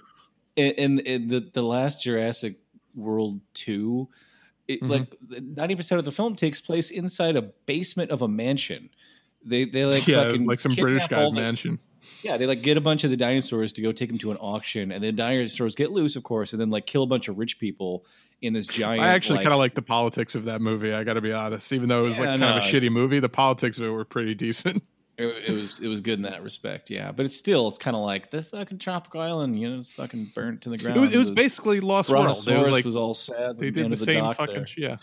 and, 0.57 0.75
and, 0.79 1.07
and 1.07 1.31
the 1.31 1.41
the 1.53 1.63
last 1.63 2.03
Jurassic 2.03 2.57
World 2.95 3.41
two, 3.55 4.09
it, 4.69 4.81
Mhm. 4.83 4.89
like 4.89 5.17
ninety 5.43 5.75
percent 5.77 5.99
of 5.99 6.05
the 6.05 6.13
film 6.13 6.37
takes 6.37 6.61
place 6.61 6.91
inside 6.91 7.37
a 7.37 7.43
basement 7.43 8.11
of 8.11 8.23
a 8.23 8.29
mansion. 8.29 8.89
They 9.44 9.64
they 9.64 9.85
like 9.85 10.06
yeah, 10.06 10.24
fucking 10.24 10.47
like 10.47 10.60
some 10.60 10.74
British 10.74 11.09
guy's 11.09 11.32
mansion. 11.32 11.78
Yeah, 12.23 12.36
they 12.36 12.47
like 12.47 12.62
get 12.62 12.77
a 12.77 12.81
bunch 12.81 13.05
of 13.05 13.10
the 13.10 13.16
dinosaurs 13.16 13.73
to 13.73 13.82
go 13.82 13.90
take 13.90 14.09
them 14.09 14.19
to 14.19 14.31
an 14.31 14.36
auction, 14.36 14.93
and 14.93 15.02
then 15.02 15.16
the 15.16 15.23
dinosaurs 15.23 15.74
get 15.74 15.90
loose, 15.90 16.14
of 16.14 16.23
course, 16.23 16.52
and 16.52 16.60
then 16.60 16.70
like 16.70 16.86
kill 16.86 17.02
a 17.02 17.06
bunch 17.06 17.28
of 17.28 17.36
rich 17.39 17.59
people 17.59 18.06
in 18.40 18.52
this 18.52 18.66
giant. 18.66 19.02
I 19.02 19.09
actually 19.09 19.36
like, 19.36 19.44
kind 19.44 19.55
of 19.55 19.59
like 19.59 19.74
the 19.74 19.82
politics 19.82 20.35
of 20.35 20.44
that 20.44 20.60
movie. 20.60 20.93
I 20.93 21.05
got 21.05 21.14
to 21.14 21.20
be 21.20 21.32
honest, 21.32 21.73
even 21.73 21.89
though 21.89 22.01
it 22.05 22.06
was 22.06 22.16
Yeah, 22.19 22.23
like 22.23 22.28
kind 22.31 22.40
no, 22.40 22.48
of 22.51 22.56
a 22.56 22.66
shitty 22.66 22.93
movie, 22.93 23.20
the 23.20 23.28
politics 23.28 23.78
of 23.78 23.86
it 23.86 23.90
were 23.90 24.05
pretty 24.05 24.35
decent. 24.35 24.82
It, 25.19 25.27
it 25.47 25.52
was 25.52 25.78
it 25.78 25.89
was 25.89 26.01
good 26.01 26.14
in 26.14 26.23
that 26.23 26.43
respect, 26.43 26.89
yeah. 26.89 27.12
But 27.12 27.27
it's 27.27 27.36
still 27.36 27.69
it's 27.69 27.77
kind 27.77 27.94
of 27.94 28.02
like 28.02 28.31
the 28.31 28.43
fucking 28.43 28.78
tropical 28.78 29.20
island, 29.20 29.60
you 29.60 29.69
know, 29.69 29.78
it's 29.78 29.93
fucking 29.93 30.32
burnt 30.35 30.62
to 30.62 30.70
the 30.70 30.78
ground. 30.78 30.97
It 30.97 31.01
was, 31.01 31.14
it 31.14 31.19
was 31.19 31.31
basically 31.31 31.81
Lost 31.81 32.09
World. 32.09 32.24
It 32.24 32.59
was 32.59 32.70
like 32.70 32.86
was 32.86 32.97
all 32.97 33.12
sad. 33.12 33.59
they 33.59 33.70
did 33.70 33.90
the 33.90 33.97
the 33.97 34.05
same 34.06 34.32
fucking 34.32 34.55
there. 34.55 34.66
yeah, 34.78 34.97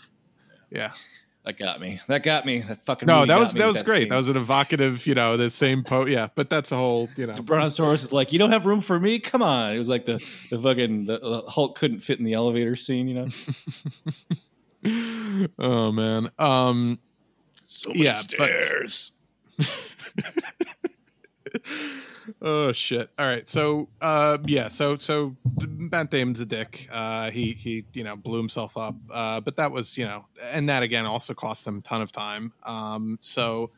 yeah. 0.68 0.90
That 1.44 1.56
got 1.58 1.80
me. 1.80 2.00
That 2.06 2.22
got 2.22 2.44
me. 2.44 2.60
That 2.60 2.84
fucking 2.84 3.06
No, 3.06 3.24
that 3.24 3.38
was 3.40 3.54
that 3.54 3.66
with 3.66 3.76
was 3.76 3.82
great. 3.84 4.00
scene. 4.02 4.08
That 4.10 4.16
was 4.18 4.28
an 4.28 4.36
evocative, 4.36 5.06
you 5.06 5.14
know, 5.14 5.38
the 5.38 5.48
same 5.48 5.82
po. 5.82 6.04
Yeah, 6.04 6.28
but 6.34 6.50
that's 6.50 6.70
a 6.70 6.76
whole, 6.76 7.08
you 7.16 7.26
know. 7.26 7.34
The 7.34 7.42
Brontosaurus 7.42 8.04
is 8.04 8.12
like, 8.12 8.32
you 8.32 8.38
don't 8.38 8.50
have 8.50 8.66
room 8.66 8.82
for 8.82 9.00
me. 9.00 9.18
Come 9.18 9.42
on! 9.42 9.72
It 9.74 9.78
was 9.78 9.88
like 9.88 10.04
the 10.04 10.22
the 10.50 10.58
fucking 10.58 11.06
the, 11.06 11.18
the 11.18 11.42
Hulk 11.48 11.78
couldn't 11.78 12.00
fit 12.00 12.18
in 12.18 12.26
the 12.26 12.34
elevator 12.34 12.76
scene. 12.76 13.08
You 13.08 13.30
know, 14.84 15.48
oh 15.58 15.92
man. 15.92 16.30
Um. 16.38 16.98
so 17.66 17.92
yeah, 17.94 18.12
stairs. 18.12 19.12
oh 22.42 22.72
shit! 22.72 23.10
All 23.18 23.26
right, 23.26 23.48
so 23.48 23.88
uh, 24.00 24.38
yeah, 24.46 24.68
so 24.68 24.96
so 24.96 25.36
Matt 25.58 26.10
Damon's 26.10 26.40
a 26.40 26.46
dick. 26.46 26.88
Uh, 26.90 27.30
he 27.30 27.52
he 27.52 27.84
you 27.92 28.04
know 28.04 28.16
blew 28.16 28.38
himself 28.38 28.76
up. 28.76 28.94
Uh, 29.10 29.40
but 29.40 29.56
that 29.56 29.72
was 29.72 29.96
you 29.98 30.04
know, 30.04 30.26
and 30.42 30.68
that 30.68 30.82
again 30.82 31.06
also 31.06 31.34
cost 31.34 31.66
him 31.66 31.78
a 31.78 31.80
ton 31.80 32.02
of 32.02 32.12
time. 32.12 32.52
Um, 32.64 33.18
so 33.20 33.70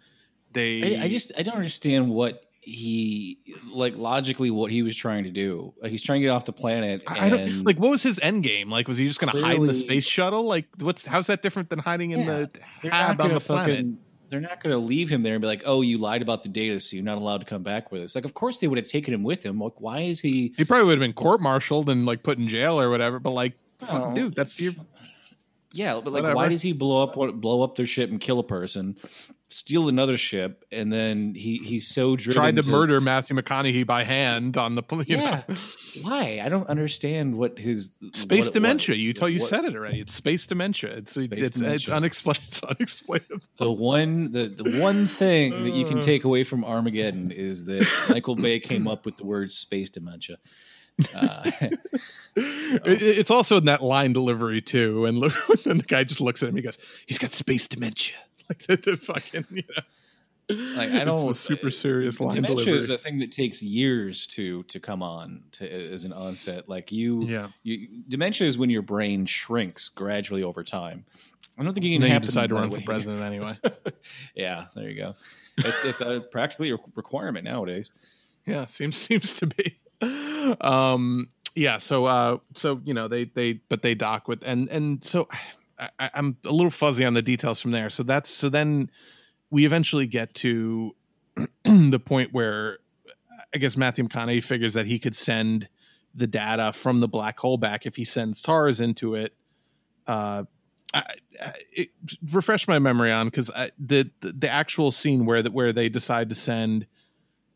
they, 0.53 0.99
I, 0.99 1.05
I 1.05 1.09
just 1.09 1.33
I 1.39 1.43
don't 1.43 1.57
understand 1.57 2.11
what 2.11 2.45
he 2.65 3.39
like 3.73 3.97
logically 3.97 4.49
what 4.49 4.71
he 4.71 4.83
was 4.83 4.97
trying 4.97 5.25
to 5.25 5.31
do. 5.31 5.75
Like 5.83 5.91
he's 5.91 6.03
trying 6.03 6.21
to 6.21 6.27
get 6.27 6.31
off 6.31 6.45
the 6.45 6.53
planet. 6.53 7.03
I 7.09 7.29
don't 7.29 7.65
like 7.65 7.77
what 7.77 7.91
was 7.91 8.05
his 8.05 8.21
end 8.21 8.45
game? 8.45 8.71
Like, 8.71 8.87
was 8.87 8.99
he 8.99 9.09
just 9.09 9.19
going 9.19 9.33
to 9.33 9.43
hide 9.43 9.57
in 9.57 9.67
the 9.67 9.75
space 9.75 10.05
shuttle? 10.05 10.45
Like, 10.45 10.67
what's 10.79 11.05
how's 11.05 11.27
that 11.27 11.43
different 11.43 11.71
than 11.71 11.81
hiding 11.81 12.13
in 12.13 12.21
Yeah, 12.21 12.47
the 12.83 12.91
hab 12.91 13.21
on 13.21 13.35
the 13.35 13.41
planet? 13.41 13.87
They're 14.33 14.41
not 14.41 14.63
going 14.63 14.73
to 14.73 14.79
leave 14.79 15.11
him 15.11 15.23
there 15.23 15.35
and 15.35 15.43
be 15.43 15.47
like, 15.47 15.63
"Oh, 15.67 15.83
you 15.83 15.99
lied 15.99 16.23
about 16.23 16.43
the 16.43 16.49
data, 16.49 16.81
so 16.81 16.97
you're 16.97 17.05
not 17.05 17.19
allowed 17.19 17.41
to 17.41 17.45
come 17.45 17.63
back 17.63 17.93
with 17.93 18.01
us." 18.03 18.15
Like, 18.15 18.25
of 18.25 18.33
course 18.33 18.61
they 18.61 18.67
would 18.67 18.79
have 18.79 18.87
taken 18.89 19.13
him 19.13 19.23
with 19.23 19.45
him. 19.45 19.59
Like, 19.61 19.79
why 19.79 20.01
is 20.01 20.21
he? 20.21 20.55
He 20.57 20.65
probably 20.65 20.87
would 20.87 20.95
have 20.99 21.01
been 21.07 21.13
court-martialed 21.13 21.91
and 21.91 22.07
like 22.07 22.23
put 22.23 22.39
in 22.39 22.49
jail 22.49 22.81
or 22.81 22.89
whatever. 22.89 23.19
But 23.21 23.33
like, 23.33 23.53
Oh. 23.91 24.15
dude, 24.15 24.35
that's 24.35 24.59
your 24.59 24.73
Yeah, 25.75 25.95
but 26.03 26.07
like, 26.15 26.23
Whatever. 26.23 26.35
why 26.37 26.49
does 26.49 26.63
he 26.63 26.73
blow 26.73 27.03
up 27.03 27.15
blow 27.41 27.61
up 27.63 27.77
their 27.77 27.85
ship 27.87 28.09
and 28.11 28.19
kill 28.19 28.39
a 28.39 28.43
person, 28.45 28.97
steal 29.53 29.89
another 29.89 30.17
ship, 30.17 30.65
and 30.73 30.93
then 30.93 31.35
he 31.35 31.59
he's 31.59 31.87
so 31.89 32.17
driven 32.17 32.41
tried 32.43 32.57
to, 32.57 32.69
murder 32.69 33.01
Matthew 33.01 33.37
McConaughey 33.37 33.87
by 33.87 34.05
hand 34.05 34.57
on 34.57 34.75
the 34.75 34.83
pl- 34.83 35.03
you 35.07 35.17
Yeah, 35.17 35.43
know. 35.49 35.55
why? 36.03 36.41
I 36.45 36.49
don't 36.49 36.69
understand 36.69 37.37
what 37.37 37.59
his 37.59 37.93
space 38.15 38.47
what 38.47 38.55
dementia. 38.55 38.93
was. 38.95 39.03
You 39.03 39.13
told 39.13 39.33
you 39.33 39.41
What- 39.41 39.49
said 39.49 39.65
it 39.65 39.75
already. 39.77 40.01
It's 40.01 40.15
space 40.15 40.47
dementia. 40.47 40.91
It's 40.93 41.13
Space 41.13 41.29
it's, 41.31 41.41
it's 41.49 41.57
dementia. 41.59 41.95
unexplained. 41.95 42.41
It's 42.49 42.63
unexplainable. 42.63 43.41
The 43.57 43.71
one 43.71 44.33
the, 44.33 44.49
the 44.49 44.81
one 44.81 45.07
thing 45.07 45.65
that 45.65 45.75
you 45.75 45.85
can 45.85 45.99
Uh. 45.99 46.03
take 46.03 46.25
away 46.25 46.45
from 46.45 46.65
Armageddon 46.65 47.31
is 47.31 47.65
that 47.67 47.87
Michael 48.09 48.37
Bay 48.37 48.59
came 48.61 48.89
up 48.89 49.05
with 49.07 49.17
the 49.19 49.25
word 49.25 49.53
space 49.53 49.91
dementia. 49.91 50.39
Uh, 51.15 51.51
It- 52.35 53.03
it's 53.03 53.31
also 53.31 53.59
in 53.59 53.67
that 53.67 53.83
line 53.83 54.13
delivery 54.13 54.63
too. 54.63 55.05
And 55.07 55.23
and 55.67 55.81
the 55.81 55.85
guy 55.87 56.05
just 56.05 56.21
looks 56.21 56.43
at 56.43 56.49
him. 56.49 56.57
He 56.57 56.63
goes, 56.63 56.79
"He's 57.07 57.19
got 57.19 57.35
space 57.35 57.69
dementia." 57.69 58.17
Like 58.53 58.67
the, 58.67 58.91
the 58.91 58.97
fucking 58.97 59.47
you 59.51 59.63
know. 59.69 59.83
like 60.77 60.91
I 60.93 61.05
don't 61.05 61.31
It's 61.31 61.41
super 61.41 61.71
serious 61.71 62.21
line 62.21 62.35
dementia 62.35 62.57
delivery. 62.57 62.79
is 62.79 62.91
a 62.91 62.99
thing 62.99 63.19
that 63.21 63.33
takes 63.33 63.63
years 63.63 64.27
to 64.29 64.63
to 64.65 64.81
come 64.81 65.03
on 65.03 65.45
to 65.53 65.71
as 65.71 66.05
an 66.05 66.13
onset. 66.13 66.69
Like 66.69 66.93
you, 66.93 67.23
Yeah. 67.25 67.49
you 67.63 67.89
dementia 68.09 68.47
is 68.49 68.59
when 68.59 68.69
your 68.71 68.83
brain 68.83 69.25
shrinks 69.27 69.89
gradually 69.89 70.43
over 70.43 70.63
time. 70.63 71.05
I 71.59 71.65
don't 71.65 71.75
think 71.75 71.85
you 71.85 71.99
can 71.99 72.11
you 72.11 72.19
decide 72.21 72.49
to 72.49 72.55
run 72.55 72.71
for 72.71 72.81
president 72.81 73.23
anyway. 73.23 73.59
yeah, 74.35 74.67
there 74.75 74.89
you 74.89 74.97
go. 74.97 75.15
It's, 75.59 75.85
it's 75.85 76.01
a 76.01 76.21
practically 76.21 76.71
a 76.71 76.79
requirement 76.97 77.45
nowadays. 77.45 77.91
yeah, 78.47 78.67
seems 78.67 78.97
seems 78.97 79.35
to 79.35 79.47
be. 79.47 79.79
Um, 80.61 81.29
yeah. 81.55 81.79
So 81.79 82.07
uh, 82.07 82.39
so 82.57 82.81
you 82.85 82.95
know 82.95 83.07
they 83.09 83.25
they 83.25 83.55
but 83.69 83.83
they 83.83 83.95
dock 83.95 84.29
with 84.29 84.43
and 84.45 84.69
and 84.71 85.05
so 85.05 85.29
I, 85.99 86.11
I'm 86.15 86.37
a 86.45 86.53
little 86.53 86.71
fuzzy 86.71 87.05
on 87.05 87.15
the 87.15 87.23
details 87.23 87.61
from 87.61 87.71
there. 87.71 87.91
So 87.91 88.03
that's 88.03 88.31
so 88.31 88.49
then 88.49 88.91
we 89.51 89.67
eventually 89.67 90.07
get 90.07 90.35
to 90.37 90.95
the 91.65 92.01
point 92.01 92.33
where 92.33 92.79
I 93.55 93.59
guess 93.59 93.77
Matthew 93.77 94.07
McConaughey 94.07 94.43
figures 94.43 94.75
that 94.75 94.87
he 94.87 94.99
could 94.99 95.17
send 95.17 95.69
the 96.15 96.27
data 96.27 96.73
from 96.73 97.01
the 97.01 97.09
black 97.09 97.39
hole 97.39 97.57
back 97.57 97.87
if 97.87 97.97
he 97.97 98.05
sends 98.05 98.43
TARS 98.43 98.81
into 98.81 99.15
it. 99.15 99.35
Uh, 100.07 100.45
I, 100.95 101.05
I, 101.41 101.53
it, 101.73 101.89
refresh 102.33 102.69
my 102.69 102.79
memory 102.79 103.13
on 103.13 103.27
because 103.27 103.51
the, 103.79 104.11
the 104.21 104.33
the 104.33 104.49
actual 104.49 104.91
scene 104.91 105.27
where 105.27 105.43
that 105.43 105.53
where 105.53 105.73
they 105.73 105.89
decide 105.89 106.29
to 106.29 106.35
send 106.35 106.87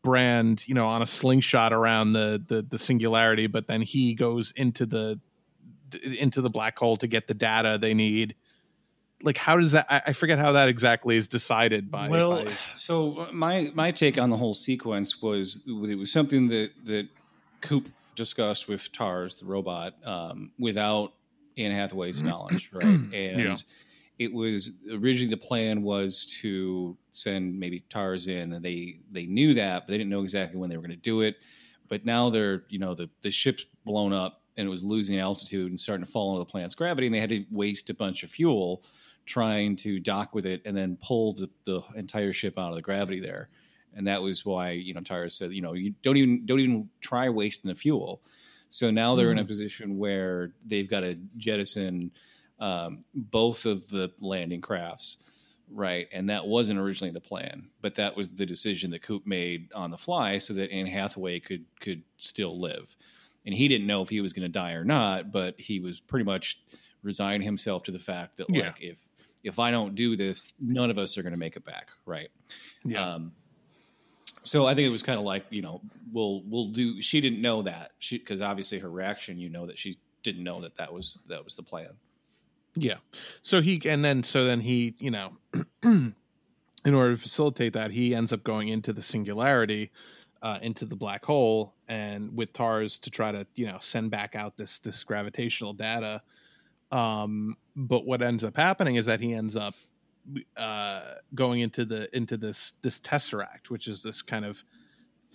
Brand, 0.03 0.67
you 0.67 0.73
know, 0.73 0.87
on 0.87 1.01
a 1.01 1.05
slingshot 1.05 1.73
around 1.73 2.13
the 2.13 2.41
the, 2.47 2.61
the 2.61 2.77
singularity, 2.77 3.47
but 3.47 3.67
then 3.67 3.81
he 3.81 4.13
goes 4.15 4.53
into 4.55 4.85
the 4.85 5.19
into 5.95 6.41
the 6.41 6.49
black 6.49 6.77
hole 6.77 6.97
to 6.97 7.07
get 7.07 7.27
the 7.27 7.33
data 7.33 7.77
they 7.79 7.93
need. 7.93 8.35
Like, 9.23 9.37
how 9.37 9.57
does 9.57 9.71
that? 9.71 9.87
I, 9.89 10.01
I 10.07 10.13
forget 10.13 10.37
how 10.37 10.51
that 10.51 10.69
exactly 10.69 11.15
is 11.17 11.27
decided 11.27 11.89
by. 11.89 12.07
well, 12.09 12.45
by- 12.45 12.51
so 12.75 13.27
my 13.31 13.71
my 13.73 13.91
take 13.91 14.17
on 14.19 14.29
the 14.29 14.37
whole 14.37 14.53
sequence 14.53 15.21
was 15.21 15.63
it 15.67 15.97
was 15.97 16.11
something 16.11 16.47
that 16.49 16.71
that 16.85 17.09
Coop 17.61 17.89
discussed 18.15 18.67
with 18.67 18.91
Tars, 18.91 19.37
the 19.37 19.45
robot, 19.45 19.93
um, 20.05 20.51
without 20.59 21.13
Anne 21.57 21.71
Hathaway's 21.71 22.23
knowledge, 22.23 22.69
right? 22.73 22.83
And 23.13 23.39
Yeah. 23.39 23.55
it 24.19 24.33
was 24.33 24.71
originally 24.91 25.29
the 25.31 25.37
plan 25.37 25.81
was 25.83 26.25
to 26.41 26.97
send 27.11 27.59
maybe 27.59 27.79
Tars 27.89 28.27
in, 28.27 28.53
and 28.53 28.63
they 28.63 28.99
they 29.11 29.25
knew 29.25 29.55
that, 29.55 29.85
but 29.87 29.91
they 29.91 29.97
didn't 29.97 30.11
know 30.11 30.21
exactly 30.21 30.59
when 30.59 30.69
they 30.69 30.77
were 30.77 30.83
going 30.83 30.91
to 30.95 31.01
do 31.01 31.21
it. 31.21 31.37
But 31.89 32.05
now 32.05 32.29
they're 32.29 32.65
you 32.69 32.77
know 32.77 32.93
the 32.93 33.09
the 33.21 33.31
ship's 33.31 33.65
blown 33.83 34.13
up 34.13 34.43
and 34.57 34.67
it 34.67 34.69
was 34.69 34.83
losing 34.83 35.19
altitude 35.19 35.69
and 35.69 35.79
starting 35.79 36.05
to 36.05 36.11
fall 36.11 36.33
into 36.33 36.39
the 36.39 36.51
planet's 36.51 36.75
gravity, 36.75 37.07
and 37.07 37.15
they 37.15 37.19
had 37.19 37.29
to 37.29 37.45
waste 37.51 37.89
a 37.89 37.93
bunch 37.93 38.23
of 38.23 38.31
fuel 38.31 38.83
trying 39.25 39.75
to 39.75 39.99
dock 39.99 40.33
with 40.33 40.45
it 40.45 40.61
and 40.65 40.75
then 40.75 40.97
pull 41.01 41.33
the, 41.33 41.49
the 41.65 41.81
entire 41.95 42.33
ship 42.33 42.57
out 42.57 42.69
of 42.69 42.75
the 42.75 42.81
gravity 42.81 43.19
there. 43.19 43.49
And 43.93 44.07
that 44.07 44.21
was 44.21 44.45
why 44.45 44.71
you 44.71 44.93
know 44.93 45.01
Tars 45.01 45.35
said, 45.35 45.51
you 45.51 45.61
know, 45.61 45.73
you 45.73 45.93
don't 46.01 46.17
even 46.17 46.45
don't 46.45 46.59
even 46.59 46.89
try 47.01 47.29
wasting 47.29 47.69
the 47.69 47.75
fuel. 47.75 48.21
So 48.69 48.91
now 48.91 49.15
they're 49.15 49.31
in 49.31 49.37
a 49.37 49.45
position 49.45 49.97
where 49.97 50.51
they've 50.65 50.89
got 50.89 51.01
to 51.01 51.17
jettison 51.37 52.11
um, 52.59 53.05
both 53.13 53.65
of 53.65 53.87
the 53.89 54.11
landing 54.19 54.61
crafts, 54.61 55.17
right? 55.71 56.07
And 56.11 56.29
that 56.29 56.45
wasn't 56.45 56.79
originally 56.79 57.13
the 57.13 57.21
plan, 57.21 57.69
but 57.81 57.95
that 57.95 58.17
was 58.17 58.29
the 58.29 58.45
decision 58.45 58.91
that 58.91 59.03
Coop 59.03 59.25
made 59.25 59.71
on 59.73 59.91
the 59.91 59.97
fly, 59.97 60.37
so 60.37 60.53
that 60.53 60.71
Anne 60.71 60.85
Hathaway 60.85 61.39
could 61.39 61.65
could 61.79 62.03
still 62.17 62.59
live. 62.59 62.95
And 63.47 63.55
he 63.55 63.67
didn't 63.67 63.87
know 63.87 64.03
if 64.03 64.09
he 64.09 64.21
was 64.21 64.33
going 64.33 64.43
to 64.43 64.49
die 64.49 64.73
or 64.73 64.83
not, 64.83 65.31
but 65.31 65.59
he 65.59 65.79
was 65.79 65.99
pretty 66.01 66.25
much 66.25 66.59
resigning 67.01 67.41
himself 67.41 67.81
to 67.83 67.91
the 67.91 67.97
fact 67.99 68.37
that 68.37 68.47
Yeah. 68.49 68.65
like 68.67 68.81
if 68.81 68.99
if 69.43 69.57
I 69.57 69.71
don't 69.71 69.95
do 69.95 70.15
this, 70.17 70.53
none 70.59 70.91
of 70.91 70.97
us 70.97 71.17
are 71.17 71.21
going 71.23 71.31
to 71.33 71.39
make 71.39 71.55
it 71.55 71.63
back, 71.63 71.89
right? 72.05 72.27
yeah. 72.83 73.13
Um, 73.15 73.31
so 74.43 74.65
I 74.65 74.75
think 74.75 74.87
it 74.87 74.91
was 74.91 75.03
kind 75.03 75.17
of 75.19 75.25
like 75.25 75.45
you 75.49 75.61
know 75.61 75.81
we'll 76.11 76.41
we'll 76.43 76.67
do. 76.69 77.01
She 77.01 77.21
didn't 77.21 77.41
know 77.41 77.61
that 77.63 77.91
she 77.99 78.17
because 78.17 78.41
obviously 78.41 78.79
her 78.79 78.89
reaction, 78.91 79.37
you 79.39 79.49
know 79.49 79.65
that 79.65 79.77
she 79.79 79.97
didn't 80.23 80.43
know 80.43 80.61
that 80.61 80.75
that 80.77 80.93
was 80.93 81.19
that 81.27 81.43
was 81.43 81.55
the 81.55 81.63
plan. 81.63 81.91
Yeah. 82.75 82.97
So 83.41 83.61
he 83.61 83.81
and 83.85 84.03
then 84.05 84.23
so 84.23 84.45
then 84.45 84.59
he, 84.61 84.95
you 84.99 85.11
know, 85.11 85.31
in 85.83 86.13
order 86.85 87.15
to 87.15 87.21
facilitate 87.21 87.73
that, 87.73 87.91
he 87.91 88.13
ends 88.13 88.31
up 88.33 88.43
going 88.43 88.67
into 88.69 88.93
the 88.93 89.01
singularity, 89.01 89.91
uh, 90.47 90.59
into 90.61 90.85
the 90.85 90.95
black 90.95 91.25
hole, 91.25 91.73
and 91.89 92.33
with 92.33 92.53
Tars 92.53 92.99
to 92.99 93.09
try 93.09 93.33
to 93.33 93.45
you 93.55 93.65
know 93.65 93.77
send 93.81 94.11
back 94.11 94.33
out 94.33 94.55
this 94.55 94.79
this 94.79 95.03
gravitational 95.03 95.73
data. 95.73 96.21
Um, 96.89 97.57
but 97.75 98.05
what 98.05 98.21
ends 98.21 98.45
up 98.45 98.55
happening 98.55 98.95
is 98.95 99.05
that 99.07 99.19
he 99.19 99.33
ends 99.33 99.57
up 99.57 99.75
uh, 100.55 101.15
going 101.35 101.59
into 101.59 101.83
the 101.83 102.15
into 102.15 102.37
this 102.37 102.75
this 102.81 102.97
tesseract, 103.01 103.67
which 103.67 103.89
is 103.89 104.01
this 104.01 104.21
kind 104.21 104.45
of 104.45 104.63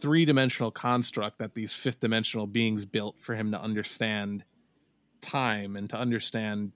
three 0.01 0.24
dimensional 0.24 0.70
construct 0.70 1.39
that 1.40 1.52
these 1.52 1.74
fifth 1.74 2.01
dimensional 2.01 2.47
beings 2.47 2.86
built 2.86 3.20
for 3.20 3.34
him 3.34 3.51
to 3.51 3.60
understand 3.60 4.44
time 5.20 5.76
and 5.76 5.90
to 5.90 5.98
understand 5.98 6.72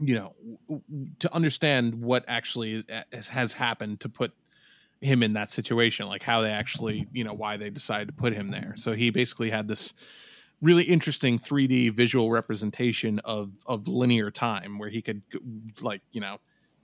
you 0.00 0.14
know 0.14 0.34
to 1.18 1.32
understand 1.34 1.94
what 1.94 2.24
actually 2.28 2.82
has, 3.12 3.28
has 3.28 3.52
happened 3.52 4.00
to 4.00 4.08
put 4.08 4.32
him 5.02 5.22
in 5.22 5.32
that 5.32 5.50
situation 5.50 6.06
like 6.06 6.22
how 6.22 6.40
they 6.40 6.50
actually 6.50 7.06
you 7.12 7.24
know 7.24 7.34
why 7.34 7.56
they 7.56 7.70
decided 7.70 8.08
to 8.08 8.14
put 8.14 8.32
him 8.32 8.48
there 8.48 8.74
so 8.76 8.92
he 8.92 9.10
basically 9.10 9.50
had 9.50 9.66
this 9.66 9.94
really 10.60 10.84
interesting 10.84 11.38
3d 11.38 11.92
visual 11.92 12.30
representation 12.30 13.18
of 13.20 13.50
of 13.66 13.88
linear 13.88 14.30
time 14.30 14.78
where 14.78 14.88
he 14.88 15.02
could 15.02 15.22
like 15.80 16.02
you 16.12 16.20
know 16.20 16.38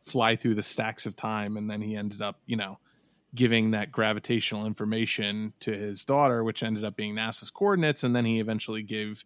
fly 0.05 0.35
through 0.35 0.55
the 0.55 0.62
stacks 0.62 1.07
of 1.07 1.15
time 1.15 1.57
and 1.57 1.70
then 1.70 1.81
he 1.81 1.97
ended 1.97 2.20
up 2.20 2.40
you 2.47 2.57
know 2.57 2.78
giving 3.35 3.73
that 3.73 3.93
gravitational 3.93 4.66
information 4.66 5.53
to 5.61 5.73
his 5.73 6.05
daughter, 6.05 6.43
which 6.45 6.62
ended 6.62 6.85
up 6.85 6.97
being 6.97 7.15
NASA's 7.15 7.51
coordinates, 7.51 8.05
and 8.05 8.15
then 8.15 8.24
he 8.24 8.40
eventually 8.40 8.82
gave 8.82 9.24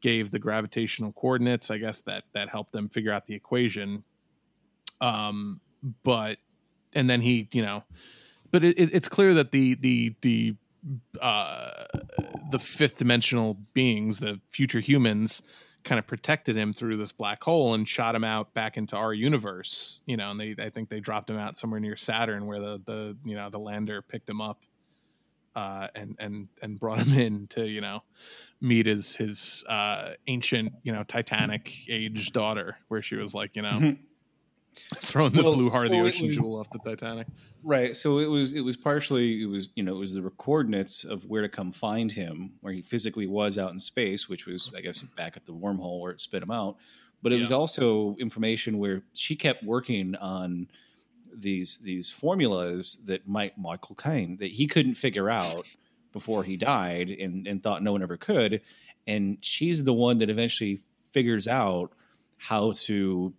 gave 0.00 0.30
the 0.30 0.38
gravitational 0.38 1.12
coordinates. 1.12 1.70
I 1.70 1.78
guess 1.78 2.02
that 2.02 2.24
that 2.32 2.48
helped 2.48 2.72
them 2.72 2.88
figure 2.88 3.12
out 3.12 3.26
the 3.26 3.34
equation. 3.34 4.04
Um, 5.00 5.60
but 6.02 6.38
and 6.92 7.10
then 7.10 7.20
he, 7.20 7.48
you 7.52 7.62
know, 7.62 7.82
but 8.54 8.62
it, 8.62 8.78
it, 8.78 8.90
it's 8.92 9.08
clear 9.08 9.34
that 9.34 9.50
the 9.50 9.74
the 9.74 10.14
the 10.20 10.54
uh, 11.20 11.86
the 12.52 12.60
fifth 12.60 12.98
dimensional 12.98 13.54
beings, 13.72 14.20
the 14.20 14.40
future 14.48 14.78
humans, 14.78 15.42
kind 15.82 15.98
of 15.98 16.06
protected 16.06 16.56
him 16.56 16.72
through 16.72 16.96
this 16.96 17.10
black 17.10 17.42
hole 17.42 17.74
and 17.74 17.88
shot 17.88 18.14
him 18.14 18.22
out 18.22 18.54
back 18.54 18.76
into 18.76 18.94
our 18.94 19.12
universe. 19.12 20.02
You 20.06 20.16
know, 20.16 20.30
and 20.30 20.38
they 20.38 20.54
I 20.62 20.70
think 20.70 20.88
they 20.88 21.00
dropped 21.00 21.28
him 21.28 21.36
out 21.36 21.58
somewhere 21.58 21.80
near 21.80 21.96
Saturn 21.96 22.46
where 22.46 22.60
the 22.60 22.80
the 22.84 23.16
you 23.24 23.34
know 23.34 23.50
the 23.50 23.58
lander 23.58 24.02
picked 24.02 24.30
him 24.30 24.40
up 24.40 24.60
uh, 25.56 25.88
and 25.96 26.14
and 26.20 26.46
and 26.62 26.78
brought 26.78 27.00
him 27.00 27.12
in 27.18 27.48
to 27.48 27.66
you 27.66 27.80
know 27.80 28.04
meet 28.60 28.86
his 28.86 29.16
his 29.16 29.64
uh, 29.68 30.10
ancient 30.28 30.74
you 30.84 30.92
know 30.92 31.02
Titanic 31.02 31.72
age 31.88 32.30
daughter, 32.30 32.76
where 32.86 33.02
she 33.02 33.16
was 33.16 33.34
like 33.34 33.56
you 33.56 33.62
know 33.62 33.96
throwing 34.96 35.32
the 35.32 35.42
Well, 35.42 35.52
blue 35.54 35.70
heart 35.70 35.86
of 35.86 35.92
the 35.92 36.00
ocean 36.00 36.26
was- 36.26 36.36
jewel 36.36 36.60
off 36.60 36.68
the 36.70 36.78
Titanic. 36.78 37.26
Right. 37.62 37.96
So 37.96 38.18
it 38.18 38.26
was 38.26 38.52
it 38.52 38.60
was 38.60 38.76
partially 38.76 39.42
it 39.42 39.46
was 39.46 39.70
you 39.74 39.82
know 39.82 39.96
it 39.96 39.98
was 39.98 40.12
the 40.12 40.22
coordinates 40.36 41.02
of 41.04 41.24
where 41.24 41.40
to 41.40 41.48
come 41.48 41.72
find 41.72 42.12
him 42.12 42.52
where 42.60 42.72
he 42.74 42.82
physically 42.82 43.26
was 43.26 43.56
out 43.58 43.72
in 43.72 43.78
space, 43.78 44.28
which 44.28 44.44
was 44.44 44.70
I 44.76 44.82
guess 44.82 45.00
back 45.02 45.36
at 45.36 45.46
the 45.46 45.54
wormhole 45.54 46.00
where 46.00 46.12
it 46.12 46.20
spit 46.20 46.42
him 46.42 46.50
out. 46.50 46.76
But 47.22 47.32
it 47.32 47.38
was 47.38 47.52
also 47.52 48.16
information 48.20 48.76
where 48.76 49.02
she 49.14 49.34
kept 49.34 49.64
working 49.64 50.14
on 50.16 50.68
these 51.34 51.78
these 51.78 52.10
formulas 52.10 53.00
that 53.06 53.26
Mike 53.26 53.56
Michael 53.56 53.94
Caine 53.96 54.36
that 54.40 54.50
he 54.52 54.66
couldn't 54.66 54.96
figure 54.96 55.30
out 55.30 55.66
before 56.12 56.44
he 56.44 56.58
died 56.58 57.08
and, 57.10 57.46
and 57.46 57.62
thought 57.62 57.82
no 57.82 57.92
one 57.92 58.02
ever 58.02 58.18
could. 58.18 58.60
And 59.06 59.38
she's 59.40 59.84
the 59.84 59.94
one 59.94 60.18
that 60.18 60.28
eventually 60.28 60.80
figures 61.10 61.48
out 61.48 61.92
how 62.36 62.72
to 62.72 63.32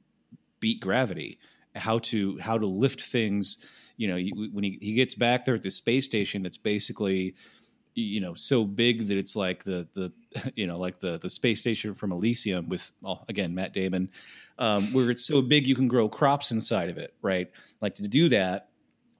beat 0.66 0.80
gravity, 0.80 1.38
how 1.76 2.00
to 2.00 2.40
how 2.40 2.58
to 2.58 2.66
lift 2.66 3.00
things. 3.00 3.64
You 3.98 4.08
know, 4.08 4.48
when 4.52 4.64
he, 4.64 4.80
he 4.82 4.94
gets 4.94 5.14
back 5.14 5.46
there 5.46 5.54
at 5.54 5.62
the 5.62 5.70
space 5.70 6.06
station, 6.06 6.44
it's 6.44 6.58
basically 6.58 7.36
you 7.94 8.20
know 8.20 8.34
so 8.34 8.66
big 8.66 9.08
that 9.10 9.18
it's 9.20 9.36
like 9.36 9.64
the 9.64 9.88
the 9.94 10.12
you 10.56 10.66
know 10.66 10.80
like 10.80 11.00
the 11.00 11.20
the 11.20 11.30
space 11.30 11.62
station 11.62 11.94
from 11.94 12.12
Elysium 12.12 12.68
with 12.68 12.92
well, 13.00 13.24
again 13.30 13.54
Matt 13.54 13.74
Damon, 13.74 14.10
um, 14.58 14.92
where 14.92 15.12
it's 15.12 15.28
so 15.28 15.44
big 15.44 15.68
you 15.68 15.76
can 15.76 15.88
grow 15.88 16.10
crops 16.10 16.50
inside 16.50 16.90
of 16.90 16.98
it, 16.98 17.14
right? 17.22 17.52
Like 17.80 17.94
to 17.96 18.10
do 18.10 18.28
that, 18.30 18.70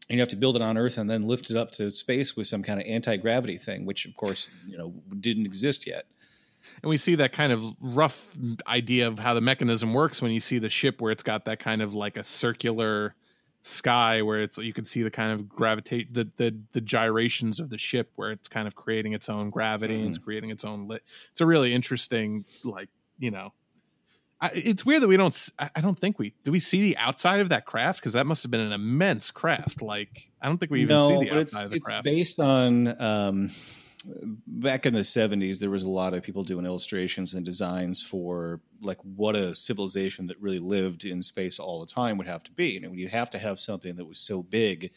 you 0.10 0.18
have 0.18 0.30
to 0.30 0.36
build 0.36 0.56
it 0.56 0.64
on 0.64 0.80
Earth 0.80 0.98
and 0.98 1.08
then 1.08 1.28
lift 1.28 1.52
it 1.52 1.58
up 1.58 1.70
to 1.74 1.92
space 1.92 2.36
with 2.36 2.48
some 2.48 2.64
kind 2.64 2.82
of 2.82 2.88
anti 2.88 3.18
gravity 3.18 3.58
thing, 3.58 3.86
which 3.86 4.08
of 4.08 4.16
course 4.16 4.50
you 4.66 4.80
know 4.80 4.96
didn't 5.20 5.46
exist 5.46 5.86
yet. 5.86 6.08
And 6.82 6.90
we 6.90 6.98
see 6.98 7.16
that 7.16 7.32
kind 7.32 7.52
of 7.52 7.64
rough 7.80 8.36
idea 8.68 9.08
of 9.08 9.20
how 9.20 9.34
the 9.34 9.42
mechanism 9.42 9.94
works 9.94 10.22
when 10.22 10.32
you 10.32 10.40
see 10.40 10.60
the 10.60 10.70
ship 10.70 11.02
where 11.02 11.12
it's 11.12 11.24
got 11.24 11.46
that 11.46 11.60
kind 11.60 11.82
of 11.82 11.94
like 11.94 12.18
a 12.18 12.24
circular 12.24 13.16
sky 13.62 14.22
where 14.22 14.44
it's 14.44 14.60
you 14.60 14.74
can 14.74 14.86
see 14.86 15.02
the 15.02 15.10
kind 15.10 15.32
of 15.32 15.50
gravitate 15.50 16.14
the 16.14 16.30
the, 16.38 16.56
the 16.74 16.82
gyrations 16.82 17.60
of 17.60 17.70
the 17.70 17.78
ship 17.80 18.12
where 18.16 18.32
it's 18.32 18.48
kind 18.48 18.68
of 18.68 18.76
creating 18.76 19.14
its 19.14 19.28
own 19.28 19.50
gravity 19.50 19.96
and 19.96 20.10
it's 20.10 20.20
creating 20.20 20.52
its 20.52 20.64
own 20.64 20.88
lit 20.88 21.02
it's 21.32 21.42
a 21.42 21.46
really 21.46 21.74
interesting 21.74 22.46
like 22.64 22.90
you 23.18 23.32
know. 23.32 23.54
I, 24.42 24.52
it's 24.54 24.86
weird 24.86 25.02
that 25.02 25.08
we 25.08 25.16
don't 25.16 25.50
I 25.58 25.80
don't 25.80 25.98
think 25.98 26.20
we 26.20 26.34
do 26.44 26.52
we 26.52 26.60
see 26.60 26.82
the 26.82 26.98
outside 26.98 27.40
of 27.40 27.50
that 27.50 27.66
craft? 27.66 28.02
Because 28.02 28.14
that 28.14 28.26
must 28.26 28.44
have 28.44 28.52
been 28.52 28.60
an 28.60 28.74
immense 28.74 29.32
craft 29.32 29.82
like 29.82 30.30
i 30.42 30.48
don't 30.48 30.58
think 30.58 30.72
we 30.72 30.82
even 30.82 31.02
see 31.02 31.20
the 31.20 31.30
but 31.30 31.38
it's, 31.38 31.56
outside 31.56 31.66
of 31.66 31.72
the 31.72 31.78
it's 31.78 31.86
craft. 31.86 32.04
based 32.04 32.40
on 32.40 33.02
um, 33.02 33.52
back 34.48 34.86
in 34.86 34.94
the 34.94 35.02
70s 35.02 35.60
there 35.60 35.70
was 35.70 35.84
a 35.84 35.90
lot 35.90 36.14
of 36.14 36.24
people 36.24 36.44
doing 36.44 36.66
illustrations 36.66 37.34
and 37.34 37.46
designs 37.46 38.02
for 38.02 38.62
like 38.82 39.00
what 39.02 39.36
a 39.36 39.56
civilization 39.56 40.28
that 40.28 40.40
really 40.42 40.60
lived 40.60 41.06
in 41.06 41.22
space 41.22 41.60
all 41.60 41.80
the 41.80 41.92
time 41.92 42.18
would 42.18 42.28
have 42.28 42.44
to 42.44 42.52
be. 42.52 42.78
And 42.78 42.98
you 43.00 43.08
have 43.10 43.30
to 43.32 43.38
have 43.38 43.60
something 43.60 43.96
that 43.96 44.06
was 44.06 44.20
so 44.20 44.44
big 44.44 44.92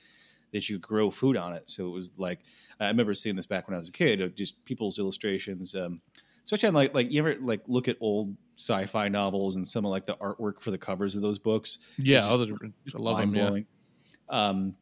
that 0.52 0.68
you 0.68 0.78
grow 0.78 1.10
food 1.10 1.36
on 1.36 1.52
it. 1.52 1.64
So 1.66 1.86
it 1.86 1.92
was 1.92 2.10
like 2.16 2.40
i 2.80 2.86
remember 2.86 3.14
seeing 3.14 3.36
this 3.36 3.46
back 3.46 3.66
when 3.66 3.74
i 3.74 3.78
was 3.78 3.88
a 3.88 3.92
kid 3.92 4.20
of 4.20 4.34
just 4.34 4.64
people's 4.64 4.98
illustrations 4.98 5.74
um, 5.74 6.00
especially 6.44 6.68
on 6.68 6.74
like 6.74 6.94
like 6.94 7.10
you 7.10 7.20
ever 7.20 7.36
like 7.40 7.62
look 7.66 7.88
at 7.88 7.96
old 8.00 8.36
sci-fi 8.56 9.08
novels 9.08 9.56
and 9.56 9.66
some 9.66 9.84
of 9.84 9.90
like 9.90 10.06
the 10.06 10.16
artwork 10.16 10.60
for 10.60 10.70
the 10.70 10.78
covers 10.78 11.14
of 11.14 11.22
those 11.22 11.38
books? 11.38 11.78
Yeah 11.98 12.18
just 12.18 12.30
other, 12.30 12.54
i 12.94 12.98
love 12.98 13.18
them 13.18 13.34
yeah. 13.34 13.60
um 14.28 14.74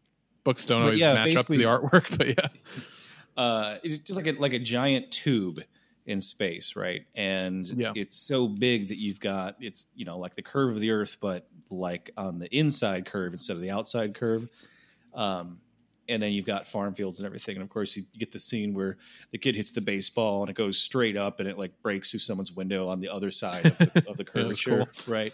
books 0.44 0.64
don't 0.64 0.82
always 0.82 1.00
yeah, 1.00 1.14
match 1.14 1.36
up 1.36 1.46
to 1.46 1.56
the 1.56 1.64
artwork 1.64 2.16
but 2.18 2.28
yeah 2.28 2.48
uh, 3.36 3.78
it's 3.82 3.98
just 3.98 4.16
like 4.16 4.26
a 4.26 4.32
like 4.40 4.52
a 4.52 4.58
giant 4.58 5.10
tube 5.10 5.60
in 6.06 6.20
space, 6.20 6.76
right? 6.76 7.04
And 7.14 7.66
Yeah. 7.66 7.92
it's 7.94 8.14
so 8.16 8.46
big 8.48 8.88
that 8.88 8.98
you've 8.98 9.20
got 9.20 9.56
it's 9.60 9.88
you 9.94 10.04
know 10.04 10.18
like 10.18 10.34
the 10.34 10.42
curve 10.42 10.74
of 10.74 10.80
the 10.80 10.90
Earth, 10.90 11.16
but 11.20 11.48
like 11.70 12.10
on 12.16 12.38
the 12.38 12.54
inside 12.56 13.06
curve 13.06 13.32
instead 13.32 13.56
of 13.56 13.62
the 13.62 13.70
outside 13.70 14.14
curve. 14.14 14.48
Um, 15.14 15.60
and 16.08 16.22
then 16.22 16.30
you've 16.32 16.44
got 16.44 16.68
farm 16.68 16.94
fields 16.94 17.18
and 17.18 17.26
everything, 17.26 17.56
and 17.56 17.62
of 17.64 17.68
course 17.68 17.96
you 17.96 18.04
get 18.16 18.30
the 18.30 18.38
scene 18.38 18.74
where 18.74 18.96
the 19.32 19.38
kid 19.38 19.56
hits 19.56 19.72
the 19.72 19.80
baseball 19.80 20.42
and 20.42 20.50
it 20.50 20.54
goes 20.54 20.78
straight 20.78 21.16
up 21.16 21.40
and 21.40 21.48
it 21.48 21.58
like 21.58 21.72
breaks 21.82 22.12
through 22.12 22.20
someone's 22.20 22.52
window 22.52 22.88
on 22.88 23.00
the 23.00 23.08
other 23.08 23.32
side 23.32 23.66
of 23.66 23.76
the, 23.78 23.90
of 24.06 24.16
the 24.16 24.24
that's 24.32 25.08
right? 25.08 25.32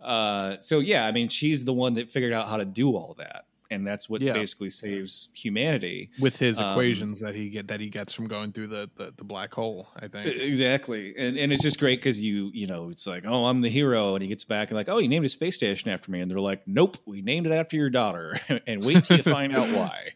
Uh, 0.00 0.58
so 0.60 0.78
yeah, 0.78 1.06
I 1.06 1.12
mean 1.12 1.28
she's 1.28 1.64
the 1.64 1.74
one 1.74 1.94
that 1.94 2.08
figured 2.08 2.32
out 2.32 2.48
how 2.48 2.56
to 2.56 2.64
do 2.64 2.96
all 2.96 3.14
that, 3.18 3.47
and 3.70 3.86
that's 3.86 4.08
what 4.08 4.20
Yeah. 4.22 4.32
basically 4.32 4.70
saves 4.70 5.28
humanity 5.34 6.10
with 6.18 6.38
his 6.38 6.58
Um, 6.58 6.70
equations 6.70 7.20
that 7.20 7.34
he 7.34 7.50
get 7.50 7.68
that 7.68 7.80
he 7.80 7.88
gets 7.90 8.12
from 8.12 8.26
going 8.26 8.52
through 8.52 8.68
the 8.68 8.90
the, 8.96 9.12
the 9.16 9.24
black 9.24 9.52
hole. 9.54 9.88
I 9.96 10.08
think. 10.08 10.26
Exactly, 10.26 11.14
and 11.16 11.36
and 11.36 11.52
it's 11.52 11.62
just 11.62 11.78
great 11.78 11.98
because 12.00 12.20
you 12.22 12.50
you 12.54 12.66
know 12.66 12.90
it's 12.90 13.06
like 13.06 13.24
oh 13.26 13.46
I'm 13.46 13.60
the 13.60 13.68
hero, 13.70 14.14
and 14.14 14.22
he 14.22 14.28
gets 14.28 14.44
back 14.44 14.68
and 14.70 14.76
like 14.76 14.88
oh 14.88 14.98
you 14.98 15.08
named 15.08 15.26
a 15.26 15.28
space 15.28 15.56
station 15.56 15.90
after 15.90 16.10
me, 16.10 16.20
and 16.20 16.30
they're 16.30 16.40
like 16.40 16.66
nope 16.66 16.96
we 17.06 17.22
named 17.22 17.46
it 17.46 17.52
after 17.52 17.76
your 17.76 17.90
daughter, 17.90 18.38
and 18.66 18.82
wait 18.84 19.04
till 19.04 19.16
you 19.16 19.22
find 19.22 19.54
out 19.54 19.68
why. 19.70 20.08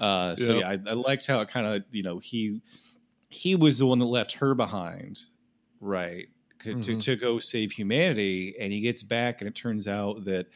Uh, 0.00 0.34
so 0.36 0.52
Yep. 0.52 0.60
yeah, 0.60 0.68
I, 0.68 0.90
I 0.90 0.94
liked 0.94 1.26
how 1.26 1.40
it 1.40 1.48
kind 1.48 1.66
of 1.66 1.84
you 1.90 2.02
know 2.02 2.18
he 2.18 2.60
he 3.28 3.54
was 3.56 3.78
the 3.78 3.86
one 3.86 3.98
that 3.98 4.06
left 4.06 4.34
her 4.34 4.54
behind, 4.54 5.20
right? 5.80 6.28
To 6.60 6.74
Mhm. 6.74 7.00
to 7.04 7.16
go 7.16 7.38
save 7.38 7.72
humanity, 7.72 8.54
and 8.60 8.72
he 8.72 8.80
gets 8.80 9.02
back, 9.02 9.40
and 9.40 9.48
it 9.48 9.54
turns 9.54 9.88
out 9.88 10.24
that 10.26 10.46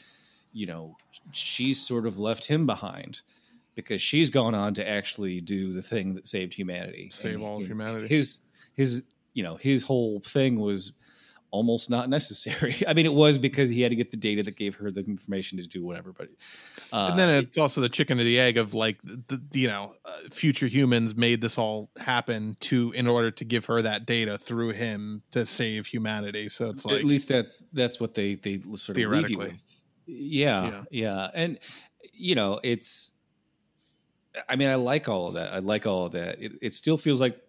you 0.53 0.67
know 0.67 0.97
she's 1.33 1.81
sort 1.81 2.07
of 2.07 2.19
left 2.19 2.45
him 2.47 2.67
behind 2.67 3.21
because 3.75 4.01
she's 4.01 4.31
gone 4.31 4.55
on 4.55 4.75
to 4.75 4.89
actually 4.89 5.41
do 5.41 5.73
the 5.73 5.83
thing 5.83 6.15
that 6.15 6.27
saved 6.27 6.55
humanity 6.55 7.09
Save 7.13 7.35
And 7.37 7.45
all 7.45 7.61
of 7.61 7.67
humanity. 7.67 8.09
his 8.09 8.41
his 8.75 9.05
you 9.33 9.43
know 9.43 9.57
his 9.57 9.83
whole 9.83 10.21
thing 10.21 10.61
was 10.61 10.93
almost 11.51 11.89
not 11.89 12.09
necessary 12.09 12.77
i 12.89 12.93
mean 12.95 13.07
it 13.07 13.15
was 13.15 13.39
because 13.39 13.71
he 13.71 13.81
had 13.81 13.91
to 13.91 13.97
get 13.97 14.11
the 14.11 14.17
data 14.17 14.43
that 14.43 14.57
gave 14.57 14.75
her 14.75 14.91
the 14.91 15.01
information 15.05 15.57
to 15.57 15.67
do 15.67 15.85
whatever 15.85 16.13
but 16.13 16.29
uh, 16.93 17.09
and 17.11 17.19
then 17.19 17.29
it's 17.31 17.57
also 17.59 17.81
the 17.81 17.89
chicken 17.89 18.19
or 18.21 18.25
the 18.25 18.39
egg 18.41 18.57
of 18.57 18.75
like 18.75 19.01
the, 19.03 19.23
the 19.29 19.61
you 19.61 19.69
know 19.69 19.95
uh, 20.05 20.11
future 20.33 20.67
humans 20.67 21.15
made 21.17 21.41
this 21.41 21.57
all 21.57 21.91
happen 21.97 22.57
to 22.59 22.91
in 22.93 23.07
order 23.07 23.31
to 23.31 23.45
give 23.45 23.65
her 23.67 23.83
that 23.83 24.05
data 24.05 24.37
through 24.37 24.71
him 24.71 25.23
to 25.31 25.45
save 25.47 25.87
humanity. 25.87 26.49
So 26.49 26.71
it's 26.71 26.85
like 26.85 26.97
at 26.99 27.05
least 27.05 27.29
that's 27.29 27.65
that's 27.73 27.99
what 28.01 28.15
they 28.15 28.35
they 28.35 28.61
sort 28.61 28.73
of 28.73 28.73
leave 28.73 28.89
you 28.89 28.95
Theoretically. 28.95 29.37
with. 29.37 29.63
Yeah, 30.07 30.85
yeah, 30.91 31.31
and 31.33 31.59
you 32.13 32.35
know, 32.35 32.61
it's. 32.63 33.13
I 34.49 34.57
mean, 34.57 34.69
I 34.69 34.75
like 34.75 35.09
all 35.09 35.29
of 35.29 35.35
that. 35.35 35.53
I 35.53 35.61
like 35.61 35.87
all 35.87 36.07
of 36.07 36.13
that. 36.13 36.43
It, 36.43 36.53
it 36.61 36.75
still 36.75 36.99
feels 36.99 37.21
like 37.21 37.41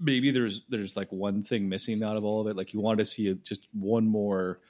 maybe 0.00 0.30
there's 0.30 0.62
there's 0.68 0.96
like 0.96 1.10
one 1.10 1.42
thing 1.42 1.68
missing 1.68 2.02
out 2.02 2.16
of 2.16 2.24
all 2.24 2.40
of 2.40 2.46
it. 2.46 2.56
Like 2.56 2.72
you 2.72 2.80
wanted 2.80 2.98
to 3.00 3.04
see 3.04 3.28
a, 3.28 3.34
just 3.34 3.66
one 3.72 4.06
more 4.06 4.60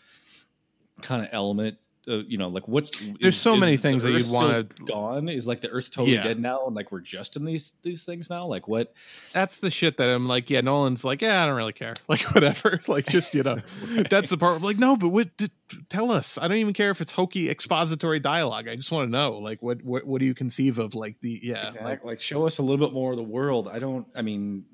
kind 1.02 1.22
of 1.22 1.28
element. 1.32 1.78
Uh, 2.08 2.22
you 2.26 2.38
know, 2.38 2.48
like 2.48 2.66
what's 2.66 2.90
There's 3.20 3.36
so 3.36 3.54
many 3.56 3.76
things 3.76 4.02
that 4.02 4.12
you'd 4.12 4.30
wanna- 4.30 4.62
gone. 4.86 5.28
Is 5.28 5.46
like 5.46 5.60
the 5.60 5.68
Earth 5.70 5.90
totally 5.90 6.14
Yeah. 6.16 6.22
dead 6.22 6.40
now, 6.40 6.66
and 6.66 6.74
like 6.74 6.90
we're 6.90 7.00
just 7.00 7.36
in 7.36 7.44
these 7.44 7.72
these 7.82 8.02
things 8.04 8.30
now. 8.30 8.46
Like 8.46 8.66
what? 8.66 8.94
that's 9.32 9.58
the 9.60 9.70
shit 9.70 9.98
that 9.98 10.08
I'm 10.08 10.26
like, 10.26 10.48
yeah, 10.50 10.60
Nolan's 10.62 11.04
like, 11.04 11.20
yeah, 11.22 11.42
I 11.42 11.46
don't 11.46 11.56
really 11.56 11.72
care, 11.72 11.94
like 12.08 12.22
whatever, 12.34 12.80
like 12.88 13.06
just 13.06 13.34
you 13.34 13.42
know, 13.42 13.58
that's 14.10 14.30
the 14.30 14.38
part. 14.38 14.56
I'm 14.56 14.62
like, 14.62 14.78
no, 14.78 14.96
but 14.96 15.10
what? 15.10 15.36
d- 15.36 15.50
tell 15.90 16.10
us. 16.10 16.38
I 16.38 16.48
don't 16.48 16.56
even 16.56 16.72
care 16.72 16.90
if 16.90 17.00
it's 17.02 17.12
hokey 17.12 17.50
expository 17.50 18.20
dialogue. 18.20 18.68
I 18.68 18.76
just 18.76 18.90
want 18.90 19.06
to 19.08 19.12
know, 19.12 19.32
like, 19.38 19.62
what 19.62 19.82
what 19.84 20.04
what 20.06 20.20
do 20.20 20.24
you 20.26 20.34
conceive 20.34 20.78
of, 20.78 20.94
like 20.94 21.16
the 21.20 21.40
yeah, 21.42 21.64
Exactly. 21.64 21.90
like, 21.90 22.04
Like, 22.04 22.20
show 22.22 22.46
us 22.46 22.56
a 22.58 22.62
little 22.62 22.84
bit 22.86 22.94
more 22.94 23.10
of 23.10 23.16
the 23.18 23.22
world. 23.22 23.68
I 23.68 23.78
don't. 23.78 24.06
I 24.14 24.22
mean, 24.22 24.64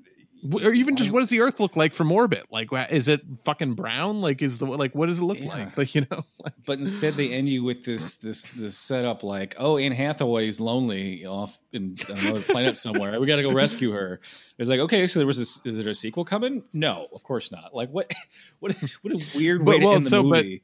or 0.53 0.73
even 0.73 0.95
just 0.95 1.11
what 1.11 1.21
does 1.21 1.29
the 1.29 1.41
Earth 1.41 1.59
look 1.59 1.75
like 1.75 1.93
from 1.93 2.11
orbit? 2.11 2.45
Like, 2.51 2.69
is 2.91 3.07
it 3.07 3.21
fucking 3.43 3.73
brown? 3.73 4.21
Like, 4.21 4.41
is 4.41 4.57
the 4.57 4.65
like 4.65 4.93
what 4.93 5.07
does 5.07 5.19
it 5.19 5.23
look 5.23 5.39
Yeah. 5.39 5.47
like? 5.47 5.77
Like, 5.77 5.95
you 5.95 6.05
know, 6.11 6.23
like, 6.43 6.53
but 6.65 6.79
instead 6.79 7.15
they 7.15 7.31
end 7.31 7.49
you 7.49 7.63
with 7.63 7.83
this 7.83 8.15
this 8.15 8.43
this 8.55 8.77
setup 8.77 9.23
like 9.23 9.55
oh 9.57 9.77
Anne 9.77 9.91
Hathaway's 9.91 10.59
lonely 10.59 11.25
off 11.25 11.59
in 11.73 11.97
another 12.07 12.41
planet 12.41 12.77
somewhere 12.77 13.19
we 13.19 13.27
got 13.27 13.37
to 13.37 13.43
go 13.43 13.51
rescue 13.51 13.91
her 13.91 14.19
it's 14.57 14.69
like 14.69 14.79
okay 14.79 15.07
so 15.07 15.19
there 15.19 15.27
was 15.27 15.37
this 15.37 15.59
is 15.65 15.77
there 15.77 15.89
a 15.89 15.95
sequel 15.95 16.23
coming 16.25 16.63
no 16.73 17.07
of 17.13 17.23
course 17.23 17.51
not 17.51 17.73
like 17.75 17.89
what 17.89 18.11
what 18.59 18.71
is 18.83 18.93
what 19.03 19.13
a 19.13 19.25
weird 19.37 19.65
way 19.65 19.75
But, 19.75 19.79
to 19.79 19.85
well, 19.85 19.95
end 19.95 20.05
the 20.05 20.09
so, 20.09 20.23
but- 20.23 20.43
movie 20.45 20.61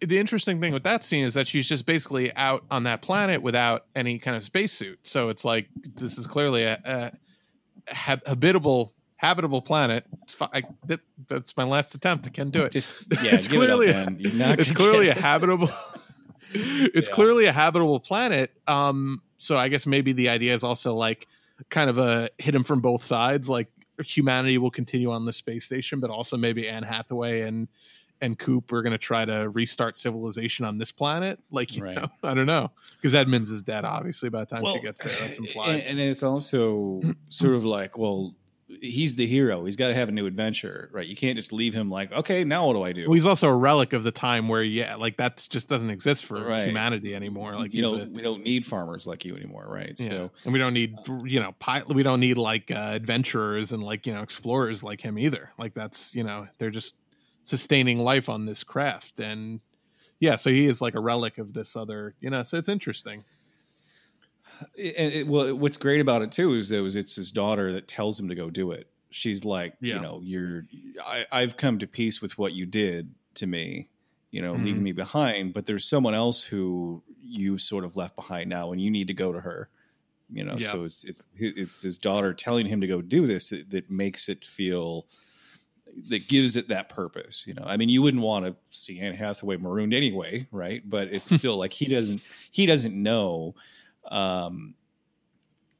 the 0.00 0.18
interesting 0.18 0.60
thing 0.60 0.72
with 0.72 0.82
that 0.82 1.04
scene 1.04 1.24
is 1.24 1.34
that 1.34 1.46
she's 1.46 1.68
just 1.68 1.86
basically 1.86 2.34
out 2.34 2.64
on 2.72 2.82
that 2.84 3.02
planet 3.02 3.40
without 3.40 3.86
any 3.94 4.18
kind 4.18 4.36
of 4.36 4.42
spacesuit. 4.42 4.98
So 5.04 5.28
it's 5.28 5.44
like 5.44 5.68
this 5.94 6.18
is 6.18 6.26
clearly 6.26 6.64
a, 6.64 7.12
a 7.86 7.94
habitable 7.94 8.92
habitable 9.22 9.62
planet. 9.62 10.04
I, 10.40 10.64
that, 10.86 11.00
that's 11.28 11.56
my 11.56 11.62
last 11.64 11.94
attempt. 11.94 12.26
I 12.26 12.30
can 12.30 12.50
do 12.50 12.62
it. 12.64 12.72
Just 12.72 12.90
yeah, 13.22 13.36
it's 13.36 13.46
give 13.46 13.62
it 13.62 13.70
up, 13.70 13.78
clearly 13.78 14.32
not 14.34 14.58
it's 14.60 14.72
clearly 14.72 15.08
a 15.08 15.14
habitable. 15.14 15.70
it's 16.52 17.08
Yeah. 17.08 17.14
clearly 17.14 17.44
a 17.46 17.52
habitable 17.52 18.00
planet. 18.00 18.50
Um, 18.66 19.22
so 19.38 19.56
I 19.56 19.68
guess 19.68 19.86
maybe 19.86 20.12
the 20.12 20.28
idea 20.28 20.52
is 20.54 20.64
also 20.64 20.94
like 20.94 21.28
kind 21.70 21.88
of 21.88 21.98
a 21.98 22.30
hit 22.38 22.54
him 22.54 22.64
from 22.64 22.80
both 22.80 23.04
sides. 23.04 23.48
Like 23.48 23.68
humanity 24.04 24.58
will 24.58 24.70
continue 24.72 25.12
on 25.12 25.24
the 25.24 25.32
space 25.32 25.64
station, 25.64 26.00
but 26.00 26.10
also 26.10 26.36
maybe 26.36 26.68
Anne 26.68 26.82
Hathaway 26.82 27.42
and 27.42 27.68
and 28.20 28.38
Coop 28.38 28.70
are 28.72 28.82
going 28.82 28.92
to 28.92 28.98
try 28.98 29.24
to 29.24 29.48
restart 29.50 29.96
civilization 29.96 30.64
on 30.64 30.78
this 30.78 30.92
planet. 30.92 31.40
Like 31.50 31.76
you 31.76 31.82
Right. 31.84 31.96
know, 31.96 32.08
I 32.22 32.34
don't 32.34 32.46
know 32.46 32.70
because 32.96 33.14
Edmunds 33.14 33.50
is 33.50 33.62
dead. 33.62 33.84
Obviously, 33.84 34.28
by 34.30 34.40
the 34.40 34.46
time 34.46 34.62
Well, 34.62 34.74
she 34.74 34.80
gets 34.80 35.02
there, 35.04 35.14
that's 35.20 35.38
implied. 35.38 35.80
And, 35.80 35.98
and 35.98 36.00
it's 36.00 36.22
also 36.24 37.02
sort 37.30 37.54
of 37.54 37.64
like, 37.64 37.96
well, 37.98 38.34
he's 38.80 39.14
the 39.16 39.26
hero. 39.26 39.64
He's 39.64 39.76
got 39.76 39.88
to 39.88 39.94
have 39.94 40.08
a 40.08 40.12
new 40.12 40.26
adventure, 40.26 40.88
right? 40.92 41.06
You 41.06 41.14
can't 41.16 41.36
just 41.36 41.52
leave 41.52 41.74
him 41.74 41.90
like, 41.90 42.12
okay, 42.12 42.44
now 42.44 42.66
what 42.66 42.74
do 42.74 42.82
I 42.82 42.92
do? 42.92 43.06
well, 43.08 43.14
he's 43.14 43.26
also 43.26 43.48
a 43.48 43.56
relic 43.56 43.92
of 43.92 44.02
the 44.04 44.10
time 44.12 44.48
where, 44.48 44.62
yeah, 44.62 44.94
like 44.96 45.16
that 45.18 45.46
just 45.50 45.68
doesn't 45.68 45.90
exist 45.90 46.24
for 46.24 46.42
Right. 46.42 46.66
humanity 46.66 47.14
anymore. 47.14 47.54
Like 47.56 47.74
you 47.74 47.82
know, 47.82 47.96
a- 47.96 48.06
we 48.06 48.22
don't 48.22 48.42
need 48.42 48.64
farmers 48.64 49.06
like 49.06 49.24
you 49.24 49.36
anymore, 49.36 49.66
right? 49.68 49.94
Yeah. 49.98 50.08
So 50.08 50.30
and 50.44 50.52
we 50.52 50.58
don't 50.58 50.74
need 50.74 50.96
you 51.24 51.40
know 51.40 51.52
pilot. 51.58 51.88
We 51.88 52.02
don't 52.02 52.20
need 52.20 52.38
like 52.38 52.70
uh, 52.70 52.74
adventurers 52.94 53.72
and 53.72 53.82
like 53.82 54.06
you 54.06 54.14
know 54.14 54.22
explorers 54.22 54.82
like 54.82 55.00
him 55.00 55.18
either. 55.18 55.50
Like 55.58 55.74
that's 55.74 56.14
you 56.14 56.24
know 56.24 56.46
they're 56.58 56.70
just 56.70 56.94
sustaining 57.44 57.98
life 57.98 58.28
on 58.28 58.46
this 58.46 58.62
craft 58.64 59.18
and 59.20 59.60
yeah. 60.20 60.36
So 60.36 60.50
he 60.50 60.66
is 60.66 60.80
like 60.80 60.94
a 60.94 61.00
relic 61.00 61.38
of 61.38 61.52
this 61.52 61.74
other 61.76 62.14
you 62.20 62.30
know. 62.30 62.42
So 62.42 62.56
it's 62.58 62.68
interesting. 62.68 63.24
And 64.76 65.12
it, 65.12 65.26
well, 65.26 65.54
what's 65.56 65.76
great 65.76 66.00
about 66.00 66.22
it 66.22 66.32
too 66.32 66.54
is 66.54 66.68
that 66.70 66.78
it 66.78 66.80
was 66.82 66.96
it's 66.96 67.16
his 67.16 67.30
daughter 67.30 67.72
that 67.72 67.88
tells 67.88 68.18
him 68.18 68.28
to 68.28 68.34
go 68.34 68.50
do 68.50 68.70
it. 68.72 68.88
She's 69.10 69.44
like, 69.44 69.74
Yeah. 69.80 69.96
you 69.96 70.00
know, 70.00 70.20
you're, 70.24 70.66
I, 71.04 71.26
I've 71.30 71.56
come 71.56 71.78
to 71.80 71.86
peace 71.86 72.22
with 72.22 72.38
what 72.38 72.52
you 72.54 72.64
did 72.66 73.14
to 73.34 73.46
me, 73.46 73.88
you 74.30 74.40
know, 74.40 74.54
Mhm. 74.54 74.64
leaving 74.64 74.82
me 74.82 74.92
behind. 74.92 75.52
But 75.54 75.66
there's 75.66 75.84
someone 75.86 76.14
else 76.14 76.42
who 76.42 77.02
you've 77.22 77.60
sort 77.60 77.84
of 77.84 77.96
left 77.96 78.16
behind 78.16 78.48
now, 78.50 78.72
and 78.72 78.80
you 78.80 78.90
need 78.90 79.08
to 79.08 79.14
go 79.14 79.32
to 79.32 79.40
her. 79.40 79.68
You 80.30 80.44
know, 80.44 80.56
Yeah. 80.58 80.70
so 80.70 80.84
it's 80.84 81.04
it's 81.04 81.22
it's 81.38 81.82
his 81.82 81.98
daughter 81.98 82.32
telling 82.32 82.66
him 82.66 82.80
to 82.80 82.86
go 82.86 83.02
do 83.02 83.26
this 83.26 83.50
that, 83.50 83.68
that 83.70 83.90
makes 83.90 84.28
it 84.30 84.44
feel 84.44 85.06
that 86.08 86.26
gives 86.26 86.56
it 86.56 86.68
that 86.68 86.88
purpose. 86.88 87.46
You 87.46 87.52
know, 87.52 87.64
I 87.66 87.76
mean, 87.76 87.90
you 87.90 88.00
wouldn't 88.00 88.22
want 88.22 88.46
to 88.46 88.56
see 88.70 88.98
Anne 88.98 89.14
Hathaway 89.14 89.58
marooned 89.58 89.92
anyway, 89.92 90.46
right? 90.50 90.82
But 90.88 91.08
it's 91.08 91.28
still 91.36 91.58
like 91.58 91.74
he 91.74 91.84
doesn't 91.84 92.22
he 92.50 92.64
doesn't 92.64 92.94
know, 92.94 93.54
um, 94.12 94.74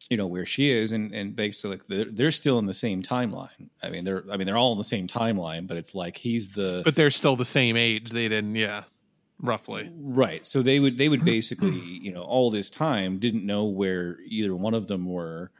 you 0.09 0.17
know, 0.17 0.27
where 0.27 0.45
she 0.45 0.71
is, 0.71 0.93
and 0.93 1.13
and 1.15 1.37
basically 1.37 1.77
like 1.77 1.87
they're, 1.87 2.05
they're 2.11 2.31
still 2.31 2.59
in 2.59 2.67
the 2.67 2.75
same 2.75 3.03
timeline. 3.03 3.69
I 3.83 3.91
mean, 3.91 4.05
they're 4.05 4.25
I 4.31 4.37
mean 4.37 4.47
they're 4.47 4.57
all 4.57 4.73
in 4.73 4.79
the 4.79 4.85
same 4.85 5.07
timeline, 5.07 5.69
but 5.69 5.77
it's 5.77 5.95
like 5.95 6.17
he's 6.17 6.51
the 6.51 6.83
But 6.85 6.97
they're 6.97 7.11
still 7.11 7.37
the 7.37 7.45
same 7.45 7.77
age. 7.77 8.11
They 8.11 8.29
didn't 8.29 8.57
yeah, 8.57 8.85
roughly. 9.41 9.91
Right. 9.95 10.45
So 10.45 10.63
they 10.63 10.81
would 10.81 10.99
they 10.99 11.09
would 11.09 11.25
basically, 11.25 11.79
you 11.79 12.13
know, 12.13 12.23
all 12.23 12.51
this 12.51 12.71
time 12.71 13.19
didn't 13.19 13.47
know 13.47 13.65
where 13.65 14.19
either 14.27 14.55
one 14.55 14.75
of 14.75 14.87
them 14.87 15.07
were. 15.07 15.51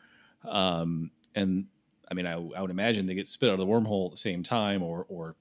Um 0.45 1.11
and 1.35 1.67
I 2.11 2.15
mean 2.15 2.27
I, 2.27 2.33
I 2.33 2.61
would 2.61 2.71
imagine 2.71 3.07
they 3.07 3.15
get 3.15 3.29
spit 3.29 3.49
out 3.49 3.55
of 3.55 3.61
the 3.61 3.67
wormhole 3.67 4.07
at 4.07 4.11
the 4.13 4.17
same 4.17 4.43
time 4.43 4.83
or 4.83 5.07
or 5.09 5.37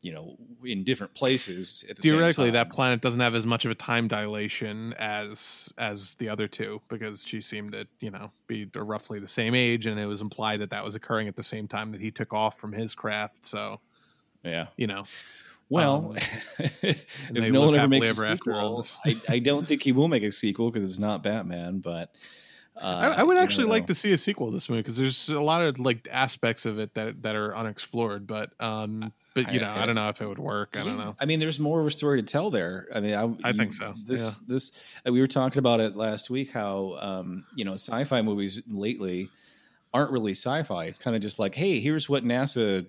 you 0.00 0.12
know, 0.12 0.36
in 0.64 0.84
different 0.84 1.12
places 1.14 1.84
at 1.90 1.96
the 1.96 2.02
Theoretically, 2.02 2.46
same 2.46 2.54
time. 2.54 2.68
that 2.68 2.72
planet 2.72 3.00
doesn't 3.00 3.20
have 3.20 3.34
as 3.34 3.44
much 3.46 3.64
of 3.64 3.70
a 3.70 3.74
time 3.74 4.06
dilation 4.08 4.92
as 4.94 5.72
as 5.76 6.14
the 6.14 6.28
other 6.28 6.46
two 6.46 6.80
because 6.88 7.24
she 7.24 7.40
seemed 7.40 7.72
to 7.72 7.86
you 8.00 8.10
know 8.10 8.30
be 8.46 8.70
roughly 8.76 9.18
the 9.18 9.26
same 9.26 9.54
age, 9.54 9.86
and 9.86 9.98
it 9.98 10.06
was 10.06 10.20
implied 10.20 10.60
that 10.60 10.70
that 10.70 10.84
was 10.84 10.94
occurring 10.94 11.26
at 11.28 11.34
the 11.36 11.42
same 11.42 11.66
time 11.66 11.90
that 11.92 12.00
he 12.00 12.10
took 12.12 12.32
off 12.32 12.58
from 12.58 12.72
his 12.72 12.94
craft. 12.94 13.44
So 13.46 13.80
Yeah. 14.44 14.68
you 14.76 14.86
know, 14.86 15.04
Well, 15.68 16.12
Um, 16.12 16.16
if 16.58 17.06
they 17.32 17.50
no 17.50 17.60
live 17.62 17.70
one 17.70 17.74
ever 17.80 17.88
makes 17.88 18.08
a 18.10 18.14
sequel. 18.36 18.86
I, 19.04 19.20
I 19.28 19.38
don't 19.40 19.66
think 19.68 19.82
he 19.82 19.92
will 19.92 20.08
make 20.08 20.22
a 20.22 20.30
sequel 20.30 20.70
because 20.70 20.84
it's 20.84 20.98
not 21.00 21.22
Batman. 21.24 21.80
But 21.80 22.14
uh, 22.80 23.14
I, 23.16 23.20
I 23.20 23.22
would 23.22 23.36
actually 23.36 23.66
like 23.66 23.86
to 23.88 23.94
see 23.94 24.12
a 24.12 24.18
sequel 24.18 24.46
to 24.46 24.52
this 24.52 24.68
movie 24.68 24.82
because 24.82 24.96
there's 24.96 25.28
a 25.28 25.40
lot 25.40 25.62
of 25.62 25.78
like 25.78 26.06
aspects 26.10 26.66
of 26.66 26.78
it 26.78 26.94
that 26.94 27.22
that 27.22 27.34
are 27.34 27.56
unexplored. 27.56 28.26
But 28.26 28.50
um, 28.60 29.12
but 29.34 29.52
you 29.52 29.60
I- 29.60 29.62
know, 29.62 29.70
I, 29.82 29.86
don't 29.86 29.94
know 29.94 30.08
if 30.08 30.20
it 30.20 30.26
would 30.26 30.38
work. 30.38 30.76
I 30.78 30.84
don't 30.84 30.96
know. 30.96 31.16
I 31.18 31.24
mean, 31.24 31.40
there's 31.40 31.58
more 31.58 31.80
of 31.80 31.86
a 31.86 31.90
story 31.90 32.22
to 32.22 32.26
tell 32.26 32.50
there. 32.50 32.86
I 32.94 33.00
mean, 33.00 33.14
I, 33.14 33.48
I 33.48 33.52
think 33.52 33.72
so, 33.72 33.94
This, 34.06 34.36
this, 34.46 34.84
uh, 35.06 35.12
we 35.12 35.20
were 35.20 35.26
talking 35.26 35.58
about 35.58 35.80
it 35.80 35.96
last 35.96 36.30
week. 36.30 36.52
How 36.52 36.96
um, 37.00 37.44
you 37.54 37.64
know, 37.64 37.74
sci-fi 37.74 38.22
movies 38.22 38.62
lately 38.68 39.28
aren't 39.92 40.10
really 40.10 40.32
sci-fi. 40.32 40.84
It's 40.84 40.98
kind 40.98 41.16
of 41.16 41.22
just 41.22 41.38
like, 41.38 41.54
hey, 41.54 41.80
here's 41.80 42.08
what 42.08 42.24
NASA 42.24 42.86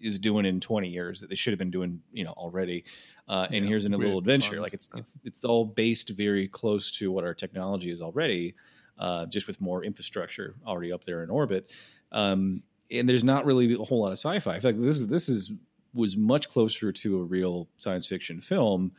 is 0.00 0.18
doing 0.18 0.44
in 0.44 0.60
20 0.60 0.88
years 0.88 1.20
that 1.20 1.30
they 1.30 1.36
should 1.36 1.52
have 1.52 1.58
been 1.58 1.70
doing, 1.70 2.02
you 2.12 2.24
know, 2.24 2.32
already. 2.32 2.84
Uh, 3.28 3.46
and 3.50 3.64
Yeah, 3.64 3.68
here's 3.70 3.86
a 3.86 3.88
little 3.88 4.18
adventure. 4.18 4.60
Like 4.60 4.74
it's 4.74 4.90
it's 4.96 5.18
it's 5.24 5.44
all 5.44 5.64
based 5.64 6.10
very 6.10 6.48
close 6.48 6.90
to 6.98 7.10
what 7.12 7.24
our 7.24 7.34
technology 7.34 7.90
is 7.90 8.02
already, 8.02 8.54
uh, 9.02 9.26
just 9.26 9.48
with 9.48 9.60
more 9.60 9.82
infrastructure 9.82 10.54
already 10.64 10.92
up 10.92 11.02
there 11.02 11.24
in 11.24 11.28
orbit. 11.28 11.72
Um, 12.12 12.62
and 12.88 13.08
there's 13.08 13.24
not 13.24 13.44
really 13.44 13.74
a 13.74 13.78
whole 13.78 14.00
lot 14.00 14.12
of 14.12 14.12
sci-fi. 14.12 14.54
In 14.54 14.60
fact, 14.60 14.80
this 14.80 14.98
is 14.98 15.08
this 15.08 15.28
is 15.28 15.50
was 15.92 16.16
much 16.16 16.48
closer 16.48 16.92
to 16.92 17.20
a 17.20 17.24
real 17.24 17.68
science 17.78 18.06
fiction 18.06 18.40
film 18.40 18.92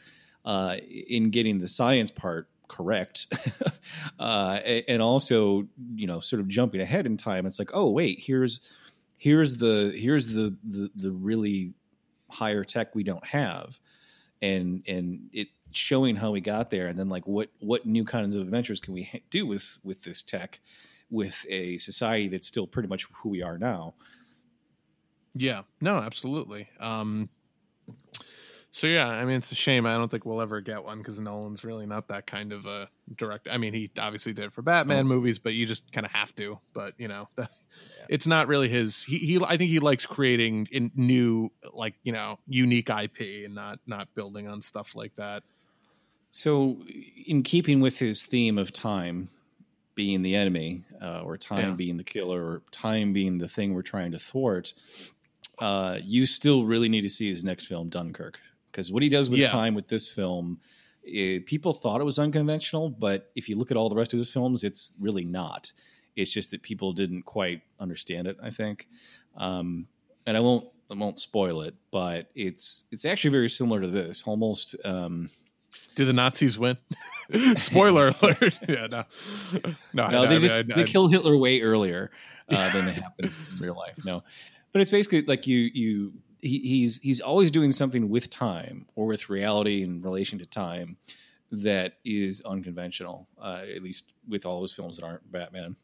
uh, 0.44 0.76
in 1.08 1.30
getting 1.30 1.60
the 1.60 1.70
science 1.70 2.12
part 2.12 2.50
correct, 2.68 3.28
uh, 4.20 4.60
and 4.90 5.02
also 5.02 5.68
you 5.96 6.06
know 6.06 6.20
sort 6.20 6.42
of 6.42 6.50
jumping 6.50 6.82
ahead 6.82 7.06
in 7.06 7.16
time. 7.16 7.46
It's 7.46 7.58
like, 7.58 7.72
oh 7.74 7.90
wait, 7.90 8.20
here's 8.20 8.60
here's 9.16 9.56
the 9.56 9.94
here's 9.96 10.34
the 10.34 10.54
the, 10.66 10.92
the 10.98 11.12
really 11.12 11.74
higher 12.30 12.66
tech 12.66 12.94
we 12.94 13.04
don't 13.04 13.26
have, 13.26 13.80
and 14.42 14.84
and 14.86 15.30
it 15.32 15.48
showing 15.76 16.16
how 16.16 16.32
we 16.32 16.42
got 16.42 16.70
there, 16.70 16.88
and 16.88 16.98
then 16.98 17.10
like 17.10 17.28
what 17.28 17.50
what 17.60 17.86
new 17.86 18.04
kinds 18.04 18.36
of 18.36 18.42
adventures 18.42 18.80
can 18.80 18.94
we 18.94 19.04
ha- 19.04 19.20
do 19.30 19.46
with 19.46 19.78
with 19.84 20.04
this 20.04 20.22
tech, 20.22 20.60
with 21.10 21.46
a 21.50 21.78
society 21.78 22.28
that's 22.28 22.48
still 22.48 22.68
pretty 22.68 22.88
much 22.88 23.08
who 23.14 23.30
we 23.30 23.42
are 23.42 23.58
now. 23.58 23.96
Yeah, 25.36 25.64
no, 25.82 25.98
absolutely. 25.98 26.70
Um, 26.80 27.30
so 28.74 28.88
yeah, 28.88 29.08
I 29.08 29.24
mean, 29.24 29.38
it's 29.38 29.52
a 29.52 29.56
shame. 29.56 29.86
I 29.86 29.94
don't 29.94 30.10
think 30.10 30.26
we'll 30.26 30.42
ever 30.42 30.60
get 30.60 30.84
one 30.84 30.98
because 30.98 31.20
Nolan's 31.20 31.64
really 31.64 31.86
not 31.86 32.08
that 32.08 32.26
kind 32.26 32.52
of 32.52 32.66
a 32.66 32.90
director. 33.16 33.52
I 33.52 33.60
mean, 33.60 33.72
he 33.72 33.92
obviously 34.00 34.34
did 34.34 34.46
it 34.46 34.54
for 34.54 34.64
Batman 34.64 35.06
movies, 35.08 35.38
but 35.38 35.54
you 35.54 35.68
just 35.68 35.92
kind 35.92 36.06
of 36.06 36.12
have 36.12 36.36
to. 36.38 36.60
But 36.74 36.96
you 36.98 37.08
know, 37.08 37.30
it's 38.10 38.26
not 38.26 38.48
really 38.48 38.70
his. 38.70 39.04
He, 39.04 39.20
he, 39.20 39.40
I 39.46 39.58
think 39.58 39.70
he 39.70 39.78
likes 39.78 40.08
creating 40.08 40.70
in 40.72 40.92
new, 40.96 41.52
like 41.72 41.94
you 42.02 42.14
know, 42.14 42.40
unique 42.48 42.90
IP 42.90 43.46
and 43.46 43.54
not 43.54 43.78
not 43.86 44.08
building 44.16 44.48
on 44.48 44.60
stuff 44.64 44.96
like 44.96 45.16
that. 45.18 45.44
So, 46.44 46.84
in 47.28 47.44
keeping 47.44 47.80
with 47.80 48.00
his 48.00 48.24
theme 48.24 48.58
of 48.58 48.74
time 48.74 49.30
being 49.94 50.24
the 50.24 50.34
enemy, 50.36 50.84
uh, 51.00 51.22
or 51.24 51.38
time 51.38 51.60
Yeah. 51.70 51.76
being 51.76 51.98
the 51.98 52.04
killer, 52.04 52.44
or 52.44 52.64
time 52.72 53.14
being 53.14 53.38
the 53.38 53.48
thing 53.48 53.76
we're 53.76 53.84
trying 53.84 54.12
to 54.14 54.18
thwart, 54.20 54.74
uh, 55.60 56.00
you 56.04 56.26
still 56.26 56.66
really 56.66 56.90
need 56.90 57.02
to 57.02 57.10
see 57.10 57.30
his 57.30 57.44
next 57.44 57.68
film, 57.68 57.88
Dunkirk, 57.90 58.40
because 58.72 58.92
what 58.92 59.04
he 59.04 59.10
does 59.10 59.30
with 59.30 59.42
Yeah. 59.42 59.52
time 59.52 59.76
with 59.76 59.90
this 59.90 60.10
film, 60.10 60.60
eh, 61.08 61.38
people 61.46 61.72
thought 61.72 62.02
it 62.02 62.04
was 62.04 62.18
unconventional, 62.18 62.90
but 62.90 63.32
if 63.36 63.48
you 63.48 63.56
look 63.56 63.70
at 63.70 63.78
all 63.78 63.88
the 63.88 63.96
rest 63.96 64.14
of 64.14 64.18
his 64.18 64.34
films, 64.34 64.64
it's 64.64 64.96
really 65.00 65.26
not. 65.26 65.72
It's 66.16 66.32
just 66.32 66.50
that 66.50 66.64
people 66.64 66.94
didn't 66.94 67.24
quite 67.24 67.62
understand 67.80 68.26
it. 68.26 68.38
I 68.42 68.50
think, 68.50 68.88
um, 69.38 69.88
and 70.26 70.36
I 70.36 70.40
won't 70.40 70.68
I 70.90 70.96
won't 70.96 71.20
spoil 71.20 71.62
it, 71.62 71.76
but 71.92 72.32
it's 72.34 72.86
it's 72.92 73.06
actually 73.06 73.30
very 73.32 73.52
similar 73.52 73.82
to 73.82 73.88
this, 73.88 74.24
almost. 74.24 74.76
Um, 74.84 75.30
Do 75.96 76.06
the 76.06 76.14
Nazis 76.14 76.58
win? 76.58 76.78
Spoiler 77.56 78.12
alert! 78.22 78.60
yeah, 78.68 78.88
no, 78.88 79.04
no, 79.94 80.08
No, 80.10 80.24
I, 80.24 80.26
they 80.28 80.36
I 80.36 80.40
just 80.40 80.56
I- 80.56 80.64
they 80.64 80.84
kill 80.84 81.08
Hitler 81.08 81.36
way 81.38 81.62
earlier 81.62 82.12
uh, 82.50 82.72
than 82.74 82.88
it 82.90 82.96
happened 82.96 83.32
in 83.52 83.58
real 83.60 83.76
life. 83.76 83.96
No, 84.04 84.24
but 84.72 84.82
it's 84.82 84.92
basically 84.92 85.22
like 85.24 85.48
you 85.48 85.58
you 85.74 86.14
he, 86.42 86.60
he's 86.60 87.00
he's 87.02 87.22
always 87.22 87.52
doing 87.52 87.72
something 87.72 88.10
with 88.10 88.30
time 88.30 88.88
or 88.96 89.08
with 89.08 89.30
reality 89.30 89.84
in 89.84 90.02
relation 90.02 90.40
to 90.40 90.46
time 90.46 90.98
that 91.52 91.94
is 92.04 92.42
unconventional. 92.42 93.28
Uh, 93.42 93.62
at 93.76 93.82
least 93.84 94.12
with 94.28 94.46
all 94.46 94.62
his 94.62 94.74
films 94.74 94.98
that 94.98 95.06
aren't 95.06 95.32
Batman. 95.32 95.76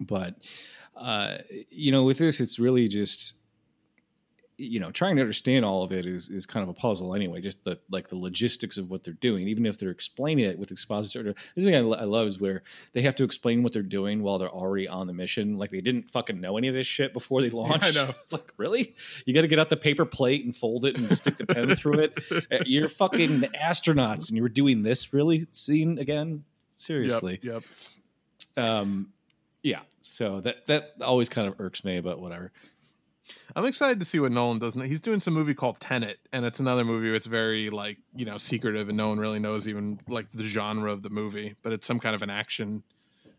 But 0.00 0.34
uh, 0.96 1.38
you 1.70 1.92
know, 1.92 2.02
with 2.04 2.18
this, 2.18 2.40
it's 2.40 2.58
really 2.58 2.88
just 2.88 3.34
you 4.56 4.78
know, 4.78 4.90
trying 4.92 5.16
to 5.16 5.20
understand 5.22 5.64
all 5.64 5.82
of 5.82 5.92
it 5.92 6.06
is 6.06 6.28
is 6.28 6.46
kind 6.46 6.62
of 6.62 6.68
a 6.68 6.74
puzzle 6.74 7.14
anyway. 7.14 7.40
Just 7.40 7.64
the 7.64 7.78
like 7.90 8.08
the 8.08 8.16
logistics 8.16 8.76
of 8.76 8.88
what 8.88 9.02
they're 9.02 9.14
doing, 9.14 9.48
even 9.48 9.66
if 9.66 9.78
they're 9.78 9.90
explaining 9.90 10.44
it 10.44 10.58
with 10.58 10.70
expository. 10.70 11.34
This 11.56 11.64
thing 11.64 11.74
I, 11.74 11.80
I 11.80 12.04
love 12.04 12.26
is 12.28 12.38
where 12.38 12.62
they 12.92 13.02
have 13.02 13.16
to 13.16 13.24
explain 13.24 13.62
what 13.64 13.72
they're 13.72 13.82
doing 13.82 14.22
while 14.22 14.38
they're 14.38 14.48
already 14.48 14.86
on 14.86 15.06
the 15.08 15.12
mission. 15.12 15.58
Like 15.58 15.70
they 15.70 15.80
didn't 15.80 16.10
fucking 16.10 16.40
know 16.40 16.56
any 16.56 16.68
of 16.68 16.74
this 16.74 16.86
shit 16.86 17.12
before 17.12 17.42
they 17.42 17.50
launched. 17.50 17.84
I 17.84 17.90
know. 18.06 18.14
like 18.30 18.52
really, 18.56 18.94
you 19.26 19.34
got 19.34 19.40
to 19.42 19.48
get 19.48 19.58
out 19.58 19.70
the 19.70 19.76
paper 19.76 20.04
plate 20.04 20.44
and 20.44 20.56
fold 20.56 20.84
it 20.84 20.96
and 20.96 21.10
stick 21.16 21.36
the 21.36 21.46
pen 21.46 21.74
through 21.74 21.98
it. 22.00 22.20
Uh, 22.30 22.58
You're 22.64 22.88
fucking 22.88 23.40
astronauts, 23.60 24.28
and 24.28 24.36
you 24.36 24.42
were 24.42 24.48
doing 24.48 24.82
this 24.82 25.12
really 25.12 25.46
scene 25.52 25.98
again. 25.98 26.44
Seriously, 26.76 27.40
Yep. 27.42 27.62
um, 28.56 29.12
yeah. 29.62 29.80
So 30.02 30.40
that 30.42 30.66
that 30.66 30.92
always 31.00 31.28
kind 31.28 31.48
of 31.48 31.58
irks 31.60 31.84
me, 31.84 32.00
but 32.00 32.20
whatever. 32.20 32.52
I'm 33.56 33.64
excited 33.64 33.98
to 34.00 34.04
see 34.04 34.18
what 34.20 34.32
Nolan 34.32 34.58
does. 34.58 34.74
He's 34.74 35.00
doing 35.00 35.20
some 35.20 35.34
movie 35.34 35.54
called 35.54 35.80
Tenet, 35.80 36.18
and 36.32 36.44
it's 36.44 36.60
another 36.60 36.84
movie 36.84 37.10
that's 37.10 37.26
very 37.26 37.70
like 37.70 37.98
you 38.14 38.24
know 38.24 38.36
secretive, 38.38 38.88
and 38.88 38.96
no 38.98 39.08
one 39.08 39.18
really 39.18 39.38
knows 39.38 39.66
even 39.68 39.98
like 40.08 40.26
the 40.32 40.42
genre 40.44 40.92
of 40.92 41.02
the 41.02 41.10
movie. 41.10 41.54
But 41.62 41.72
it's 41.72 41.86
some 41.86 42.00
kind 42.00 42.14
of 42.14 42.22
an 42.22 42.30
action 42.30 42.82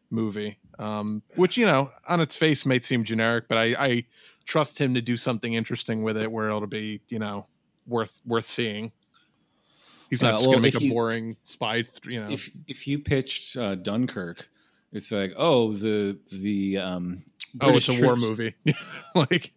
movie, 0.09 0.57
um, 0.79 1.21
which 1.35 1.57
you 1.57 1.65
know 1.65 1.91
on 2.07 2.19
its 2.21 2.35
face 2.35 2.65
may 2.65 2.79
seem 2.81 3.03
generic, 3.03 3.45
but 3.47 3.57
I, 3.57 3.75
I 3.77 4.05
trust 4.45 4.79
him 4.79 4.93
to 4.93 5.01
do 5.01 5.17
something 5.17 5.53
interesting 5.53 6.03
with 6.03 6.17
it, 6.17 6.31
where 6.31 6.47
it'll 6.47 6.65
be 6.67 7.01
you 7.09 7.19
know 7.19 7.45
worth 7.85 8.21
worth 8.25 8.45
seeing. 8.45 8.91
He's 10.09 10.21
not 10.21 10.35
Uh, 10.35 10.37
just 10.37 10.47
well, 10.47 10.57
to 10.57 10.61
make 10.61 10.75
a 10.75 10.83
you- 10.83 10.91
boring 10.91 11.35
spy, 11.45 11.83
you 12.09 12.19
know. 12.21 12.29
if 12.31 12.51
if 12.67 12.87
you 12.87 12.99
pitched 12.99 13.57
uh, 13.57 13.75
Dunkirk, 13.75 14.47
it's 14.93 15.11
like 15.11 15.33
oh 15.35 15.73
the 15.73 16.17
the 16.31 16.77
um 16.77 17.23
oh, 17.61 17.76
it's 17.76 17.86
British 17.88 18.02
a 18.02 18.06
war 18.06 18.15
movie. 18.15 18.53
like 19.15 19.52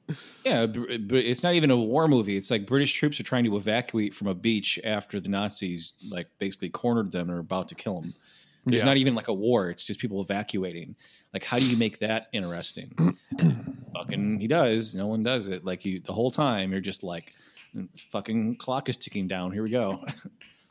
Yeah, 0.44 0.66
but 0.66 0.86
it's 1.18 1.42
not 1.42 1.54
even 1.54 1.70
a 1.70 1.76
war 1.76 2.08
movie. 2.08 2.36
It's 2.36 2.50
like 2.50 2.66
British 2.66 2.92
troops 2.94 3.18
are 3.20 3.24
trying 3.24 3.44
to 3.44 3.56
evacuate 3.56 4.14
from 4.14 4.28
a 4.28 4.34
beach 4.34 4.78
after 4.84 5.20
the 5.20 5.28
Nazis 5.28 5.92
like 6.10 6.28
basically 6.38 6.70
cornered 6.70 7.12
them 7.12 7.28
and 7.28 7.36
are 7.38 7.40
about 7.40 7.68
to 7.68 7.74
kill 7.74 8.00
them. 8.00 8.14
There's 8.66 8.82
Yeah. 8.82 8.86
not 8.86 8.96
even 8.98 9.14
like 9.14 9.28
a 9.28 9.32
war. 9.34 9.70
It's 9.70 9.86
just 9.86 9.98
people 10.00 10.20
evacuating. 10.20 10.94
Like, 11.32 11.44
how 11.44 11.58
do 11.58 11.66
you 11.66 11.76
make 11.76 11.98
that 12.00 12.28
interesting? 12.32 13.16
fucking, 13.94 14.40
he 14.40 14.46
does. 14.46 14.94
No 14.94 15.06
one 15.06 15.22
does 15.22 15.46
it. 15.46 15.64
Like 15.64 15.84
you, 15.84 16.00
the 16.00 16.12
whole 16.12 16.30
time 16.30 16.72
you're 16.72 16.80
just 16.80 17.02
like, 17.02 17.32
fucking 17.96 18.56
clock 18.56 18.88
is 18.88 18.96
ticking 18.96 19.28
down. 19.28 19.52
Here 19.52 19.62
we 19.62 19.70
go. 19.70 20.04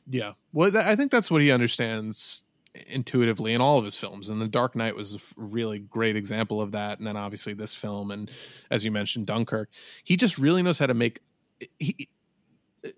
Yeah. 0.09 0.33
Well, 0.53 0.71
th- 0.71 0.85
I 0.85 0.95
think 0.95 1.11
that's 1.11 1.29
what 1.29 1.41
he 1.41 1.51
understands 1.51 2.41
intuitively 2.87 3.53
in 3.53 3.61
all 3.61 3.77
of 3.77 3.85
his 3.85 3.95
films. 3.95 4.29
And 4.29 4.41
The 4.41 4.47
Dark 4.47 4.75
Knight 4.75 4.95
was 4.95 5.15
a 5.15 5.19
really 5.35 5.79
great 5.79 6.15
example 6.15 6.61
of 6.61 6.71
that. 6.73 6.99
And 6.99 7.07
then 7.07 7.17
obviously 7.17 7.53
this 7.53 7.73
film, 7.73 8.11
and 8.11 8.29
as 8.69 8.85
you 8.85 8.91
mentioned, 8.91 9.25
Dunkirk. 9.25 9.69
He 10.03 10.17
just 10.17 10.37
really 10.37 10.61
knows 10.61 10.79
how 10.79 10.87
to 10.87 10.93
make. 10.93 11.19
He, 11.79 12.09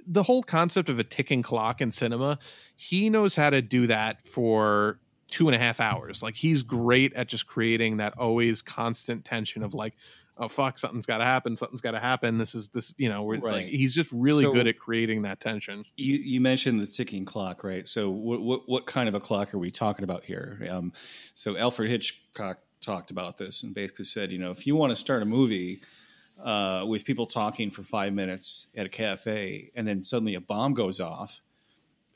the 0.05 0.23
whole 0.23 0.43
concept 0.43 0.89
of 0.89 0.99
a 0.99 1.03
ticking 1.03 1.41
clock 1.41 1.81
in 1.81 1.91
cinema, 1.91 2.39
he 2.75 3.09
knows 3.09 3.35
how 3.35 3.49
to 3.49 3.61
do 3.61 3.87
that 3.87 4.27
for 4.27 4.99
two 5.29 5.47
and 5.47 5.55
a 5.55 5.59
half 5.59 5.79
hours. 5.79 6.21
Like 6.21 6.35
he's 6.35 6.63
great 6.63 7.13
at 7.13 7.27
just 7.27 7.47
creating 7.47 7.97
that 7.97 8.17
always 8.17 8.61
constant 8.61 9.25
tension 9.25 9.63
of 9.63 9.73
like, 9.73 9.93
oh 10.41 10.47
fuck, 10.47 10.77
something's 10.77 11.05
got 11.05 11.17
to 11.19 11.25
happen, 11.25 11.57
something's 11.57 11.81
got 11.81 11.91
to 11.91 11.99
happen. 11.99 12.37
This 12.37 12.55
is 12.55 12.69
this, 12.69 12.95
you 12.97 13.09
know, 13.09 13.23
we're 13.23 13.37
like 13.39 13.67
he's 13.67 13.93
just 13.93 14.11
really 14.11 14.45
So- 14.45 14.53
good 14.53 14.67
at 14.67 14.79
creating 14.79 15.21
that 15.23 15.39
tension. 15.41 15.83
You 15.97 16.15
you 16.17 16.39
mentioned 16.41 16.79
the 16.79 16.85
ticking 16.87 17.25
clock, 17.25 17.63
right? 17.63 17.87
So 17.87 18.09
what 18.09 18.41
what, 18.41 18.61
what 18.69 18.85
kind 18.87 19.07
of 19.09 19.15
a 19.15 19.19
clock 19.19 19.53
are 19.53 19.59
we 19.59 19.69
talking 19.69 20.03
about 20.03 20.23
here? 20.23 20.65
Um, 20.69 20.93
so 21.33 21.57
Alfred 21.57 21.89
Hitchcock 21.89 22.59
talked 22.81 23.11
about 23.11 23.37
this 23.37 23.61
and 23.63 23.75
basically 23.75 24.05
said, 24.05 24.31
you 24.31 24.37
know, 24.39 24.51
if 24.51 24.65
you 24.65 24.75
want 24.75 24.91
to 24.91 24.95
start 24.95 25.21
a 25.21 25.25
movie 25.25 25.81
uh, 26.41 26.85
with 26.87 27.03
people 27.03 27.25
talking 27.25 27.69
for 27.69 27.83
five 27.83 28.13
minutes 28.13 28.67
at 28.77 28.85
a 28.85 28.89
cafe 28.89 29.71
and 29.75 29.85
then 29.85 30.01
suddenly 30.01 30.35
a 30.35 30.39
bomb 30.41 30.73
goes 30.73 31.01
off, 31.01 31.41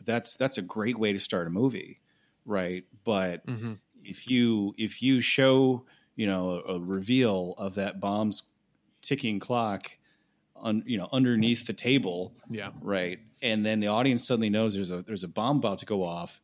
that's 0.06 0.36
that's 0.38 0.58
a 0.58 0.62
great 0.62 0.98
way 0.98 1.12
to 1.12 1.20
start 1.20 1.48
a 1.48 1.50
movie, 1.50 2.00
right? 2.46 2.86
But 3.04 3.46
Mhm. 3.46 3.80
if 4.04 4.30
you 4.30 4.74
if 4.78 5.02
you 5.02 5.20
show 5.20 5.86
you 6.16 6.28
know 6.28 6.62
a, 6.68 6.74
a 6.76 6.80
reveal 6.80 7.56
of 7.58 7.76
that 7.76 8.00
bomb's 8.00 8.52
ticking 9.02 9.40
clock 9.40 9.92
on 10.56 10.84
you 10.86 10.98
know 10.98 11.10
underneath 11.12 11.66
the 11.68 11.74
table 11.74 12.34
Yeah. 12.50 12.70
right 12.82 13.20
and 13.42 13.66
then 13.66 13.80
the 13.80 13.88
audience 13.88 14.26
suddenly 14.26 14.50
knows 14.50 14.74
there's 14.74 14.92
a 14.92 15.02
there's 15.02 15.24
a 15.24 15.28
bomb 15.28 15.58
about 15.58 15.80
to 15.80 15.86
go 15.86 16.04
off 16.04 16.42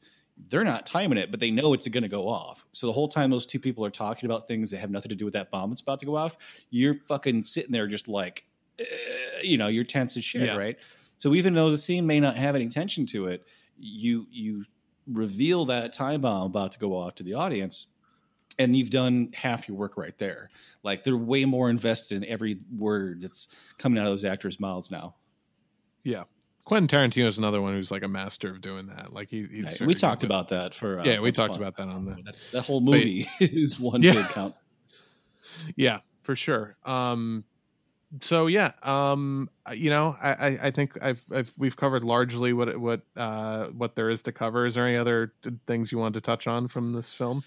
they're 0.50 0.64
not 0.64 0.86
timing 0.86 1.18
it 1.18 1.32
but 1.32 1.40
they 1.40 1.52
know 1.52 1.74
it's 1.74 1.88
going 1.88 2.02
to 2.04 2.10
go 2.10 2.28
off 2.28 2.66
so 2.72 2.88
the 2.88 2.94
whole 2.94 3.08
time 3.08 3.30
those 3.30 3.46
two 3.46 3.60
people 3.60 3.86
are 3.86 3.90
talking 3.90 4.26
about 4.26 4.48
things 4.48 4.72
that 4.72 4.78
have 4.80 4.90
nothing 4.90 5.10
to 5.10 5.16
do 5.16 5.26
with 5.26 5.34
that 5.34 5.50
bomb 5.52 5.70
that's 5.70 5.82
about 5.82 6.00
to 6.00 6.06
go 6.06 6.16
off 6.16 6.38
you're 6.70 6.96
fucking 7.08 7.44
sitting 7.44 7.72
there 7.72 7.88
just 7.88 8.08
like 8.08 8.44
eh, 8.80 8.84
you 9.42 9.58
know 9.58 9.68
you're 9.68 9.84
tense 9.84 10.18
as 10.18 10.26
shit 10.26 10.42
Yeah. 10.44 10.56
right 10.58 10.78
so 11.18 11.34
even 11.36 11.54
though 11.54 11.70
the 11.72 11.78
scene 11.78 12.06
may 12.08 12.20
not 12.20 12.36
have 12.38 12.56
any 12.56 12.68
tension 12.68 13.06
to 13.08 13.28
it 13.28 13.46
you 13.78 14.28
you 14.32 14.66
reveal 15.08 15.66
that 15.66 15.92
time 15.94 16.22
bomb 16.22 16.48
about 16.48 16.72
to 16.74 16.80
go 16.80 16.96
off 16.96 17.16
to 17.16 17.24
the 17.24 17.34
audience 17.34 17.88
and 18.60 18.76
you've 18.76 18.90
done 18.92 19.30
half 19.34 19.68
your 19.68 19.78
work 19.78 19.98
right 19.98 20.16
there. 20.20 20.52
Like 20.84 21.04
they're 21.04 21.18
way 21.18 21.46
more 21.46 21.70
invested 21.70 22.18
in 22.18 22.30
every 22.30 22.60
word 22.78 23.22
that's 23.22 23.48
coming 23.78 23.98
out 23.98 24.06
of 24.06 24.12
those 24.12 24.26
actors' 24.26 24.60
mouths 24.60 24.92
now. 24.92 25.16
Yeah. 26.04 26.26
Quentin 26.66 26.88
Tarantino 26.88 27.26
is 27.28 27.40
another 27.40 27.62
one 27.62 27.74
who's 27.74 27.90
like 27.90 28.04
a 28.04 28.08
master 28.08 28.50
of 28.52 28.62
doing 28.62 28.88
that. 28.88 29.12
Like 29.12 29.30
he, 29.30 29.48
he's 29.50 29.64
Right. 29.64 29.82
We 29.88 29.96
talked 29.96 30.24
about 30.24 30.50
that 30.50 30.76
for 30.76 31.00
uh, 31.00 31.04
yeah, 31.04 31.20
we 31.20 31.32
talked 31.32 31.56
about 31.56 31.76
that 31.78 31.88
on 31.88 32.06
the 32.06 32.34
that 32.52 32.62
whole 32.64 32.82
movie 32.82 33.28
is 33.40 33.80
one 33.80 34.04
Yeah. 34.04 34.14
big 34.14 34.26
count. 34.28 34.54
yeah 35.76 36.00
for 36.22 36.36
sure. 36.36 36.76
Um, 36.86 37.44
so 38.22 38.48
yeah, 38.48 38.72
um, 38.84 39.50
you 39.74 39.90
know, 39.90 40.16
I, 40.22 40.30
I, 40.34 40.48
I 40.64 40.72
think 40.72 40.98
I've, 41.02 41.24
I've 41.32 41.54
we've 41.58 41.76
covered 41.76 42.04
largely 42.04 42.54
what 42.54 42.76
what 42.80 43.02
uh, 43.16 43.66
what 43.68 43.96
there 43.96 44.10
is 44.10 44.22
to 44.24 44.32
cover. 44.32 44.66
Is 44.66 44.76
there 44.76 44.88
any 44.88 44.98
other 44.98 45.34
things 45.68 45.92
you 45.92 45.98
wanted 46.00 46.16
to 46.16 46.22
touch 46.22 46.48
on 46.48 46.68
from 46.68 46.94
this 46.94 47.14
film? 47.14 47.44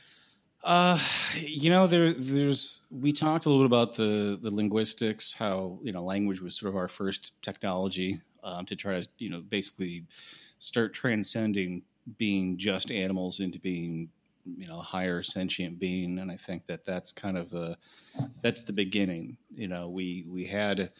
Uh, 0.63 0.99
you 1.35 1.71
know, 1.71 1.87
there, 1.87 2.13
there's. 2.13 2.83
We 2.91 3.11
talked 3.11 3.47
a 3.47 3.51
little 3.51 3.65
bit 3.65 3.67
about 3.67 3.95
the 3.95 4.39
the 4.41 4.51
linguistics, 4.51 5.33
how 5.33 5.81
you 5.83 5.93
know 5.93 6.05
language 6.05 6.41
was 6.41 6.57
sort 6.57 6.71
of 6.71 6.77
our 6.77 6.89
first 6.89 7.33
technology 7.43 8.21
um, 8.45 8.65
to 8.67 8.77
try 8.77 9.01
to 9.01 9.09
you 9.19 9.29
know 9.29 9.41
basically 9.41 10.05
start 10.61 10.93
transcending 10.93 11.83
being 12.17 12.57
just 12.57 12.91
animals 12.91 13.41
into 13.41 13.59
being 13.59 14.09
you 14.57 14.69
know 14.69 14.79
a 14.79 14.83
higher 14.83 15.21
sentient 15.21 15.81
being, 15.81 16.21
and 16.21 16.31
I 16.31 16.37
think 16.37 16.67
that 16.67 16.85
that's 16.85 17.11
kind 17.11 17.37
of 17.37 17.51
the 17.51 17.77
that's 18.41 18.63
the 18.63 18.73
beginning. 18.73 19.37
You 19.53 19.67
know, 19.67 19.89
we 19.89 20.25
we 20.29 20.45
had 20.45 20.93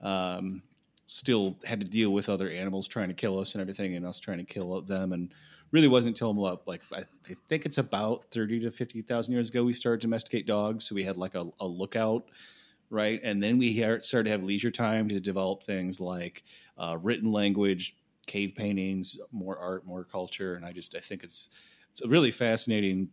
um, 0.00 0.60
still 1.06 1.56
had 1.64 1.80
to 1.80 1.86
deal 1.86 2.10
with 2.10 2.28
other 2.28 2.48
animals 2.48 2.88
trying 2.88 3.08
to 3.08 3.14
kill 3.14 3.38
us 3.38 3.54
and 3.54 3.62
everything, 3.62 3.94
and 3.94 4.04
us 4.04 4.18
trying 4.18 4.38
to 4.38 4.44
kill 4.44 4.80
them, 4.82 5.12
and 5.12 5.32
really 5.74 5.88
wasn't 5.88 6.16
until 6.18 6.60
like 6.66 6.82
I 6.92 7.00
I 7.28 7.36
think 7.48 7.66
it's 7.66 7.78
about 7.78 8.26
thirty 8.30 8.60
to 8.60 8.70
fifty 8.70 9.02
thousand 9.02 9.34
years 9.34 9.50
ago 9.50 9.64
we 9.64 9.74
started 9.74 10.00
to 10.02 10.06
domesticate 10.06 10.46
dogs. 10.46 10.84
So 10.84 10.94
we 10.94 11.02
had 11.02 11.16
like 11.16 11.34
a, 11.34 11.44
a 11.60 11.66
lookout, 11.66 12.30
right? 12.90 13.20
And 13.24 13.42
then 13.42 13.58
we 13.58 13.76
started 14.00 14.24
to 14.24 14.30
have 14.30 14.44
leisure 14.44 14.70
time 14.70 15.08
to 15.08 15.18
develop 15.18 15.64
things 15.64 16.00
like 16.00 16.44
uh, 16.78 16.96
written 17.02 17.32
language, 17.32 17.96
cave 18.26 18.54
paintings, 18.54 19.20
more 19.32 19.58
art, 19.58 19.84
more 19.84 20.04
culture. 20.04 20.54
And 20.54 20.64
I 20.64 20.72
just 20.72 20.94
I 20.94 21.00
think 21.00 21.24
it's 21.24 21.50
it's 21.90 22.02
a 22.02 22.08
really 22.08 22.30
fascinating, 22.30 23.08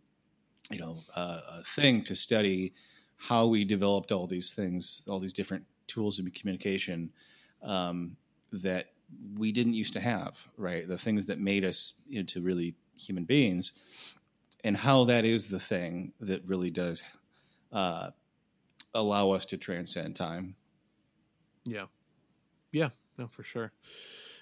you 0.70 0.78
know, 0.78 1.02
uh, 1.16 1.40
uh, 1.50 1.62
thing 1.64 2.04
to 2.04 2.14
study 2.14 2.74
how 3.16 3.46
we 3.46 3.64
developed 3.64 4.12
all 4.12 4.26
these 4.26 4.54
things, 4.54 5.04
all 5.08 5.18
these 5.18 5.32
different 5.32 5.64
tools 5.88 6.18
of 6.20 6.32
communication 6.32 7.10
um, 7.62 8.16
that 8.52 8.86
we 9.36 9.52
didn't 9.52 9.74
used 9.74 9.92
to 9.94 10.00
have, 10.00 10.48
right? 10.56 10.86
The 10.86 10.98
things 10.98 11.26
that 11.26 11.38
made 11.38 11.64
us 11.64 11.94
into 12.10 12.40
really 12.40 12.74
human 12.96 13.24
beings, 13.24 13.72
and 14.64 14.76
how 14.76 15.04
that 15.04 15.24
is 15.24 15.46
the 15.46 15.58
thing 15.58 16.12
that 16.20 16.46
really 16.46 16.70
does 16.70 17.02
uh, 17.72 18.10
allow 18.94 19.30
us 19.30 19.46
to 19.46 19.56
transcend 19.56 20.16
time. 20.16 20.54
Yeah, 21.64 21.86
yeah, 22.72 22.90
no, 23.18 23.28
for 23.28 23.42
sure. 23.42 23.72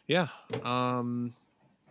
Yeah, 0.06 0.28
um, 0.64 1.34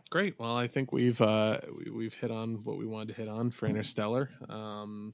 great. 0.10 0.38
Well, 0.40 0.56
I 0.56 0.68
think 0.68 0.92
we've 0.92 1.22
uh, 1.22 1.60
we, 1.78 1.92
we've 1.92 2.14
hit 2.14 2.32
on 2.32 2.56
what 2.64 2.78
we 2.78 2.86
wanted 2.86 3.10
to 3.10 3.14
hit 3.14 3.30
on 3.30 3.52
for 3.52 3.68
Interstellar. 3.68 4.30
Um, 4.50 5.14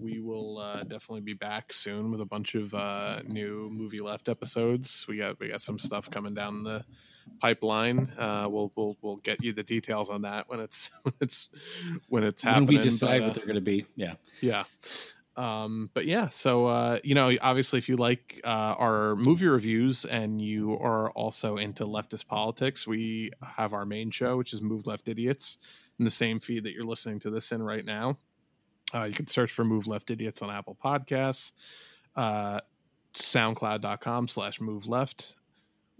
we 0.00 0.20
will 0.20 0.58
uh, 0.58 0.82
definitely 0.82 1.20
be 1.20 1.34
back 1.34 1.72
soon 1.72 2.10
with 2.10 2.20
a 2.20 2.24
bunch 2.24 2.54
of 2.54 2.74
uh, 2.74 3.20
new 3.26 3.68
movie 3.72 4.00
left 4.00 4.28
episodes. 4.28 5.04
We 5.08 5.18
got 5.18 5.38
we 5.40 5.48
got 5.48 5.62
some 5.62 5.78
stuff 5.78 6.10
coming 6.10 6.34
down 6.34 6.62
the 6.64 6.84
pipeline. 7.40 8.12
Uh, 8.18 8.46
we'll 8.48 8.72
we'll 8.76 8.96
we'll 9.02 9.16
get 9.16 9.42
you 9.42 9.52
the 9.52 9.62
details 9.62 10.10
on 10.10 10.22
that 10.22 10.48
when 10.48 10.60
it's 10.60 10.90
when 11.02 11.14
it's 11.20 11.48
when 12.08 12.24
it's 12.24 12.44
When 12.44 12.54
happening. 12.54 12.68
we 12.76 12.82
decide 12.82 13.18
but, 13.18 13.24
uh, 13.24 13.26
what 13.28 13.34
they're 13.34 13.46
going 13.46 13.54
to 13.56 13.60
be, 13.60 13.86
yeah. 13.96 14.14
yeah 14.40 14.64
um 15.36 15.88
but 15.94 16.04
yeah 16.04 16.28
so 16.30 16.66
uh 16.66 16.98
you 17.04 17.14
know 17.14 17.30
obviously 17.40 17.78
if 17.78 17.88
you 17.88 17.96
like 17.96 18.40
uh 18.42 18.48
our 18.48 19.14
movie 19.14 19.46
reviews 19.46 20.04
and 20.04 20.42
you 20.42 20.76
are 20.80 21.10
also 21.12 21.58
into 21.58 21.84
leftist 21.84 22.26
politics 22.26 22.88
we 22.88 23.30
have 23.40 23.72
our 23.72 23.86
main 23.86 24.10
show 24.10 24.36
which 24.36 24.52
is 24.52 24.60
move 24.60 24.84
left 24.84 25.06
idiots 25.06 25.58
in 26.00 26.04
the 26.04 26.10
same 26.10 26.40
feed 26.40 26.64
that 26.64 26.72
you're 26.72 26.84
listening 26.84 27.20
to 27.20 27.30
this 27.30 27.52
in 27.52 27.62
right 27.62 27.84
now 27.84 28.18
uh 28.94 29.04
you 29.04 29.14
can 29.14 29.26
search 29.26 29.52
for 29.52 29.64
move 29.64 29.86
left 29.86 30.10
idiots 30.10 30.42
on 30.42 30.50
apple 30.50 30.76
podcasts 30.82 31.52
uh 32.16 32.60
soundcloud.com 33.14 34.28
slash 34.28 34.60
move 34.60 34.86
left. 34.86 35.34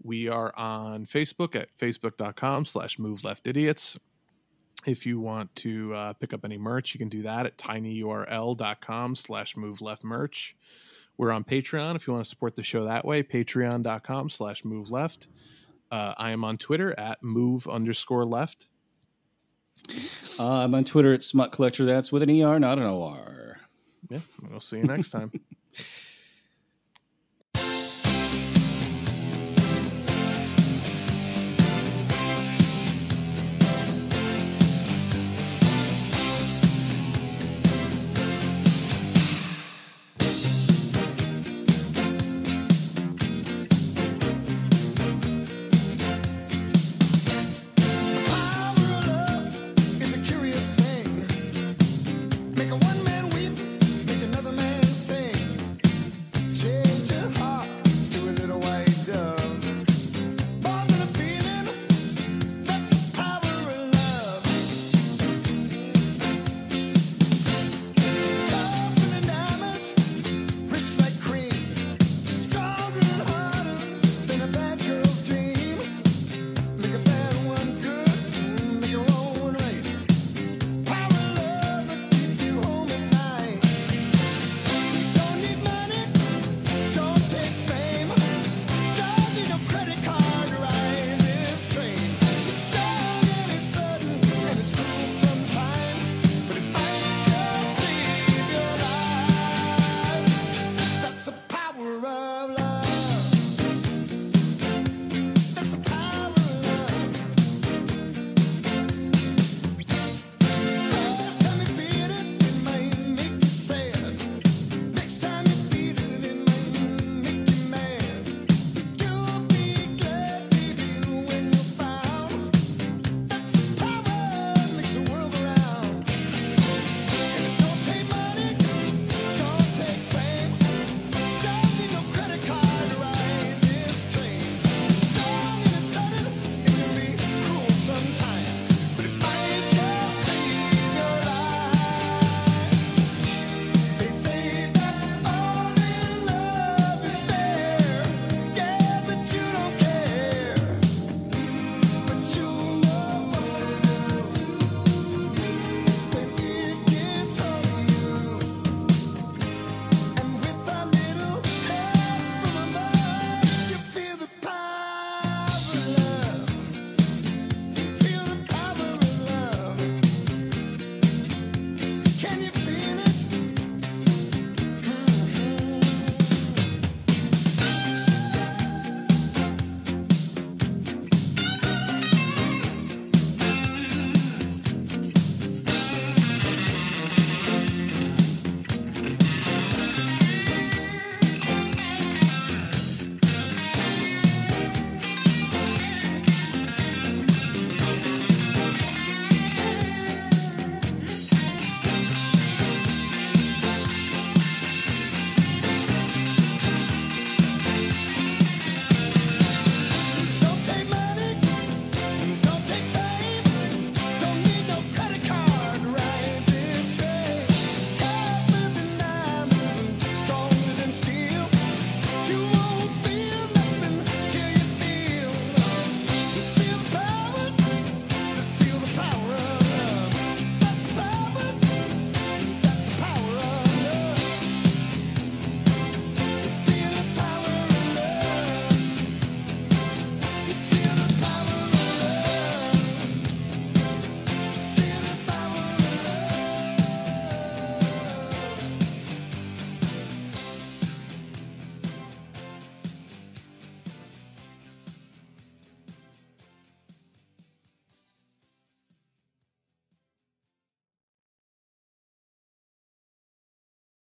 We 0.03 0.29
are 0.29 0.55
on 0.57 1.07
Facebook 1.07 1.57
at 1.57 1.69
facebook.com 1.79 2.65
slash 2.65 2.99
move 2.99 3.25
left 3.25 3.47
idiots. 3.47 3.99
If 4.87 5.05
you 5.05 5.19
want 5.19 5.55
to 5.57 5.93
uh, 5.93 6.13
pick 6.15 6.33
up 6.33 6.45
any 6.45 6.57
merch, 6.57 6.95
you 6.95 6.99
can 6.99 7.09
do 7.09 7.23
that 7.23 7.47
at 7.47 7.59
tinyurl.com 7.59 9.17
slash 9.17 9.57
move 9.57 9.81
left 9.81 10.05
merch. 10.05 10.57
We're 11.17 11.33
on 11.33 11.43
Patreon 11.43 11.97
if 11.97 12.07
you 12.07 12.13
want 12.13 12.25
to 12.25 12.31
support 12.31 12.55
the 12.55 12.63
show 12.63 12.85
that 12.85 13.05
way, 13.05 13.25
patreon.com 13.25 14.31
slash 14.31 14.65
move 14.65 14.91
left. 14.91 15.27
Uh, 15.91 16.15
I 16.17 16.31
am 16.31 16.45
on 16.45 16.59
Twitter 16.59 16.97
at 16.99 17.23
move 17.25 17.67
underscore 17.67 18.25
left. 18.25 18.68
Uh, 20.39 20.49
I'm 20.49 20.75
on 20.75 20.85
Twitter 20.85 21.13
at 21.15 21.23
Smut 21.23 21.53
Collector. 21.53 21.85
That's 21.85 22.13
with 22.13 22.23
an 22.23 22.31
ER, 22.31 22.59
not 22.59 22.79
an 22.79 22.85
OR. 22.85 23.59
Yeah, 24.09 24.21
we'll 24.49 24.61
see 24.61 24.79
you 24.79 24.85
next 24.85 25.11
time. 25.11 25.33